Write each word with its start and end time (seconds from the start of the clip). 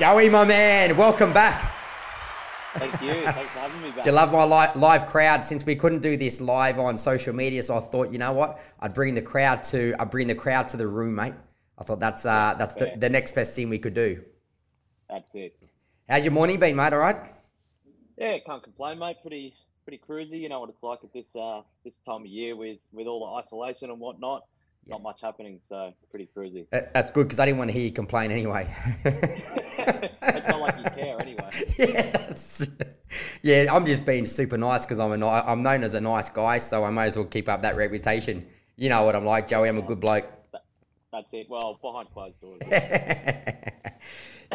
Joey, 0.00 0.30
my 0.30 0.46
man, 0.46 0.96
welcome 0.96 1.30
back. 1.30 1.74
Thank 2.76 3.02
you. 3.02 3.10
Thanks 3.22 3.50
for 3.50 3.58
having 3.58 3.82
me 3.82 3.90
back. 3.90 4.02
Do 4.02 4.08
you 4.08 4.16
love 4.16 4.32
my 4.32 4.44
li- 4.44 4.72
live 4.74 5.04
crowd? 5.04 5.44
Since 5.44 5.66
we 5.66 5.76
couldn't 5.76 5.98
do 6.00 6.16
this 6.16 6.40
live 6.40 6.78
on 6.78 6.96
social 6.96 7.34
media, 7.34 7.62
so 7.62 7.76
I 7.76 7.80
thought, 7.80 8.10
you 8.10 8.16
know 8.16 8.32
what? 8.32 8.60
I'd 8.80 8.94
bring 8.94 9.14
the 9.14 9.20
crowd 9.20 9.62
to 9.64 9.94
I'd 9.98 10.10
bring 10.10 10.26
the 10.26 10.34
crowd 10.34 10.68
to 10.68 10.78
the 10.78 10.88
room, 10.88 11.16
mate. 11.16 11.34
I 11.76 11.84
thought 11.84 12.00
that's 12.00 12.24
uh 12.24 12.54
that's 12.58 12.72
the, 12.76 12.94
the 12.96 13.10
next 13.10 13.34
best 13.34 13.54
thing 13.54 13.68
we 13.68 13.78
could 13.78 13.92
do. 13.92 14.24
That's 15.10 15.34
it. 15.34 15.54
How's 16.08 16.24
your 16.24 16.32
morning 16.32 16.58
been, 16.58 16.76
mate? 16.76 16.94
All 16.94 17.00
right? 17.00 17.18
Yeah, 18.16 18.38
can't 18.38 18.62
complain, 18.62 19.00
mate. 19.00 19.18
Pretty 19.20 19.52
pretty 19.84 20.00
cruisy. 20.08 20.40
You 20.40 20.48
know 20.48 20.60
what 20.60 20.70
it's 20.70 20.82
like 20.82 21.00
at 21.04 21.12
this 21.12 21.36
uh 21.36 21.60
this 21.84 21.98
time 21.98 22.22
of 22.22 22.26
year 22.26 22.56
with 22.56 22.78
with 22.94 23.06
all 23.06 23.26
the 23.26 23.46
isolation 23.46 23.90
and 23.90 24.00
whatnot. 24.00 24.44
Yeah. 24.86 24.94
Not 24.94 25.02
much 25.02 25.20
happening, 25.20 25.60
so 25.62 25.92
pretty 26.10 26.28
cruisy. 26.34 26.66
That's 26.70 27.10
good 27.10 27.24
because 27.28 27.38
I 27.38 27.46
didn't 27.46 27.58
want 27.58 27.68
to 27.68 27.72
hear 27.72 27.84
you 27.84 27.92
complain 27.92 28.30
anyway. 28.30 28.72
it's 29.04 30.48
not 30.48 30.60
like 30.60 30.78
you 30.78 30.90
care 30.90 31.20
anyway. 31.20 31.50
yeah, 31.78 32.34
yeah, 33.42 33.74
I'm 33.74 33.86
just 33.86 34.04
being 34.04 34.26
super 34.26 34.56
nice 34.56 34.86
because 34.86 34.98
I'm 34.98 35.22
a 35.22 35.28
I'm 35.28 35.62
known 35.62 35.84
as 35.84 35.94
a 35.94 36.00
nice 36.00 36.30
guy, 36.30 36.58
so 36.58 36.84
I 36.84 36.90
may 36.90 37.04
as 37.04 37.16
well 37.16 37.26
keep 37.26 37.48
up 37.48 37.62
that 37.62 37.76
reputation. 37.76 38.46
You 38.76 38.88
know 38.88 39.04
what 39.04 39.14
I'm 39.14 39.26
like, 39.26 39.48
Joey. 39.48 39.68
I'm 39.68 39.78
a 39.78 39.82
good 39.82 40.00
bloke. 40.00 40.26
That's 41.12 41.34
it. 41.34 41.46
Well, 41.50 41.78
behind 41.82 42.08
closed 42.12 42.40
doors. 42.40 42.60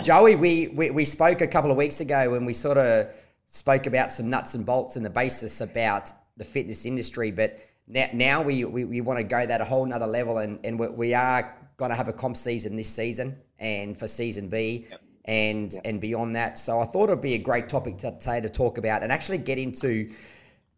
Joey, 0.03 0.36
we, 0.36 0.67
we, 0.70 0.89
we 0.89 1.05
spoke 1.05 1.42
a 1.42 1.48
couple 1.48 1.72
of 1.72 1.78
weeks 1.78 2.00
ago 2.00 2.31
when 2.31 2.45
we 2.45 2.53
sort 2.53 2.78
of 2.78 3.08
spoke 3.48 3.88
about 3.88 4.12
some 4.12 4.30
nuts 4.30 4.53
and 4.53 4.66
bolts 4.66 4.95
and 4.95 5.05
the 5.05 5.09
basis 5.09 5.62
about 5.62 6.12
the 6.38 6.44
fitness 6.44 6.86
industry, 6.86 7.31
but 7.31 7.58
now, 7.88 8.07
now 8.13 8.41
we, 8.41 8.66
we, 8.66 8.85
we 8.85 9.02
want 9.02 9.20
to 9.20 9.23
go 9.23 9.45
that 9.45 9.62
a 9.62 9.66
whole 9.66 9.85
nother 9.85 10.07
level 10.07 10.39
and, 10.39 10.59
and 10.66 10.80
we, 10.80 10.88
we 10.88 11.13
are 11.13 11.55
going 11.77 11.89
to 11.89 11.95
have 11.95 12.08
a 12.08 12.13
comp 12.13 12.38
season 12.38 12.75
this 12.75 12.89
season 12.89 13.38
and 13.59 13.98
for 13.98 14.08
season 14.08 14.49
B 14.49 14.88
and 15.25 15.73
and 15.84 15.99
beyond 15.99 16.35
that. 16.35 16.58
So 16.58 16.80
I 16.80 16.86
thought 16.86 17.09
it'd 17.09 17.22
be 17.22 17.33
a 17.33 17.39
great 17.39 17.67
topic 17.67 17.97
to, 18.00 18.11
today 18.17 18.42
to 18.42 18.50
talk 18.50 18.77
about 18.77 19.03
and 19.03 19.11
actually 19.11 19.39
get 19.39 19.58
into 19.58 20.09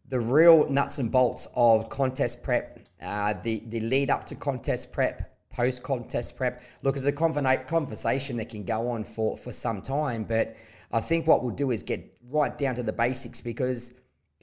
the 0.08 0.20
real 0.20 0.68
nuts 0.70 0.98
and 0.98 1.12
bolts 1.12 1.46
of 1.54 1.88
contest 1.90 2.42
prep, 2.42 2.78
uh, 3.02 3.34
the 3.42 3.62
the 3.68 3.80
lead 3.80 4.10
up 4.10 4.24
to 4.24 4.34
contest 4.34 4.92
prep, 4.92 5.38
post 5.50 5.82
contest 5.82 6.36
prep. 6.36 6.62
Look, 6.82 6.96
it's 6.96 7.06
a 7.06 7.12
conversation 7.12 8.36
that 8.38 8.48
can 8.48 8.64
go 8.64 8.88
on 8.88 9.04
for 9.04 9.36
for 9.36 9.52
some 9.52 9.82
time, 9.82 10.24
but 10.24 10.56
I 10.92 11.00
think 11.00 11.26
what 11.26 11.42
we'll 11.42 11.54
do 11.54 11.70
is 11.70 11.82
get 11.82 12.16
right 12.30 12.56
down 12.56 12.74
to 12.76 12.82
the 12.82 12.92
basics 12.92 13.40
because 13.40 13.94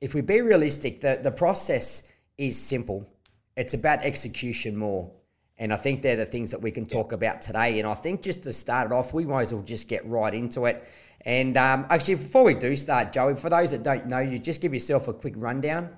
if 0.01 0.13
we 0.13 0.21
be 0.21 0.41
realistic, 0.41 1.01
the 1.01 1.19
the 1.21 1.31
process 1.31 2.03
is 2.37 2.61
simple. 2.61 3.09
It's 3.55 3.73
about 3.73 3.99
execution 4.03 4.75
more. 4.75 5.11
And 5.57 5.71
I 5.71 5.77
think 5.77 6.01
they're 6.01 6.17
the 6.17 6.25
things 6.25 6.51
that 6.51 6.61
we 6.61 6.69
can 6.69 6.85
talk 6.85 7.13
about 7.13 7.41
today. 7.41 7.79
And 7.79 7.87
I 7.87 7.93
think 7.93 8.21
just 8.21 8.43
to 8.43 8.51
start 8.51 8.87
it 8.87 8.91
off, 8.91 9.13
we 9.13 9.25
might 9.25 9.43
as 9.43 9.53
well 9.53 9.63
just 9.63 9.87
get 9.87 10.05
right 10.05 10.33
into 10.33 10.65
it. 10.65 10.85
And 11.21 11.55
um, 11.57 11.87
actually, 11.89 12.15
before 12.15 12.43
we 12.43 12.53
do 12.53 12.75
start, 12.75 13.13
Joey, 13.13 13.35
for 13.35 13.49
those 13.49 13.71
that 13.71 13.81
don't 13.81 14.07
know 14.07 14.19
you, 14.19 14.37
just 14.37 14.61
give 14.61 14.73
yourself 14.73 15.07
a 15.07 15.13
quick 15.13 15.33
rundown. 15.37 15.95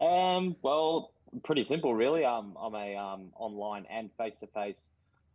Um, 0.00 0.56
well, 0.62 1.12
pretty 1.44 1.62
simple, 1.62 1.94
really. 1.94 2.24
Um, 2.24 2.56
I'm 2.60 2.74
a 2.74 2.96
um, 2.96 3.32
online 3.36 3.86
and 3.90 4.10
face 4.18 4.38
to 4.38 4.46
face, 4.48 4.88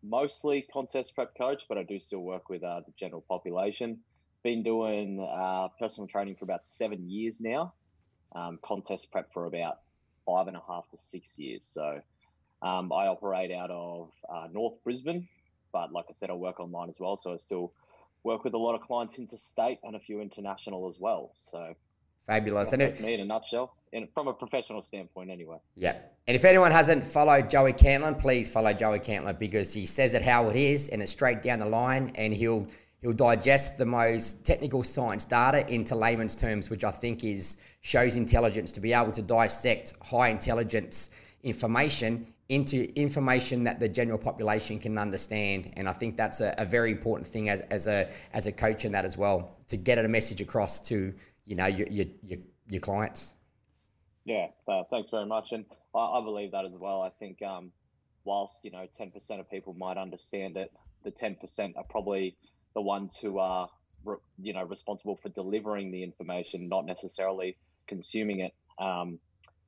mostly 0.03 0.67
contest 0.73 1.13
prep 1.13 1.37
coach, 1.37 1.63
but 1.69 1.77
I 1.77 1.83
do 1.83 1.99
still 1.99 2.21
work 2.21 2.49
with 2.49 2.63
uh, 2.63 2.81
the 2.85 2.93
general 2.99 3.23
population. 3.27 3.99
Been 4.43 4.63
doing 4.63 5.19
uh, 5.19 5.67
personal 5.79 6.07
training 6.07 6.35
for 6.37 6.45
about 6.45 6.65
seven 6.65 7.07
years 7.07 7.39
now. 7.39 7.73
Um, 8.33 8.59
contest 8.61 9.11
prep 9.11 9.33
for 9.33 9.45
about 9.45 9.79
five 10.25 10.47
and 10.47 10.55
a 10.55 10.61
half 10.65 10.89
to 10.91 10.97
six 10.97 11.37
years. 11.37 11.63
So 11.63 12.01
um, 12.61 12.91
I 12.91 13.07
operate 13.07 13.51
out 13.51 13.71
of 13.71 14.11
uh, 14.29 14.47
North 14.53 14.75
Brisbane, 14.83 15.27
but 15.73 15.91
like 15.91 16.05
I 16.09 16.13
said, 16.13 16.29
I 16.29 16.33
work 16.33 16.59
online 16.59 16.89
as 16.89 16.99
well. 16.99 17.17
So 17.17 17.33
I 17.33 17.37
still 17.37 17.73
work 18.23 18.43
with 18.43 18.53
a 18.53 18.57
lot 18.57 18.75
of 18.75 18.81
clients 18.81 19.17
interstate 19.17 19.79
and 19.83 19.95
a 19.95 19.99
few 19.99 20.21
international 20.21 20.87
as 20.87 20.99
well. 20.99 21.33
So 21.49 21.75
Fabulous. 22.27 22.71
And 22.71 22.81
it, 22.81 23.01
me 23.01 23.15
in 23.15 23.19
a 23.19 23.25
nutshell, 23.25 23.75
in, 23.91 24.07
from 24.13 24.27
a 24.27 24.33
professional 24.33 24.83
standpoint, 24.83 25.31
anyway. 25.31 25.57
yeah. 25.75 25.97
And 26.27 26.35
if 26.35 26.45
anyone 26.45 26.71
hasn't 26.71 27.05
followed 27.05 27.49
Joey 27.49 27.73
Cantlin, 27.73 28.17
please 28.17 28.47
follow 28.47 28.71
Joey 28.73 28.99
Cantlin 28.99 29.37
because 29.39 29.73
he 29.73 29.85
says 29.85 30.13
it 30.13 30.21
how 30.21 30.47
it 30.49 30.55
is 30.55 30.89
and 30.89 31.01
it's 31.01 31.11
straight 31.11 31.41
down 31.41 31.59
the 31.59 31.65
line 31.65 32.11
and 32.15 32.33
he'll 32.33 32.67
he'll 33.01 33.13
digest 33.13 33.77
the 33.77 33.85
most 33.85 34.45
technical 34.45 34.83
science 34.83 35.25
data 35.25 35.67
into 35.73 35.95
layman's 35.95 36.35
terms, 36.35 36.69
which 36.69 36.83
I 36.83 36.91
think 36.91 37.23
is 37.23 37.57
shows 37.81 38.15
intelligence 38.15 38.71
to 38.73 38.79
be 38.79 38.93
able 38.93 39.11
to 39.13 39.21
dissect 39.21 39.93
high 40.03 40.29
intelligence 40.29 41.09
information 41.43 42.33
into 42.49 42.93
information 42.99 43.63
that 43.63 43.79
the 43.79 43.87
general 43.87 44.17
population 44.17 44.77
can 44.77 44.97
understand. 44.97 45.71
And 45.77 45.87
I 45.87 45.93
think 45.93 46.17
that's 46.17 46.41
a, 46.41 46.53
a 46.57 46.65
very 46.65 46.91
important 46.91 47.25
thing 47.25 47.49
as, 47.49 47.61
as 47.61 47.87
a 47.87 48.09
as 48.33 48.45
a 48.45 48.51
coach 48.51 48.85
in 48.85 48.91
that 48.91 49.05
as 49.05 49.17
well, 49.17 49.57
to 49.69 49.77
get 49.77 49.97
a 49.97 50.07
message 50.07 50.41
across 50.41 50.79
to, 50.81 51.13
you 51.45 51.55
know, 51.55 51.67
your 51.67 51.87
your, 51.87 52.05
your, 52.21 52.39
your 52.69 52.81
clients. 52.81 53.33
Yeah, 54.25 54.47
uh, 54.67 54.83
thanks 54.91 55.09
very 55.09 55.25
much, 55.25 55.51
and 55.51 55.65
I, 55.95 55.99
I 55.99 56.21
believe 56.23 56.51
that 56.51 56.65
as 56.65 56.73
well. 56.73 57.01
I 57.01 57.09
think 57.09 57.41
um, 57.41 57.71
whilst 58.25 58.59
you 58.63 58.69
know 58.69 58.85
ten 58.97 59.11
percent 59.11 59.39
of 59.39 59.49
people 59.49 59.73
might 59.73 59.97
understand 59.97 60.57
it, 60.57 60.71
the 61.03 61.11
ten 61.11 61.35
percent 61.35 61.77
are 61.77 61.85
probably 61.89 62.35
the 62.73 62.81
ones 62.81 63.17
who 63.21 63.39
are 63.39 63.69
re- 64.05 64.17
you 64.41 64.53
know 64.53 64.63
responsible 64.63 65.17
for 65.21 65.29
delivering 65.29 65.91
the 65.91 66.03
information, 66.03 66.67
not 66.69 66.85
necessarily 66.85 67.57
consuming 67.87 68.39
it. 68.41 68.53
Um, 68.79 69.19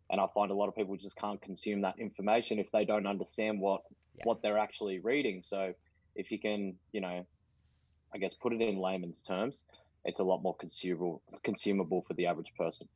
and 0.09 0.19
I 0.22 0.28
find 0.34 0.52
a 0.52 0.53
lot 0.53 0.68
of 0.68 0.75
people 0.75 0.96
just 0.97 1.16
can't 1.18 1.42
consume 1.42 1.81
that 1.81 1.96
information 2.00 2.59
if 2.59 2.68
they 2.72 2.86
don't 2.86 3.08
understand 3.08 3.59
what 3.59 3.81
Yeah. 4.16 4.24
what 4.25 4.42
they're 4.42 4.59
actually 4.59 5.00
reading. 5.00 5.42
So 5.44 5.74
if 6.16 6.30
you 6.31 6.40
can, 6.40 6.78
you 6.92 7.02
know, 7.02 7.25
I 8.13 8.18
guess 8.19 8.34
put 8.36 8.53
it 8.53 8.62
in 8.62 8.78
layman's 8.78 9.22
terms, 9.24 9.66
it's 10.06 10.19
a 10.19 10.24
lot 10.24 10.42
more 10.44 10.56
consumable 10.56 11.22
consumable 11.44 12.03
for 12.08 12.13
the 12.13 12.28
average 12.28 12.53
person. 12.58 12.88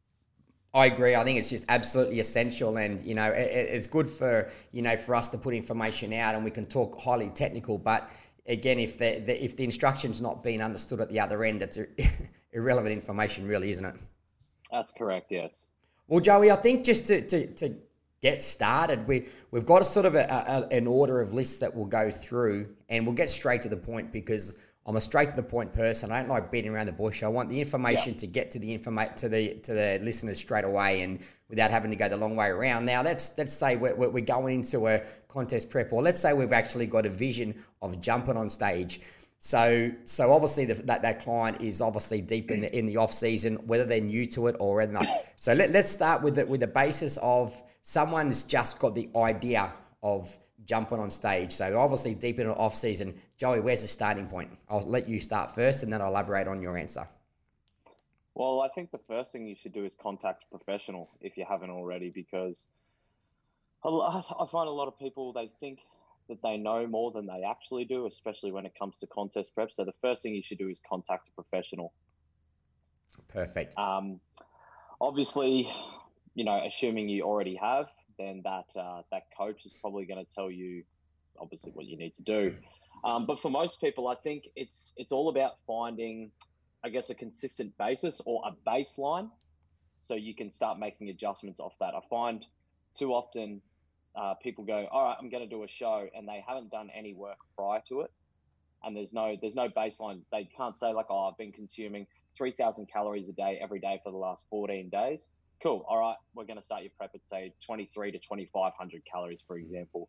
I 0.73 0.85
agree. 0.85 1.15
I 1.15 1.23
think 1.23 1.39
it's 1.39 1.49
just 1.49 1.65
absolutely 1.69 2.19
essential, 2.19 2.77
and 2.77 3.01
you 3.01 3.15
know, 3.15 3.31
it- 3.31 3.69
it's 3.75 3.87
good 3.87 4.07
for 4.07 4.49
you 4.71 4.81
know 4.83 4.95
for 4.95 5.15
us 5.15 5.29
to 5.29 5.37
put 5.37 5.53
information 5.55 6.13
out, 6.13 6.35
and 6.35 6.43
we 6.43 6.51
can 6.51 6.67
talk 6.67 6.99
highly 7.01 7.29
technical. 7.29 7.77
But 7.79 8.09
again, 8.47 8.79
if 8.79 8.97
the, 8.97 9.19
the 9.19 9.43
if 9.43 9.55
the 9.55 9.63
instruction's 9.63 10.21
not 10.21 10.43
being 10.43 10.61
understood 10.61 11.01
at 11.01 11.09
the 11.09 11.19
other 11.19 11.43
end, 11.43 11.61
it's 11.61 11.77
ir- 11.77 11.89
irrelevant 12.53 12.93
information, 12.93 13.47
really, 13.47 13.71
isn't 13.71 13.85
it? 13.85 13.95
That's 14.71 14.91
correct. 14.91 15.31
Yes. 15.31 15.67
Well, 16.07 16.19
Joey, 16.19 16.51
I 16.51 16.55
think 16.55 16.85
just 16.85 17.07
to, 17.07 17.21
to, 17.21 17.47
to 17.55 17.75
get 18.21 18.41
started, 18.41 19.07
we, 19.07 19.27
we've 19.51 19.65
got 19.65 19.81
a 19.81 19.85
sort 19.85 20.05
of 20.05 20.15
a, 20.15 20.23
a, 20.23 20.73
an 20.73 20.87
order 20.87 21.21
of 21.21 21.33
lists 21.33 21.57
that 21.57 21.73
we'll 21.73 21.85
go 21.85 22.09
through 22.09 22.73
and 22.89 23.05
we'll 23.05 23.15
get 23.15 23.29
straight 23.29 23.61
to 23.61 23.69
the 23.69 23.77
point 23.77 24.11
because 24.11 24.57
I'm 24.85 24.95
a 24.95 25.01
straight 25.01 25.29
to 25.29 25.35
the 25.35 25.43
point 25.43 25.73
person. 25.73 26.11
I 26.11 26.21
don't 26.21 26.29
like 26.29 26.49
beating 26.49 26.73
around 26.73 26.85
the 26.85 26.93
bush. 26.93 27.23
I 27.23 27.27
want 27.27 27.49
the 27.49 27.59
information 27.59 28.15
to 28.15 28.27
get 28.27 28.49
to 28.51 28.59
the 28.59 28.77
informa- 28.77 29.15
to 29.15 29.27
the 29.27 29.55
to 29.55 29.73
the 29.73 29.99
listeners 30.01 30.37
straight 30.37 30.63
away 30.63 31.01
and 31.01 31.19
without 31.49 31.71
having 31.71 31.91
to 31.91 31.97
go 31.97 32.09
the 32.09 32.17
long 32.17 32.35
way 32.35 32.47
around. 32.47 32.85
Now, 32.85 33.01
let's 33.01 33.37
let's 33.37 33.53
say 33.53 33.75
we're, 33.75 33.95
we're 33.95 34.21
going 34.21 34.55
into 34.55 34.87
a 34.87 35.01
contest 35.27 35.69
prep, 35.69 35.93
or 35.93 36.01
let's 36.01 36.19
say 36.19 36.33
we've 36.33 36.53
actually 36.53 36.87
got 36.87 37.05
a 37.05 37.09
vision 37.09 37.55
of 37.81 38.01
jumping 38.01 38.37
on 38.37 38.49
stage. 38.49 39.01
So, 39.39 39.91
so 40.03 40.33
obviously 40.33 40.65
the, 40.65 40.73
that 40.73 41.03
that 41.03 41.21
client 41.21 41.61
is 41.61 41.79
obviously 41.79 42.21
deep 42.21 42.49
in 42.49 42.61
the 42.61 42.77
in 42.77 42.85
the 42.87 42.97
off 42.97 43.13
season, 43.13 43.55
whether 43.67 43.85
they're 43.85 44.01
new 44.01 44.25
to 44.27 44.47
it 44.47 44.55
or 44.59 44.85
not. 44.87 45.07
So 45.35 45.53
let, 45.53 45.71
let's 45.71 45.89
start 45.89 46.23
with 46.23 46.35
the, 46.35 46.45
with 46.45 46.59
the 46.59 46.67
basis 46.67 47.17
of 47.21 47.61
someone's 47.81 48.43
just 48.43 48.79
got 48.79 48.95
the 48.95 49.09
idea 49.15 49.71
of 50.01 50.35
jumping 50.65 50.99
on 50.99 51.09
stage. 51.09 51.51
So 51.51 51.79
obviously 51.79 52.15
deep 52.15 52.39
in 52.39 52.47
the 52.47 52.55
off 52.55 52.75
season. 52.75 53.13
Joey, 53.37 53.59
where's 53.59 53.83
the 53.83 53.87
starting 53.87 54.27
point? 54.27 54.49
I'll 54.69 54.81
let 54.81 55.07
you 55.07 55.19
start 55.19 55.53
first, 55.53 55.83
and 55.83 55.93
then 55.93 56.01
I'll 56.01 56.09
elaborate 56.09 56.47
on 56.47 56.59
your 56.59 56.75
answer. 56.75 57.07
Well, 58.37 58.61
I 58.61 58.69
think 58.69 58.91
the 58.91 58.99
first 59.07 59.31
thing 59.31 59.47
you 59.47 59.55
should 59.59 59.73
do 59.73 59.83
is 59.83 59.95
contact 59.99 60.43
a 60.43 60.55
professional 60.55 61.09
if 61.21 61.37
you 61.37 61.45
haven't 61.49 61.71
already, 61.71 62.11
because 62.11 62.67
I 63.83 64.45
find 64.51 64.69
a 64.69 64.71
lot 64.71 64.87
of 64.87 64.99
people 64.99 65.33
they 65.33 65.49
think 65.59 65.79
that 66.29 66.37
they 66.43 66.55
know 66.55 66.85
more 66.85 67.11
than 67.11 67.25
they 67.25 67.41
actually 67.43 67.85
do, 67.85 68.05
especially 68.05 68.51
when 68.51 68.63
it 68.67 68.73
comes 68.77 68.95
to 68.97 69.07
contest 69.07 69.55
prep. 69.55 69.71
So 69.71 69.85
the 69.85 69.93
first 70.03 70.21
thing 70.21 70.35
you 70.35 70.43
should 70.43 70.59
do 70.59 70.69
is 70.69 70.79
contact 70.87 71.29
a 71.29 71.31
professional. 71.31 71.93
Perfect. 73.27 73.75
Um, 73.75 74.19
obviously, 75.01 75.67
you 76.35 76.45
know, 76.45 76.63
assuming 76.63 77.09
you 77.09 77.23
already 77.23 77.55
have, 77.55 77.87
then 78.19 78.43
that 78.43 78.65
uh, 78.79 79.01
that 79.11 79.23
coach 79.35 79.65
is 79.65 79.73
probably 79.81 80.05
going 80.05 80.23
to 80.23 80.31
tell 80.35 80.51
you, 80.51 80.83
obviously, 81.39 81.71
what 81.71 81.87
you 81.87 81.97
need 81.97 82.13
to 82.17 82.21
do. 82.21 82.55
Um, 83.03 83.25
but 83.25 83.41
for 83.41 83.49
most 83.49 83.81
people, 83.81 84.07
I 84.07 84.15
think 84.15 84.43
it's 84.55 84.93
it's 84.95 85.11
all 85.11 85.29
about 85.29 85.53
finding, 85.65 86.29
I 86.87 86.89
guess, 86.89 87.09
a 87.09 87.15
consistent 87.15 87.77
basis 87.77 88.21
or 88.25 88.41
a 88.47 88.69
baseline, 88.69 89.29
so 89.97 90.15
you 90.15 90.33
can 90.33 90.49
start 90.49 90.79
making 90.79 91.09
adjustments 91.09 91.59
off 91.59 91.73
that. 91.81 91.93
I 91.93 91.99
find 92.09 92.45
too 92.97 93.11
often 93.11 93.61
uh, 94.15 94.35
people 94.35 94.63
go, 94.63 94.87
"All 94.89 95.03
right, 95.03 95.17
I'm 95.19 95.29
going 95.29 95.43
to 95.43 95.49
do 95.49 95.63
a 95.63 95.67
show," 95.67 96.07
and 96.15 96.25
they 96.25 96.41
haven't 96.47 96.71
done 96.71 96.89
any 96.95 97.13
work 97.13 97.39
prior 97.57 97.81
to 97.89 98.01
it, 98.01 98.11
and 98.83 98.95
there's 98.95 99.11
no 99.11 99.35
there's 99.41 99.53
no 99.53 99.67
baseline. 99.67 100.21
They 100.31 100.45
can't 100.45 100.79
say 100.79 100.93
like, 100.93 101.07
"Oh, 101.09 101.27
I've 101.27 101.37
been 101.37 101.51
consuming 101.51 102.07
3,000 102.37 102.87
calories 102.87 103.27
a 103.27 103.33
day 103.33 103.59
every 103.61 103.79
day 103.79 103.99
for 104.01 104.11
the 104.11 104.17
last 104.17 104.45
14 104.49 104.89
days." 104.89 105.27
Cool. 105.61 105.83
All 105.89 105.99
right, 105.99 106.15
we're 106.35 106.45
going 106.45 106.59
to 106.59 106.63
start 106.63 106.83
your 106.83 106.91
prep 106.97 107.11
at 107.15 107.21
say 107.27 107.53
23 107.65 108.13
to 108.13 108.19
2,500 108.19 109.01
calories, 109.11 109.43
for 109.45 109.57
example. 109.57 110.07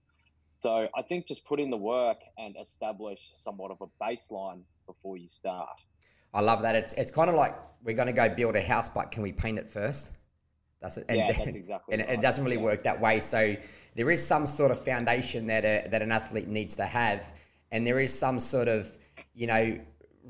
So 0.58 0.86
I 0.96 1.02
think 1.02 1.26
just 1.26 1.44
put 1.44 1.58
in 1.58 1.70
the 1.70 1.76
work 1.76 2.19
and 2.36 2.54
establish 2.60 3.19
somewhat 3.34 3.72
of 3.72 3.78
a 3.80 4.04
baseline 4.04 4.62
before 4.86 5.16
you 5.16 5.28
start. 5.28 5.69
I 6.34 6.40
love 6.40 6.62
that. 6.62 6.75
It's 6.75 6.92
it's 6.94 7.10
kind 7.10 7.30
of 7.30 7.36
like 7.36 7.54
we're 7.82 7.96
going 7.96 8.06
to 8.06 8.12
go 8.12 8.28
build 8.28 8.56
a 8.56 8.62
house, 8.62 8.88
but 8.88 9.10
can 9.10 9.22
we 9.22 9.32
paint 9.32 9.58
it 9.58 9.69
first? 9.69 10.12
That's 10.80 10.96
it. 10.96 11.06
And, 11.08 11.19
yeah, 11.19 11.32
that's 11.32 11.46
exactly. 11.48 11.94
And 11.94 12.02
right. 12.02 12.19
it 12.19 12.20
doesn't 12.20 12.44
really 12.44 12.56
yeah. 12.56 12.62
work 12.62 12.82
that 12.84 13.00
way. 13.00 13.20
So 13.20 13.56
there 13.94 14.10
is 14.10 14.25
some 14.25 14.46
sort 14.46 14.70
of 14.70 14.82
foundation 14.82 15.46
that 15.48 15.64
a, 15.64 15.88
that 15.90 16.02
an 16.02 16.12
athlete 16.12 16.48
needs 16.48 16.76
to 16.76 16.84
have, 16.84 17.32
and 17.72 17.86
there 17.86 18.00
is 18.00 18.16
some 18.16 18.38
sort 18.38 18.69
of 18.69 18.96
you 19.34 19.46
know 19.46 19.78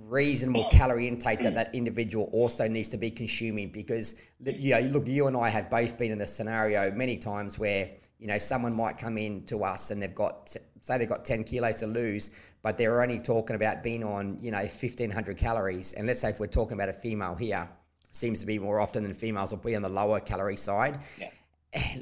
reasonable 0.06 0.68
calorie 0.70 1.08
intake 1.08 1.40
that 1.40 1.52
mm. 1.52 1.56
that 1.56 1.74
individual 1.74 2.28
also 2.32 2.68
needs 2.68 2.88
to 2.88 2.96
be 2.96 3.10
consuming 3.10 3.68
because 3.68 4.20
you 4.44 4.74
know 4.74 4.80
look 4.80 5.06
you 5.06 5.26
and 5.26 5.36
I 5.36 5.48
have 5.48 5.68
both 5.68 5.98
been 5.98 6.12
in 6.12 6.18
this 6.18 6.32
scenario 6.32 6.90
many 6.92 7.16
times 7.16 7.58
where 7.58 7.90
you 8.18 8.28
know 8.28 8.38
someone 8.38 8.72
might 8.72 8.96
come 8.96 9.18
in 9.18 9.44
to 9.46 9.64
us 9.64 9.90
and 9.90 10.00
they've 10.00 10.14
got 10.14 10.56
say 10.80 10.98
they've 10.98 11.08
got 11.08 11.24
10 11.24 11.44
kilos 11.44 11.76
to 11.76 11.86
lose 11.86 12.30
but 12.62 12.78
they're 12.78 13.02
only 13.02 13.18
talking 13.18 13.56
about 13.56 13.82
being 13.82 14.04
on 14.04 14.38
you 14.40 14.52
know 14.52 14.58
1500 14.58 15.36
calories 15.36 15.92
and 15.94 16.06
let's 16.06 16.20
say 16.20 16.30
if 16.30 16.38
we're 16.38 16.46
talking 16.46 16.74
about 16.74 16.88
a 16.88 16.92
female 16.92 17.34
here 17.34 17.68
seems 18.12 18.40
to 18.40 18.46
be 18.46 18.58
more 18.58 18.80
often 18.80 19.02
than 19.02 19.12
females 19.12 19.50
will 19.50 19.58
be 19.58 19.74
on 19.74 19.82
the 19.82 19.88
lower 19.88 20.20
calorie 20.20 20.56
side 20.56 20.98
yeah. 21.18 21.30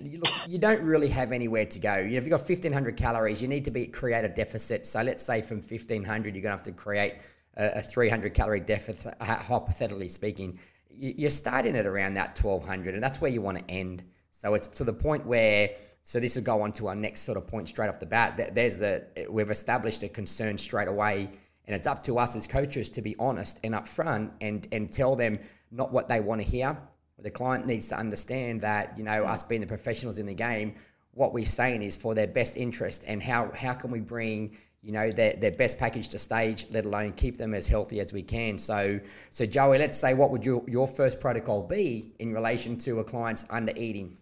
You, 0.00 0.20
look, 0.20 0.32
you 0.46 0.58
don't 0.58 0.80
really 0.82 1.08
have 1.08 1.32
anywhere 1.32 1.66
to 1.66 1.78
go. 1.80 1.96
You 1.96 2.12
know, 2.12 2.18
if 2.18 2.22
you've 2.22 2.30
got 2.30 2.48
1500 2.48 2.96
calories, 2.96 3.42
you 3.42 3.48
need 3.48 3.64
to 3.64 3.72
be 3.72 3.84
create 3.88 4.24
a 4.24 4.28
deficit. 4.28 4.86
So 4.86 5.02
let's 5.02 5.24
say 5.24 5.42
from 5.42 5.56
1500, 5.56 6.06
you're 6.36 6.42
going 6.42 6.42
to 6.42 6.48
have 6.50 6.62
to 6.62 6.72
create 6.72 7.16
a, 7.56 7.78
a 7.78 7.80
300 7.80 8.34
calorie 8.34 8.60
deficit, 8.60 9.14
uh, 9.20 9.24
hypothetically 9.24 10.08
speaking, 10.08 10.58
you're 10.98 11.30
starting 11.30 11.76
at 11.76 11.86
around 11.86 12.14
that 12.14 12.38
1200, 12.42 12.94
and 12.94 13.02
that's 13.02 13.20
where 13.20 13.30
you 13.30 13.42
want 13.42 13.58
to 13.58 13.70
end. 13.70 14.02
So 14.30 14.54
it's 14.54 14.66
to 14.68 14.84
the 14.84 14.92
point 14.92 15.26
where, 15.26 15.70
so 16.02 16.20
this 16.20 16.36
will 16.36 16.42
go 16.42 16.62
on 16.62 16.72
to 16.72 16.88
our 16.88 16.94
next 16.94 17.22
sort 17.22 17.36
of 17.36 17.46
point 17.46 17.68
straight 17.68 17.88
off 17.88 18.00
the 18.00 18.06
bat. 18.06 18.54
There's 18.54 18.78
the, 18.78 19.04
we've 19.30 19.50
established 19.50 20.02
a 20.02 20.08
concern 20.08 20.56
straight 20.58 20.88
away, 20.88 21.30
and 21.66 21.74
it's 21.74 21.86
up 21.86 22.02
to 22.04 22.18
us 22.18 22.36
as 22.36 22.46
coaches 22.46 22.88
to 22.90 23.02
be 23.02 23.16
honest 23.18 23.60
and 23.64 23.74
upfront 23.74 24.32
and, 24.40 24.66
and 24.72 24.92
tell 24.92 25.16
them 25.16 25.38
not 25.70 25.92
what 25.92 26.08
they 26.08 26.20
want 26.20 26.40
to 26.40 26.46
hear. 26.46 26.76
The 27.18 27.30
client 27.30 27.66
needs 27.66 27.88
to 27.88 27.98
understand 27.98 28.60
that, 28.60 28.96
you 28.96 29.04
know, 29.04 29.24
us 29.24 29.42
being 29.42 29.62
the 29.62 29.66
professionals 29.66 30.18
in 30.18 30.26
the 30.26 30.34
game, 30.34 30.74
what 31.12 31.32
we're 31.32 31.46
saying 31.46 31.82
is 31.82 31.96
for 31.96 32.14
their 32.14 32.26
best 32.26 32.56
interest 32.58 33.04
and 33.08 33.22
how, 33.22 33.50
how 33.52 33.72
can 33.72 33.90
we 33.90 34.00
bring 34.00 34.56
you 34.86 34.92
know 34.92 35.10
their, 35.10 35.32
their 35.32 35.50
best 35.50 35.80
package 35.80 36.08
to 36.10 36.18
stage 36.18 36.64
let 36.70 36.84
alone 36.84 37.12
keep 37.12 37.36
them 37.38 37.54
as 37.54 37.66
healthy 37.66 37.98
as 37.98 38.12
we 38.12 38.22
can. 38.22 38.56
So 38.56 39.00
so 39.32 39.44
joey 39.44 39.78
let's 39.78 39.98
say 39.98 40.14
what 40.14 40.30
would 40.30 40.46
your, 40.46 40.62
your 40.68 40.86
first 40.86 41.20
protocol 41.20 41.64
be 41.64 42.12
in 42.20 42.32
relation 42.32 42.78
to 42.78 43.00
a 43.00 43.04
client's 43.04 43.44
under 43.50 43.72
eating 43.74 44.16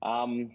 um, 0.00 0.52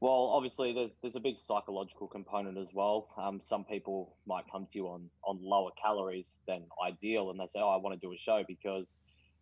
well 0.00 0.30
obviously 0.32 0.72
there's 0.72 0.92
there's 1.02 1.16
a 1.16 1.20
big 1.20 1.38
psychological 1.40 2.06
component 2.06 2.56
as 2.56 2.68
well. 2.72 3.08
Um, 3.18 3.40
some 3.40 3.64
people 3.64 4.14
might 4.24 4.44
come 4.50 4.68
to 4.70 4.78
you 4.78 4.86
on 4.86 5.10
on 5.24 5.40
lower 5.42 5.72
calories 5.82 6.36
than 6.46 6.62
ideal 6.86 7.30
and 7.30 7.40
they 7.40 7.48
say 7.48 7.58
oh 7.58 7.70
i 7.70 7.76
want 7.76 8.00
to 8.00 8.06
do 8.06 8.12
a 8.12 8.16
show 8.16 8.44
because 8.46 8.94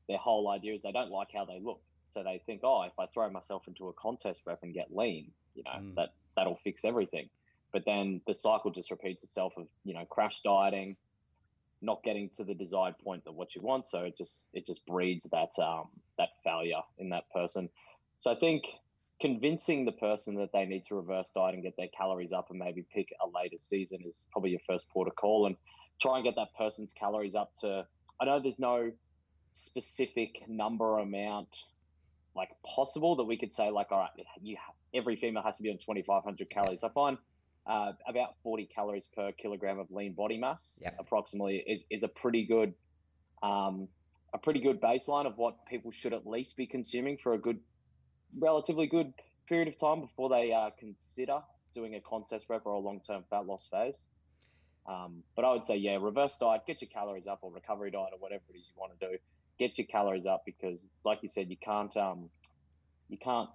their 0.08 0.19
whole 0.19 0.49
idea 0.49 0.75
is 0.75 0.81
they 0.82 0.93
don't 0.93 1.11
like 1.11 1.29
how 1.34 1.44
they 1.44 1.61
look. 1.62 1.82
So 2.14 2.22
they 2.22 2.40
think 2.46 2.62
oh 2.64 2.84
if 2.84 2.99
i 2.99 3.05
throw 3.12 3.29
myself 3.29 3.64
into 3.69 3.88
a 3.88 3.93
contest 3.93 4.43
prep 4.46 4.62
and 4.62 4.72
get 4.72 4.96
lean 4.96 5.31
you 5.55 5.62
know 5.64 5.79
mm. 5.79 5.94
that 5.96 6.14
that'll 6.37 6.58
fix 6.64 6.82
everything 6.82 7.29
but 7.72 7.84
then 7.84 8.20
the 8.26 8.34
cycle 8.34 8.70
just 8.70 8.90
repeats 8.90 9.24
itself 9.24 9.52
of 9.56 9.66
you 9.84 9.94
know 9.94 10.04
crash 10.06 10.40
dieting 10.44 10.96
not 11.82 12.02
getting 12.02 12.30
to 12.34 12.42
the 12.42 12.54
desired 12.54 12.94
point 13.04 13.22
of 13.26 13.34
what 13.34 13.54
you 13.54 13.60
want. 13.60 13.86
So 13.86 14.00
it 14.00 14.16
just 14.16 14.48
it 14.54 14.66
just 14.66 14.86
breeds 14.86 15.26
that 15.30 15.50
um, 15.62 15.88
that 16.18 16.30
failure 16.42 16.80
in 16.98 17.10
that 17.10 17.30
person. 17.32 17.68
So 18.18 18.32
i 18.32 18.34
think 18.34 18.64
convincing 19.20 19.84
the 19.84 19.92
person 19.92 20.34
that 20.36 20.52
they 20.52 20.64
need 20.64 20.84
to 20.86 20.94
reverse 20.94 21.30
diet 21.34 21.54
and 21.54 21.62
get 21.62 21.76
their 21.76 21.88
calories 21.96 22.32
up 22.32 22.50
and 22.50 22.58
maybe 22.58 22.84
pick 22.94 23.08
a 23.22 23.28
later 23.38 23.56
season 23.58 23.98
is 24.06 24.26
probably 24.32 24.50
your 24.50 24.60
first 24.66 24.90
port 24.90 25.08
of 25.08 25.16
call 25.16 25.46
and 25.46 25.56
try 26.00 26.16
and 26.16 26.24
get 26.24 26.34
that 26.36 26.48
person's 26.56 26.92
calories 26.92 27.34
up 27.34 27.50
to 27.58 27.86
i 28.20 28.24
know 28.26 28.38
there's 28.38 28.58
no 28.58 28.90
specific 29.52 30.42
number 30.48 30.98
amount 30.98 31.48
like 32.34 32.50
possible 32.66 33.16
that 33.16 33.24
we 33.24 33.38
could 33.38 33.54
say 33.54 33.70
like 33.70 33.90
all 33.90 34.00
right 34.00 34.10
you 34.42 34.56
every 34.96 35.16
female 35.16 35.42
has 35.42 35.56
to 35.56 35.62
be 35.62 35.70
on 35.70 35.76
2500 35.76 36.50
calories. 36.50 36.82
I 36.82 36.88
find 36.88 37.19
uh, 37.66 37.92
about 38.08 38.34
40 38.42 38.66
calories 38.66 39.06
per 39.14 39.32
kilogram 39.32 39.78
of 39.78 39.90
lean 39.90 40.12
body 40.12 40.38
mass 40.38 40.78
yep. 40.80 40.96
approximately 40.98 41.64
is, 41.66 41.84
is 41.90 42.02
a 42.02 42.08
pretty 42.08 42.44
good 42.44 42.74
um, 43.42 43.88
a 44.32 44.38
pretty 44.38 44.60
good 44.60 44.80
baseline 44.80 45.26
of 45.26 45.36
what 45.36 45.64
people 45.66 45.90
should 45.90 46.12
at 46.12 46.26
least 46.26 46.56
be 46.56 46.66
consuming 46.66 47.16
for 47.16 47.34
a 47.34 47.38
good 47.38 47.58
relatively 48.40 48.86
good 48.86 49.12
period 49.48 49.68
of 49.68 49.78
time 49.78 50.00
before 50.00 50.28
they 50.28 50.52
uh, 50.52 50.70
consider 50.78 51.40
doing 51.74 51.94
a 51.94 52.00
contest 52.00 52.46
prep 52.46 52.64
or 52.64 52.72
a 52.72 52.78
long-term 52.78 53.24
fat 53.30 53.46
loss 53.46 53.69
phase 53.70 54.04
um, 54.88 55.22
but 55.34 55.44
i 55.44 55.52
would 55.52 55.64
say 55.64 55.76
yeah 55.76 55.98
reverse 56.00 56.36
diet 56.38 56.62
get 56.66 56.80
your 56.80 56.88
calories 56.88 57.26
up 57.26 57.38
or 57.42 57.50
recovery 57.52 57.90
diet 57.90 58.08
or 58.12 58.19
whatever 58.19 58.42
it 58.52 58.56
is 58.56 58.66
you 58.66 58.80
want 58.80 58.92
to 58.98 59.06
do 59.08 59.16
get 59.58 59.76
your 59.78 59.86
calories 59.86 60.26
up 60.26 60.42
because 60.44 60.86
like 61.04 61.19
you 61.22 61.28
said 61.28 61.50
you 61.50 61.56
can't 61.56 61.96
um, 61.96 62.28
you 63.08 63.19
can't 63.19 63.48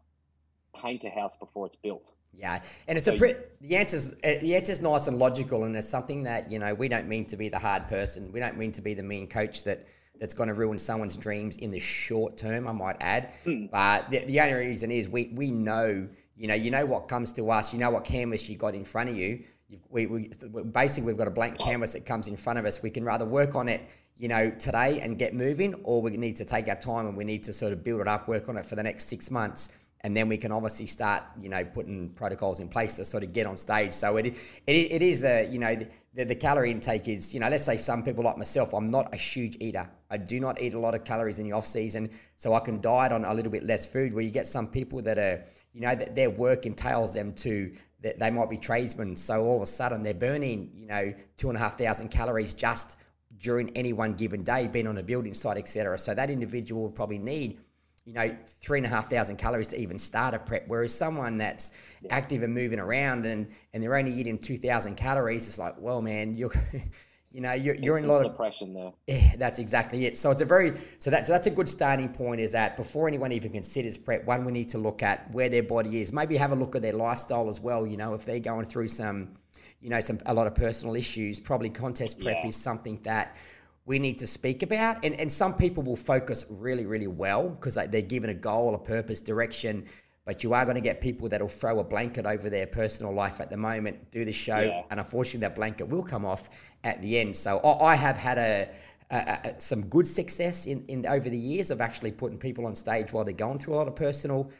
paint 0.79 1.03
a 1.03 1.09
house 1.09 1.35
before 1.38 1.65
it's 1.65 1.75
built 1.75 2.12
yeah, 2.38 2.62
and 2.88 2.97
it's 2.97 3.06
so 3.06 3.15
a 3.15 3.18
pretty, 3.18 3.39
the 3.59 3.75
answer's 3.75 4.12
the 4.12 4.56
answer's 4.56 4.81
nice 4.81 5.07
and 5.07 5.18
logical, 5.18 5.65
and 5.65 5.75
it's 5.75 5.88
something 5.88 6.23
that 6.23 6.50
you 6.50 6.59
know 6.59 6.73
we 6.73 6.88
don't 6.88 7.07
mean 7.07 7.25
to 7.25 7.38
be 7.38 7.50
the 7.50 7.59
hard 7.59 7.88
person. 7.88 8.31
We 8.31 8.39
don't 8.39 8.57
mean 8.57 8.71
to 8.73 8.81
be 8.81 8.94
the 8.94 9.03
mean 9.03 9.27
coach 9.27 9.63
that 9.65 9.85
that's 10.19 10.33
going 10.33 10.47
to 10.47 10.56
ruin 10.56 10.79
someone's 10.79 11.18
dreams 11.18 11.57
in 11.57 11.71
the 11.71 11.79
short 11.79 12.38
term. 12.38 12.68
I 12.68 12.71
might 12.71 12.95
add, 13.01 13.31
mm. 13.45 13.69
but 13.69 14.09
the, 14.09 14.19
the 14.25 14.39
only 14.39 14.53
reason 14.53 14.91
is 14.91 15.09
we 15.09 15.31
we 15.35 15.51
know 15.51 16.07
you 16.35 16.47
know 16.47 16.53
you 16.53 16.71
know 16.71 16.85
what 16.85 17.09
comes 17.09 17.33
to 17.33 17.51
us. 17.51 17.74
You 17.74 17.79
know 17.79 17.91
what 17.91 18.06
canvas 18.06 18.50
you 18.50 18.56
got 18.56 18.75
in 18.75 18.85
front 18.85 19.09
of 19.09 19.17
you. 19.17 19.44
We, 19.89 20.06
we 20.06 20.29
basically 20.71 21.07
we've 21.07 21.17
got 21.17 21.27
a 21.27 21.31
blank 21.31 21.57
canvas 21.57 21.94
that 21.94 22.06
comes 22.06 22.27
in 22.27 22.38
front 22.38 22.59
of 22.59 22.65
us. 22.65 22.81
We 22.81 22.89
can 22.89 23.06
rather 23.06 23.25
work 23.25 23.56
on 23.56 23.69
it, 23.69 23.81
you 24.17 24.27
know, 24.27 24.51
today 24.51 25.00
and 25.00 25.17
get 25.17 25.33
moving, 25.33 25.75
or 25.83 26.01
we 26.01 26.17
need 26.17 26.35
to 26.38 26.45
take 26.45 26.67
our 26.67 26.75
time 26.75 27.07
and 27.07 27.15
we 27.15 27.24
need 27.24 27.44
to 27.44 27.53
sort 27.53 27.71
of 27.71 27.81
build 27.81 28.01
it 28.01 28.07
up, 28.07 28.27
work 28.27 28.50
on 28.50 28.57
it 28.57 28.65
for 28.65 28.75
the 28.75 28.83
next 28.83 29.07
six 29.07 29.31
months 29.31 29.74
and 30.03 30.18
then 30.18 30.27
we 30.27 30.38
can 30.38 30.51
obviously 30.51 30.88
start, 30.88 31.24
you 31.39 31.48
know, 31.48 31.63
putting 31.63 32.09
protocols 32.09 32.59
in 32.59 32.68
place 32.68 32.95
to 32.95 33.06
sort 33.06 33.24
of 33.24 33.33
get 33.33 33.45
on 33.45 33.56
stage. 33.56 33.94
So 33.94 34.18
it 34.18 34.25
it, 34.25 34.36
it 34.68 35.01
is 35.01 35.24
a, 35.24 35.48
you 35.48 35.59
know, 35.59 35.75
the, 36.13 36.25
the 36.25 36.36
calorie 36.36 36.71
intake 36.71 37.07
is, 37.07 37.33
you 37.33 37.39
know, 37.39 37.50
let's 37.50 37.63
say 37.63 37.77
some 37.77 38.03
people 38.03 38.24
like 38.24 38.38
myself, 38.38 38.74
I'm 38.74 38.89
not 38.89 39.13
a 39.13 39.18
huge 39.18 39.57
eater. 39.59 39.89
I 40.09 40.18
do 40.18 40.39
not 40.39 40.62
eat 40.62 40.74
a 40.74 40.80
lot 40.80 40.95
of 40.95 41.03
calories 41.03 41.39
in 41.39 41.45
the 41.45 41.53
off 41.53 41.65
season, 41.65 42.09
so 42.36 42.53
I 42.53 42.59
can 42.59 42.81
diet 42.81 43.12
on 43.12 43.24
a 43.24 43.33
little 43.33 43.51
bit 43.51 43.63
less 43.63 43.86
food. 43.86 44.13
Where 44.13 44.24
you 44.24 44.31
get 44.31 44.48
some 44.48 44.68
people 44.68 45.01
that 45.03 45.18
are, 45.18 45.44
you 45.74 45.81
know, 45.81 45.94
that 45.95 46.15
their 46.15 46.30
work 46.30 46.65
entails 46.65 47.13
them 47.13 47.33
to 47.36 47.71
that 48.01 48.18
they 48.18 48.31
might 48.31 48.50
be 48.50 48.57
tradesmen, 48.57 49.15
so 49.15 49.44
all 49.44 49.57
of 49.57 49.62
a 49.62 49.68
sudden 49.68 50.01
they're 50.01 50.15
burning, 50.15 50.71
you 50.74 50.88
know, 50.88 51.13
two 51.38 51.50
and 51.50 51.58
a 51.58 51.62
half 51.62 51.77
thousand 51.77 52.10
calories 52.10 52.55
just 52.55 52.98
during 53.38 53.70
any 53.77 53.93
one 53.93 54.13
given 54.13 54.43
day, 54.43 54.67
being 54.67 54.88
on 54.88 54.98
a 54.98 55.03
building 55.03 55.36
site, 55.36 55.58
etc. 55.58 55.98
So 56.00 56.15
that 56.15 56.31
individual 56.31 56.81
will 56.81 56.89
probably 56.89 57.20
need 57.20 57.60
you 58.05 58.13
know, 58.13 58.36
three 58.48 58.79
and 58.79 58.86
a 58.86 58.89
half 58.89 59.10
thousand 59.10 59.38
calories 59.38 59.67
to 59.67 59.77
even 59.77 60.00
start 60.00 60.34
a 60.34 60.39
prep. 60.39 60.63
Whereas 60.67 60.98
someone 60.98 61.38
that's 61.38 61.72
yeah. 62.01 62.15
active 62.15 62.41
and 62.43 62.53
moving 62.53 62.79
around 62.79 63.25
and, 63.25 63.48
and 63.74 63.84
they're 63.84 63.96
only 63.96 64.12
eating 64.12 64.38
2,000 64.39 64.96
calories, 64.96 65.48
it's 65.48 65.60
like, 65.60 65.75
well, 65.77 66.01
man, 66.01 66.36
you're, 66.36 66.51
you 67.31 67.41
know, 67.41 67.53
you're, 67.53 67.75
you're 67.75 68.00
in 68.00 68.05
a 68.05 68.08
lot 68.08 68.25
of 68.25 68.31
depression 68.31 68.74
there. 68.74 68.91
Yeah, 69.05 69.36
that's 69.38 69.60
exactly 69.60 70.05
it. 70.05 70.17
So 70.17 70.31
it's 70.31 70.41
a 70.41 70.46
very, 70.46 70.74
so 70.98 71.12
that's, 71.12 71.27
so 71.27 71.34
that's 71.34 71.46
a 71.46 71.51
good 71.51 71.70
starting 71.70 72.10
point 72.10 72.41
is 72.41 72.53
that 72.53 72.75
before 72.75 73.08
anyone 73.08 73.31
even 73.31 73.51
considers 73.51 74.00
prep, 74.00 74.25
one, 74.25 74.46
we 74.46 74.51
need 74.51 74.70
to 74.70 74.79
look 74.79 75.03
at 75.03 75.31
where 75.31 75.50
their 75.50 75.63
body 75.63 76.01
is. 76.01 76.12
Maybe 76.12 76.38
have 76.38 76.51
a 76.51 76.55
look 76.55 76.75
at 76.75 76.81
their 76.81 76.93
lifestyle 76.93 77.50
as 77.50 77.62
well. 77.62 77.86
You 77.86 77.98
know, 77.98 78.15
if 78.15 78.25
they're 78.25 78.39
going 78.39 78.65
through 78.65 78.88
some, 78.88 79.38
you 79.79 79.89
know, 79.89 80.00
some, 80.00 80.17
a 80.25 80.34
lot 80.34 80.48
of 80.48 80.55
personal 80.55 80.96
issues, 80.96 81.39
probably 81.39 81.70
contest 81.70 82.20
prep 82.20 82.38
yeah. 82.41 82.50
is 82.50 82.55
something 82.55 83.00
that 83.03 83.36
we 83.85 84.00
need 84.00 84.19
to 84.19 84.27
speak 84.27 84.63
about. 84.63 85.03
And, 85.03 85.19
and 85.19 85.31
some 85.31 85.53
people 85.53 85.83
will 85.83 85.95
focus 85.95 86.45
really, 86.50 86.85
really 86.85 87.07
well 87.07 87.50
because 87.50 87.75
they, 87.75 87.88
they're 87.88 88.01
given 88.01 88.29
a 88.29 88.35
goal, 88.35 88.75
a 88.75 88.79
purpose, 88.79 89.19
direction. 89.19 89.85
But 90.25 90.43
you 90.43 90.53
are 90.53 90.65
going 90.65 90.75
to 90.75 90.81
get 90.81 91.01
people 91.01 91.27
that'll 91.29 91.50
throw 91.50 91.79
a 91.79 91.83
blanket 91.83 92.25
over 92.25 92.50
their 92.50 92.67
personal 92.67 93.13
life 93.13 93.41
at 93.41 93.50
the 93.50 93.57
moment, 93.57 94.11
do 94.11 94.23
the 94.23 94.31
show, 94.31 94.59
yeah. 94.59 94.83
and 94.91 95.00
unfortunately 95.00 95.39
that 95.41 95.55
blanket 95.55 95.88
will 95.88 96.03
come 96.03 96.25
off 96.25 96.50
at 96.83 97.01
the 97.01 97.17
end. 97.17 97.35
So 97.35 97.59
I 97.81 97.95
have 97.95 98.17
had 98.17 98.38
a, 98.38 98.69
a, 99.09 99.15
a, 99.15 99.59
some 99.59 99.88
good 99.88 100.05
success 100.05 100.67
in, 100.67 100.85
in 100.88 101.07
over 101.07 101.27
the 101.27 101.38
years 101.38 101.71
of 101.71 101.81
actually 101.81 102.11
putting 102.11 102.38
people 102.38 102.67
on 102.67 102.75
stage 102.75 103.11
while 103.11 103.25
they're 103.25 103.33
going 103.33 103.57
through 103.57 103.73
a 103.73 103.77
lot 103.77 103.88
of 103.88 103.95
personal 103.95 104.51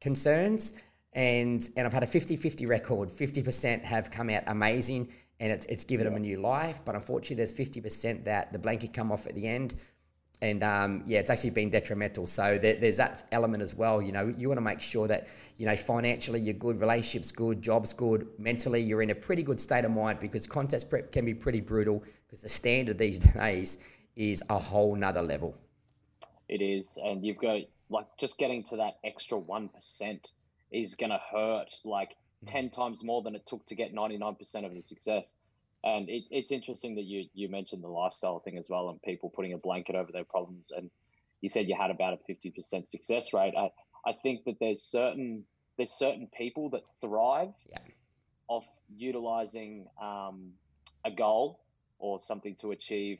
concerns. 0.00 0.74
And, 1.14 1.68
and 1.76 1.84
I've 1.84 1.92
had 1.92 2.04
a 2.04 2.06
50-50 2.06 2.68
record. 2.68 3.08
50% 3.08 3.82
have 3.82 4.12
come 4.12 4.30
out 4.30 4.44
amazing 4.46 5.08
and 5.40 5.52
it's, 5.52 5.66
it's 5.66 5.84
given 5.84 6.06
yeah. 6.06 6.10
them 6.10 6.16
a 6.16 6.20
new 6.20 6.38
life. 6.38 6.80
But 6.84 6.94
unfortunately, 6.94 7.36
there's 7.36 7.52
50% 7.52 8.24
that 8.24 8.52
the 8.52 8.58
blanket 8.58 8.92
come 8.92 9.12
off 9.12 9.26
at 9.26 9.34
the 9.34 9.46
end. 9.46 9.74
And 10.40 10.62
um, 10.62 11.02
yeah, 11.06 11.18
it's 11.18 11.30
actually 11.30 11.50
been 11.50 11.68
detrimental. 11.68 12.26
So 12.26 12.58
there, 12.58 12.76
there's 12.76 12.98
that 12.98 13.26
element 13.32 13.62
as 13.62 13.74
well. 13.74 14.00
You 14.00 14.12
know, 14.12 14.32
you 14.36 14.48
want 14.48 14.58
to 14.58 14.64
make 14.64 14.80
sure 14.80 15.08
that, 15.08 15.26
you 15.56 15.66
know, 15.66 15.76
financially 15.76 16.40
you're 16.40 16.54
good, 16.54 16.80
relationships 16.80 17.32
good, 17.32 17.60
jobs 17.60 17.92
good, 17.92 18.28
mentally 18.38 18.80
you're 18.80 19.02
in 19.02 19.10
a 19.10 19.14
pretty 19.14 19.42
good 19.42 19.58
state 19.58 19.84
of 19.84 19.90
mind 19.90 20.20
because 20.20 20.46
contest 20.46 20.90
prep 20.90 21.10
can 21.10 21.24
be 21.24 21.34
pretty 21.34 21.60
brutal 21.60 22.04
because 22.26 22.40
the 22.40 22.48
standard 22.48 22.98
these 22.98 23.18
days 23.34 23.78
is 24.14 24.42
a 24.50 24.58
whole 24.58 24.94
nother 24.94 25.22
level. 25.22 25.56
It 26.48 26.62
is. 26.62 26.98
And 27.02 27.24
you've 27.24 27.38
got, 27.38 27.60
like, 27.90 28.06
just 28.18 28.38
getting 28.38 28.62
to 28.64 28.76
that 28.76 28.98
extra 29.04 29.38
1% 29.38 29.70
is 30.70 30.94
going 30.94 31.10
to 31.10 31.20
hurt. 31.32 31.74
Like, 31.84 32.14
10 32.46 32.70
times 32.70 33.02
more 33.02 33.22
than 33.22 33.34
it 33.34 33.46
took 33.46 33.66
to 33.66 33.74
get 33.74 33.94
99% 33.94 34.38
of 34.64 34.74
the 34.74 34.82
success. 34.82 35.34
And 35.84 36.08
it, 36.08 36.24
it's 36.30 36.50
interesting 36.50 36.96
that 36.96 37.04
you, 37.04 37.26
you 37.34 37.48
mentioned 37.48 37.82
the 37.82 37.88
lifestyle 37.88 38.40
thing 38.40 38.58
as 38.58 38.68
well 38.68 38.90
and 38.90 39.00
people 39.02 39.30
putting 39.30 39.52
a 39.52 39.58
blanket 39.58 39.94
over 39.94 40.12
their 40.12 40.24
problems. 40.24 40.72
And 40.76 40.90
you 41.40 41.48
said 41.48 41.68
you 41.68 41.76
had 41.78 41.90
about 41.90 42.14
a 42.14 42.32
50% 42.32 42.88
success 42.88 43.32
rate. 43.32 43.54
I, 43.56 43.70
I 44.06 44.12
think 44.22 44.44
that 44.44 44.56
there's 44.60 44.82
certain 44.82 45.44
there's 45.76 45.92
certain 45.92 46.28
people 46.36 46.70
that 46.70 46.82
thrive 47.00 47.52
yeah. 47.70 47.78
off 48.48 48.64
utilizing 48.96 49.86
um, 50.02 50.50
a 51.04 51.10
goal 51.10 51.60
or 51.98 52.20
something 52.20 52.56
to 52.56 52.72
achieve 52.72 53.18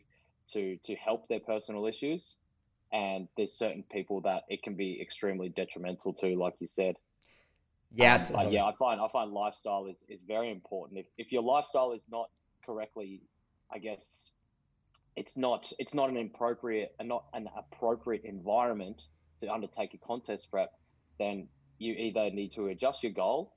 to 0.53 0.77
to 0.85 0.95
help 0.97 1.29
their 1.29 1.41
personal 1.41 1.87
issues 1.87 2.37
and 2.93 3.29
there's 3.37 3.53
certain 3.53 3.85
people 3.93 4.21
that 4.23 4.45
it 4.49 4.63
can 4.63 4.75
be 4.75 5.01
extremely 5.01 5.49
detrimental 5.49 6.13
to 6.15 6.35
like 6.37 6.55
you 6.59 6.67
said 6.67 6.97
yeah 7.93 8.23
um, 8.35 8.51
yeah 8.51 8.65
i 8.65 8.73
find 8.79 9.01
i 9.01 9.09
find 9.13 9.33
lifestyle 9.33 9.87
is, 9.87 9.97
is 10.09 10.21
very 10.27 10.51
important. 10.51 11.01
If, 11.01 11.07
if 11.17 11.33
your 11.33 11.43
lifestyle 11.43 11.93
is 11.93 12.03
not 12.11 12.29
correctly 12.65 13.23
i 13.73 13.79
guess 13.79 14.33
it's 15.17 15.37
not 15.37 15.73
it's 15.79 15.95
not 15.95 16.11
an 16.11 16.17
appropriate 16.19 16.95
and 16.99 17.09
not 17.09 17.25
an 17.35 17.49
appropriate 17.57 18.25
environment 18.25 19.01
to 19.41 19.51
undertake 19.51 19.95
a 19.95 19.99
contest 19.99 20.51
prep 20.51 20.73
then 21.19 21.49
you 21.79 21.95
either 21.95 22.31
need 22.31 22.53
to 22.53 22.67
adjust 22.69 23.03
your 23.03 23.13
goal 23.13 23.55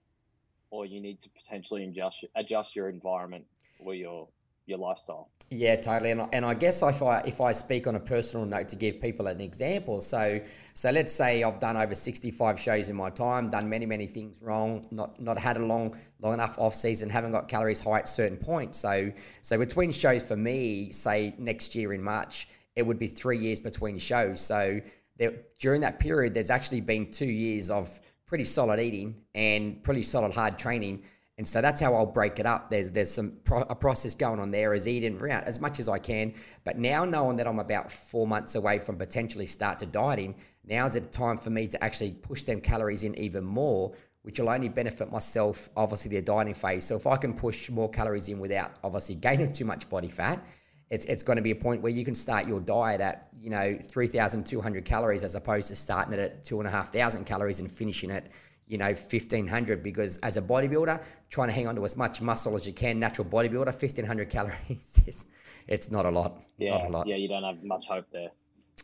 or 0.69 0.85
you 0.85 1.01
need 1.01 1.21
to 1.21 1.29
potentially 1.29 1.83
adjust 1.83 2.25
adjust 2.35 2.75
your 2.75 2.89
environment 2.89 3.45
or 3.79 3.93
your 3.93 4.29
your 4.71 4.79
lifestyle. 4.79 5.29
Yeah, 5.53 5.75
totally. 5.75 6.11
And, 6.11 6.27
and 6.31 6.45
I 6.45 6.53
guess 6.53 6.81
if 6.81 7.03
I 7.03 7.19
if 7.25 7.41
I 7.41 7.51
speak 7.51 7.85
on 7.85 7.95
a 7.95 7.99
personal 7.99 8.45
note 8.45 8.69
to 8.69 8.77
give 8.77 9.01
people 9.01 9.27
an 9.27 9.41
example, 9.41 9.99
so 9.99 10.39
so 10.73 10.91
let's 10.91 11.11
say 11.11 11.43
I've 11.43 11.59
done 11.59 11.75
over 11.75 11.93
sixty 11.93 12.31
five 12.31 12.57
shows 12.57 12.89
in 12.89 12.95
my 12.95 13.09
time, 13.09 13.49
done 13.49 13.69
many 13.69 13.85
many 13.85 14.07
things 14.07 14.41
wrong, 14.41 14.87
not 14.91 15.19
not 15.19 15.37
had 15.37 15.57
a 15.57 15.65
long 15.65 15.95
long 16.21 16.33
enough 16.33 16.55
off 16.57 16.73
season, 16.73 17.09
haven't 17.09 17.33
got 17.33 17.49
calories 17.49 17.81
high 17.81 17.99
at 17.99 18.07
certain 18.07 18.37
points. 18.37 18.79
So 18.79 19.11
so 19.41 19.57
between 19.57 19.91
shows 19.91 20.23
for 20.23 20.37
me, 20.37 20.91
say 20.93 21.35
next 21.37 21.75
year 21.75 21.91
in 21.91 22.01
March, 22.01 22.47
it 22.77 22.83
would 22.83 22.97
be 22.97 23.07
three 23.07 23.37
years 23.37 23.59
between 23.59 23.99
shows. 23.99 24.39
So 24.39 24.79
there, 25.17 25.33
during 25.59 25.81
that 25.81 25.99
period, 25.99 26.33
there's 26.33 26.49
actually 26.49 26.81
been 26.81 27.11
two 27.11 27.25
years 27.25 27.69
of 27.69 27.99
pretty 28.25 28.45
solid 28.45 28.79
eating 28.79 29.15
and 29.35 29.83
pretty 29.83 30.03
solid 30.03 30.33
hard 30.33 30.57
training. 30.57 31.03
And 31.41 31.47
so 31.47 31.59
that's 31.59 31.81
how 31.81 31.95
I'll 31.95 32.05
break 32.05 32.37
it 32.37 32.45
up. 32.45 32.69
There's 32.69 32.91
there's 32.91 33.09
some 33.09 33.31
pro- 33.45 33.63
a 33.63 33.73
process 33.73 34.13
going 34.13 34.39
on 34.39 34.51
there 34.51 34.75
as 34.75 34.87
eat 34.87 35.03
in 35.03 35.15
out 35.31 35.45
as 35.45 35.59
much 35.59 35.79
as 35.79 35.89
I 35.89 35.97
can. 35.97 36.35
But 36.65 36.77
now 36.77 37.03
knowing 37.03 37.35
that 37.37 37.47
I'm 37.47 37.57
about 37.57 37.91
four 37.91 38.27
months 38.27 38.53
away 38.53 38.77
from 38.77 38.95
potentially 38.95 39.47
start 39.47 39.79
to 39.79 39.87
dieting, 39.87 40.35
now 40.65 40.85
is 40.85 40.93
the 40.93 41.01
time 41.01 41.39
for 41.39 41.49
me 41.49 41.65
to 41.65 41.83
actually 41.83 42.11
push 42.11 42.43
them 42.43 42.61
calories 42.61 43.01
in 43.01 43.17
even 43.17 43.43
more, 43.43 43.91
which 44.21 44.39
will 44.39 44.49
only 44.49 44.69
benefit 44.69 45.11
myself, 45.11 45.71
obviously 45.75 46.11
the 46.11 46.21
dieting 46.21 46.53
phase. 46.53 46.85
So 46.85 46.95
if 46.95 47.07
I 47.07 47.17
can 47.17 47.33
push 47.33 47.71
more 47.71 47.89
calories 47.89 48.29
in 48.29 48.37
without 48.37 48.73
obviously 48.83 49.15
gaining 49.15 49.51
too 49.51 49.65
much 49.65 49.89
body 49.89 50.09
fat, 50.09 50.45
it's, 50.91 51.05
it's 51.05 51.23
going 51.23 51.37
to 51.37 51.41
be 51.41 51.49
a 51.49 51.55
point 51.55 51.81
where 51.81 51.91
you 51.91 52.05
can 52.05 52.13
start 52.13 52.47
your 52.47 52.59
diet 52.59 53.01
at 53.01 53.29
you 53.41 53.49
know 53.49 53.75
3,200 53.81 54.85
calories 54.85 55.23
as 55.23 55.33
opposed 55.33 55.69
to 55.69 55.75
starting 55.75 56.13
it 56.13 56.19
at 56.19 56.43
two 56.43 56.59
and 56.59 56.67
a 56.67 56.71
half 56.71 56.93
thousand 56.93 57.25
calories 57.25 57.61
and 57.61 57.71
finishing 57.71 58.11
it 58.11 58.29
you 58.71 58.77
know 58.77 58.85
1,500 58.85 59.83
because 59.83 60.17
as 60.19 60.37
a 60.37 60.41
bodybuilder 60.41 61.03
trying 61.29 61.49
to 61.49 61.53
hang 61.53 61.67
on 61.67 61.75
to 61.75 61.83
as 61.85 61.97
much 61.97 62.21
muscle 62.21 62.55
as 62.55 62.65
you 62.65 62.73
can 62.73 62.99
natural 62.99 63.27
bodybuilder 63.27 63.65
1,500 63.65 64.29
calories 64.29 65.01
is 65.07 65.25
it's 65.67 65.91
not 65.91 66.05
a 66.05 66.09
lot 66.09 66.41
yeah 66.57 66.71
not 66.71 66.87
a 66.87 66.89
lot. 66.89 67.07
yeah 67.07 67.15
you 67.17 67.27
don't 67.27 67.43
have 67.43 67.61
much 67.63 67.85
hope 67.87 68.05
there 68.11 68.29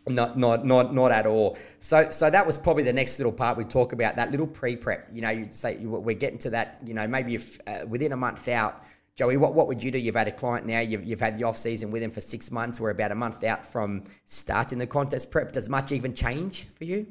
not, 0.07 0.37
not, 0.37 0.65
not, 0.65 0.93
not 0.93 1.11
at 1.11 1.25
all. 1.25 1.57
So, 1.79 2.09
so 2.09 2.29
that 2.29 2.45
was 2.45 2.57
probably 2.57 2.83
the 2.83 2.93
next 2.93 3.19
little 3.19 3.31
part 3.31 3.57
we 3.57 3.65
talk 3.65 3.91
about. 3.91 4.15
That 4.15 4.31
little 4.31 4.47
pre-prep. 4.47 5.09
You 5.11 5.21
know, 5.21 5.29
you 5.29 5.47
say 5.49 5.77
we're 5.77 6.15
getting 6.15 6.39
to 6.39 6.49
that. 6.51 6.81
You 6.85 6.93
know, 6.93 7.07
maybe 7.07 7.35
if 7.35 7.57
uh, 7.67 7.85
within 7.87 8.13
a 8.13 8.15
month 8.15 8.47
out, 8.47 8.83
Joey, 9.17 9.35
what, 9.35 9.55
what 9.55 9.67
would 9.67 9.83
you 9.83 9.91
do? 9.91 9.97
You've 9.97 10.15
had 10.15 10.27
a 10.27 10.31
client 10.31 10.67
now, 10.67 10.79
you've, 10.79 11.03
you've 11.03 11.19
had 11.19 11.37
the 11.37 11.43
off 11.43 11.57
season 11.57 11.89
with 11.89 12.03
him 12.03 12.11
for 12.11 12.21
six 12.21 12.51
months. 12.51 12.79
We're 12.79 12.91
about 12.91 13.11
a 13.11 13.15
month 13.15 13.43
out 13.43 13.65
from 13.65 14.03
starting 14.25 14.77
the 14.77 14.85
contest 14.85 15.31
prep. 15.31 15.51
Does 15.51 15.69
much 15.69 15.91
even 15.91 16.13
change 16.13 16.67
for 16.75 16.83
you? 16.83 17.07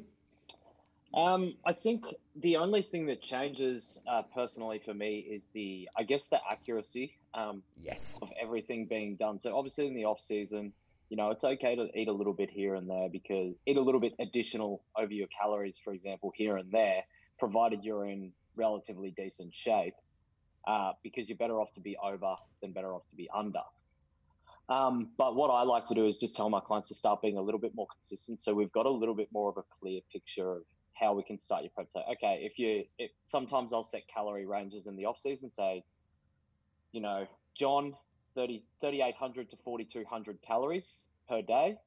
Um, 1.16 1.54
I 1.64 1.72
think 1.72 2.04
the 2.42 2.56
only 2.56 2.82
thing 2.82 3.06
that 3.06 3.22
changes 3.22 3.98
uh, 4.06 4.22
personally 4.34 4.82
for 4.84 4.92
me 4.92 5.20
is 5.20 5.44
the, 5.54 5.88
I 5.96 6.02
guess, 6.02 6.28
the 6.28 6.38
accuracy. 6.50 7.16
Um, 7.32 7.62
yes. 7.82 8.18
Of 8.20 8.28
everything 8.40 8.84
being 8.84 9.16
done. 9.16 9.40
So 9.40 9.56
obviously 9.56 9.86
in 9.86 9.94
the 9.94 10.04
off 10.04 10.20
season, 10.20 10.74
you 11.08 11.16
know, 11.16 11.30
it's 11.30 11.42
okay 11.44 11.74
to 11.74 11.88
eat 11.98 12.08
a 12.08 12.12
little 12.12 12.34
bit 12.34 12.50
here 12.50 12.74
and 12.74 12.88
there 12.88 13.08
because 13.10 13.54
eat 13.64 13.78
a 13.78 13.80
little 13.80 14.00
bit 14.00 14.14
additional 14.18 14.82
over 14.94 15.12
your 15.12 15.28
calories, 15.28 15.78
for 15.82 15.94
example, 15.94 16.32
here 16.34 16.58
and 16.58 16.70
there, 16.70 17.02
provided 17.38 17.82
you're 17.82 18.06
in 18.06 18.32
relatively 18.54 19.14
decent 19.16 19.54
shape 19.54 19.94
uh, 20.66 20.92
because 21.02 21.28
you're 21.28 21.38
better 21.38 21.60
off 21.60 21.72
to 21.74 21.80
be 21.80 21.96
over 22.02 22.34
than 22.60 22.72
better 22.72 22.92
off 22.92 23.06
to 23.08 23.16
be 23.16 23.30
under. 23.34 23.60
Um, 24.68 25.10
but 25.16 25.34
what 25.34 25.48
I 25.48 25.62
like 25.62 25.86
to 25.86 25.94
do 25.94 26.06
is 26.06 26.16
just 26.18 26.34
tell 26.34 26.50
my 26.50 26.60
clients 26.60 26.88
to 26.88 26.94
start 26.94 27.22
being 27.22 27.38
a 27.38 27.42
little 27.42 27.60
bit 27.60 27.74
more 27.74 27.86
consistent. 27.86 28.42
So 28.42 28.52
we've 28.52 28.72
got 28.72 28.84
a 28.84 28.90
little 28.90 29.14
bit 29.14 29.28
more 29.32 29.48
of 29.48 29.56
a 29.56 29.64
clear 29.80 30.00
picture 30.12 30.50
of 30.50 30.62
how 30.98 31.14
we 31.14 31.22
can 31.22 31.38
start 31.38 31.62
your 31.62 31.70
prep. 31.70 31.88
So, 31.92 32.00
okay, 32.12 32.40
if 32.42 32.58
you, 32.58 32.84
if, 32.98 33.10
sometimes 33.26 33.72
I'll 33.72 33.84
set 33.84 34.02
calorie 34.12 34.46
ranges 34.46 34.86
in 34.86 34.96
the 34.96 35.04
off 35.04 35.18
season, 35.18 35.50
say, 35.54 35.84
you 36.92 37.00
know, 37.00 37.26
John, 37.58 37.94
30, 38.34 38.62
3,800 38.80 39.50
to 39.50 39.56
4,200 39.64 40.38
calories 40.42 41.04
per 41.28 41.42
day. 41.42 41.78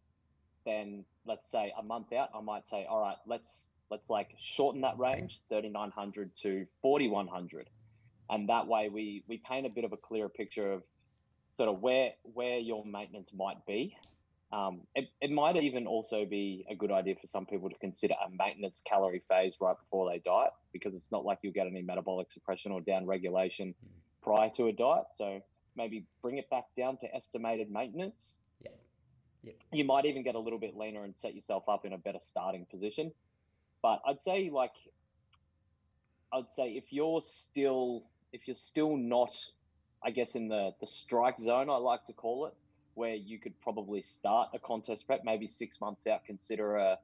Then 0.65 1.05
let's 1.25 1.49
say 1.51 1.71
a 1.77 1.83
month 1.83 2.13
out, 2.13 2.29
I 2.35 2.41
might 2.41 2.67
say, 2.67 2.85
all 2.89 3.01
right, 3.01 3.17
let's, 3.25 3.69
let's 3.89 4.09
like 4.09 4.29
shorten 4.41 4.81
that 4.81 4.97
range, 4.99 5.39
3,900 5.49 6.31
to 6.43 6.65
4,100 6.81 7.69
and 8.29 8.47
that 8.49 8.67
way 8.67 8.89
we 8.89 9.23
we 9.27 9.37
paint 9.37 9.65
a 9.65 9.69
bit 9.69 9.83
of 9.83 9.93
a 9.93 9.97
clearer 9.97 10.29
picture 10.29 10.71
of 10.71 10.83
sort 11.57 11.69
of 11.69 11.81
where 11.81 12.11
where 12.33 12.57
your 12.57 12.85
maintenance 12.85 13.31
might 13.35 13.65
be. 13.65 13.95
Um, 14.51 14.81
it, 14.95 15.09
it 15.21 15.31
might 15.31 15.55
even 15.57 15.85
also 15.85 16.25
be 16.25 16.65
a 16.69 16.75
good 16.75 16.91
idea 16.91 17.15
for 17.21 17.27
some 17.27 17.45
people 17.45 17.69
to 17.69 17.77
consider 17.77 18.15
a 18.15 18.29
maintenance 18.31 18.81
calorie 18.85 19.21
phase 19.27 19.55
right 19.61 19.75
before 19.77 20.09
they 20.09 20.19
diet 20.19 20.53
because 20.73 20.95
it's 20.95 21.11
not 21.11 21.23
like 21.23 21.39
you'll 21.43 21.53
get 21.53 21.67
any 21.67 21.83
metabolic 21.83 22.31
suppression 22.31 22.71
or 22.71 22.81
down 22.81 23.05
regulation 23.05 23.75
prior 24.23 24.49
to 24.57 24.67
a 24.67 24.71
diet. 24.71 25.05
So 25.15 25.41
maybe 25.75 26.05
bring 26.23 26.37
it 26.37 26.49
back 26.49 26.65
down 26.75 26.97
to 26.97 27.15
estimated 27.15 27.71
maintenance. 27.71 28.39
Yeah. 28.63 28.71
yeah. 29.43 29.53
You 29.71 29.85
might 29.85 30.05
even 30.05 30.23
get 30.23 30.33
a 30.33 30.39
little 30.39 30.59
bit 30.59 30.75
leaner 30.75 31.03
and 31.03 31.13
set 31.15 31.35
yourself 31.35 31.69
up 31.69 31.85
in 31.85 31.93
a 31.93 31.97
better 31.97 32.19
starting 32.27 32.65
position. 32.71 33.11
But 33.83 34.01
I'd 34.07 34.21
say 34.21 34.49
like 34.51 34.73
I'd 36.33 36.49
say 36.55 36.71
if 36.71 36.85
you're 36.91 37.21
still 37.21 38.03
if 38.33 38.47
you're 38.47 38.55
still 38.55 38.97
not, 38.97 39.35
I 40.03 40.11
guess, 40.11 40.35
in 40.35 40.47
the 40.47 40.71
the 40.81 40.87
strike 40.87 41.39
zone, 41.39 41.69
I 41.69 41.77
like 41.77 42.05
to 42.05 42.13
call 42.13 42.47
it, 42.47 42.53
where 42.99 43.15
you 43.15 43.39
could 43.39 43.57
probably 43.61 44.01
start 44.01 44.49
a 44.53 44.59
contest 44.59 45.07
prep, 45.07 45.21
maybe 45.23 45.47
six 45.47 45.79
months 45.79 46.05
out, 46.05 46.25
consider 46.25 46.75
a 46.75 46.99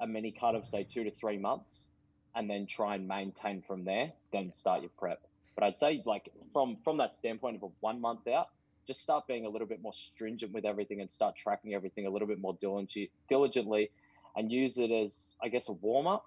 a 0.00 0.06
mini 0.06 0.30
cut 0.30 0.54
of 0.54 0.64
say 0.64 0.84
two 0.84 1.02
to 1.04 1.10
three 1.10 1.36
months, 1.36 1.88
and 2.36 2.48
then 2.48 2.66
try 2.66 2.94
and 2.94 3.06
maintain 3.06 3.60
from 3.66 3.84
there. 3.84 4.12
Then 4.32 4.52
start 4.54 4.80
your 4.80 4.92
prep. 4.96 5.20
But 5.56 5.64
I'd 5.64 5.76
say 5.76 6.02
like 6.06 6.30
from 6.52 6.78
from 6.84 6.98
that 6.98 7.16
standpoint 7.16 7.56
of 7.56 7.64
a 7.64 7.70
one 7.80 8.00
month 8.00 8.28
out, 8.28 8.48
just 8.86 9.00
start 9.02 9.26
being 9.26 9.44
a 9.44 9.48
little 9.48 9.66
bit 9.66 9.82
more 9.82 9.92
stringent 9.92 10.52
with 10.52 10.64
everything 10.64 11.00
and 11.00 11.10
start 11.10 11.34
tracking 11.36 11.74
everything 11.74 12.06
a 12.06 12.10
little 12.10 12.28
bit 12.28 12.40
more 12.40 12.56
diligently, 12.60 13.90
and 14.36 14.52
use 14.52 14.78
it 14.78 14.92
as 14.92 15.12
I 15.42 15.48
guess 15.48 15.68
a 15.68 15.72
warm 15.72 16.06
up, 16.06 16.26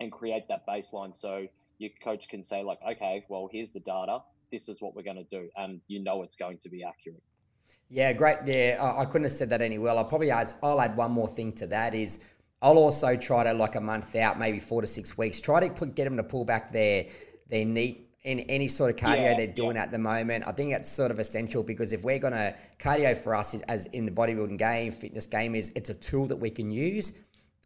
and 0.00 0.12
create 0.12 0.48
that 0.48 0.66
baseline. 0.66 1.16
So 1.16 1.48
your 1.78 1.90
coach 2.04 2.28
can 2.28 2.44
say 2.44 2.62
like, 2.62 2.80
okay, 2.92 3.24
well, 3.30 3.48
here's 3.50 3.72
the 3.72 3.80
data. 3.80 4.18
This 4.52 4.68
is 4.68 4.82
what 4.82 4.94
we're 4.94 5.08
going 5.10 5.24
to 5.26 5.30
do, 5.38 5.48
and 5.56 5.80
you 5.88 5.98
know 6.00 6.22
it's 6.24 6.36
going 6.36 6.58
to 6.58 6.68
be 6.68 6.84
accurate. 6.84 7.22
Yeah, 7.88 8.12
great. 8.12 8.38
Yeah, 8.44 8.94
I 8.98 9.04
couldn't 9.06 9.24
have 9.24 9.32
said 9.32 9.48
that 9.50 9.62
any 9.62 9.78
well. 9.78 9.98
I'll 9.98 10.04
probably 10.04 10.30
add, 10.30 10.52
I'll 10.62 10.80
add 10.80 10.96
one 10.96 11.10
more 11.10 11.28
thing 11.28 11.52
to 11.54 11.66
that 11.68 11.94
is 11.94 12.18
I'll 12.60 12.76
also 12.76 13.16
try 13.16 13.44
to 13.44 13.52
like 13.52 13.76
a 13.76 13.80
month 13.80 14.14
out, 14.16 14.38
maybe 14.38 14.58
four 14.58 14.80
to 14.80 14.86
six 14.86 15.16
weeks, 15.16 15.40
try 15.40 15.60
to 15.60 15.72
put, 15.72 15.94
get 15.94 16.04
them 16.04 16.16
to 16.16 16.22
pull 16.22 16.44
back 16.44 16.72
their 16.72 17.06
their 17.48 17.64
NEAT 17.64 18.08
in 18.24 18.40
any 18.40 18.68
sort 18.68 18.90
of 18.90 18.96
cardio 18.96 19.22
yeah, 19.22 19.36
they're 19.36 19.46
doing 19.46 19.76
yeah. 19.76 19.82
at 19.82 19.90
the 19.90 19.98
moment. 19.98 20.44
I 20.46 20.52
think 20.52 20.72
that's 20.72 20.90
sort 20.90 21.10
of 21.10 21.18
essential 21.18 21.62
because 21.62 21.94
if 21.94 22.02
we're 22.02 22.18
going 22.18 22.34
to 22.34 22.54
cardio 22.78 23.16
for 23.16 23.34
us 23.34 23.54
as 23.62 23.86
in 23.86 24.04
the 24.04 24.12
bodybuilding 24.12 24.58
game, 24.58 24.92
fitness 24.92 25.26
game 25.26 25.54
is 25.54 25.72
it's 25.74 25.88
a 25.88 25.94
tool 25.94 26.26
that 26.26 26.36
we 26.36 26.50
can 26.50 26.70
use 26.70 27.12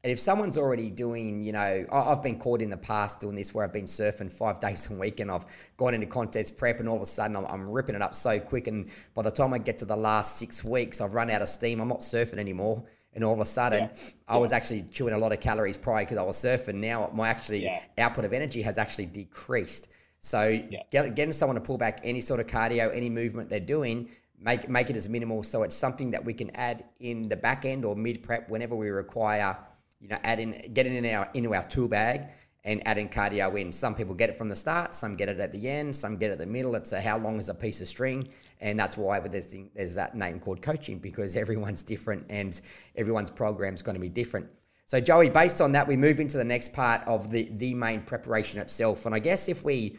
if 0.05 0.19
someone's 0.19 0.59
already 0.59 0.91
doing, 0.91 1.43
you 1.43 1.53
know, 1.53 1.87
I've 1.93 2.23
been 2.23 2.39
caught 2.39 2.61
in 2.61 2.71
the 2.71 2.77
past 2.77 3.21
doing 3.21 3.37
this 3.37 3.55
where 3.55 3.65
I've 3.65 3.73
been 3.73 3.85
surfing 3.85 4.33
five 4.33 4.59
days 4.61 4.91
a 4.91 4.95
week 4.95 5.21
and 5.21 5.31
I've 5.31 5.47
gone 5.77 5.95
into 5.95 6.07
contest 6.07 6.59
prep 6.59 6.81
and 6.81 6.89
all 6.89 6.97
of 6.97 7.03
a 7.03 7.07
sudden 7.07 7.37
I'm, 7.37 7.47
I'm, 7.47 7.71
ripping 7.71 7.95
it 7.95 8.03
up 8.03 8.15
so 8.15 8.41
quick. 8.41 8.67
And 8.67 8.89
by 9.15 9.23
the 9.23 9.31
time 9.31 9.55
I 9.55 9.59
get 9.59 9.79
to 9.79 9.85
the 9.85 9.97
last 9.97 10.39
six 10.39 10.65
weeks, 10.65 11.01
I've 11.01 11.15
run 11.15 11.31
out 11.31 11.41
of 11.41 11.49
steam. 11.49 11.81
I'm 11.81 11.89
not 11.89 12.01
surfing 12.01 12.39
anymore. 12.39 12.85
And 13.15 13.23
all 13.23 13.35
of 13.35 13.41
a 13.41 13.45
sudden, 13.45 13.91
yeah. 13.93 14.11
I 14.27 14.39
was 14.39 14.53
actually 14.53 14.83
chewing 14.91 15.13
a 15.13 15.19
lot 15.19 15.33
of 15.33 15.41
calories 15.41 15.77
prior 15.77 16.03
because 16.05 16.17
I 16.17 16.23
was 16.23 16.37
surfing. 16.37 16.77
Now 16.77 17.11
my 17.15 17.29
actually 17.29 17.65
yeah. 17.65 17.83
output 17.99 18.25
of 18.25 18.33
energy 18.33 18.63
has 18.63 18.79
actually 18.79 19.07
decreased. 19.07 19.89
So 20.21 20.49
yeah. 20.49 20.83
get, 20.91 21.15
getting 21.15 21.33
someone 21.33 21.57
to 21.57 21.61
pull 21.61 21.79
back 21.79 22.01
any 22.03 22.23
sort 22.23 22.41
of 22.41 22.47
cardio, 22.47 22.95
any 22.95 23.11
movement 23.11 23.51
they're 23.51 23.61
doing, 23.61 24.09
make 24.41 24.69
make 24.69 24.91
it 24.91 24.97
as 24.97 25.09
minimal 25.09 25.45
so 25.45 25.63
it's 25.63 25.77
something 25.77 26.11
that 26.11 26.25
we 26.25 26.35
can 26.35 26.51
add 26.57 26.85
in 26.99 27.29
the 27.29 27.37
back 27.37 27.65
end 27.65 27.85
or 27.85 27.95
mid 27.95 28.25
prep 28.25 28.49
whenever 28.49 28.75
we 28.75 28.89
require– 28.89 29.57
you 30.03 30.09
know, 30.09 30.19
add 30.25 30.41
in, 30.41 30.61
get 30.75 30.87
it 30.87 30.93
in 30.93 31.07
our 31.07 31.31
into 31.33 31.55
our 31.55 31.65
tool 31.67 31.89
bag, 31.89 32.23
and 32.65 32.87
adding 32.87 33.09
cardio 33.09 33.59
in. 33.59 33.73
Some 33.73 33.95
people 33.95 34.15
get 34.15 34.29
it 34.29 34.37
from 34.37 34.49
the 34.49 34.57
start, 34.57 34.95
some 34.95 35.15
get 35.15 35.29
it 35.29 35.39
at 35.41 35.53
the 35.53 35.69
end, 35.69 35.95
some 35.95 36.17
get 36.17 36.31
it 36.31 36.35
at 36.35 36.39
the 36.39 36.47
middle. 36.47 36.75
It's 36.75 36.93
a 36.93 37.01
how 37.01 37.19
long 37.19 37.39
is 37.39 37.49
a 37.49 37.55
piece 37.55 37.81
of 37.81 37.89
string, 37.89 38.29
and 38.61 38.79
that's 38.79 38.97
why 38.97 39.21
there's, 39.21 39.47
there's 39.75 39.95
that 39.95 40.15
name 40.15 40.41
called 40.41 40.61
coaching 40.61 40.99
because 40.99 41.37
everyone's 41.45 41.83
different 41.83 42.27
and 42.29 42.61
everyone's 42.97 43.31
program 43.31 43.75
is 43.75 43.83
going 43.83 43.95
to 43.95 44.01
be 44.01 44.09
different. 44.09 44.49
So 44.87 45.01
Joey, 45.01 45.31
based 45.31 45.61
on 45.61 45.73
that, 45.73 45.87
we 45.87 45.97
move 45.97 46.21
into 46.21 46.37
the 46.37 46.45
next 46.45 46.73
part 46.73 47.07
of 47.07 47.31
the 47.31 47.49
the 47.53 47.75
main 47.75 48.03
preparation 48.03 48.61
itself, 48.61 49.07
and 49.07 49.15
I 49.15 49.21
guess 49.21 49.49
if 49.49 49.65
we 49.65 49.97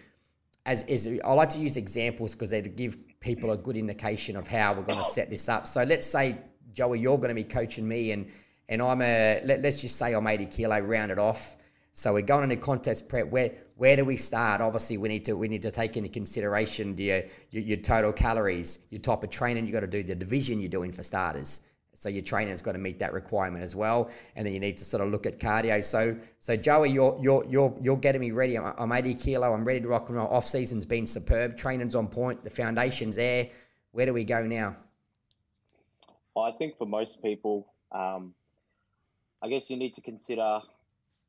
as 0.65 0.83
is 0.83 1.07
I 1.23 1.33
like 1.33 1.49
to 1.49 1.59
use 1.59 1.77
examples 1.77 2.33
because 2.33 2.51
they 2.51 2.61
give 2.61 2.97
people 3.19 3.51
a 3.51 3.57
good 3.57 3.77
indication 3.77 4.35
of 4.35 4.47
how 4.47 4.73
we're 4.73 4.83
going 4.83 4.99
to 4.99 5.05
oh. 5.05 5.09
set 5.09 5.29
this 5.29 5.49
up. 5.49 5.65
So 5.65 5.83
let's 5.83 6.05
say 6.05 6.37
Joey, 6.73 6.99
you're 6.99 7.17
going 7.17 7.29
to 7.29 7.35
be 7.35 7.43
coaching 7.43 7.87
me, 7.87 8.11
and 8.11 8.27
and 8.69 8.81
I'm 8.81 9.01
a 9.01 9.41
let, 9.43 9.63
us 9.65 9.81
just 9.81 9.97
say 9.97 10.13
I'm 10.13 10.27
80 10.27 10.45
kilo 10.47 10.79
rounded 10.79 11.19
off. 11.19 11.57
So 11.93 12.13
we're 12.13 12.21
going 12.21 12.43
into 12.49 12.57
contest 12.57 13.07
prep. 13.07 13.27
Where 13.27 13.51
where 13.75 13.95
do 13.95 14.05
we 14.05 14.17
start? 14.17 14.61
Obviously, 14.61 14.97
we 14.97 15.09
need 15.09 15.25
to 15.25 15.35
we 15.35 15.47
need 15.47 15.61
to 15.61 15.71
take 15.71 15.95
into 15.97 16.09
consideration 16.09 16.97
your 16.97 17.23
your, 17.51 17.63
your 17.63 17.77
total 17.77 18.11
calories, 18.11 18.79
your 18.89 19.01
type 19.01 19.23
of 19.23 19.29
training. 19.29 19.67
You 19.67 19.73
got 19.73 19.81
to 19.81 19.87
do 19.87 20.03
the 20.03 20.15
division 20.15 20.59
you're 20.59 20.69
doing 20.69 20.91
for 20.91 21.03
starters. 21.03 21.61
So 21.95 22.09
your 22.09 22.23
trainer's 22.23 22.61
got 22.61 22.71
to 22.71 22.79
meet 22.79 22.97
that 22.99 23.13
requirement 23.13 23.63
as 23.63 23.75
well, 23.75 24.09
and 24.35 24.45
then 24.45 24.53
you 24.53 24.59
need 24.59 24.77
to 24.77 24.85
sort 24.85 25.03
of 25.03 25.11
look 25.11 25.27
at 25.27 25.39
cardio. 25.39 25.83
So 25.83 26.17
so 26.39 26.57
Joey, 26.57 26.89
you're 26.89 27.17
you're 27.21 27.45
you're 27.47 27.77
you're 27.81 27.97
getting 27.97 28.21
me 28.21 28.31
ready. 28.31 28.57
I'm, 28.57 28.73
I'm 28.77 28.91
80 28.91 29.13
kilo. 29.13 29.53
I'm 29.53 29.63
ready 29.63 29.81
to 29.81 29.87
rock 29.87 30.09
and 30.09 30.17
roll. 30.17 30.27
Off 30.27 30.45
season's 30.45 30.85
been 30.85 31.05
superb. 31.05 31.55
Training's 31.55 31.93
on 31.93 32.07
point. 32.07 32.43
The 32.43 32.49
foundation's 32.49 33.15
there. 33.17 33.49
Where 33.91 34.07
do 34.07 34.13
we 34.13 34.23
go 34.23 34.45
now? 34.45 34.75
I 36.35 36.51
think 36.57 36.77
for 36.77 36.87
most 36.87 37.21
people, 37.21 37.67
um, 37.91 38.33
I 39.43 39.49
guess 39.49 39.69
you 39.69 39.75
need 39.75 39.93
to 39.95 40.01
consider 40.01 40.61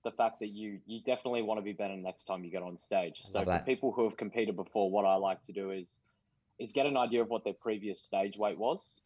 the 0.05 0.13
fact 0.13 0.39
that 0.41 0.49
you 0.49 0.79
you 0.87 1.01
definitely 1.01 1.43
want 1.43 1.59
to 1.59 1.63
be 1.63 1.73
better 1.73 1.97
next 1.97 2.27
time 2.27 2.45
you 2.45 2.51
get 2.51 2.63
on 2.63 2.79
stage. 2.79 3.21
So 3.25 3.43
for 3.45 3.65
people 3.65 3.91
who 3.91 4.05
have 4.05 4.17
competed 4.17 4.55
before, 4.55 4.91
what 4.91 5.05
I 5.05 5.17
like 5.17 5.43
to 5.45 5.53
do 5.53 5.73
is 5.73 6.01
is 6.61 6.71
get 6.71 6.87
an 6.87 6.97
idea 6.97 7.23
of 7.23 7.29
what 7.29 7.43
their 7.43 7.55
previous 7.55 8.01
stage 8.01 8.37
weight 8.37 8.57
was, 8.57 9.01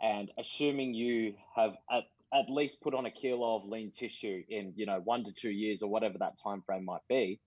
and 0.00 0.30
assuming 0.38 0.94
you 0.94 1.34
have 1.54 1.72
at, 1.90 2.04
at 2.32 2.48
least 2.48 2.80
put 2.80 2.94
on 2.94 3.04
a 3.04 3.10
kilo 3.10 3.56
of 3.56 3.68
lean 3.68 3.90
tissue 3.90 4.42
in 4.48 4.72
you 4.76 4.86
know 4.86 5.00
one 5.04 5.24
to 5.24 5.32
two 5.32 5.50
years 5.50 5.82
or 5.82 5.90
whatever 5.90 6.16
that 6.18 6.40
time 6.42 6.62
frame 6.62 6.86
might 6.86 7.06
be, 7.08 7.38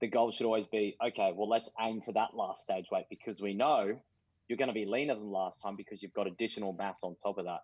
the 0.00 0.06
goal 0.06 0.30
should 0.30 0.46
always 0.46 0.66
be 0.66 0.96
okay. 1.04 1.32
Well, 1.34 1.48
let's 1.48 1.70
aim 1.80 2.02
for 2.02 2.12
that 2.12 2.34
last 2.34 2.62
stage 2.62 2.86
weight 2.92 3.06
because 3.10 3.40
we 3.40 3.54
know 3.54 3.98
you're 4.46 4.58
going 4.58 4.68
to 4.68 4.74
be 4.74 4.84
leaner 4.84 5.14
than 5.14 5.32
last 5.32 5.60
time 5.60 5.74
because 5.74 6.02
you've 6.02 6.14
got 6.14 6.28
additional 6.28 6.72
mass 6.72 7.00
on 7.02 7.16
top 7.20 7.38
of 7.38 7.46
that. 7.46 7.62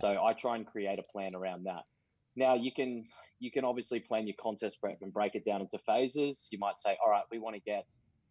So 0.00 0.22
I 0.22 0.32
try 0.32 0.56
and 0.56 0.66
create 0.66 0.98
a 0.98 1.02
plan 1.02 1.34
around 1.34 1.64
that. 1.64 1.84
Now 2.36 2.54
you 2.54 2.72
can 2.72 3.06
you 3.40 3.50
can 3.50 3.64
obviously 3.64 4.00
plan 4.00 4.26
your 4.26 4.36
contest 4.40 4.80
prep 4.80 4.98
and 5.02 5.12
break 5.12 5.34
it 5.34 5.44
down 5.44 5.60
into 5.60 5.78
phases. 5.78 6.48
You 6.50 6.58
might 6.58 6.80
say, 6.80 6.96
all 7.04 7.10
right, 7.10 7.24
we 7.30 7.38
want 7.38 7.54
to 7.54 7.60
get 7.60 7.86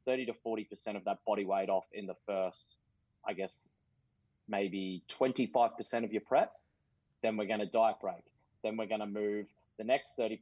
30 0.06 0.26
to 0.28 0.34
40% 0.46 0.96
of 0.96 1.04
that 1.06 1.20
body 1.26 1.46
weight 1.46 1.70
off 1.70 1.86
in 1.94 2.08
the 2.08 2.16
first, 2.26 2.76
I 3.28 3.34
guess, 3.34 3.68
maybe 4.48 5.04
25% 5.10 6.04
of 6.04 6.12
your 6.12 6.22
prep. 6.22 6.54
Then 7.24 7.38
we're 7.38 7.48
going 7.48 7.60
to 7.60 7.66
diet 7.66 7.98
break. 8.02 8.24
Then 8.64 8.78
we're 8.78 8.88
going 8.88 9.02
to 9.02 9.08
move 9.08 9.48
the 9.78 9.84
next 9.84 10.18
30%, 10.18 10.40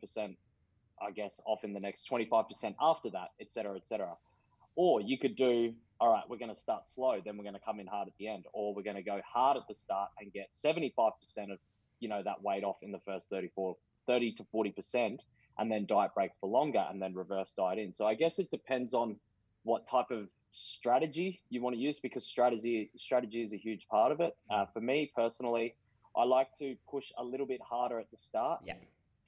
I 1.01 1.12
guess, 1.12 1.39
off 1.46 1.63
in 1.63 1.74
the 1.74 1.79
next 1.79 2.10
25% 2.10 2.75
after 2.79 3.10
that, 3.12 3.29
et 3.41 3.51
cetera, 3.51 3.75
et 3.75 3.88
cetera. 3.88 4.13
Or 4.75 5.01
you 5.01 5.17
could 5.17 5.36
do, 5.36 5.74
all 5.99 6.11
right, 6.11 6.23
we're 6.29 6.37
going 6.37 6.53
to 6.53 6.59
start 6.59 6.83
slow, 6.93 7.21
then 7.23 7.37
we're 7.37 7.43
going 7.43 7.55
to 7.55 7.61
come 7.65 7.79
in 7.79 7.87
hard 7.87 8.07
at 8.07 8.13
the 8.19 8.27
end, 8.27 8.45
or 8.53 8.73
we're 8.73 8.83
going 8.83 8.97
to 8.97 9.03
go 9.03 9.21
hard 9.25 9.57
at 9.57 9.63
the 9.67 9.75
start 9.75 10.09
and 10.19 10.31
get 10.33 10.49
75% 10.63 11.11
of, 11.51 11.59
you 11.99 12.09
know, 12.09 12.21
that 12.23 12.41
weight 12.43 12.63
off 12.63 12.77
in 12.81 12.91
the 12.91 12.99
first 13.05 13.27
34, 13.29 13.75
30 14.07 14.33
to 14.33 14.45
40%, 14.53 15.19
and 15.57 15.71
then 15.71 15.85
diet 15.85 16.11
break 16.13 16.31
for 16.41 16.49
longer 16.49 16.85
and 16.89 17.01
then 17.01 17.13
reverse 17.13 17.53
diet 17.57 17.79
in. 17.79 17.93
So 17.93 18.05
I 18.05 18.13
guess 18.13 18.39
it 18.39 18.51
depends 18.51 18.93
on 18.93 19.15
what 19.63 19.87
type 19.87 20.11
of 20.11 20.27
strategy 20.51 21.41
you 21.49 21.61
want 21.61 21.75
to 21.75 21.81
use 21.81 21.99
because 21.99 22.25
strategy 22.25 22.89
strategy 22.97 23.41
is 23.41 23.53
a 23.53 23.57
huge 23.57 23.87
part 23.89 24.11
of 24.11 24.19
it. 24.19 24.35
Uh, 24.49 24.65
for 24.74 24.79
me 24.79 25.11
personally, 25.15 25.75
I 26.15 26.24
like 26.24 26.48
to 26.59 26.75
push 26.89 27.11
a 27.17 27.24
little 27.24 27.46
bit 27.46 27.61
harder 27.61 28.00
at 28.00 28.09
the 28.11 28.17
start. 28.17 28.61
Yeah. 28.65 28.75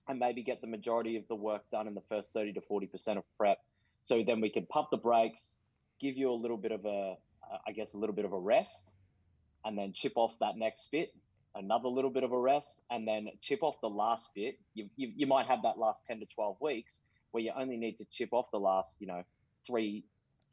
And 0.10 0.20
maybe 0.20 0.42
get 0.42 0.62
the 0.62 0.68
majority 0.68 1.18
of 1.18 1.28
the 1.28 1.36
work 1.36 1.64
done 1.70 1.86
in 1.86 1.94
the 1.94 2.04
first 2.08 2.30
30 2.34 2.54
to 2.54 2.62
40% 2.62 3.18
of 3.18 3.24
prep. 3.38 3.60
So 4.02 4.24
then 4.26 4.40
we 4.40 4.50
can 4.50 4.66
pump 4.68 4.88
the 4.90 4.98
brakes, 4.98 5.56
give 6.00 6.18
you 6.18 6.32
a 6.32 6.34
little 6.34 6.58
bit 6.58 6.72
of 6.72 6.86
a, 6.86 7.16
I 7.68 7.72
guess, 7.72 7.94
a 7.94 7.98
little 7.98 8.16
bit 8.16 8.26
of 8.26 8.34
a 8.34 8.40
rest, 8.40 8.92
and 9.66 9.78
then 9.78 9.94
chip 9.94 10.14
off 10.16 10.34
that 10.40 10.58
next 10.58 10.90
bit 10.92 11.14
another 11.56 11.88
little 11.88 12.12
bit 12.12 12.24
of 12.24 12.32
a 12.32 12.38
rest, 12.38 12.82
and 12.92 13.08
then 13.08 13.28
chip 13.42 13.64
off 13.64 13.76
the 13.82 13.90
last 13.90 14.30
bit. 14.36 14.60
You, 14.74 14.90
you, 14.96 15.12
you 15.16 15.28
might 15.28 15.48
have 15.48 15.64
that 15.64 15.78
last 15.78 16.02
10 16.06 16.20
to 16.20 16.26
12 16.36 16.58
weeks 16.62 17.02
where 17.32 17.44
you 17.44 17.52
only 17.58 17.78
need 17.78 17.98
to 17.98 18.06
chip 18.12 18.30
off 18.32 18.46
the 18.52 18.60
last, 18.60 18.96
you 19.00 19.08
know, 19.08 19.24
three 19.66 20.04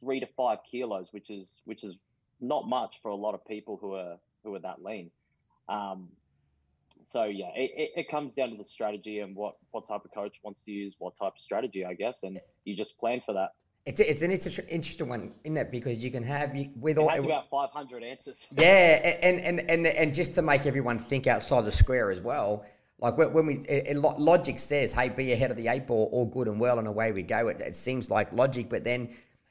three 0.01 0.19
to 0.19 0.27
five 0.35 0.59
kilos, 0.69 1.07
which 1.11 1.29
is 1.29 1.61
which 1.65 1.83
is 1.83 1.95
not 2.41 2.67
much 2.67 2.95
for 3.01 3.09
a 3.09 3.15
lot 3.15 3.33
of 3.33 3.45
people 3.47 3.77
who 3.81 3.93
are 3.93 4.17
who 4.43 4.53
are 4.55 4.59
that 4.59 4.83
lean. 4.83 5.09
Um, 5.69 6.09
so 7.07 7.23
yeah, 7.23 7.49
it, 7.55 7.71
it, 7.75 7.89
it, 8.01 8.09
comes 8.09 8.33
down 8.33 8.49
to 8.51 8.57
the 8.57 8.65
strategy 8.65 9.19
and 9.19 9.35
what 9.35 9.55
what 9.71 9.87
type 9.87 10.01
of 10.05 10.11
coach 10.13 10.35
wants 10.43 10.63
to 10.65 10.71
use 10.71 10.95
what 10.99 11.15
type 11.17 11.33
of 11.35 11.39
strategy, 11.39 11.85
I 11.85 11.93
guess, 11.93 12.23
and 12.23 12.39
you 12.65 12.75
just 12.75 12.99
plan 12.99 13.21
for 13.25 13.33
that. 13.33 13.51
It's 13.85 13.99
it's 13.99 14.23
an 14.23 14.31
interesting 14.31 15.07
one, 15.07 15.33
isn't 15.43 15.57
it? 15.57 15.69
Because 15.69 16.03
you 16.03 16.09
can 16.09 16.23
have 16.23 16.55
you 16.55 16.71
with 16.79 16.97
all 16.97 17.13
about 17.13 17.49
five 17.51 17.69
hundred 17.69 18.03
answers. 18.03 18.47
yeah, 18.51 19.17
and, 19.21 19.39
and 19.39 19.69
and 19.69 19.85
and 19.85 20.13
just 20.13 20.33
to 20.35 20.41
make 20.41 20.65
everyone 20.65 20.97
think 20.97 21.27
outside 21.27 21.65
the 21.65 21.71
square 21.71 22.09
as 22.09 22.19
well. 22.19 22.65
Like 22.97 23.17
when 23.17 23.45
we 23.45 23.55
it, 23.69 23.95
logic 23.95 24.57
says, 24.57 24.91
"Hey, 24.91 25.09
be 25.09 25.33
ahead 25.33 25.51
of 25.51 25.57
the 25.57 25.67
eight 25.67 25.85
ball, 25.85 26.09
all 26.11 26.25
good 26.25 26.47
and 26.47 26.59
well," 26.59 26.79
and 26.79 26.87
away 26.87 27.11
we 27.11 27.21
go. 27.21 27.47
It, 27.49 27.61
it 27.61 27.75
seems 27.75 28.09
like 28.09 28.33
logic, 28.33 28.69
but 28.69 28.83
then 28.83 29.09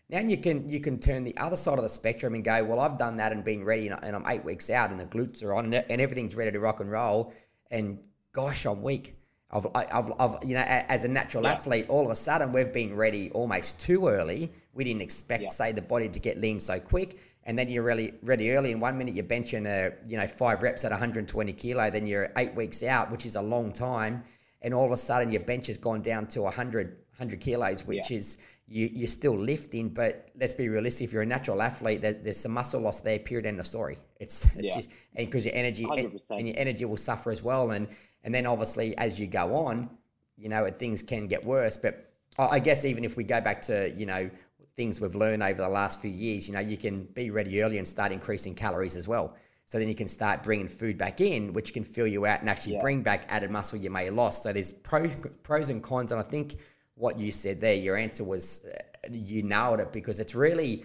now 0.08 0.20
you 0.20 0.36
can 0.36 0.68
you 0.68 0.80
can 0.80 0.98
turn 0.98 1.22
the 1.22 1.36
other 1.36 1.56
side 1.56 1.78
of 1.78 1.84
the 1.84 1.88
spectrum 1.88 2.34
and 2.34 2.42
go, 2.42 2.64
"Well, 2.64 2.80
I've 2.80 2.98
done 2.98 3.16
that 3.18 3.30
and 3.30 3.44
been 3.44 3.64
ready, 3.64 3.86
and 3.86 4.16
I'm 4.16 4.24
eight 4.26 4.44
weeks 4.44 4.68
out, 4.68 4.90
and 4.90 4.98
the 4.98 5.06
glutes 5.06 5.44
are 5.44 5.54
on, 5.54 5.72
and 5.72 6.00
everything's 6.00 6.34
ready 6.34 6.50
to 6.50 6.58
rock 6.58 6.80
and 6.80 6.90
roll." 6.90 7.32
And 7.70 8.00
gosh, 8.32 8.66
I'm 8.66 8.82
weak. 8.82 9.14
I've, 9.54 9.66
I've, 9.74 10.12
I've, 10.18 10.36
you 10.44 10.54
know, 10.54 10.64
as 10.66 11.04
a 11.04 11.08
natural 11.08 11.44
yeah. 11.44 11.52
athlete, 11.52 11.86
all 11.88 12.04
of 12.04 12.10
a 12.10 12.16
sudden 12.16 12.52
we've 12.52 12.72
been 12.72 12.96
ready 12.96 13.30
almost 13.30 13.80
too 13.80 14.08
early. 14.08 14.52
We 14.74 14.82
didn't 14.82 15.02
expect, 15.02 15.44
yeah. 15.44 15.50
say, 15.50 15.72
the 15.72 15.82
body 15.82 16.08
to 16.08 16.18
get 16.18 16.38
lean 16.38 16.58
so 16.58 16.80
quick, 16.80 17.20
and 17.44 17.56
then 17.56 17.68
you're 17.68 17.84
really 17.84 18.14
ready 18.22 18.50
early. 18.50 18.72
In 18.72 18.80
one 18.80 18.98
minute, 18.98 19.14
you're 19.14 19.24
benching, 19.24 19.66
a, 19.66 19.94
you 20.06 20.16
know, 20.16 20.26
five 20.26 20.62
reps 20.62 20.84
at 20.84 20.90
120 20.90 21.52
kilo. 21.52 21.88
Then 21.90 22.06
you're 22.06 22.28
eight 22.36 22.54
weeks 22.56 22.82
out, 22.82 23.12
which 23.12 23.26
is 23.26 23.36
a 23.36 23.42
long 23.42 23.72
time, 23.72 24.24
and 24.62 24.74
all 24.74 24.84
of 24.84 24.90
a 24.90 24.96
sudden 24.96 25.30
your 25.30 25.42
bench 25.42 25.68
has 25.68 25.78
gone 25.78 26.02
down 26.02 26.26
to 26.28 26.42
100, 26.42 26.88
100 27.16 27.40
kilos, 27.40 27.86
which 27.86 28.10
yeah. 28.10 28.16
is 28.16 28.38
you, 28.66 28.90
you're 28.92 29.06
still 29.06 29.36
lifting. 29.36 29.88
But 29.88 30.30
let's 30.40 30.54
be 30.54 30.68
realistic. 30.68 31.04
If 31.04 31.12
you're 31.12 31.22
a 31.22 31.26
natural 31.26 31.62
athlete, 31.62 32.00
there, 32.00 32.14
there's 32.14 32.38
some 32.38 32.52
muscle 32.52 32.80
loss 32.80 33.02
there. 33.02 33.20
Period. 33.20 33.46
End 33.46 33.60
of 33.60 33.66
story. 33.68 33.98
It's, 34.18 34.46
it's 34.56 34.68
yeah. 34.68 34.74
just 34.74 34.90
and 35.14 35.26
because 35.26 35.44
your 35.44 35.54
energy 35.54 35.86
and, 35.88 36.20
and 36.30 36.48
your 36.48 36.56
energy 36.58 36.84
will 36.86 36.96
suffer 36.96 37.30
as 37.30 37.42
well, 37.42 37.70
and 37.70 37.86
and 38.24 38.34
then 38.34 38.46
obviously, 38.46 38.96
as 38.98 39.20
you 39.20 39.26
go 39.26 39.54
on, 39.54 39.88
you 40.36 40.48
know, 40.48 40.68
things 40.70 41.02
can 41.02 41.26
get 41.26 41.44
worse. 41.44 41.76
But 41.76 42.10
I 42.38 42.58
guess 42.58 42.84
even 42.84 43.04
if 43.04 43.16
we 43.16 43.22
go 43.24 43.40
back 43.40 43.62
to, 43.62 43.92
you 43.96 44.06
know, 44.06 44.28
things 44.76 45.00
we've 45.00 45.14
learned 45.14 45.42
over 45.42 45.62
the 45.62 45.68
last 45.68 46.00
few 46.00 46.10
years, 46.10 46.48
you 46.48 46.54
know, 46.54 46.60
you 46.60 46.76
can 46.76 47.04
be 47.14 47.30
ready 47.30 47.62
early 47.62 47.78
and 47.78 47.86
start 47.86 48.10
increasing 48.10 48.54
calories 48.54 48.96
as 48.96 49.06
well. 49.06 49.36
So 49.66 49.78
then 49.78 49.88
you 49.88 49.94
can 49.94 50.08
start 50.08 50.42
bringing 50.42 50.68
food 50.68 50.98
back 50.98 51.20
in, 51.20 51.52
which 51.52 51.72
can 51.72 51.84
fill 51.84 52.06
you 52.06 52.26
out 52.26 52.40
and 52.40 52.50
actually 52.50 52.74
yeah. 52.74 52.80
bring 52.80 53.02
back 53.02 53.26
added 53.28 53.50
muscle 53.50 53.78
you 53.78 53.90
may 53.90 54.06
have 54.06 54.14
lost. 54.14 54.42
So 54.42 54.52
there's 54.52 54.72
pros, 54.72 55.16
pros 55.42 55.70
and 55.70 55.82
cons. 55.82 56.12
And 56.12 56.20
I 56.20 56.24
think 56.24 56.56
what 56.96 57.18
you 57.18 57.30
said 57.30 57.60
there, 57.60 57.74
your 57.74 57.96
answer 57.96 58.24
was, 58.24 58.66
uh, 58.66 59.08
you 59.10 59.42
nailed 59.42 59.80
it 59.80 59.92
because 59.92 60.18
it's 60.18 60.34
really, 60.34 60.84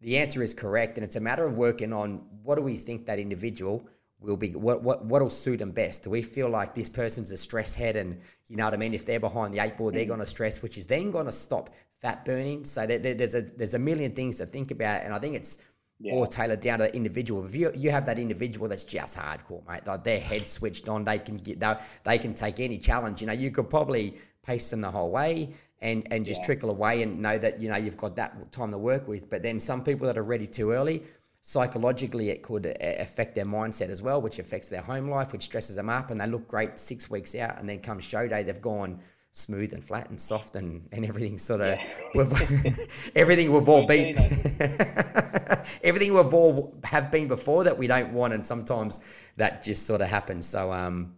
the 0.00 0.16
answer 0.16 0.42
is 0.42 0.54
correct. 0.54 0.96
And 0.96 1.04
it's 1.04 1.16
a 1.16 1.20
matter 1.20 1.44
of 1.44 1.54
working 1.54 1.92
on 1.92 2.24
what 2.42 2.54
do 2.56 2.62
we 2.62 2.76
think 2.76 3.04
that 3.06 3.18
individual 3.18 3.88
will 4.24 4.36
be 4.36 4.50
what 4.50 4.82
what 4.82 5.04
what'll 5.04 5.30
suit 5.30 5.58
them 5.58 5.70
best. 5.70 6.04
Do 6.04 6.10
we 6.10 6.22
feel 6.22 6.48
like 6.48 6.74
this 6.74 6.88
person's 6.88 7.30
a 7.30 7.36
stress 7.36 7.74
head, 7.74 7.96
and 7.96 8.18
you 8.46 8.56
know 8.56 8.64
what 8.64 8.74
I 8.74 8.76
mean? 8.76 8.94
If 8.94 9.04
they're 9.04 9.20
behind 9.20 9.54
the 9.54 9.60
eight 9.60 9.76
ball, 9.76 9.90
they're 9.90 10.04
mm. 10.04 10.08
going 10.08 10.20
to 10.20 10.26
stress, 10.26 10.62
which 10.62 10.78
is 10.78 10.86
then 10.86 11.10
going 11.10 11.26
to 11.26 11.32
stop 11.32 11.70
fat 12.00 12.24
burning. 12.24 12.64
So 12.64 12.86
there, 12.86 12.98
there, 12.98 13.14
there's 13.14 13.34
a 13.34 13.42
there's 13.42 13.74
a 13.74 13.78
million 13.78 14.12
things 14.12 14.36
to 14.36 14.46
think 14.46 14.70
about, 14.70 15.02
and 15.02 15.12
I 15.12 15.18
think 15.18 15.36
it's 15.36 15.58
yeah. 16.00 16.14
all 16.14 16.26
tailored 16.26 16.60
down 16.60 16.78
to 16.78 16.84
the 16.86 16.96
individual. 16.96 17.44
If 17.44 17.54
you 17.54 17.72
you 17.76 17.90
have 17.90 18.06
that 18.06 18.18
individual 18.18 18.68
that's 18.68 18.84
just 18.84 19.16
hardcore, 19.16 19.66
mate, 19.68 19.86
like 19.86 20.04
their 20.04 20.20
head 20.20 20.48
switched 20.48 20.88
on, 20.88 21.04
they 21.04 21.18
can 21.18 21.36
get 21.36 21.60
they, 21.60 21.74
they 22.04 22.18
can 22.18 22.34
take 22.34 22.60
any 22.60 22.78
challenge. 22.78 23.20
You 23.20 23.26
know, 23.26 23.32
you 23.34 23.50
could 23.50 23.68
probably 23.68 24.14
pace 24.42 24.70
them 24.70 24.80
the 24.80 24.90
whole 24.90 25.10
way. 25.10 25.50
And, 25.82 26.08
and 26.10 26.24
just 26.24 26.40
yeah. 26.40 26.46
trickle 26.46 26.70
away 26.70 27.02
and 27.02 27.20
know 27.20 27.36
that 27.36 27.60
you 27.60 27.68
know 27.68 27.76
you've 27.76 27.98
got 27.98 28.16
that 28.16 28.50
time 28.52 28.70
to 28.70 28.78
work 28.78 29.06
with. 29.06 29.28
But 29.28 29.42
then 29.42 29.60
some 29.60 29.84
people 29.84 30.06
that 30.06 30.16
are 30.16 30.22
ready 30.22 30.46
too 30.46 30.70
early, 30.70 31.02
psychologically 31.46 32.30
it 32.30 32.42
could 32.42 32.66
uh, 32.66 32.72
affect 32.80 33.34
their 33.34 33.44
mindset 33.44 33.90
as 33.90 34.00
well, 34.00 34.20
which 34.20 34.38
affects 34.38 34.68
their 34.68 34.80
home 34.80 35.08
life, 35.10 35.30
which 35.30 35.42
stresses 35.42 35.76
them 35.76 35.90
up, 35.90 36.10
and 36.10 36.18
they 36.18 36.26
look 36.26 36.48
great 36.48 36.78
six 36.78 37.10
weeks 37.10 37.34
out, 37.34 37.58
and 37.58 37.68
then 37.68 37.78
come 37.80 38.00
show 38.00 38.26
day, 38.26 38.42
they've 38.42 38.62
gone 38.62 38.98
smooth 39.32 39.74
and 39.74 39.84
flat 39.84 40.08
and 40.08 40.18
soft 40.18 40.56
and, 40.56 40.88
and 40.92 41.04
everything 41.04 41.36
sort 41.38 41.60
of 41.60 41.76
yeah. 42.14 42.74
everything 43.16 43.50
we've 43.52 43.68
all 43.68 43.84
been 43.84 44.16
everything 45.82 46.14
we've 46.14 46.32
all 46.32 46.72
have 46.84 47.10
been 47.10 47.26
before 47.26 47.64
that 47.64 47.76
we 47.76 47.88
don't 47.88 48.12
want 48.12 48.32
and 48.32 48.46
sometimes 48.46 49.00
that 49.36 49.60
just 49.60 49.86
sort 49.86 50.00
of 50.00 50.06
happens 50.06 50.46
so 50.46 50.72
um 50.72 51.16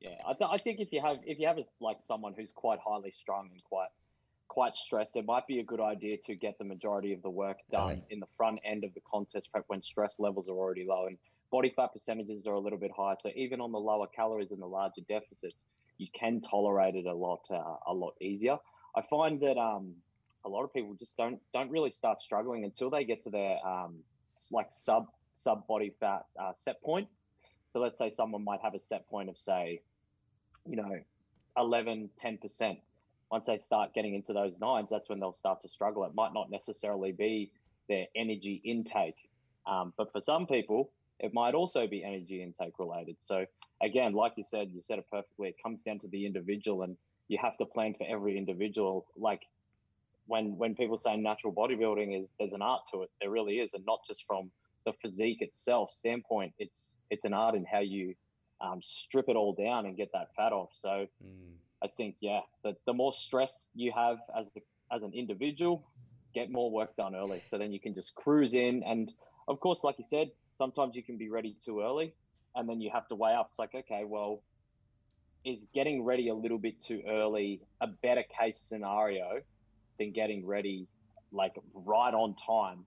Yeah, 0.00 0.10
I, 0.28 0.34
th- 0.34 0.50
I 0.52 0.58
think 0.58 0.78
if 0.78 0.92
you 0.92 1.00
have 1.00 1.16
if 1.24 1.38
you 1.38 1.46
have 1.46 1.56
a, 1.56 1.64
like 1.80 1.96
someone 2.06 2.34
who's 2.36 2.52
quite 2.52 2.80
highly 2.84 3.12
strung 3.12 3.48
and 3.50 3.64
quite 3.64 3.88
quite 4.54 4.76
stressed, 4.76 5.16
it 5.16 5.26
might 5.26 5.46
be 5.48 5.58
a 5.58 5.64
good 5.64 5.80
idea 5.80 6.16
to 6.26 6.34
get 6.36 6.56
the 6.58 6.64
majority 6.64 7.12
of 7.12 7.20
the 7.22 7.30
work 7.30 7.58
done 7.72 7.88
Right. 7.88 8.04
in 8.10 8.20
the 8.20 8.28
front 8.36 8.60
end 8.64 8.84
of 8.84 8.94
the 8.94 9.00
contest 9.10 9.50
prep 9.50 9.64
when 9.66 9.82
stress 9.82 10.20
levels 10.20 10.48
are 10.48 10.52
already 10.62 10.86
low 10.86 11.06
and 11.06 11.18
body 11.50 11.72
fat 11.74 11.92
percentages 11.92 12.46
are 12.46 12.54
a 12.54 12.60
little 12.60 12.78
bit 12.78 12.92
high. 12.96 13.16
So 13.20 13.30
even 13.34 13.60
on 13.60 13.72
the 13.72 13.80
lower 13.80 14.06
calories 14.06 14.52
and 14.52 14.62
the 14.62 14.66
larger 14.66 15.02
deficits, 15.08 15.64
you 15.98 16.06
can 16.14 16.40
tolerate 16.40 16.94
it 16.94 17.06
a 17.06 17.14
lot 17.14 17.40
uh, 17.50 17.76
a 17.88 17.92
lot 17.92 18.14
easier. 18.20 18.56
I 18.96 19.02
find 19.10 19.40
that 19.40 19.58
um, 19.58 19.94
a 20.44 20.48
lot 20.48 20.62
of 20.64 20.72
people 20.72 20.94
just 20.94 21.16
don't 21.16 21.40
don't 21.52 21.70
really 21.70 21.90
start 21.90 22.22
struggling 22.22 22.64
until 22.64 22.90
they 22.90 23.04
get 23.04 23.24
to 23.24 23.30
their 23.30 23.58
um, 23.66 24.04
like 24.52 24.68
sub 24.70 25.06
sub 25.34 25.66
body 25.66 25.92
fat 25.98 26.22
uh, 26.40 26.52
set 26.52 26.80
point. 26.82 27.08
So 27.72 27.80
let's 27.80 27.98
say 27.98 28.10
someone 28.10 28.44
might 28.44 28.60
have 28.62 28.74
a 28.74 28.80
set 28.80 29.08
point 29.08 29.28
of 29.28 29.36
say, 29.36 29.82
you 30.64 30.76
know, 30.76 30.92
11, 31.56 32.10
10%. 32.22 32.76
Once 33.34 33.46
they 33.46 33.58
start 33.58 33.92
getting 33.92 34.14
into 34.14 34.32
those 34.32 34.60
nines, 34.60 34.88
that's 34.88 35.08
when 35.08 35.18
they'll 35.18 35.32
start 35.32 35.60
to 35.60 35.68
struggle. 35.68 36.04
It 36.04 36.14
might 36.14 36.32
not 36.32 36.52
necessarily 36.52 37.10
be 37.10 37.50
their 37.88 38.06
energy 38.14 38.62
intake. 38.64 39.16
Um, 39.66 39.92
but 39.98 40.12
for 40.12 40.20
some 40.20 40.46
people, 40.46 40.92
it 41.18 41.34
might 41.34 41.52
also 41.52 41.88
be 41.88 42.04
energy 42.04 42.44
intake 42.44 42.78
related. 42.78 43.16
So 43.24 43.44
again, 43.82 44.12
like 44.12 44.34
you 44.36 44.44
said, 44.44 44.70
you 44.72 44.80
said 44.80 45.00
it 45.00 45.06
perfectly. 45.10 45.48
It 45.48 45.56
comes 45.60 45.82
down 45.82 45.98
to 45.98 46.06
the 46.06 46.24
individual, 46.24 46.82
and 46.82 46.96
you 47.26 47.36
have 47.42 47.56
to 47.56 47.66
plan 47.66 47.94
for 47.98 48.06
every 48.08 48.38
individual. 48.38 49.04
Like 49.16 49.42
when 50.28 50.56
when 50.56 50.76
people 50.76 50.96
say 50.96 51.16
natural 51.16 51.52
bodybuilding 51.52 52.16
is 52.16 52.30
there's 52.38 52.52
an 52.52 52.62
art 52.62 52.82
to 52.92 53.02
it, 53.02 53.10
there 53.20 53.30
really 53.30 53.58
is, 53.58 53.74
and 53.74 53.84
not 53.84 53.98
just 54.06 54.22
from 54.28 54.52
the 54.86 54.92
physique 55.02 55.42
itself 55.42 55.90
standpoint. 55.90 56.52
It's 56.60 56.92
it's 57.10 57.24
an 57.24 57.34
art 57.34 57.56
in 57.56 57.64
how 57.64 57.80
you 57.80 58.14
um, 58.60 58.80
strip 58.80 59.28
it 59.28 59.34
all 59.34 59.54
down 59.54 59.86
and 59.86 59.96
get 59.96 60.10
that 60.12 60.28
fat 60.36 60.52
off. 60.52 60.70
So 60.74 61.08
Mm. 61.20 61.54
I 61.84 61.88
think 61.96 62.16
yeah, 62.20 62.40
the, 62.62 62.74
the 62.86 62.94
more 62.94 63.12
stress 63.12 63.66
you 63.74 63.92
have 63.94 64.16
as 64.36 64.50
a, 64.56 64.94
as 64.94 65.02
an 65.02 65.12
individual, 65.14 65.86
get 66.34 66.50
more 66.50 66.70
work 66.70 66.96
done 66.96 67.14
early. 67.14 67.42
So 67.50 67.58
then 67.58 67.72
you 67.72 67.80
can 67.80 67.94
just 67.94 68.14
cruise 68.14 68.54
in, 68.54 68.82
and 68.84 69.12
of 69.46 69.60
course, 69.60 69.84
like 69.84 69.96
you 69.98 70.04
said, 70.08 70.30
sometimes 70.56 70.96
you 70.96 71.02
can 71.02 71.18
be 71.18 71.28
ready 71.28 71.56
too 71.64 71.82
early, 71.82 72.14
and 72.54 72.68
then 72.68 72.80
you 72.80 72.90
have 72.92 73.06
to 73.08 73.14
weigh 73.14 73.34
up. 73.34 73.48
It's 73.50 73.58
like 73.58 73.74
okay, 73.74 74.04
well, 74.06 74.42
is 75.44 75.66
getting 75.74 76.04
ready 76.04 76.28
a 76.28 76.34
little 76.34 76.58
bit 76.58 76.82
too 76.82 77.02
early 77.06 77.60
a 77.80 77.86
better 77.86 78.24
case 78.40 78.58
scenario 78.58 79.40
than 79.98 80.12
getting 80.12 80.46
ready 80.46 80.88
like 81.32 81.52
right 81.86 82.14
on 82.14 82.34
time? 82.46 82.86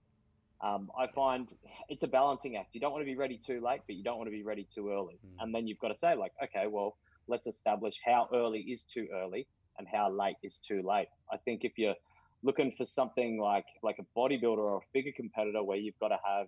Um, 0.60 0.90
I 0.98 1.06
find 1.14 1.54
it's 1.88 2.04
a 2.04 2.08
balancing 2.08 2.58
act. 2.58 2.70
You 2.74 2.82
don't 2.82 2.92
want 2.92 3.04
to 3.04 3.06
be 3.06 3.16
ready 3.16 3.40
too 3.46 3.62
late, 3.64 3.82
but 3.86 3.96
you 3.96 4.04
don't 4.04 4.18
want 4.18 4.28
to 4.28 4.32
be 4.32 4.42
ready 4.42 4.68
too 4.74 4.90
early. 4.92 5.20
Mm. 5.24 5.44
And 5.44 5.56
then 5.56 5.68
you've 5.68 5.78
got 5.78 5.90
to 5.90 5.98
say 5.98 6.16
like, 6.16 6.32
okay, 6.44 6.66
well, 6.68 6.98
let's 7.28 7.48
establish 7.48 8.00
how 8.06 8.28
early 8.34 8.60
is 8.60 8.84
too 8.84 9.08
early 9.14 9.48
and 9.78 9.88
how 9.88 10.10
late 10.10 10.38
is 10.44 10.60
too 10.66 10.82
late. 10.82 11.08
I 11.32 11.38
think 11.38 11.64
if 11.64 11.78
you're 11.78 11.96
looking 12.44 12.72
for 12.78 12.86
something 12.86 13.40
like 13.40 13.66
like 13.84 13.98
a 14.00 14.20
bodybuilder 14.20 14.58
or 14.58 14.78
a 14.78 14.82
figure 14.94 15.12
competitor 15.16 15.64
where 15.64 15.78
you've 15.78 16.00
got 16.00 16.10
to 16.10 16.20
have, 16.26 16.48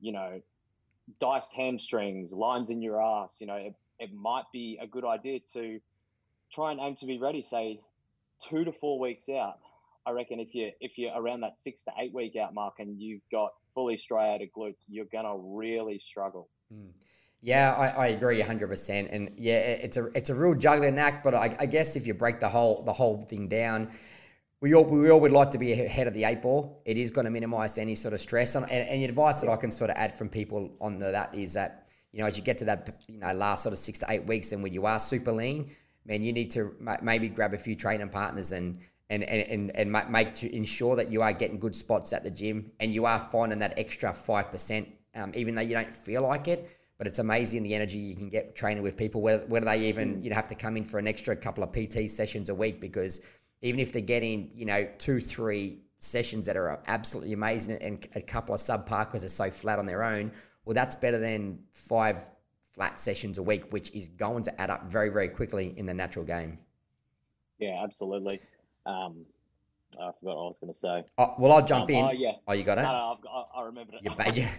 you 0.00 0.12
know, 0.12 0.40
diced 1.20 1.52
hamstrings, 1.54 2.32
lines 2.32 2.70
in 2.70 2.82
your 2.82 3.00
ass, 3.00 3.36
you 3.38 3.46
know, 3.46 3.56
it, 3.56 3.74
it 3.98 4.12
might 4.12 4.44
be 4.52 4.78
a 4.80 4.86
good 4.86 5.04
idea 5.04 5.40
to 5.52 5.80
try 6.52 6.70
and 6.72 6.80
aim 6.80 6.96
to 6.96 7.06
be 7.06 7.18
ready, 7.18 7.42
say 7.42 7.80
two 8.48 8.64
to 8.64 8.72
four 8.72 8.98
weeks 8.98 9.28
out. 9.28 9.58
I 10.06 10.12
reckon 10.12 10.38
if 10.38 10.54
you 10.54 10.70
if 10.80 10.98
you're 10.98 11.12
around 11.14 11.40
that 11.40 11.58
six 11.58 11.82
to 11.84 11.92
eight 11.98 12.14
week 12.14 12.36
out 12.36 12.54
mark 12.54 12.74
and 12.78 13.00
you've 13.00 13.22
got 13.32 13.52
fully 13.74 13.96
striated 13.96 14.50
glutes, 14.56 14.84
you're 14.88 15.06
gonna 15.06 15.36
really 15.36 15.98
struggle. 15.98 16.48
Mm. 16.72 16.90
Yeah, 17.42 17.74
I, 17.74 17.86
I 17.88 18.06
agree 18.08 18.40
hundred 18.40 18.68
percent, 18.68 19.10
and 19.12 19.30
yeah, 19.36 19.58
it's 19.58 19.96
a 19.96 20.06
it's 20.16 20.30
a 20.30 20.34
real 20.34 20.54
juggling 20.54 20.98
act. 20.98 21.22
But 21.22 21.34
I, 21.34 21.54
I 21.60 21.66
guess 21.66 21.94
if 21.94 22.06
you 22.06 22.14
break 22.14 22.40
the 22.40 22.48
whole 22.48 22.82
the 22.82 22.92
whole 22.92 23.22
thing 23.22 23.46
down, 23.46 23.90
we 24.60 24.74
all 24.74 24.84
we 24.84 25.10
all 25.10 25.20
would 25.20 25.32
like 25.32 25.50
to 25.52 25.58
be 25.58 25.72
ahead 25.72 26.06
of 26.06 26.14
the 26.14 26.24
eight 26.24 26.42
ball. 26.42 26.82
It 26.86 26.96
is 26.96 27.10
going 27.10 27.26
to 27.26 27.30
minimise 27.30 27.78
any 27.78 27.94
sort 27.94 28.14
of 28.14 28.20
stress, 28.20 28.54
and, 28.54 28.68
and, 28.70 28.88
and 28.88 29.00
the 29.00 29.04
advice 29.04 29.40
that 29.42 29.50
I 29.50 29.56
can 29.56 29.70
sort 29.70 29.90
of 29.90 29.96
add 29.96 30.12
from 30.12 30.28
people 30.28 30.72
on 30.80 30.98
the, 30.98 31.10
that 31.12 31.34
is 31.34 31.52
that 31.52 31.88
you 32.12 32.20
know 32.20 32.26
as 32.26 32.36
you 32.36 32.42
get 32.42 32.58
to 32.58 32.64
that 32.64 33.04
you 33.06 33.18
know 33.18 33.32
last 33.32 33.62
sort 33.62 33.74
of 33.74 33.78
six 33.78 33.98
to 34.00 34.06
eight 34.08 34.26
weeks, 34.26 34.52
and 34.52 34.62
when 34.62 34.72
you 34.72 34.86
are 34.86 34.98
super 34.98 35.30
lean, 35.30 35.70
man, 36.06 36.22
you 36.22 36.32
need 36.32 36.50
to 36.52 36.74
ma- 36.80 36.96
maybe 37.02 37.28
grab 37.28 37.54
a 37.54 37.58
few 37.58 37.76
training 37.76 38.08
partners 38.08 38.52
and. 38.52 38.80
And, 39.08 39.22
and, 39.22 39.70
and, 39.76 39.92
and 39.94 40.10
make 40.10 40.34
to 40.34 40.52
ensure 40.52 40.96
that 40.96 41.12
you 41.12 41.22
are 41.22 41.32
getting 41.32 41.60
good 41.60 41.76
spots 41.76 42.12
at 42.12 42.24
the 42.24 42.30
gym 42.32 42.72
and 42.80 42.92
you 42.92 43.06
are 43.06 43.20
finding 43.20 43.60
that 43.60 43.78
extra 43.78 44.10
5%, 44.10 44.88
um, 45.14 45.30
even 45.36 45.54
though 45.54 45.60
you 45.60 45.74
don't 45.74 45.94
feel 45.94 46.22
like 46.22 46.48
it 46.48 46.68
but 46.98 47.06
it's 47.06 47.18
amazing 47.18 47.62
the 47.62 47.74
energy 47.74 47.98
you 47.98 48.14
can 48.14 48.28
get 48.28 48.54
training 48.54 48.82
with 48.82 48.96
people 48.96 49.20
whether, 49.20 49.46
whether 49.46 49.66
they 49.66 49.88
even 49.88 50.22
you 50.22 50.30
know 50.30 50.36
have 50.36 50.46
to 50.46 50.54
come 50.54 50.76
in 50.76 50.84
for 50.84 50.98
an 50.98 51.06
extra 51.06 51.34
couple 51.36 51.62
of 51.62 51.72
pt 51.72 52.08
sessions 52.10 52.48
a 52.48 52.54
week 52.54 52.80
because 52.80 53.20
even 53.62 53.80
if 53.80 53.92
they're 53.92 54.02
getting 54.02 54.50
you 54.54 54.66
know 54.66 54.88
two 54.98 55.20
three 55.20 55.80
sessions 55.98 56.46
that 56.46 56.56
are 56.56 56.80
absolutely 56.86 57.32
amazing 57.32 57.76
and 57.78 58.06
a 58.14 58.20
couple 58.20 58.54
of 58.54 58.60
subpar 58.60 59.06
because 59.06 59.22
they're 59.22 59.28
so 59.28 59.50
flat 59.50 59.78
on 59.78 59.86
their 59.86 60.02
own 60.02 60.30
well 60.64 60.74
that's 60.74 60.94
better 60.94 61.18
than 61.18 61.58
five 61.72 62.30
flat 62.72 62.98
sessions 62.98 63.38
a 63.38 63.42
week 63.42 63.72
which 63.72 63.90
is 63.92 64.08
going 64.08 64.42
to 64.42 64.60
add 64.60 64.70
up 64.70 64.84
very 64.86 65.08
very 65.08 65.28
quickly 65.28 65.72
in 65.76 65.86
the 65.86 65.94
natural 65.94 66.24
game 66.24 66.58
Yeah, 67.58 67.82
absolutely. 67.82 68.40
Um, 68.84 69.24
I 70.00 70.10
forgot 70.20 70.36
what 70.36 70.44
I 70.44 70.48
was 70.48 70.58
going 70.60 70.72
to 70.72 70.78
say. 70.78 71.04
oh, 71.18 71.34
well 71.38 71.52
i'll 71.52 71.64
jump 71.64 71.84
Um, 71.84 71.90
in 71.96 72.04
Oh 72.04 72.10
yeah, 72.12 72.32
oh 72.48 72.52
you 72.52 72.64
got 72.64 72.76
no, 72.78 72.82
it 72.84 72.86
no, 72.86 73.14
I've 73.16 73.22
got, 73.22 73.48
I 73.54 73.60
I 73.60 73.64
remembered 73.64 73.96
it. 74.02 74.16
ba- 74.16 74.32
yeah. 74.34 74.50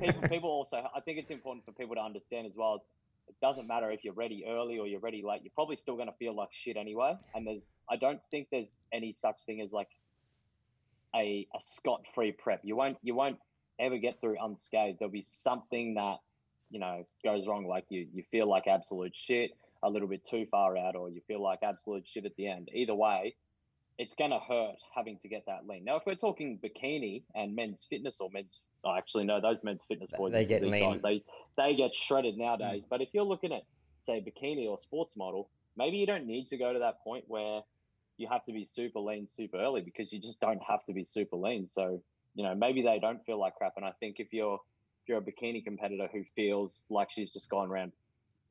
people, 0.00 0.28
people 0.28 0.50
also, 0.50 0.84
I 0.94 1.00
think 1.00 1.18
it's 1.18 1.30
important 1.30 1.64
for 1.64 1.72
people 1.72 1.94
to 1.96 2.00
understand 2.02 2.46
as 2.46 2.54
well. 2.56 2.84
It 3.28 3.36
doesn't 3.40 3.68
matter 3.68 3.90
if 3.90 4.04
you're 4.04 4.14
ready 4.14 4.44
early 4.48 4.78
or 4.78 4.86
you're 4.86 5.00
ready 5.00 5.22
late. 5.22 5.42
You're 5.44 5.52
probably 5.54 5.76
still 5.76 5.94
going 5.94 6.08
to 6.08 6.14
feel 6.18 6.34
like 6.34 6.48
shit 6.52 6.76
anyway. 6.76 7.16
And 7.34 7.46
there's, 7.46 7.62
I 7.88 7.96
don't 7.96 8.20
think 8.30 8.48
there's 8.50 8.68
any 8.92 9.14
such 9.18 9.36
thing 9.46 9.60
as 9.60 9.72
like 9.72 9.88
a 11.14 11.46
a 11.54 11.60
scot 11.60 12.02
free 12.14 12.32
prep. 12.32 12.60
You 12.62 12.76
won't, 12.76 12.98
you 13.02 13.14
won't 13.14 13.38
ever 13.78 13.98
get 13.98 14.20
through 14.20 14.36
unscathed. 14.42 14.98
There'll 14.98 15.12
be 15.12 15.22
something 15.22 15.94
that 15.94 16.16
you 16.70 16.80
know 16.80 17.06
goes 17.24 17.46
wrong. 17.46 17.66
Like 17.66 17.84
you, 17.90 18.06
you 18.12 18.24
feel 18.30 18.48
like 18.48 18.66
absolute 18.66 19.14
shit 19.14 19.52
a 19.82 19.90
little 19.90 20.08
bit 20.08 20.24
too 20.28 20.46
far 20.50 20.76
out, 20.76 20.96
or 20.96 21.08
you 21.10 21.20
feel 21.26 21.42
like 21.42 21.60
absolute 21.62 22.04
shit 22.06 22.24
at 22.26 22.34
the 22.36 22.46
end. 22.48 22.68
Either 22.74 22.94
way, 22.94 23.34
it's 23.98 24.14
going 24.14 24.30
to 24.30 24.38
hurt 24.38 24.76
having 24.94 25.18
to 25.18 25.28
get 25.28 25.44
that 25.46 25.66
lean. 25.66 25.84
Now, 25.84 25.96
if 25.96 26.02
we're 26.06 26.14
talking 26.14 26.58
bikini 26.62 27.22
and 27.34 27.54
men's 27.54 27.86
fitness 27.88 28.16
or 28.20 28.30
men's, 28.32 28.60
oh, 28.84 28.94
actually, 28.96 29.24
no, 29.24 29.40
those 29.40 29.62
men's 29.62 29.82
fitness 29.86 30.10
boys, 30.16 30.32
They 30.32 30.44
get 30.44 30.62
lean. 30.62 30.82
Mm. 30.82 30.92
guys, 30.92 31.00
they, 31.02 31.24
they 31.62 31.76
get 31.76 31.94
shredded 31.94 32.38
nowadays. 32.38 32.84
But 32.88 33.00
if 33.02 33.08
you're 33.12 33.24
looking 33.24 33.52
at, 33.52 33.62
say, 34.00 34.20
bikini 34.20 34.68
or 34.68 34.78
sports 34.78 35.16
model, 35.16 35.48
maybe 35.76 35.98
you 35.98 36.06
don't 36.06 36.26
need 36.26 36.48
to 36.48 36.56
go 36.56 36.72
to 36.72 36.78
that 36.78 37.02
point 37.04 37.24
where 37.28 37.60
you 38.16 38.28
have 38.30 38.44
to 38.44 38.52
be 38.52 38.64
super 38.64 39.00
lean 39.00 39.26
super 39.30 39.58
early 39.58 39.80
because 39.80 40.12
you 40.12 40.20
just 40.20 40.40
don't 40.40 40.60
have 40.66 40.84
to 40.86 40.92
be 40.92 41.04
super 41.04 41.36
lean. 41.36 41.68
So, 41.68 42.02
you 42.34 42.44
know, 42.44 42.54
maybe 42.54 42.82
they 42.82 42.98
don't 42.98 43.24
feel 43.24 43.38
like 43.38 43.56
crap. 43.56 43.74
And 43.76 43.84
I 43.84 43.92
think 44.00 44.16
if 44.18 44.32
you're, 44.32 44.60
if 45.02 45.08
you're 45.08 45.18
a 45.18 45.22
bikini 45.22 45.64
competitor 45.64 46.08
who 46.12 46.24
feels 46.34 46.84
like 46.88 47.08
she's 47.10 47.30
just 47.30 47.50
gone 47.50 47.70
around 47.70 47.92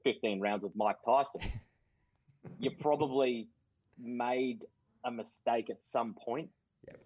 15 0.04 0.39
rounds 0.39 0.63
with 0.63 0.75
Mike 0.75 0.97
Tyson, 1.04 1.41
you're 2.60 2.73
probably 2.80 3.47
made 3.99 4.65
a 5.06 5.12
mistake 5.12 5.70
at 5.70 5.84
some 5.84 6.16
point. 6.26 6.50
Yep. 6.88 7.00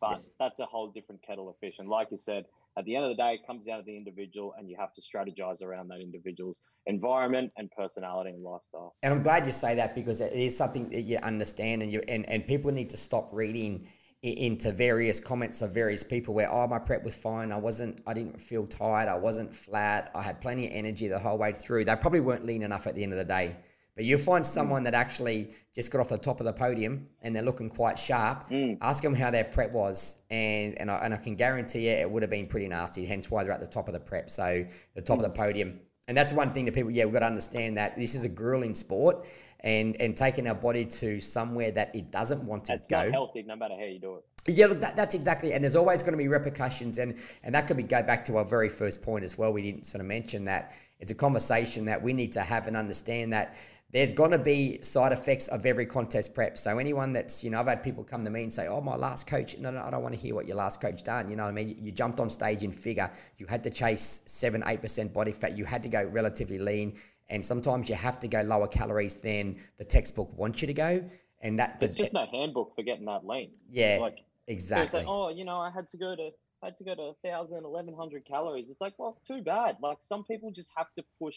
But 0.00 0.10
Yep. 0.10 0.22
that's 0.38 0.58
a 0.60 0.66
whole 0.66 0.90
different 0.90 1.22
kettle 1.26 1.48
of 1.48 1.56
fish. 1.58 1.74
And 1.78 1.88
like 1.88 2.08
you 2.10 2.16
said, 2.16 2.44
at 2.76 2.84
the 2.84 2.94
end 2.94 3.04
of 3.04 3.10
the 3.10 3.22
day, 3.22 3.34
it 3.34 3.46
comes 3.46 3.66
down 3.66 3.80
to 3.80 3.84
the 3.84 3.96
individual, 3.96 4.54
and 4.56 4.70
you 4.70 4.76
have 4.78 4.94
to 4.94 5.00
strategize 5.02 5.60
around 5.60 5.88
that 5.88 6.00
individual's 6.00 6.62
environment 6.86 7.52
and 7.56 7.70
personality 7.72 8.30
and 8.30 8.42
lifestyle. 8.42 8.94
And 9.02 9.12
I'm 9.12 9.22
glad 9.22 9.44
you 9.44 9.52
say 9.52 9.74
that 9.74 9.94
because 9.94 10.20
it 10.20 10.32
is 10.32 10.56
something 10.56 10.88
that 10.90 11.02
you 11.02 11.18
understand, 11.18 11.82
and 11.82 11.92
you 11.92 12.00
and, 12.06 12.28
and 12.28 12.46
people 12.46 12.70
need 12.70 12.90
to 12.90 12.96
stop 12.96 13.28
reading 13.32 13.88
into 14.22 14.70
various 14.70 15.18
comments 15.18 15.62
of 15.62 15.72
various 15.72 16.04
people 16.04 16.34
where 16.34 16.50
oh 16.52 16.66
my 16.66 16.78
prep 16.78 17.02
was 17.02 17.16
fine, 17.16 17.50
I 17.50 17.56
wasn't, 17.56 18.02
I 18.06 18.12
didn't 18.12 18.38
feel 18.38 18.66
tired, 18.66 19.08
I 19.08 19.16
wasn't 19.16 19.54
flat, 19.54 20.10
I 20.14 20.22
had 20.22 20.40
plenty 20.42 20.66
of 20.66 20.74
energy 20.74 21.08
the 21.08 21.18
whole 21.18 21.38
way 21.38 21.52
through. 21.52 21.86
They 21.86 21.96
probably 21.96 22.20
weren't 22.20 22.44
lean 22.44 22.62
enough 22.62 22.86
at 22.86 22.94
the 22.94 23.02
end 23.02 23.12
of 23.12 23.18
the 23.18 23.24
day. 23.24 23.56
But 24.00 24.06
you 24.06 24.16
find 24.16 24.46
someone 24.46 24.84
that 24.84 24.94
actually 24.94 25.50
just 25.74 25.90
got 25.90 26.00
off 26.00 26.08
the 26.08 26.16
top 26.16 26.40
of 26.40 26.46
the 26.46 26.54
podium 26.54 27.04
and 27.20 27.36
they're 27.36 27.42
looking 27.42 27.68
quite 27.68 27.98
sharp. 27.98 28.48
Mm. 28.48 28.78
Ask 28.80 29.02
them 29.02 29.14
how 29.14 29.30
their 29.30 29.44
prep 29.44 29.72
was, 29.72 30.22
and 30.30 30.80
and 30.80 30.90
I, 30.90 31.00
and 31.04 31.12
I 31.12 31.18
can 31.18 31.36
guarantee 31.36 31.90
you 31.90 31.90
it 31.96 32.10
would 32.10 32.22
have 32.22 32.30
been 32.30 32.46
pretty 32.46 32.66
nasty. 32.66 33.04
Hence 33.04 33.30
why 33.30 33.44
they're 33.44 33.52
at 33.52 33.60
the 33.60 33.66
top 33.66 33.88
of 33.88 33.92
the 33.92 34.00
prep, 34.00 34.30
so 34.30 34.64
the 34.94 35.02
top 35.02 35.18
of 35.18 35.24
the 35.24 35.28
podium. 35.28 35.80
And 36.08 36.16
that's 36.16 36.32
one 36.32 36.50
thing 36.50 36.64
that 36.64 36.72
people, 36.72 36.90
yeah, 36.90 37.04
we've 37.04 37.12
got 37.12 37.20
to 37.20 37.26
understand 37.26 37.76
that 37.76 37.94
this 37.98 38.14
is 38.14 38.24
a 38.24 38.28
grueling 38.30 38.74
sport, 38.74 39.26
and 39.60 40.00
and 40.00 40.16
taking 40.16 40.48
our 40.48 40.54
body 40.54 40.86
to 40.86 41.20
somewhere 41.20 41.70
that 41.72 41.94
it 41.94 42.10
doesn't 42.10 42.42
want 42.42 42.64
to 42.64 42.76
It's 42.76 42.88
go. 42.88 43.02
not 43.04 43.12
healthy 43.12 43.42
no 43.42 43.54
matter 43.54 43.74
how 43.78 43.84
you 43.84 43.98
do 43.98 44.14
it. 44.14 44.24
Yeah, 44.46 44.68
look, 44.68 44.80
that, 44.80 44.96
that's 44.96 45.14
exactly, 45.14 45.52
and 45.52 45.62
there's 45.62 45.76
always 45.76 46.02
going 46.02 46.14
to 46.14 46.16
be 46.18 46.26
repercussions, 46.26 46.96
and 46.96 47.18
and 47.42 47.54
that 47.54 47.66
could 47.66 47.76
be 47.76 47.82
go 47.82 48.02
back 48.02 48.24
to 48.24 48.38
our 48.38 48.46
very 48.46 48.70
first 48.70 49.02
point 49.02 49.26
as 49.26 49.36
well. 49.36 49.52
We 49.52 49.60
didn't 49.60 49.84
sort 49.84 50.00
of 50.00 50.06
mention 50.06 50.46
that 50.46 50.72
it's 51.00 51.10
a 51.10 51.14
conversation 51.14 51.84
that 51.84 52.02
we 52.02 52.14
need 52.14 52.32
to 52.32 52.40
have 52.40 52.66
and 52.66 52.78
understand 52.78 53.34
that 53.34 53.56
there's 53.92 54.12
going 54.12 54.30
to 54.30 54.38
be 54.38 54.80
side 54.82 55.12
effects 55.12 55.48
of 55.48 55.66
every 55.66 55.84
contest 55.84 56.32
prep. 56.32 56.56
So 56.56 56.78
anyone 56.78 57.12
that's 57.12 57.42
you 57.42 57.50
know, 57.50 57.60
I've 57.60 57.66
had 57.66 57.82
people 57.82 58.04
come 58.04 58.24
to 58.24 58.30
me 58.30 58.42
and 58.42 58.52
say, 58.52 58.68
"Oh, 58.68 58.80
my 58.80 58.96
last 58.96 59.26
coach, 59.26 59.58
no, 59.58 59.70
no, 59.70 59.80
I 59.82 59.90
don't 59.90 60.02
want 60.02 60.14
to 60.14 60.20
hear 60.20 60.34
what 60.34 60.46
your 60.46 60.56
last 60.56 60.80
coach 60.80 61.02
done." 61.02 61.28
You 61.28 61.36
know 61.36 61.44
what 61.44 61.50
I 61.50 61.52
mean? 61.52 61.68
You, 61.70 61.76
you 61.80 61.92
jumped 61.92 62.20
on 62.20 62.30
stage 62.30 62.62
in 62.62 62.72
figure, 62.72 63.10
you 63.38 63.46
had 63.46 63.64
to 63.64 63.70
chase 63.70 64.22
seven, 64.26 64.62
eight 64.66 64.80
percent 64.80 65.12
body 65.12 65.32
fat, 65.32 65.58
you 65.58 65.64
had 65.64 65.82
to 65.82 65.88
go 65.88 66.08
relatively 66.12 66.58
lean. 66.58 66.96
and 67.28 67.44
sometimes 67.46 67.88
you 67.88 67.94
have 67.94 68.18
to 68.20 68.28
go 68.28 68.42
lower 68.42 68.66
calories 68.66 69.14
than 69.14 69.56
the 69.78 69.84
textbook 69.84 70.36
wants 70.36 70.60
you 70.60 70.66
to 70.66 70.74
go. 70.74 71.04
And 71.42 71.58
that 71.58 71.80
there's 71.80 71.94
just 71.94 72.12
no 72.12 72.26
handbook 72.26 72.74
for 72.74 72.82
getting 72.82 73.06
that 73.06 73.26
lean. 73.26 73.52
Yeah, 73.70 73.98
like 74.00 74.18
exactly. 74.46 75.00
Like, 75.00 75.08
oh, 75.08 75.30
you 75.30 75.44
know, 75.44 75.58
I 75.58 75.70
had 75.70 75.88
to 75.88 75.96
go 75.96 76.14
to 76.14 76.30
I 76.62 76.66
had 76.66 76.76
to 76.76 76.84
go 76.84 76.94
to 76.94 77.02
1,000, 77.22 77.62
1,100 77.62 78.24
calories. 78.26 78.66
It's 78.68 78.80
like, 78.80 78.92
well, 78.98 79.18
too 79.26 79.42
bad. 79.42 79.76
Like 79.82 79.98
some 80.00 80.24
people 80.24 80.50
just 80.50 80.70
have 80.76 80.88
to 80.96 81.04
push. 81.18 81.36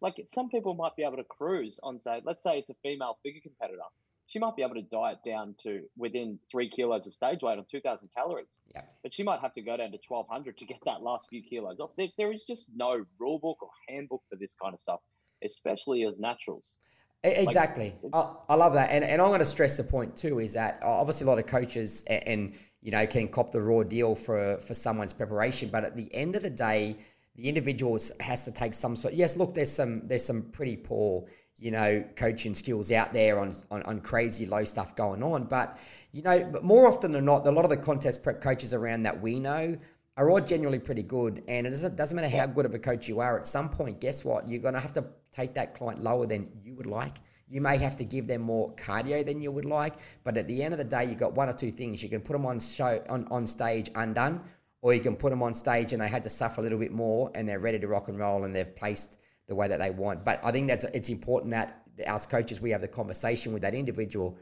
Like 0.00 0.24
some 0.32 0.48
people 0.50 0.74
might 0.74 0.96
be 0.96 1.04
able 1.04 1.16
to 1.16 1.24
cruise 1.24 1.78
on 1.82 2.00
say, 2.02 2.20
let's 2.24 2.42
say 2.42 2.58
it's 2.58 2.70
a 2.70 2.74
female 2.82 3.18
figure 3.22 3.40
competitor 3.42 3.82
she 4.26 4.38
might 4.38 4.56
be 4.56 4.62
able 4.62 4.74
to 4.74 4.82
diet 4.82 5.18
down 5.24 5.54
to 5.62 5.82
within 5.96 6.38
three 6.50 6.68
kilos 6.68 7.06
of 7.06 7.14
stage 7.14 7.40
weight 7.42 7.58
on 7.58 7.66
2000 7.70 8.08
calories. 8.14 8.46
Yeah. 8.74 8.82
But 9.02 9.12
she 9.12 9.22
might 9.22 9.40
have 9.40 9.52
to 9.54 9.62
go 9.62 9.76
down 9.76 9.92
to 9.92 9.98
1200 10.08 10.56
to 10.58 10.64
get 10.64 10.78
that 10.86 11.02
last 11.02 11.26
few 11.28 11.42
kilos 11.42 11.78
off. 11.78 11.90
There, 11.96 12.08
there 12.16 12.32
is 12.32 12.44
just 12.44 12.70
no 12.74 13.04
rule 13.18 13.38
book 13.38 13.58
or 13.62 13.68
handbook 13.88 14.22
for 14.30 14.36
this 14.36 14.54
kind 14.60 14.72
of 14.72 14.80
stuff, 14.80 15.00
especially 15.44 16.04
as 16.04 16.20
naturals. 16.20 16.78
Exactly. 17.22 17.94
Like, 18.02 18.14
I, 18.14 18.34
I, 18.50 18.54
love 18.54 18.74
that. 18.74 18.90
And, 18.90 19.02
and 19.02 19.20
I'm 19.20 19.28
going 19.28 19.40
to 19.40 19.46
stress 19.46 19.76
the 19.76 19.84
point 19.84 20.14
too 20.14 20.40
is 20.40 20.52
that 20.54 20.78
uh, 20.82 20.88
obviously 20.88 21.24
a 21.24 21.28
lot 21.28 21.38
of 21.38 21.46
coaches 21.46 22.04
and, 22.08 22.28
and, 22.28 22.54
you 22.82 22.90
know, 22.90 23.06
can 23.06 23.28
cop 23.28 23.50
the 23.50 23.62
raw 23.62 23.82
deal 23.82 24.14
for, 24.14 24.58
for 24.58 24.74
someone's 24.74 25.14
preparation. 25.14 25.70
But 25.70 25.84
at 25.84 25.96
the 25.96 26.14
end 26.14 26.36
of 26.36 26.42
the 26.42 26.50
day, 26.50 26.96
the 27.36 27.48
individual 27.48 27.98
has 28.20 28.44
to 28.44 28.52
take 28.52 28.74
some 28.74 28.96
sort. 28.96 29.14
Yes, 29.14 29.36
look, 29.36 29.54
there's 29.54 29.72
some 29.72 30.06
there's 30.06 30.24
some 30.24 30.42
pretty 30.42 30.76
poor 30.76 31.26
you 31.56 31.70
know, 31.70 32.04
coaching 32.16 32.54
skills 32.54 32.90
out 32.90 33.12
there 33.12 33.38
on, 33.38 33.54
on, 33.70 33.82
on 33.84 34.00
crazy 34.00 34.46
low 34.46 34.64
stuff 34.64 34.96
going 34.96 35.22
on. 35.22 35.44
But, 35.44 35.78
you 36.12 36.22
know, 36.22 36.48
but 36.52 36.64
more 36.64 36.86
often 36.86 37.12
than 37.12 37.24
not, 37.24 37.46
a 37.46 37.50
lot 37.50 37.64
of 37.64 37.70
the 37.70 37.76
contest 37.76 38.22
prep 38.22 38.40
coaches 38.40 38.74
around 38.74 39.04
that 39.04 39.20
we 39.20 39.38
know 39.38 39.76
are 40.16 40.30
all 40.30 40.40
generally 40.40 40.78
pretty 40.78 41.02
good. 41.02 41.42
And 41.48 41.66
it 41.66 41.70
doesn't, 41.70 41.96
doesn't 41.96 42.16
matter 42.16 42.34
how 42.34 42.46
good 42.46 42.66
of 42.66 42.74
a 42.74 42.78
coach 42.78 43.08
you 43.08 43.20
are, 43.20 43.38
at 43.38 43.46
some 43.46 43.68
point, 43.68 44.00
guess 44.00 44.24
what? 44.24 44.48
You're 44.48 44.60
going 44.60 44.74
to 44.74 44.80
have 44.80 44.94
to 44.94 45.04
take 45.32 45.54
that 45.54 45.74
client 45.74 46.02
lower 46.02 46.26
than 46.26 46.50
you 46.62 46.74
would 46.74 46.86
like. 46.86 47.18
You 47.48 47.60
may 47.60 47.76
have 47.78 47.94
to 47.96 48.04
give 48.04 48.26
them 48.26 48.40
more 48.40 48.74
cardio 48.74 49.24
than 49.24 49.40
you 49.40 49.52
would 49.52 49.64
like, 49.64 49.94
but 50.24 50.36
at 50.36 50.48
the 50.48 50.62
end 50.62 50.72
of 50.72 50.78
the 50.78 50.84
day, 50.84 51.04
you've 51.04 51.18
got 51.18 51.34
one 51.34 51.48
or 51.48 51.52
two 51.52 51.70
things. 51.70 52.02
You 52.02 52.08
can 52.08 52.20
put 52.20 52.32
them 52.32 52.46
on 52.46 52.58
show 52.58 53.02
on, 53.08 53.28
on 53.30 53.46
stage 53.46 53.90
undone, 53.94 54.42
or 54.84 54.92
you 54.92 55.00
can 55.00 55.16
put 55.16 55.30
them 55.30 55.42
on 55.42 55.54
stage 55.54 55.94
and 55.94 56.02
they 56.02 56.08
had 56.08 56.22
to 56.22 56.28
suffer 56.28 56.60
a 56.60 56.62
little 56.62 56.78
bit 56.78 56.92
more 56.92 57.30
and 57.34 57.48
they're 57.48 57.58
ready 57.58 57.78
to 57.78 57.88
rock 57.88 58.08
and 58.08 58.18
roll 58.18 58.44
and 58.44 58.54
they've 58.54 58.76
placed 58.76 59.16
the 59.46 59.54
way 59.54 59.66
that 59.66 59.78
they 59.78 59.90
want. 59.90 60.22
But 60.26 60.40
I 60.44 60.52
think 60.52 60.68
that's 60.68 60.84
it's 60.84 61.08
important 61.08 61.52
that 61.52 61.88
as 62.06 62.26
coaches 62.26 62.60
we 62.60 62.68
have 62.68 62.82
the 62.82 62.88
conversation 62.88 63.54
with 63.54 63.62
that 63.62 63.74
individual 63.74 64.36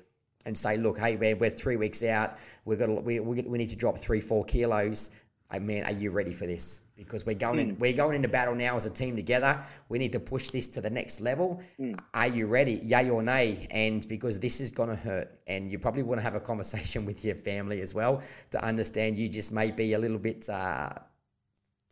and 0.44 0.58
say, 0.58 0.76
look, 0.76 0.98
hey 0.98 1.14
man, 1.14 1.38
we're 1.38 1.48
three 1.48 1.76
weeks 1.76 2.02
out. 2.02 2.38
We've 2.64 2.76
got 2.76 3.04
we, 3.04 3.20
we, 3.20 3.40
we 3.42 3.56
need 3.56 3.68
to 3.68 3.76
drop 3.76 3.96
three 3.96 4.20
four 4.20 4.44
kilos. 4.44 5.10
Hey 5.52 5.60
man, 5.60 5.84
are 5.84 5.92
you 5.92 6.10
ready 6.10 6.32
for 6.32 6.46
this? 6.48 6.80
Because 6.96 7.24
we're 7.24 7.34
going 7.34 7.58
mm. 7.58 7.62
in, 7.62 7.70
hmm. 7.70 7.80
we're 7.80 7.92
going 7.94 8.16
into 8.16 8.28
battle 8.28 8.54
now 8.54 8.76
as 8.76 8.84
a 8.84 8.90
team 8.90 9.16
together. 9.16 9.58
We 9.88 9.98
need 9.98 10.12
to 10.12 10.20
push 10.20 10.50
this 10.50 10.68
to 10.68 10.80
the 10.80 10.90
next 10.90 11.20
level. 11.20 11.62
Mm. 11.80 11.98
Are 12.12 12.28
you 12.28 12.46
ready? 12.46 12.80
Yay 12.82 13.08
or 13.08 13.22
nay? 13.22 13.66
And 13.70 14.06
because 14.08 14.38
this 14.38 14.60
is 14.60 14.70
going 14.70 14.90
to 14.90 14.96
hurt, 14.96 15.40
and 15.46 15.72
you 15.72 15.78
probably 15.78 16.02
want 16.02 16.18
to 16.18 16.22
have 16.22 16.34
a 16.34 16.40
conversation 16.40 17.04
with 17.06 17.24
your 17.24 17.34
family 17.34 17.80
as 17.80 17.94
well 17.94 18.22
to 18.50 18.62
understand 18.62 19.16
you 19.16 19.28
just 19.28 19.52
may 19.52 19.70
be 19.70 19.94
a 19.94 19.98
little 19.98 20.18
bit. 20.18 20.48
Uh, 20.48 20.90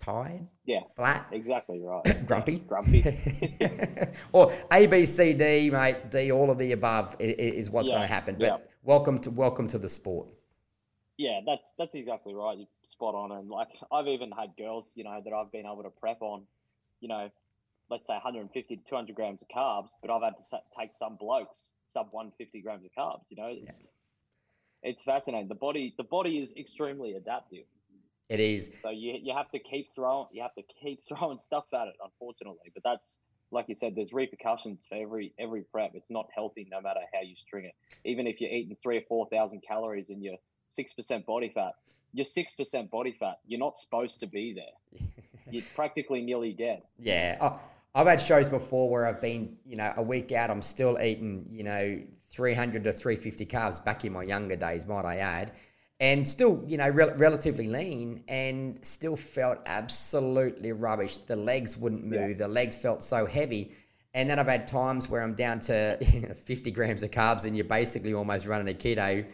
tired, 0.01 0.47
yeah, 0.65 0.81
flat, 0.97 1.27
exactly 1.31 1.81
right, 1.81 2.03
grumpy, 2.27 2.59
grumpy, 2.59 3.05
or 4.33 4.53
A, 4.73 4.87
B, 4.87 5.05
C, 5.05 5.35
D, 5.35 5.71
mate, 5.71 6.11
D, 6.11 6.33
all 6.33 6.51
of 6.51 6.59
the 6.59 6.73
above 6.73 7.17
is, 7.19 7.35
is 7.37 7.71
what's 7.71 7.89
yeah. 7.89 7.97
going 7.97 8.03
to 8.03 8.13
happen. 8.13 8.37
But 8.39 8.47
yeah. 8.47 8.57
welcome 8.83 9.19
to 9.19 9.31
welcome 9.31 9.69
to 9.69 9.79
the 9.79 9.89
sport. 9.89 10.29
Yeah, 11.19 11.41
that's 11.45 11.71
that's 11.79 11.95
exactly 11.95 12.35
right. 12.35 12.67
Spot 13.01 13.15
on, 13.15 13.33
and 13.33 13.49
like 13.49 13.69
I've 13.91 14.09
even 14.09 14.31
had 14.31 14.51
girls, 14.59 14.87
you 14.95 15.05
know, 15.05 15.23
that 15.25 15.33
I've 15.33 15.51
been 15.51 15.65
able 15.65 15.83
to 15.85 15.91
prep 15.91 16.21
on, 16.21 16.43
you 17.01 17.09
know, 17.09 17.31
let's 17.91 18.07
say 18.07 18.13
150 18.13 18.77
to 18.77 18.83
200 18.87 19.17
grams 19.17 19.41
of 19.41 19.49
carbs, 19.49 19.89
but 20.03 20.11
I've 20.11 20.23
had 20.23 20.35
to 20.37 20.61
take 20.79 20.91
some 20.99 21.17
blokes 21.17 21.71
sub 21.95 22.09
150 22.11 22.61
grams 22.61 22.85
of 22.85 22.91
carbs. 22.97 23.31
You 23.31 23.39
know, 23.39 23.49
it's, 23.49 23.63
yeah. 23.65 24.91
it's 24.91 25.03
fascinating. 25.03 25.49
The 25.49 25.55
body 25.55 25.95
the 25.97 26.05
body 26.05 26.41
is 26.41 26.53
extremely 26.59 27.15
adaptive. 27.15 27.65
It 28.29 28.39
is. 28.39 28.71
So 28.83 28.91
you, 28.91 29.19
you 29.21 29.35
have 29.35 29.51
to 29.53 29.59
keep 29.59 29.89
throwing 29.95 30.27
you 30.33 30.43
have 30.43 30.55
to 30.55 30.63
keep 30.83 31.01
throwing 31.09 31.39
stuff 31.39 31.65
at 31.73 31.89
it, 31.89 31.95
unfortunately. 32.05 32.71
But 32.75 32.83
that's 32.85 33.19
like 33.51 33.65
you 33.69 33.77
said, 33.77 33.95
there's 33.97 34.13
repercussions 34.13 34.85
for 34.89 34.97
every 34.97 35.33
every 35.39 35.63
prep. 35.63 35.93
It's 35.95 36.11
not 36.11 36.27
healthy 36.35 36.69
no 36.71 36.83
matter 36.83 37.01
how 37.15 37.23
you 37.23 37.35
string 37.35 37.65
it. 37.65 37.75
Even 38.05 38.27
if 38.27 38.41
you're 38.43 38.51
eating 38.51 38.77
three 38.83 38.99
or 38.99 39.03
four 39.09 39.27
thousand 39.31 39.63
calories 39.67 40.11
and 40.11 40.23
you're 40.23 40.39
six 40.71 40.93
percent 40.93 41.27
body 41.27 41.51
fat, 41.55 41.73
you're 42.13 42.25
six 42.25 42.53
percent 42.55 42.91
body 42.91 43.15
fat. 43.19 43.39
You're 43.47 43.61
not 43.61 43.79
supposed 43.79 44.21
to 44.21 44.27
be 44.27 44.55
there. 44.55 45.01
you're 45.51 45.65
practically 45.75 46.23
nearly 46.23 46.53
dead. 46.53 46.83
Yeah. 46.99 47.39
Oh, 47.41 47.61
I've 47.95 48.07
had 48.07 48.21
shows 48.21 48.49
before 48.49 48.89
where 48.89 49.07
I've 49.07 49.21
been, 49.21 49.57
you 49.67 49.77
know, 49.77 49.93
a 49.97 50.03
week 50.03 50.31
out, 50.33 50.51
I'm 50.51 50.63
still 50.63 50.99
eating, 51.01 51.47
you 51.51 51.65
know, 51.65 52.01
300 52.31 52.85
to 52.85 52.93
350 52.93 53.47
carbs 53.47 53.85
back 53.85 54.05
in 54.05 54.13
my 54.13 54.23
younger 54.23 54.55
days, 54.55 54.87
might 54.87 55.05
I 55.05 55.17
add 55.17 55.53
and 56.01 56.27
still, 56.27 56.65
you 56.67 56.79
know, 56.79 56.89
re- 56.89 57.13
relatively 57.17 57.67
lean 57.67 58.25
and 58.27 58.79
still 58.83 59.17
felt 59.17 59.59
absolutely 59.67 60.73
rubbish. 60.73 61.19
The 61.19 61.37
legs 61.37 61.77
wouldn't 61.77 62.05
move. 62.05 62.31
Yeah. 62.31 62.37
The 62.37 62.49
legs 62.49 62.75
felt 62.75 63.03
so 63.03 63.27
heavy. 63.27 63.73
And 64.15 64.29
then 64.29 64.39
I've 64.39 64.49
had 64.49 64.67
times 64.67 65.11
where 65.11 65.23
I'm 65.23 65.35
down 65.35 65.61
to 65.61 65.99
you 66.01 66.21
know, 66.29 66.35
50 66.35 66.71
grams 66.71 67.03
of 67.03 67.11
carbs 67.11 67.45
and 67.45 67.55
you're 67.55 67.67
basically 67.67 68.15
almost 68.15 68.47
running 68.47 68.75
a 68.75 68.77
keto 68.77 69.27